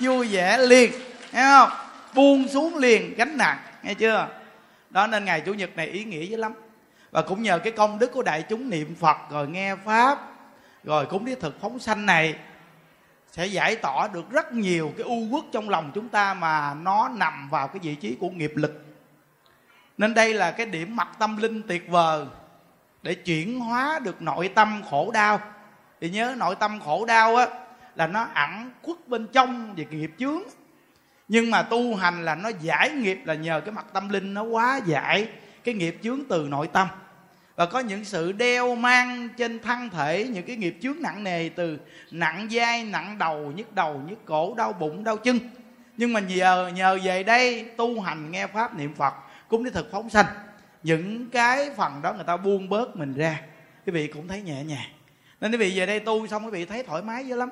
Vui 0.00 0.28
vẻ 0.28 0.58
liền 0.58 0.92
nghe 1.32 1.42
không? 1.42 1.70
Buông 2.14 2.48
xuống 2.48 2.76
liền, 2.76 3.14
gánh 3.14 3.36
nặng, 3.36 3.58
nghe 3.82 3.94
chưa? 3.94 4.28
Đó 4.90 5.06
nên 5.06 5.24
ngày 5.24 5.40
chủ 5.40 5.54
nhật 5.54 5.76
này 5.76 5.86
ý 5.86 6.04
nghĩa 6.04 6.24
dữ 6.24 6.36
lắm. 6.36 6.52
Và 7.10 7.22
cũng 7.22 7.42
nhờ 7.42 7.58
cái 7.58 7.72
công 7.72 7.98
đức 7.98 8.12
của 8.12 8.22
đại 8.22 8.42
chúng 8.48 8.70
niệm 8.70 8.94
phật, 8.94 9.16
rồi 9.30 9.48
nghe 9.48 9.76
pháp, 9.84 10.18
rồi 10.84 11.06
cúng 11.06 11.24
đi 11.24 11.34
thực 11.34 11.60
phóng 11.60 11.78
sanh 11.78 12.06
này, 12.06 12.34
sẽ 13.32 13.46
giải 13.46 13.76
tỏa 13.76 14.08
được 14.08 14.30
rất 14.30 14.52
nhiều 14.52 14.92
cái 14.96 15.04
u 15.04 15.26
uất 15.30 15.44
trong 15.52 15.68
lòng 15.68 15.90
chúng 15.94 16.08
ta 16.08 16.34
mà 16.34 16.74
nó 16.74 17.08
nằm 17.08 17.48
vào 17.50 17.68
cái 17.68 17.78
vị 17.82 17.94
trí 17.94 18.16
của 18.20 18.30
nghiệp 18.30 18.52
lực. 18.54 18.84
Nên 19.98 20.14
đây 20.14 20.34
là 20.34 20.50
cái 20.50 20.66
điểm 20.66 20.96
mặt 20.96 21.08
tâm 21.18 21.36
linh 21.36 21.62
tuyệt 21.62 21.88
vời 21.88 22.24
để 23.02 23.14
chuyển 23.14 23.60
hóa 23.60 24.00
được 24.04 24.22
nội 24.22 24.48
tâm 24.54 24.82
khổ 24.90 25.10
đau. 25.10 25.40
Thì 26.00 26.10
nhớ 26.10 26.34
nội 26.38 26.54
tâm 26.54 26.80
khổ 26.80 27.04
đau 27.04 27.36
á, 27.36 27.46
là 27.94 28.06
nó 28.06 28.28
ẩn 28.34 28.70
khuất 28.82 29.08
bên 29.08 29.26
trong 29.32 29.74
về 29.74 29.84
nghiệp 29.90 30.10
chướng. 30.18 30.42
Nhưng 31.28 31.50
mà 31.50 31.62
tu 31.62 31.96
hành 31.96 32.24
là 32.24 32.34
nó 32.34 32.50
giải 32.60 32.90
nghiệp 32.90 33.18
là 33.24 33.34
nhờ 33.34 33.60
cái 33.60 33.72
mặt 33.72 33.86
tâm 33.92 34.08
linh 34.08 34.34
nó 34.34 34.42
quá 34.42 34.80
giải 34.86 35.28
cái 35.64 35.74
nghiệp 35.74 35.98
chướng 36.02 36.20
từ 36.28 36.46
nội 36.50 36.68
tâm. 36.72 36.88
Và 37.56 37.66
có 37.66 37.78
những 37.78 38.04
sự 38.04 38.32
đeo 38.32 38.74
mang 38.74 39.28
trên 39.36 39.58
thân 39.58 39.90
thể 39.90 40.26
những 40.32 40.46
cái 40.46 40.56
nghiệp 40.56 40.78
chướng 40.82 40.96
nặng 41.00 41.24
nề 41.24 41.48
từ 41.48 41.78
nặng 42.10 42.48
vai, 42.50 42.84
nặng 42.84 43.18
đầu, 43.18 43.52
nhức 43.56 43.74
đầu, 43.74 44.02
nhức 44.08 44.18
cổ, 44.24 44.54
đau 44.54 44.72
bụng, 44.72 45.04
đau 45.04 45.16
chân. 45.16 45.38
Nhưng 45.96 46.12
mà 46.12 46.20
nhờ 46.20 46.70
nhờ 46.74 46.98
về 47.02 47.22
đây 47.22 47.64
tu 47.76 48.00
hành 48.00 48.30
nghe 48.30 48.46
pháp 48.46 48.74
niệm 48.74 48.94
phật 48.94 49.14
cũng 49.48 49.64
đi 49.64 49.70
thực 49.70 49.92
phóng 49.92 50.10
sanh 50.10 50.26
những 50.82 51.30
cái 51.30 51.70
phần 51.76 52.02
đó 52.02 52.12
người 52.12 52.24
ta 52.24 52.36
buông 52.36 52.68
bớt 52.68 52.96
mình 52.96 53.14
ra. 53.14 53.40
Quý 53.86 53.92
vị 53.92 54.06
cũng 54.06 54.28
thấy 54.28 54.42
nhẹ 54.42 54.64
nhàng. 54.64 54.90
Nên 55.40 55.52
quý 55.52 55.58
vị 55.58 55.78
về 55.78 55.86
đây 55.86 56.00
tu 56.00 56.26
xong, 56.26 56.44
quý 56.44 56.50
vị 56.50 56.64
thấy 56.64 56.82
thoải 56.82 57.02
mái 57.02 57.26
dữ 57.26 57.36
lắm. 57.36 57.50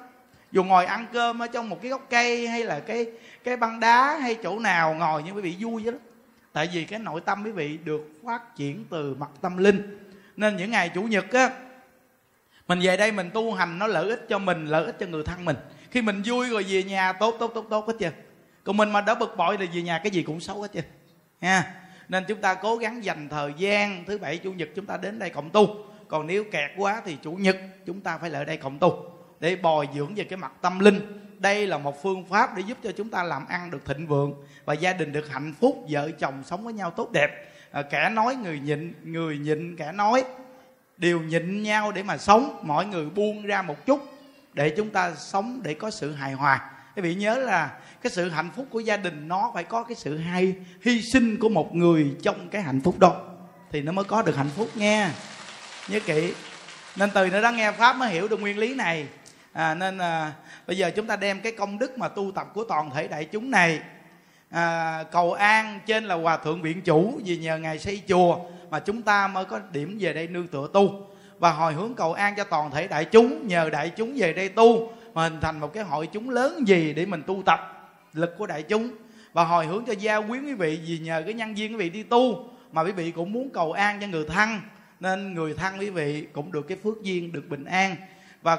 Dù 0.53 0.65
ngồi 0.65 0.86
ăn 0.86 1.07
cơm 1.12 1.43
ở 1.43 1.47
trong 1.47 1.69
một 1.69 1.82
cái 1.82 1.90
gốc 1.90 2.07
cây 2.11 2.48
hay 2.48 2.65
là 2.65 2.81
cái 2.81 3.07
cái 3.44 3.57
băng 3.57 3.81
đá 3.81 4.19
hay 4.19 4.36
chỗ 4.43 4.59
nào 4.59 4.94
ngồi 4.94 5.23
nhưng 5.27 5.36
quý 5.36 5.43
vị 5.43 5.57
vui 5.59 5.82
dữ 5.82 5.90
lắm. 5.90 6.01
Tại 6.53 6.69
vì 6.73 6.85
cái 6.85 6.98
nội 6.98 7.20
tâm 7.20 7.44
quý 7.44 7.51
vị 7.51 7.78
được 7.85 8.11
phát 8.24 8.57
triển 8.57 8.85
từ 8.90 9.15
mặt 9.15 9.31
tâm 9.40 9.57
linh. 9.57 9.98
Nên 10.36 10.57
những 10.57 10.70
ngày 10.70 10.89
chủ 10.94 11.03
nhật 11.03 11.32
á, 11.32 11.51
mình 12.69 12.81
về 12.82 12.97
đây 12.97 13.12
mình 13.12 13.31
tu 13.35 13.55
hành 13.55 13.78
nó 13.78 13.86
lợi 13.86 14.11
ích 14.11 14.27
cho 14.28 14.39
mình, 14.39 14.66
lợi 14.66 14.85
ích 14.85 14.97
cho 15.01 15.07
người 15.07 15.23
thân 15.24 15.44
mình. 15.44 15.57
Khi 15.90 16.03
mình 16.03 16.23
vui 16.24 16.48
rồi 16.48 16.65
về 16.69 16.82
nhà, 16.82 17.12
tốt 17.12 17.36
tốt 17.39 17.53
tốt 17.55 17.66
tốt 17.70 17.89
hết 17.89 17.94
chưa 18.01 18.11
còn 18.65 18.77
mình 18.77 18.90
mà 18.90 19.01
đỡ 19.01 19.15
bực 19.15 19.36
bội 19.36 19.57
thì 19.57 19.66
về 19.66 19.82
nhà 19.82 19.98
cái 19.98 20.11
gì 20.11 20.23
cũng 20.23 20.40
xấu 20.40 20.62
hết 20.62 20.69
chưa 20.73 20.81
ha? 21.40 21.74
Nên 22.09 22.24
chúng 22.28 22.41
ta 22.41 22.55
cố 22.55 22.77
gắng 22.77 23.05
dành 23.05 23.28
thời 23.28 23.53
gian 23.59 24.05
thứ 24.07 24.19
bảy 24.19 24.39
chủ 24.39 24.53
nhật 24.53 24.69
chúng 24.74 24.87
ta 24.87 24.97
đến 24.97 25.19
đây 25.19 25.31
cộng 25.31 25.51
tu. 25.51 25.77
Còn 26.09 26.27
nếu 26.27 26.45
kẹt 26.53 26.70
quá 26.77 27.03
thì 27.05 27.16
chủ 27.23 27.33
nhật 27.33 27.57
chúng 27.87 28.01
ta 28.01 28.19
phải 28.19 28.31
lại 28.31 28.45
đây 28.45 28.57
cộng 28.57 28.78
tu 28.78 29.11
để 29.41 29.57
bồi 29.57 29.89
dưỡng 29.95 30.15
về 30.15 30.24
cái 30.24 30.37
mặt 30.37 30.53
tâm 30.61 30.78
linh. 30.78 31.01
Đây 31.39 31.66
là 31.66 31.78
một 31.78 32.03
phương 32.03 32.24
pháp 32.24 32.57
để 32.57 32.62
giúp 32.66 32.78
cho 32.83 32.93
chúng 32.93 33.11
ta 33.11 33.23
làm 33.23 33.47
ăn 33.47 33.70
được 33.70 33.85
thịnh 33.85 34.07
vượng 34.07 34.35
và 34.65 34.74
gia 34.74 34.93
đình 34.93 35.12
được 35.12 35.31
hạnh 35.31 35.55
phúc 35.61 35.87
vợ 35.91 36.11
chồng 36.19 36.43
sống 36.45 36.65
với 36.65 36.73
nhau 36.73 36.91
tốt 36.91 37.12
đẹp. 37.12 37.53
À, 37.70 37.83
kẻ 37.83 38.09
nói 38.09 38.37
người 38.37 38.61
nhịn 38.61 38.93
người 39.03 39.39
nhịn 39.39 39.77
kẻ 39.77 39.93
nói 39.93 40.24
đều 40.97 41.20
nhịn 41.20 41.62
nhau 41.62 41.93
để 41.93 42.03
mà 42.03 42.16
sống. 42.19 42.61
Mọi 42.62 42.87
người 42.87 43.11
buông 43.11 43.43
ra 43.43 43.62
một 43.62 43.87
chút 43.87 44.01
để 44.53 44.70
chúng 44.70 44.91
ta 44.91 45.15
sống 45.15 45.61
để 45.62 45.74
có 45.74 45.91
sự 45.91 46.12
hài 46.12 46.33
hòa. 46.33 46.70
Quý 46.97 47.03
vị 47.03 47.15
nhớ 47.15 47.39
là 47.39 47.78
cái 48.07 48.11
sự 48.11 48.31
hạnh 48.31 48.51
phúc 48.57 48.66
của 48.70 48.81
gia 48.81 48.97
đình 48.97 49.28
nó 49.28 49.51
phải 49.55 49.65
có 49.65 49.83
cái 49.83 49.95
sự 49.95 50.19
hay 50.19 50.55
hy 50.83 51.03
sinh 51.03 51.37
của 51.41 51.49
một 51.49 51.74
người 51.74 52.15
trong 52.23 52.49
cái 52.49 52.62
hạnh 52.62 52.81
phúc 52.81 52.99
đó. 52.99 53.20
Thì 53.73 53.81
nó 53.81 53.93
mới 53.93 54.05
có 54.05 54.23
được 54.23 54.37
hạnh 54.37 54.51
phúc 54.57 54.69
nghe 54.74 55.09
nhớ 55.89 56.01
kỹ. 56.07 56.33
Nên 56.97 57.11
từ 57.15 57.31
nữa 57.31 57.43
đó 57.43 57.51
nghe 57.51 57.73
pháp 57.73 57.97
mới 57.97 58.11
hiểu 58.11 58.28
được 58.28 58.41
nguyên 58.41 58.59
lý 58.59 58.74
này. 58.74 59.07
À, 59.53 59.74
nên 59.74 59.99
à, 59.99 60.33
bây 60.66 60.78
giờ 60.78 60.91
chúng 60.97 61.07
ta 61.07 61.16
đem 61.16 61.41
cái 61.41 61.53
công 61.53 61.78
đức 61.78 61.99
mà 61.99 62.09
tu 62.09 62.33
tập 62.35 62.47
của 62.55 62.65
toàn 62.65 62.91
thể 62.91 63.09
đại 63.09 63.24
chúng 63.24 63.51
này 63.51 63.81
à, 64.51 65.05
cầu 65.12 65.33
an 65.33 65.81
trên 65.87 66.05
là 66.05 66.15
hòa 66.15 66.37
thượng 66.37 66.62
viện 66.62 66.83
chủ 66.83 67.20
vì 67.24 67.37
nhờ 67.37 67.59
ngài 67.59 67.78
xây 67.78 68.03
chùa 68.09 68.39
mà 68.70 68.81
chúng 68.81 69.03
ta 69.03 69.28
mới 69.28 69.45
có 69.45 69.61
điểm 69.73 69.97
về 70.01 70.12
đây 70.12 70.27
nương 70.27 70.47
tựa 70.47 70.69
tu. 70.73 71.07
Và 71.39 71.51
hồi 71.51 71.73
hướng 71.73 71.95
cầu 71.95 72.12
an 72.12 72.35
cho 72.37 72.45
toàn 72.45 72.70
thể 72.70 72.89
đại 72.89 73.05
chúng 73.05 73.49
nhờ 73.49 73.70
đại 73.70 73.91
chúng 73.97 74.12
về 74.16 74.33
đây 74.33 74.49
tu 74.49 74.93
mà 75.15 75.23
hình 75.23 75.41
thành 75.41 75.61
một 75.61 75.73
cái 75.73 75.85
hội 75.85 76.07
chúng 76.07 76.31
lớn 76.31 76.69
gì 76.69 76.93
để 76.93 77.07
mình 77.07 77.23
tu 77.27 77.43
tập 77.47 77.76
lực 78.18 78.34
của 78.38 78.47
đại 78.47 78.62
chúng. 78.62 78.90
Và 79.32 79.44
hồi 79.44 79.66
hướng 79.66 79.84
cho 79.84 79.93
gia 79.93 80.20
quyến 80.20 80.44
quý 80.44 80.55
vị, 80.55 80.80
vì 80.86 80.98
nhờ 80.98 81.22
cái 81.24 81.34
nhân 81.34 81.55
viên 81.55 81.72
quý 81.72 81.76
vị 81.76 81.90
đi 81.90 82.02
tu, 82.02 82.51
mà 82.72 82.82
quý 82.82 82.93
vị 82.93 83.10
cũng 83.10 83.32
muốn 83.32 83.51
cầu 83.51 83.72
an 83.72 83.98
cho 84.01 84.06
người 84.06 84.24
thân, 84.28 84.60
nên 85.01 85.34
người 85.34 85.55
thân 85.55 85.78
quý 85.78 85.90
vị 85.90 86.26
cũng 86.32 86.52
được 86.52 86.68
cái 86.68 86.78
phước 86.84 87.02
duyên, 87.02 87.32
được 87.32 87.48
bình 87.48 87.64
an. 87.64 87.97
Và 88.43 88.59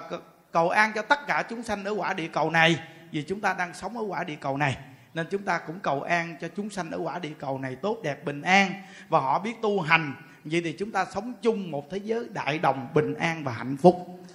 cầu 0.51 0.69
an 0.69 0.91
cho 0.95 1.01
tất 1.01 1.27
cả 1.27 1.43
chúng 1.49 1.63
sanh 1.63 1.85
ở 1.85 1.93
quả 1.97 2.13
địa 2.13 2.27
cầu 2.27 2.49
này, 2.51 2.79
vì 3.11 3.21
chúng 3.21 3.41
ta 3.41 3.53
đang 3.53 3.73
sống 3.73 3.97
ở 3.97 4.03
quả 4.07 4.23
địa 4.23 4.35
cầu 4.35 4.57
này, 4.57 4.77
nên 5.13 5.27
chúng 5.31 5.41
ta 5.41 5.57
cũng 5.57 5.79
cầu 5.79 6.01
an 6.01 6.35
cho 6.41 6.47
chúng 6.55 6.69
sanh 6.69 6.91
ở 6.91 6.99
quả 7.03 7.19
địa 7.19 7.33
cầu 7.39 7.59
này 7.59 7.75
tốt 7.75 7.97
đẹp, 8.03 8.25
bình 8.25 8.41
an. 8.41 8.71
Và 9.09 9.19
họ 9.19 9.39
biết 9.39 9.53
tu 9.61 9.81
hành, 9.81 10.13
vậy 10.43 10.61
thì 10.63 10.75
chúng 10.79 10.91
ta 10.91 11.05
sống 11.05 11.33
chung 11.41 11.71
một 11.71 11.91
thế 11.91 11.97
giới 11.97 12.25
đại 12.33 12.59
đồng, 12.59 12.87
bình 12.93 13.13
an 13.13 13.43
và 13.43 13.51
hạnh 13.51 13.77
phúc. 13.77 14.25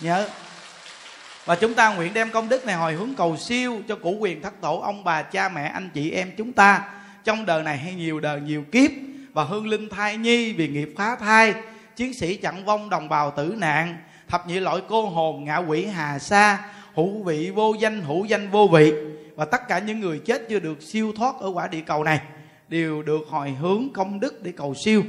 Nhớ 0.00 0.28
và 1.48 1.56
chúng 1.56 1.74
ta 1.74 1.94
nguyện 1.94 2.14
đem 2.14 2.30
công 2.30 2.48
đức 2.48 2.66
này 2.66 2.76
hồi 2.76 2.94
hướng 2.94 3.14
cầu 3.16 3.36
siêu 3.36 3.80
cho 3.88 3.96
cụ 3.96 4.16
quyền 4.20 4.42
thất 4.42 4.60
tổ, 4.60 4.78
ông 4.78 5.04
bà, 5.04 5.22
cha, 5.22 5.48
mẹ, 5.48 5.64
anh 5.64 5.90
chị, 5.94 6.10
em 6.10 6.30
chúng 6.36 6.52
ta. 6.52 6.84
Trong 7.24 7.46
đời 7.46 7.62
này 7.62 7.76
hay 7.76 7.94
nhiều 7.94 8.20
đời 8.20 8.40
nhiều 8.40 8.64
kiếp, 8.72 8.90
và 9.32 9.44
hương 9.44 9.66
linh 9.66 9.88
thai 9.88 10.16
nhi 10.16 10.52
vì 10.52 10.68
nghiệp 10.68 10.94
phá 10.96 11.16
thai, 11.16 11.54
chiến 11.96 12.14
sĩ 12.14 12.36
chặn 12.36 12.64
vong 12.64 12.90
đồng 12.90 13.08
bào 13.08 13.30
tử 13.30 13.54
nạn, 13.58 13.96
thập 14.28 14.46
nhị 14.46 14.60
loại 14.60 14.82
cô 14.88 15.06
hồn 15.06 15.44
ngạ 15.44 15.56
quỷ 15.56 15.86
hà 15.86 16.18
sa, 16.18 16.58
hữu 16.94 17.22
vị 17.22 17.50
vô 17.54 17.74
danh, 17.80 18.02
hữu 18.02 18.24
danh 18.24 18.50
vô 18.50 18.66
vị. 18.66 18.92
Và 19.36 19.44
tất 19.44 19.68
cả 19.68 19.78
những 19.78 20.00
người 20.00 20.18
chết 20.18 20.42
chưa 20.48 20.58
được 20.58 20.82
siêu 20.82 21.12
thoát 21.16 21.34
ở 21.40 21.50
quả 21.54 21.68
địa 21.68 21.82
cầu 21.86 22.04
này 22.04 22.20
đều 22.68 23.02
được 23.02 23.20
hồi 23.28 23.50
hướng 23.50 23.88
công 23.94 24.20
đức 24.20 24.42
để 24.42 24.52
cầu 24.56 24.74
siêu. 24.74 25.02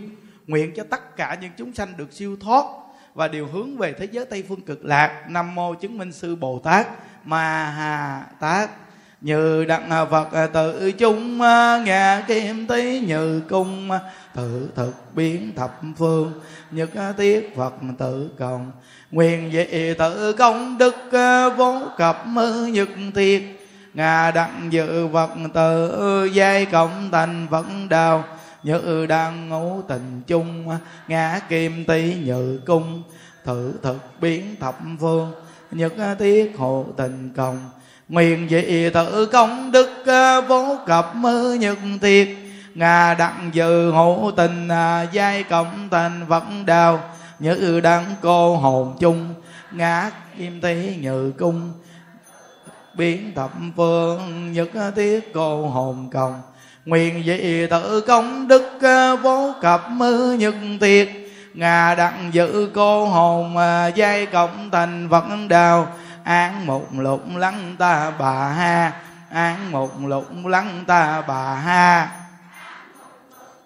Nguyện 0.47 0.73
cho 0.75 0.83
tất 0.89 1.17
cả 1.17 1.37
những 1.41 1.51
chúng 1.57 1.73
sanh 1.73 1.97
được 1.97 2.13
siêu 2.13 2.37
thoát 2.41 2.65
và 3.13 3.27
điều 3.27 3.47
hướng 3.47 3.77
về 3.77 3.93
thế 3.93 4.07
giới 4.11 4.25
tây 4.25 4.43
phương 4.49 4.61
cực 4.61 4.85
lạc. 4.85 5.23
Nam 5.29 5.55
mô 5.55 5.73
chứng 5.73 5.97
minh 5.97 6.11
sư 6.11 6.35
bồ 6.35 6.59
tát 6.59 6.87
ma 7.25 7.69
hà 7.77 8.25
tát. 8.39 8.69
Như 9.21 9.65
đặng 9.65 10.07
phật, 10.11 10.47
tự 10.53 10.91
chung 10.91 11.37
ngà 11.85 12.23
kim 12.27 12.67
tí, 12.67 12.99
như 12.99 13.41
cung, 13.49 13.89
tự 14.35 14.69
thực 14.75 15.15
biến 15.15 15.51
thập 15.55 15.81
phương. 15.97 16.33
Nhất 16.71 16.89
tiết 17.17 17.55
phật 17.55 17.73
tự 17.97 18.29
cộng 18.39 18.71
nguyện 19.11 19.51
dị 19.51 19.93
tự 19.93 20.33
công 20.33 20.77
đức 20.77 20.95
vô 21.57 21.81
cập 21.97 22.25
nhật 22.71 22.89
tiết 23.15 23.59
ngà 23.93 24.31
đặng 24.31 24.67
dự 24.69 25.07
vật 25.07 25.29
tự 25.53 26.25
giai 26.25 26.65
cộng 26.65 27.09
thành 27.11 27.47
vẫn 27.47 27.89
đạo 27.89 28.23
như 28.63 29.05
đang 29.05 29.49
ngủ 29.49 29.81
tình 29.87 30.21
chung, 30.27 30.77
ngã 31.07 31.39
kim 31.49 31.85
tý 31.85 32.15
nhự 32.15 32.59
cung. 32.65 33.03
Thử 33.45 33.73
thực 33.81 33.97
biến 34.21 34.55
thập 34.59 34.77
phương, 34.99 35.31
nhất 35.71 35.93
tiết 36.19 36.57
hộ 36.57 36.85
tình 36.97 37.33
công 37.35 37.69
nguyện 38.09 38.47
dị 38.49 38.89
tự 38.89 39.25
công 39.25 39.71
đức 39.71 39.89
vô 40.47 40.77
cập 40.87 41.15
mơ 41.15 41.57
nhật 41.59 41.77
thiệt 42.01 42.27
ngà 42.75 43.13
đặng 43.13 43.49
dự 43.53 43.91
hộ 43.91 44.31
tình, 44.37 44.67
giai 45.11 45.43
cộng 45.43 45.89
thành 45.91 46.25
vẫn 46.27 46.65
đào. 46.65 46.99
Như 47.39 47.79
đăng 47.79 48.15
cô 48.21 48.57
hồn 48.57 48.95
chung, 48.99 49.33
ngã 49.71 50.11
kim 50.37 50.61
tý 50.61 50.95
nhự 50.99 51.31
cung. 51.39 51.71
Biến 52.93 53.31
thập 53.35 53.51
phương, 53.75 54.51
nhất 54.53 54.69
tiết 54.95 55.33
cô 55.33 55.67
hồn 55.67 56.09
công 56.13 56.41
nguyện 56.89 57.23
dị 57.25 57.67
tự 57.67 58.01
công 58.01 58.47
đức 58.47 58.79
à, 58.81 59.15
vô 59.15 59.53
cập 59.61 59.89
mư 59.89 60.33
nhật 60.33 60.55
tiệt. 60.79 61.09
Ngà 61.53 61.95
đặng 61.95 62.29
giữ 62.33 62.69
cô 62.75 63.05
hồn 63.05 63.57
à, 63.57 63.87
giai 63.87 64.25
cộng 64.25 64.69
thành 64.71 65.07
vật 65.07 65.25
đào. 65.49 65.87
Án 66.23 66.65
một 66.65 66.85
lục 66.97 67.23
lắng 67.35 67.75
ta 67.79 68.11
bà 68.19 68.47
ha, 68.47 68.91
án 69.31 69.71
một 69.71 69.91
lục 70.05 70.27
lắng 70.45 70.83
ta 70.87 71.21
bà 71.21 71.55
ha. 71.55 72.09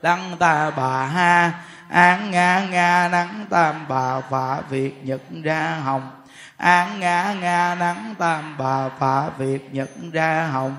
Lắng 0.01 0.35
ta 0.39 0.71
bà 0.77 1.05
ha, 1.05 1.51
án 1.89 2.31
nga 2.31 2.65
nga 2.71 3.09
nắng 3.11 3.45
tam 3.49 3.85
bà 3.89 4.21
phạ 4.29 4.61
việt 4.69 5.05
nhật 5.05 5.21
ra 5.43 5.77
hồng. 5.83 6.09
Án 6.57 6.99
nga 6.99 7.33
nga 7.41 7.75
nắng 7.75 8.15
tam 8.17 8.55
bà 8.57 8.89
phạ 8.99 9.29
việt 9.37 9.73
nhật 9.73 9.89
ra 10.13 10.49
hồng 10.51 10.75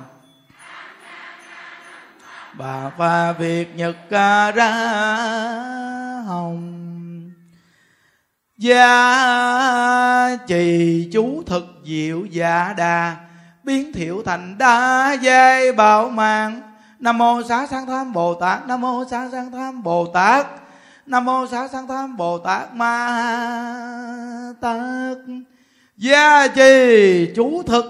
bà 2.58 2.90
pha 2.98 3.32
việt 3.32 3.76
nhật 3.76 3.96
ca 4.10 4.50
ra 4.50 4.72
hồng. 6.26 6.80
Gia 8.58 10.36
trì 10.46 11.08
chú 11.12 11.42
thực 11.46 11.64
diệu 11.84 12.24
dạ 12.24 12.74
đà, 12.76 13.16
Biến 13.64 13.92
thiệu 13.92 14.22
thành 14.26 14.58
đa 14.58 15.12
dây 15.12 15.72
bảo 15.72 16.08
mạng 16.08 16.60
Nam 17.04 17.18
mô 17.18 17.42
xá 17.42 17.66
sanh 17.66 17.86
tham 17.86 18.12
Bồ 18.12 18.34
Tát, 18.34 18.66
Nam 18.66 18.80
mô 18.80 19.04
xá 19.10 19.28
sanh 19.32 19.52
tham 19.52 19.82
Bồ 19.82 20.06
Tát. 20.06 20.46
Nam 21.06 21.24
mô 21.24 21.46
xá 21.46 21.68
sanh 21.68 21.88
tham 21.88 22.16
Bồ 22.16 22.38
Tát 22.38 22.74
Ma 22.74 24.52
Tát. 24.60 25.16
Gia 25.96 26.48
trì 26.48 27.28
chú 27.36 27.62
thực 27.62 27.84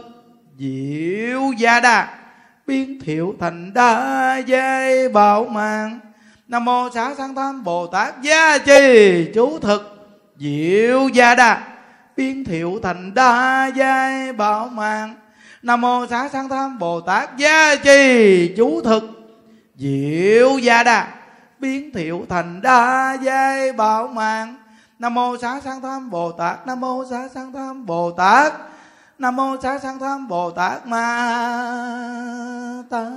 diệu 0.59 1.53
gia 1.59 1.81
đà. 1.81 2.24
Biến 2.67 3.01
thiệu 3.01 3.35
thành 3.41 3.75
đa 3.75 4.37
giai 4.47 5.09
bảo 5.09 5.45
mạng. 5.45 6.01
Nam 6.49 6.65
mô 6.65 6.89
xá 6.95 7.15
sanh 7.15 7.35
tham 7.35 7.65
Bồ 7.65 7.87
Tát 7.87 8.23
Gia 8.23 8.59
trì, 8.59 9.25
chú 9.35 9.59
thực 9.59 9.91
diệu 10.37 11.09
gia 11.09 11.35
đà 11.35 11.63
biến 12.17 12.45
thiệu 12.45 12.81
thành 12.83 13.15
đa 13.15 13.71
giai 13.77 14.33
bảo 14.33 14.69
mạng. 14.69 15.15
Nam 15.63 15.81
mô 15.81 16.07
xá 16.07 16.29
sanh 16.29 16.49
tham 16.49 16.79
bồ 16.79 17.01
tát 17.01 17.37
gia 17.37 17.77
trì, 17.77 18.49
chú 18.57 18.81
thực 18.81 19.03
diệu 19.77 20.59
gia 20.59 20.83
đà 20.83 21.09
biến 21.59 21.91
thiệu 21.95 22.27
thành 22.29 22.61
đa 22.63 23.17
giai 23.23 23.73
bảo 23.73 24.09
mạng. 24.09 24.57
Nam 24.99 25.15
mô 25.15 25.37
xá 25.43 25.61
sanh 25.65 25.81
tham 25.83 26.11
bồ 26.11 26.33
tát, 26.33 26.67
nam 26.67 26.81
mô 26.81 27.05
xá 27.11 27.29
sanh 27.35 27.53
tham 27.53 27.87
bồ 27.87 28.11
tát 28.11 28.53
nam 29.19 29.37
mô 29.37 29.57
xá 29.63 29.79
sanh 29.79 29.99
tham 29.99 30.29
bồ 30.29 30.51
tát 30.51 30.87
ma 30.87 31.03
tát. 32.91 33.11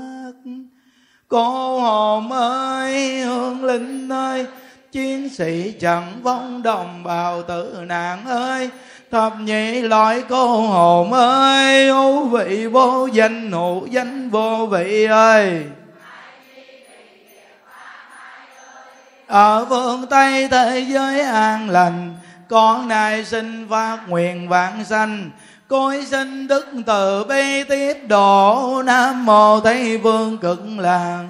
Cô 1.27 1.79
hồn 1.79 2.31
ơi 2.31 3.21
hương 3.21 3.63
linh 3.63 4.09
ơi, 4.09 4.45
chiến 4.91 5.29
sĩ 5.29 5.73
chẳng 5.81 6.19
vong 6.23 6.63
đồng 6.63 7.03
bào 7.03 7.43
tử 7.43 7.83
nạn 7.87 8.25
ơi. 8.25 8.69
Thập 9.11 9.33
nhị 9.39 9.81
loại 9.81 10.23
cô 10.29 10.61
hồn 10.61 11.13
ơi 11.13 11.89
ô 11.89 12.23
vị 12.23 12.67
vô 12.67 13.07
danh 13.13 13.51
hữu 13.51 13.87
danh 13.87 14.29
vô 14.29 14.67
vị 14.71 15.05
ơi. 15.05 15.65
Ở 19.27 19.65
phương 19.69 20.05
tây, 20.09 20.47
thế 20.47 20.85
giới 20.89 21.21
an 21.21 21.69
lành 21.69 22.15
con 22.49 22.87
nay 22.87 23.25
xin 23.25 23.67
phát 23.69 23.97
nguyện 24.07 24.49
vạn 24.49 24.85
sanh 24.85 25.29
cối 25.67 26.05
sinh 26.05 26.47
đức 26.47 26.65
từ 26.85 27.23
bi 27.23 27.63
tiếp 27.63 27.97
độ, 28.07 28.81
nam 28.85 29.25
mô 29.25 29.59
tây 29.59 29.97
vương 29.97 30.37
cực 30.37 30.61
lạc 30.77 31.23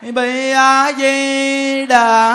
bi 0.00 0.50
a 0.50 0.92
di 0.92 1.86
đà 1.86 2.34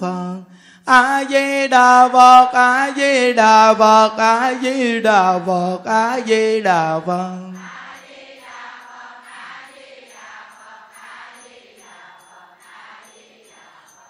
phật 0.00 0.40
a 0.84 1.24
di 1.24 1.68
đà 1.68 2.08
phật 2.08 2.50
a 2.52 2.90
di 2.96 3.32
đà 3.32 3.74
phật 3.74 4.16
a 4.16 4.54
di 4.62 5.00
đà 5.00 5.38
phật 5.46 5.78
a 5.84 6.20
di 6.26 6.60
đà 6.60 7.00
phật. 7.06 7.57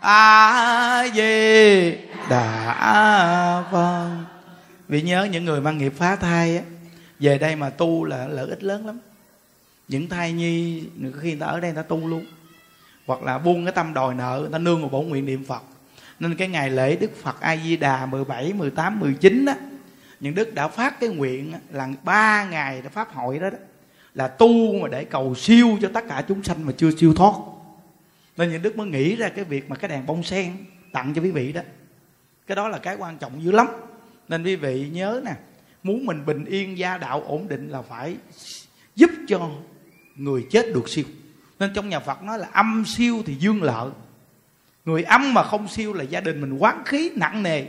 a 0.00 1.08
di 1.14 1.96
đà 2.30 3.64
phật. 3.72 4.08
Vì 4.88 5.02
nhớ 5.02 5.28
những 5.32 5.44
người 5.44 5.60
mang 5.60 5.78
nghiệp 5.78 5.92
phá 5.96 6.16
thai 6.16 6.56
á 6.56 6.62
về 7.20 7.38
đây 7.38 7.56
mà 7.56 7.70
tu 7.70 8.04
là 8.04 8.26
lợi 8.26 8.48
ích 8.48 8.62
lớn 8.62 8.86
lắm. 8.86 8.98
Những 9.88 10.08
thai 10.08 10.32
nhi 10.32 10.82
khi 11.20 11.30
người 11.30 11.40
ta 11.40 11.46
ở 11.46 11.60
đây 11.60 11.72
người 11.72 11.82
ta 11.82 11.88
tu 11.88 12.08
luôn. 12.08 12.26
Hoặc 13.06 13.22
là 13.22 13.38
buông 13.38 13.64
cái 13.64 13.72
tâm 13.72 13.94
đòi 13.94 14.14
nợ 14.14 14.38
người 14.40 14.50
ta 14.52 14.58
nương 14.58 14.80
vào 14.80 14.88
bổn 14.88 15.08
nguyện 15.08 15.26
niệm 15.26 15.44
phật. 15.44 15.62
Nên 16.20 16.34
cái 16.34 16.48
ngày 16.48 16.70
lễ 16.70 16.96
Đức 16.96 17.10
Phật 17.22 17.40
A 17.40 17.56
Di 17.56 17.76
Đà 17.76 18.06
17, 18.06 18.52
18, 18.52 19.00
19 19.00 19.46
á, 19.46 19.56
những 20.20 20.34
đức 20.34 20.54
đã 20.54 20.68
phát 20.68 21.00
cái 21.00 21.08
nguyện 21.08 21.52
là 21.72 21.88
ba 22.02 22.44
ngày 22.44 22.82
đã 22.82 22.88
pháp 22.88 23.14
hội 23.14 23.38
đó, 23.38 23.50
đó 23.50 23.58
là 24.14 24.28
tu 24.28 24.78
mà 24.82 24.88
để 24.88 25.04
cầu 25.04 25.34
siêu 25.34 25.78
cho 25.82 25.88
tất 25.94 26.04
cả 26.08 26.24
chúng 26.28 26.42
sanh 26.42 26.66
mà 26.66 26.72
chưa 26.76 26.90
siêu 26.98 27.14
thoát 27.14 27.34
nên 28.38 28.50
những 28.50 28.62
đức 28.62 28.76
mới 28.76 28.86
nghĩ 28.86 29.16
ra 29.16 29.28
cái 29.28 29.44
việc 29.44 29.70
mà 29.70 29.76
cái 29.76 29.88
đèn 29.88 30.06
bông 30.06 30.22
sen 30.22 30.56
tặng 30.92 31.12
cho 31.14 31.22
quý 31.22 31.30
vị 31.30 31.52
đó. 31.52 31.60
Cái 32.46 32.56
đó 32.56 32.68
là 32.68 32.78
cái 32.78 32.96
quan 32.96 33.18
trọng 33.18 33.42
dữ 33.44 33.52
lắm. 33.52 33.66
Nên 34.28 34.44
quý 34.44 34.56
vị 34.56 34.88
nhớ 34.92 35.20
nè, 35.24 35.32
muốn 35.82 36.06
mình 36.06 36.26
bình 36.26 36.44
yên, 36.44 36.78
gia 36.78 36.98
đạo, 36.98 37.22
ổn 37.26 37.48
định 37.48 37.68
là 37.68 37.82
phải 37.82 38.16
giúp 38.94 39.10
cho 39.28 39.50
người 40.16 40.46
chết 40.50 40.66
được 40.74 40.88
siêu. 40.88 41.04
Nên 41.58 41.70
trong 41.74 41.88
nhà 41.88 42.00
phật 42.00 42.22
nói 42.22 42.38
là 42.38 42.48
âm 42.52 42.84
siêu 42.86 43.22
thì 43.26 43.34
dương 43.34 43.62
lợi. 43.62 43.90
Người 44.84 45.02
âm 45.02 45.34
mà 45.34 45.42
không 45.42 45.68
siêu 45.68 45.92
là 45.92 46.04
gia 46.04 46.20
đình 46.20 46.40
mình 46.40 46.58
quán 46.58 46.82
khí, 46.84 47.10
nặng 47.16 47.42
nề. 47.42 47.66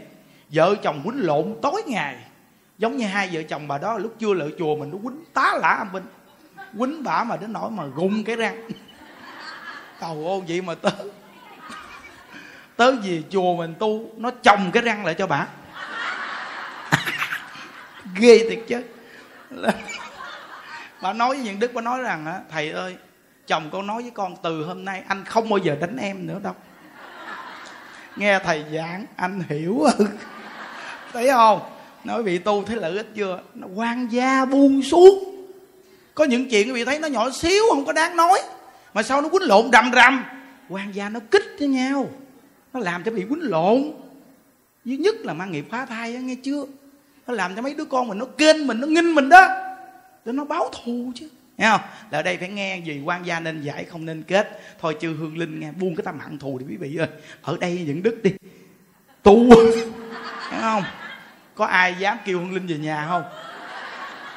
Vợ 0.50 0.76
chồng 0.84 1.02
quýnh 1.04 1.26
lộn 1.26 1.56
tối 1.62 1.82
ngày. 1.88 2.18
Giống 2.78 2.98
như 2.98 3.06
hai 3.06 3.30
vợ 3.32 3.44
chồng 3.44 3.68
bà 3.68 3.78
đó, 3.78 3.98
lúc 3.98 4.16
chưa 4.20 4.34
lựa 4.34 4.50
chùa 4.60 4.76
mình 4.76 4.90
nó 4.92 4.98
quýnh 5.04 5.24
tá 5.34 5.54
lả 5.62 5.70
âm 5.70 5.92
binh 5.94 6.04
quýnh 6.78 7.04
bả 7.04 7.24
mà 7.24 7.38
đến 7.38 7.54
nỗi 7.54 7.72
mà 7.72 7.86
gùng 7.86 8.24
cái 8.24 8.36
răng 8.36 8.70
cầu 10.00 10.24
ô, 10.28 10.44
vậy 10.48 10.62
mà 10.62 10.76
tới. 10.76 10.92
Tới 12.76 12.92
về 12.92 13.24
chùa 13.30 13.56
mình 13.56 13.76
tu, 13.80 14.12
nó 14.18 14.32
chồng 14.44 14.72
cái 14.74 14.84
răng 14.84 15.06
lại 15.06 15.16
cho 15.18 15.28
bà. 15.28 15.48
Ghê 18.16 18.50
thiệt 18.50 18.60
chứ. 18.68 18.84
Bà 21.02 21.14
nói 21.14 21.36
với 21.36 21.46
những 21.46 21.60
đức, 21.60 21.74
bà 21.74 21.82
nói 21.82 22.02
rằng 22.02 22.44
thầy 22.52 22.72
ơi, 22.72 22.96
chồng 23.48 23.70
con 23.72 23.88
nói 23.88 24.02
với 24.02 24.12
con, 24.12 24.36
từ 24.44 24.64
hôm 24.64 24.86
nay 24.86 25.04
anh 25.08 25.26
không 25.26 25.50
bao 25.50 25.58
giờ 25.58 25.76
đánh 25.82 25.98
em 25.98 26.28
nữa 26.28 26.40
đâu. 26.44 26.54
Nghe 28.16 28.40
thầy 28.40 28.66
giảng, 28.74 29.06
anh 29.16 29.44
hiểu. 29.50 29.86
Thấy 31.14 31.28
không? 31.28 31.62
Nói 32.04 32.24
vị 32.24 32.38
tu 32.38 32.64
thấy 32.64 32.76
lợi 32.76 32.98
ích 32.98 33.08
chưa? 33.16 33.40
Nó 33.54 33.68
quan 33.76 34.08
gia 34.08 34.46
buông 34.46 34.84
xuống. 34.84 35.46
Có 36.16 36.24
những 36.26 36.50
chuyện 36.50 36.68
quý 36.68 36.74
vị 36.74 36.86
thấy 36.86 37.00
nó 37.00 37.08
nhỏ 37.08 37.30
xíu, 37.30 37.64
không 37.70 37.86
có 37.86 37.94
đáng 37.94 38.16
nói 38.16 38.40
mà 38.94 39.04
sao 39.04 39.22
nó 39.22 39.30
quýnh 39.30 39.48
lộn 39.48 39.72
rầm 39.72 39.92
rầm? 39.94 40.24
Quan 40.70 40.96
gia 40.96 41.10
nó 41.10 41.20
kích 41.32 41.56
với 41.60 41.68
nhau. 41.68 42.10
Nó 42.74 42.80
làm 42.80 43.04
cho 43.04 43.12
bị 43.12 43.26
quýnh 43.30 43.50
lộn. 43.50 43.92
Duy 44.86 44.98
nhất 44.98 45.16
là 45.24 45.34
mang 45.34 45.52
nghiệp 45.52 45.66
phá 45.72 45.86
thai 45.86 46.14
đó, 46.14 46.20
nghe 46.20 46.36
chưa? 46.36 46.66
Nó 47.28 47.34
làm 47.34 47.56
cho 47.56 47.62
mấy 47.62 47.74
đứa 47.74 47.86
con 47.86 48.08
mình 48.08 48.18
nó 48.18 48.26
kênh 48.26 48.68
mình 48.68 48.80
nó 48.80 48.88
nghinh 48.88 49.16
mình 49.16 49.30
đó. 49.30 49.48
Để 50.26 50.32
nó 50.32 50.46
báo 50.46 50.70
thù 50.74 51.12
chứ. 51.16 51.30
Nghe 51.58 51.70
không? 51.70 51.82
Là 52.12 52.20
ở 52.20 52.24
đây 52.24 52.38
phải 52.38 52.50
nghe 52.50 52.78
gì 52.78 53.02
quan 53.06 53.26
gia 53.26 53.40
nên 53.40 53.62
giải 53.62 53.84
không 53.84 54.06
nên 54.06 54.24
kết. 54.24 54.62
Thôi 54.80 54.98
chư 55.00 55.14
hương 55.14 55.38
linh 55.38 55.60
nghe 55.60 55.72
buông 55.72 55.96
cái 55.96 56.04
tâm 56.06 56.20
hận 56.20 56.40
thù 56.40 56.60
đi 56.60 56.66
quý 56.70 56.76
vị 56.78 56.98
ơi. 56.98 57.08
Ở 57.42 57.58
đây 57.60 57.84
những 57.88 58.04
đức 58.04 58.24
đi. 58.24 58.32
Tu. 59.24 59.44
Nghe 60.52 60.60
không? 60.62 60.84
Có 61.56 61.66
ai 61.66 61.96
dám 62.00 62.18
kêu 62.26 62.40
hương 62.40 62.54
linh 62.54 62.68
về 62.68 62.78
nhà 62.78 63.06
không? 63.08 63.24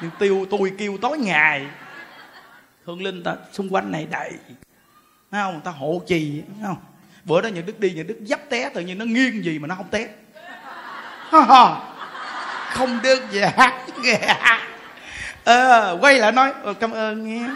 Nhưng 0.00 0.10
tiêu 0.18 0.46
tôi 0.50 0.72
kêu 0.78 0.98
tối 1.02 1.18
ngày 1.18 1.66
hương 2.84 3.02
linh 3.02 3.22
ta 3.22 3.36
xung 3.52 3.68
quanh 3.74 3.92
này 3.92 4.06
đầy. 4.10 4.32
Thấy 5.30 5.42
không? 5.42 5.60
Ta 5.60 5.70
hộ 5.70 6.02
trì 6.06 6.42
thấy 6.46 6.66
không? 6.66 6.76
Bữa 7.24 7.40
đó 7.40 7.48
những 7.48 7.66
đức 7.66 7.80
đi 7.80 7.90
những 7.90 8.06
đức 8.06 8.18
dấp 8.26 8.48
té 8.48 8.70
tự 8.74 8.80
nhiên 8.80 8.98
nó 8.98 9.04
nghiêng 9.04 9.44
gì 9.44 9.58
mà 9.58 9.68
nó 9.68 9.74
không 9.74 9.88
té. 9.90 10.08
Không 12.70 12.98
đơn 13.02 13.22
giản 13.30 13.72
ờ, 15.44 15.98
quay 16.00 16.18
lại 16.18 16.32
nói 16.32 16.52
ờ, 16.62 16.74
cảm 16.74 16.90
ơn 16.90 17.26
nghe. 17.26 17.48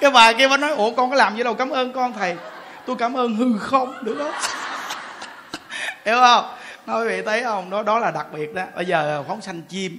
Cái 0.00 0.10
bà 0.10 0.32
kia 0.32 0.48
bà 0.48 0.56
nói 0.56 0.70
ủa 0.70 0.90
con 0.90 1.10
có 1.10 1.16
làm 1.16 1.36
gì 1.36 1.42
đâu 1.42 1.54
cảm 1.54 1.70
ơn 1.70 1.92
con 1.92 2.12
thầy. 2.12 2.36
Tôi 2.86 2.96
cảm 2.96 3.16
ơn 3.16 3.34
hư 3.34 3.58
không 3.58 4.04
được 4.04 4.18
đó. 4.18 4.32
Hiểu 6.04 6.16
không? 6.20 6.44
Nói 6.86 7.08
vị 7.08 7.22
thấy 7.26 7.42
không 7.42 7.70
đó 7.70 7.82
đó 7.82 7.98
là 7.98 8.10
đặc 8.10 8.26
biệt 8.32 8.54
đó. 8.54 8.64
Bây 8.76 8.86
giờ 8.86 9.24
phóng 9.28 9.40
sanh 9.40 9.62
chim. 9.62 9.98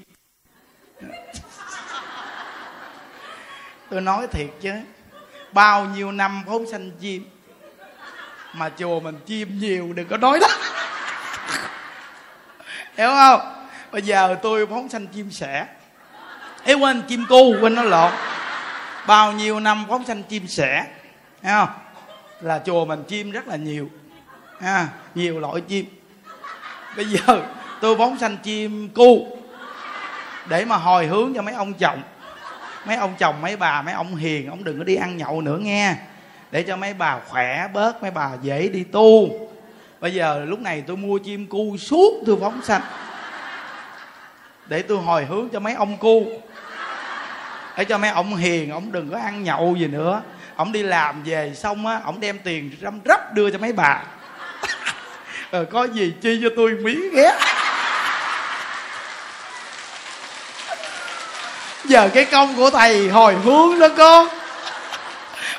Tôi 3.93 4.01
nói 4.01 4.27
thiệt 4.27 4.47
chứ. 4.61 4.71
Bao 5.51 5.85
nhiêu 5.85 6.11
năm 6.11 6.43
phóng 6.47 6.67
sanh 6.71 6.91
chim, 6.91 7.29
mà 8.53 8.69
chùa 8.77 8.99
mình 8.99 9.19
chim 9.25 9.59
nhiều 9.59 9.93
đừng 9.93 10.07
có 10.07 10.17
nói 10.17 10.39
đó. 10.39 10.47
Hiểu 12.97 13.09
không? 13.09 13.65
Bây 13.91 14.01
giờ 14.01 14.37
tôi 14.41 14.67
phóng 14.67 14.89
sanh 14.89 15.07
chim 15.07 15.31
sẻ. 15.31 15.65
Ấy 16.65 16.75
quên 16.75 17.03
chim 17.07 17.25
cu, 17.29 17.59
quên 17.61 17.75
nó 17.75 17.83
lộn. 17.83 18.11
Bao 19.07 19.31
nhiêu 19.31 19.59
năm 19.59 19.85
phóng 19.89 20.05
sanh 20.05 20.23
chim 20.23 20.47
sẻ, 20.47 20.85
hiểu 21.43 21.53
không? 21.53 21.69
Là 22.41 22.61
chùa 22.65 22.85
mình 22.85 23.03
chim 23.07 23.31
rất 23.31 23.47
là 23.47 23.55
nhiều, 23.55 23.89
ha, 24.61 24.87
nhiều 25.15 25.39
loại 25.39 25.61
chim. 25.61 25.85
Bây 26.95 27.05
giờ 27.05 27.41
tôi 27.81 27.97
phóng 27.97 28.17
sanh 28.19 28.37
chim 28.37 28.89
cu 28.89 29.37
để 30.45 30.65
mà 30.65 30.77
hồi 30.77 31.07
hướng 31.07 31.33
cho 31.35 31.41
mấy 31.41 31.53
ông 31.53 31.73
chồng 31.73 32.01
mấy 32.85 32.95
ông 32.95 33.15
chồng 33.19 33.41
mấy 33.41 33.55
bà 33.55 33.81
mấy 33.81 33.93
ông 33.93 34.15
hiền 34.15 34.49
ông 34.49 34.63
đừng 34.63 34.77
có 34.77 34.83
đi 34.83 34.95
ăn 34.95 35.17
nhậu 35.17 35.41
nữa 35.41 35.57
nghe. 35.61 35.95
Để 36.51 36.63
cho 36.63 36.75
mấy 36.75 36.93
bà 36.93 37.19
khỏe 37.27 37.67
bớt 37.73 38.01
mấy 38.01 38.11
bà 38.11 38.31
dễ 38.41 38.67
đi 38.67 38.83
tu. 38.83 39.29
Bây 39.99 40.13
giờ 40.13 40.45
lúc 40.45 40.59
này 40.59 40.83
tôi 40.87 40.97
mua 40.97 41.17
chim 41.17 41.47
cu 41.47 41.77
suốt 41.77 42.23
tôi 42.25 42.37
phóng 42.41 42.61
sanh. 42.63 42.81
Để 44.65 44.81
tôi 44.81 44.97
hồi 44.97 45.25
hướng 45.25 45.49
cho 45.49 45.59
mấy 45.59 45.73
ông 45.73 45.97
cu. 45.97 46.25
Để 47.77 47.85
cho 47.85 47.97
mấy 47.97 48.09
ông 48.09 48.35
hiền 48.35 48.71
ông 48.71 48.91
đừng 48.91 49.09
có 49.09 49.17
ăn 49.17 49.43
nhậu 49.43 49.75
gì 49.75 49.87
nữa. 49.87 50.21
Ông 50.55 50.71
đi 50.71 50.83
làm 50.83 51.23
về 51.23 51.53
xong 51.55 51.87
á 51.87 52.01
ông 52.03 52.19
đem 52.19 52.39
tiền 52.43 52.71
răm 52.81 52.99
rắp 53.05 53.33
đưa 53.33 53.49
cho 53.49 53.57
mấy 53.57 53.73
bà. 53.73 54.03
Ờ, 55.51 55.65
có 55.65 55.83
gì 55.83 56.13
chi 56.21 56.39
cho 56.43 56.49
tôi 56.55 56.71
miếng 56.71 57.15
ghé 57.15 57.31
giờ 61.93 62.09
cái 62.13 62.25
công 62.25 62.55
của 62.55 62.69
thầy 62.69 63.09
hồi 63.09 63.35
hướng 63.35 63.79
đó 63.79 63.87
con 63.97 64.27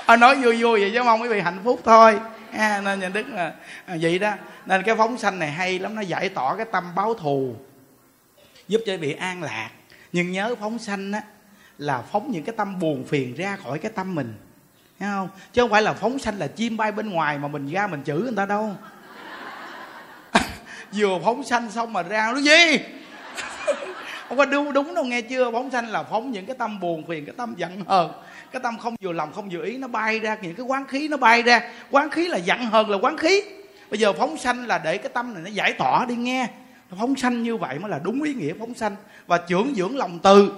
à, 0.07 0.17
nói 0.17 0.35
vui 0.35 0.63
vui 0.63 0.81
vậy 0.81 0.91
chứ 0.95 1.03
mong 1.03 1.23
quý 1.23 1.29
vị 1.29 1.41
hạnh 1.41 1.59
phúc 1.65 1.81
thôi. 1.85 2.21
À, 2.53 2.81
nên 2.85 3.01
nhà 3.01 3.09
đức 3.09 3.27
là 3.29 3.53
à, 3.87 3.97
vậy 4.01 4.19
đó. 4.19 4.33
Nên 4.67 4.83
cái 4.83 4.95
phóng 4.95 5.19
sanh 5.19 5.39
này 5.39 5.51
hay 5.51 5.79
lắm 5.79 5.95
nó 5.95 6.01
giải 6.01 6.29
tỏa 6.29 6.57
cái 6.57 6.67
tâm 6.73 6.85
báo 6.95 7.15
thù 7.15 7.55
giúp 8.69 8.81
cho 8.87 8.97
bị 8.97 9.13
an 9.13 9.43
lạc. 9.43 9.71
Nhưng 10.13 10.33
nhớ 10.33 10.55
phóng 10.61 10.79
sanh 10.79 11.13
á 11.13 11.23
là 11.79 12.03
phóng 12.13 12.31
những 12.31 12.45
cái 12.45 12.55
tâm 12.57 12.79
buồn 12.79 13.05
phiền 13.09 13.35
ra 13.35 13.57
khỏi 13.65 13.79
cái 13.79 13.93
tâm 13.95 14.15
mình. 14.15 14.35
Thấy 14.99 15.09
không? 15.13 15.29
Chứ 15.53 15.63
không 15.63 15.71
phải 15.71 15.83
là 15.83 15.93
phóng 15.93 16.19
sanh 16.19 16.39
là 16.39 16.47
chim 16.47 16.77
bay 16.77 16.93
bên 16.93 17.11
ngoài 17.11 17.39
mà 17.39 17.49
mình 17.49 17.71
ra 17.71 17.87
mình 17.87 18.03
chửi 18.05 18.21
người 18.21 18.35
ta 18.37 18.47
đâu. 18.47 18.77
Vừa 20.93 21.19
phóng 21.25 21.45
sanh 21.45 21.71
xong 21.71 21.93
mà 21.93 22.03
ra 22.03 22.33
nó 22.33 22.41
gì? 22.41 22.79
không 24.29 24.39
có 24.39 24.45
đúng 24.45 24.73
đúng 24.73 24.95
đâu 24.95 25.05
nghe 25.05 25.21
chưa? 25.21 25.51
Bóng 25.51 25.71
xanh 25.71 25.87
là 25.87 26.03
phóng 26.03 26.33
những 26.33 26.47
cái 26.47 26.57
tâm 26.59 26.81
buồn 26.81 27.07
phiền 27.07 27.25
cái 27.25 27.35
tâm 27.37 27.55
giận 27.57 27.85
hờn. 27.87 28.11
Cái 28.53 28.61
tâm 28.63 28.79
không 28.79 28.97
vừa 29.01 29.13
lòng 29.13 29.33
không 29.33 29.49
vừa 29.53 29.65
ý 29.65 29.77
nó 29.77 29.89
bay 29.89 30.21
ra 30.21 30.37
những 30.43 30.55
cái 30.55 30.67
quán 30.67 30.87
khí 30.87 31.09
nó 31.09 31.17
bay 31.17 31.43
ra. 31.43 31.61
Quán 31.91 32.11
khí 32.11 32.29
là 32.29 32.37
giận 32.37 32.67
hờn 32.67 32.91
là 32.91 32.99
quán 32.99 33.17
khí. 33.17 33.43
Bây 33.91 34.01
giờ 34.01 34.13
phóng 34.13 34.37
sanh 34.37 34.67
là 34.67 34.79
để 34.79 34.99
cái 34.99 35.09
tâm 35.15 35.35
này 35.35 35.43
nó 35.45 35.51
giải 35.51 35.73
tỏa 35.73 36.05
đi 36.05 36.17
nghe. 36.17 36.49
Phóng 36.99 37.17
sanh 37.17 37.43
như 37.43 37.57
vậy 37.57 37.79
mới 37.79 37.91
là 37.91 38.01
đúng 38.05 38.23
ý 38.23 38.35
nghĩa 38.35 38.53
phóng 38.59 38.75
sanh 38.75 38.97
và 39.27 39.39
trưởng 39.39 39.75
dưỡng 39.75 39.97
lòng 39.97 40.19
từ. 40.23 40.53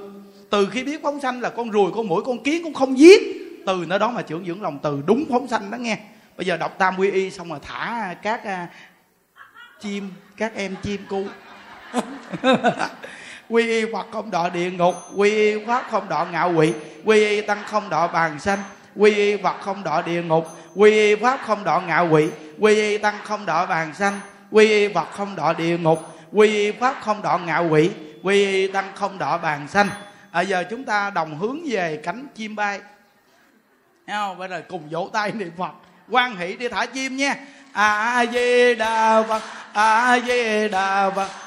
Từ 0.51 0.69
khi 0.71 0.83
biết 0.85 1.03
phóng 1.03 1.21
sanh 1.21 1.41
là 1.41 1.51
con 1.51 1.71
ruồi 1.71 1.93
con 1.95 2.09
mũi 2.09 2.23
con 2.25 2.43
kiến 2.43 2.63
cũng 2.65 2.75
không 2.75 2.99
giết. 2.99 3.21
Từ 3.67 3.85
nơi 3.89 3.99
đó 3.99 4.11
mà 4.11 4.23
trưởng 4.23 4.47
dưỡng 4.47 4.63
lòng 4.63 4.79
từ 4.83 5.03
đúng 5.07 5.25
phóng 5.31 5.49
sanh 5.49 5.71
đó 5.71 5.77
nghe. 5.77 5.99
Bây 6.37 6.47
giờ 6.47 6.57
đọc 6.57 6.79
tam 6.79 6.99
quy 6.99 7.11
y 7.11 7.31
xong 7.31 7.49
rồi 7.49 7.59
thả 7.63 8.15
các 8.23 8.41
uh, 8.45 8.69
chim 9.81 10.11
các 10.37 10.55
em 10.55 10.75
chim 10.83 11.01
cu. 11.09 11.25
quy 13.49 13.69
y 13.69 13.85
phật 13.93 14.07
không 14.13 14.31
đọa 14.31 14.49
địa 14.49 14.71
ngục 14.71 14.95
quy 15.17 15.31
y 15.31 15.65
pháp 15.67 15.85
không 15.91 16.09
đọa 16.09 16.25
ngạo 16.25 16.53
quỷ 16.53 16.73
quy 17.05 17.29
y 17.29 17.41
tăng 17.41 17.63
không 17.67 17.91
đọa 17.91 18.07
bàn 18.07 18.41
sanh 18.41 18.59
quy 18.97 19.15
y 19.15 19.37
phật 19.37 19.61
không 19.61 19.85
đọa 19.85 20.03
địa 20.03 20.23
ngục 20.23 20.47
quy 20.75 20.91
y 20.91 21.15
pháp 21.15 21.41
không 21.47 21.65
đọa 21.65 21.81
ngạo 21.81 22.09
quỷ 22.11 22.29
quy 22.59 22.75
y 22.75 22.99
tăng 22.99 23.19
không 23.25 23.47
đọa 23.47 23.67
bàn 23.67 23.95
sanh 23.95 24.21
quy 24.51 24.69
y 24.69 24.95
phật 24.95 25.09
không 25.13 25.37
đọa 25.37 25.53
địa 25.53 25.79
ngục 25.79 25.99
quy 26.33 26.49
y 26.49 26.71
pháp 26.73 26.97
không 27.01 27.23
đọa 27.23 27.39
ngạo 27.39 27.69
quỷ 27.69 27.91
quy 28.27 28.47
y 28.47 28.67
tăng 28.67 28.93
không 28.95 29.19
đọa 29.19 29.39
bàn 29.39 29.69
sanh. 29.69 29.89
À, 30.31 30.41
giờ 30.41 30.65
chúng 30.71 30.85
ta 30.85 31.11
đồng 31.11 31.39
hướng 31.39 31.59
về 31.71 32.01
cánh 32.03 32.27
chim 32.35 32.57
bay. 32.57 32.81
Thấy 34.07 34.17
không? 34.17 34.39
Bây 34.39 34.49
giờ 34.49 34.63
cùng 34.69 34.89
vỗ 34.91 35.11
tay 35.13 35.33
niệm 35.33 35.51
phật 35.59 35.71
quan 36.11 36.37
hỷ 36.37 36.57
đi 36.57 36.69
thả 36.69 36.87
chim 36.87 37.17
nha. 37.17 37.37
A 37.73 38.27
di 38.33 38.75
đà 38.75 39.23
phật 39.23 39.43
a 39.73 40.19
di 40.27 40.69
đà 40.69 41.11
phật 41.11 41.29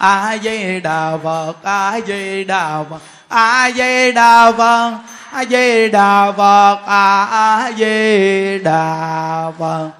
A 0.00 0.38
di 0.42 0.80
đà 0.80 1.16
phật 1.24 1.52
a 1.62 2.00
di 2.06 2.44
đà 2.44 2.84
phật 2.90 3.00
a 3.28 3.70
di 3.70 4.12
đà 4.12 4.52
phật 4.52 4.98
a 5.32 5.44
di 5.44 5.88
đà 5.88 6.32
phật 6.32 6.78
a 6.86 7.70
di 7.76 8.58
đà 8.58 9.52
phật 9.58 9.90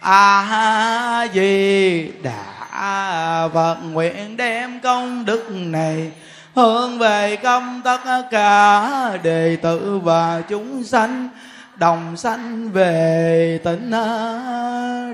a 0.00 1.26
di 1.34 2.08
đà 2.22 3.48
phật 3.54 3.76
nguyện 3.82 4.36
đem 4.36 4.80
công 4.80 5.24
đức 5.24 5.50
này 5.50 6.12
hướng 6.54 6.98
về 6.98 7.36
công 7.36 7.80
tất 7.84 8.00
cả 8.30 8.90
đệ 9.22 9.56
tử 9.62 10.00
và 10.04 10.42
chúng 10.48 10.84
sanh, 10.84 11.28
đồng 11.76 12.16
sanh 12.16 12.70
về 12.70 13.60
tịnh 13.64 13.90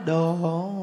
độ. 0.07 0.75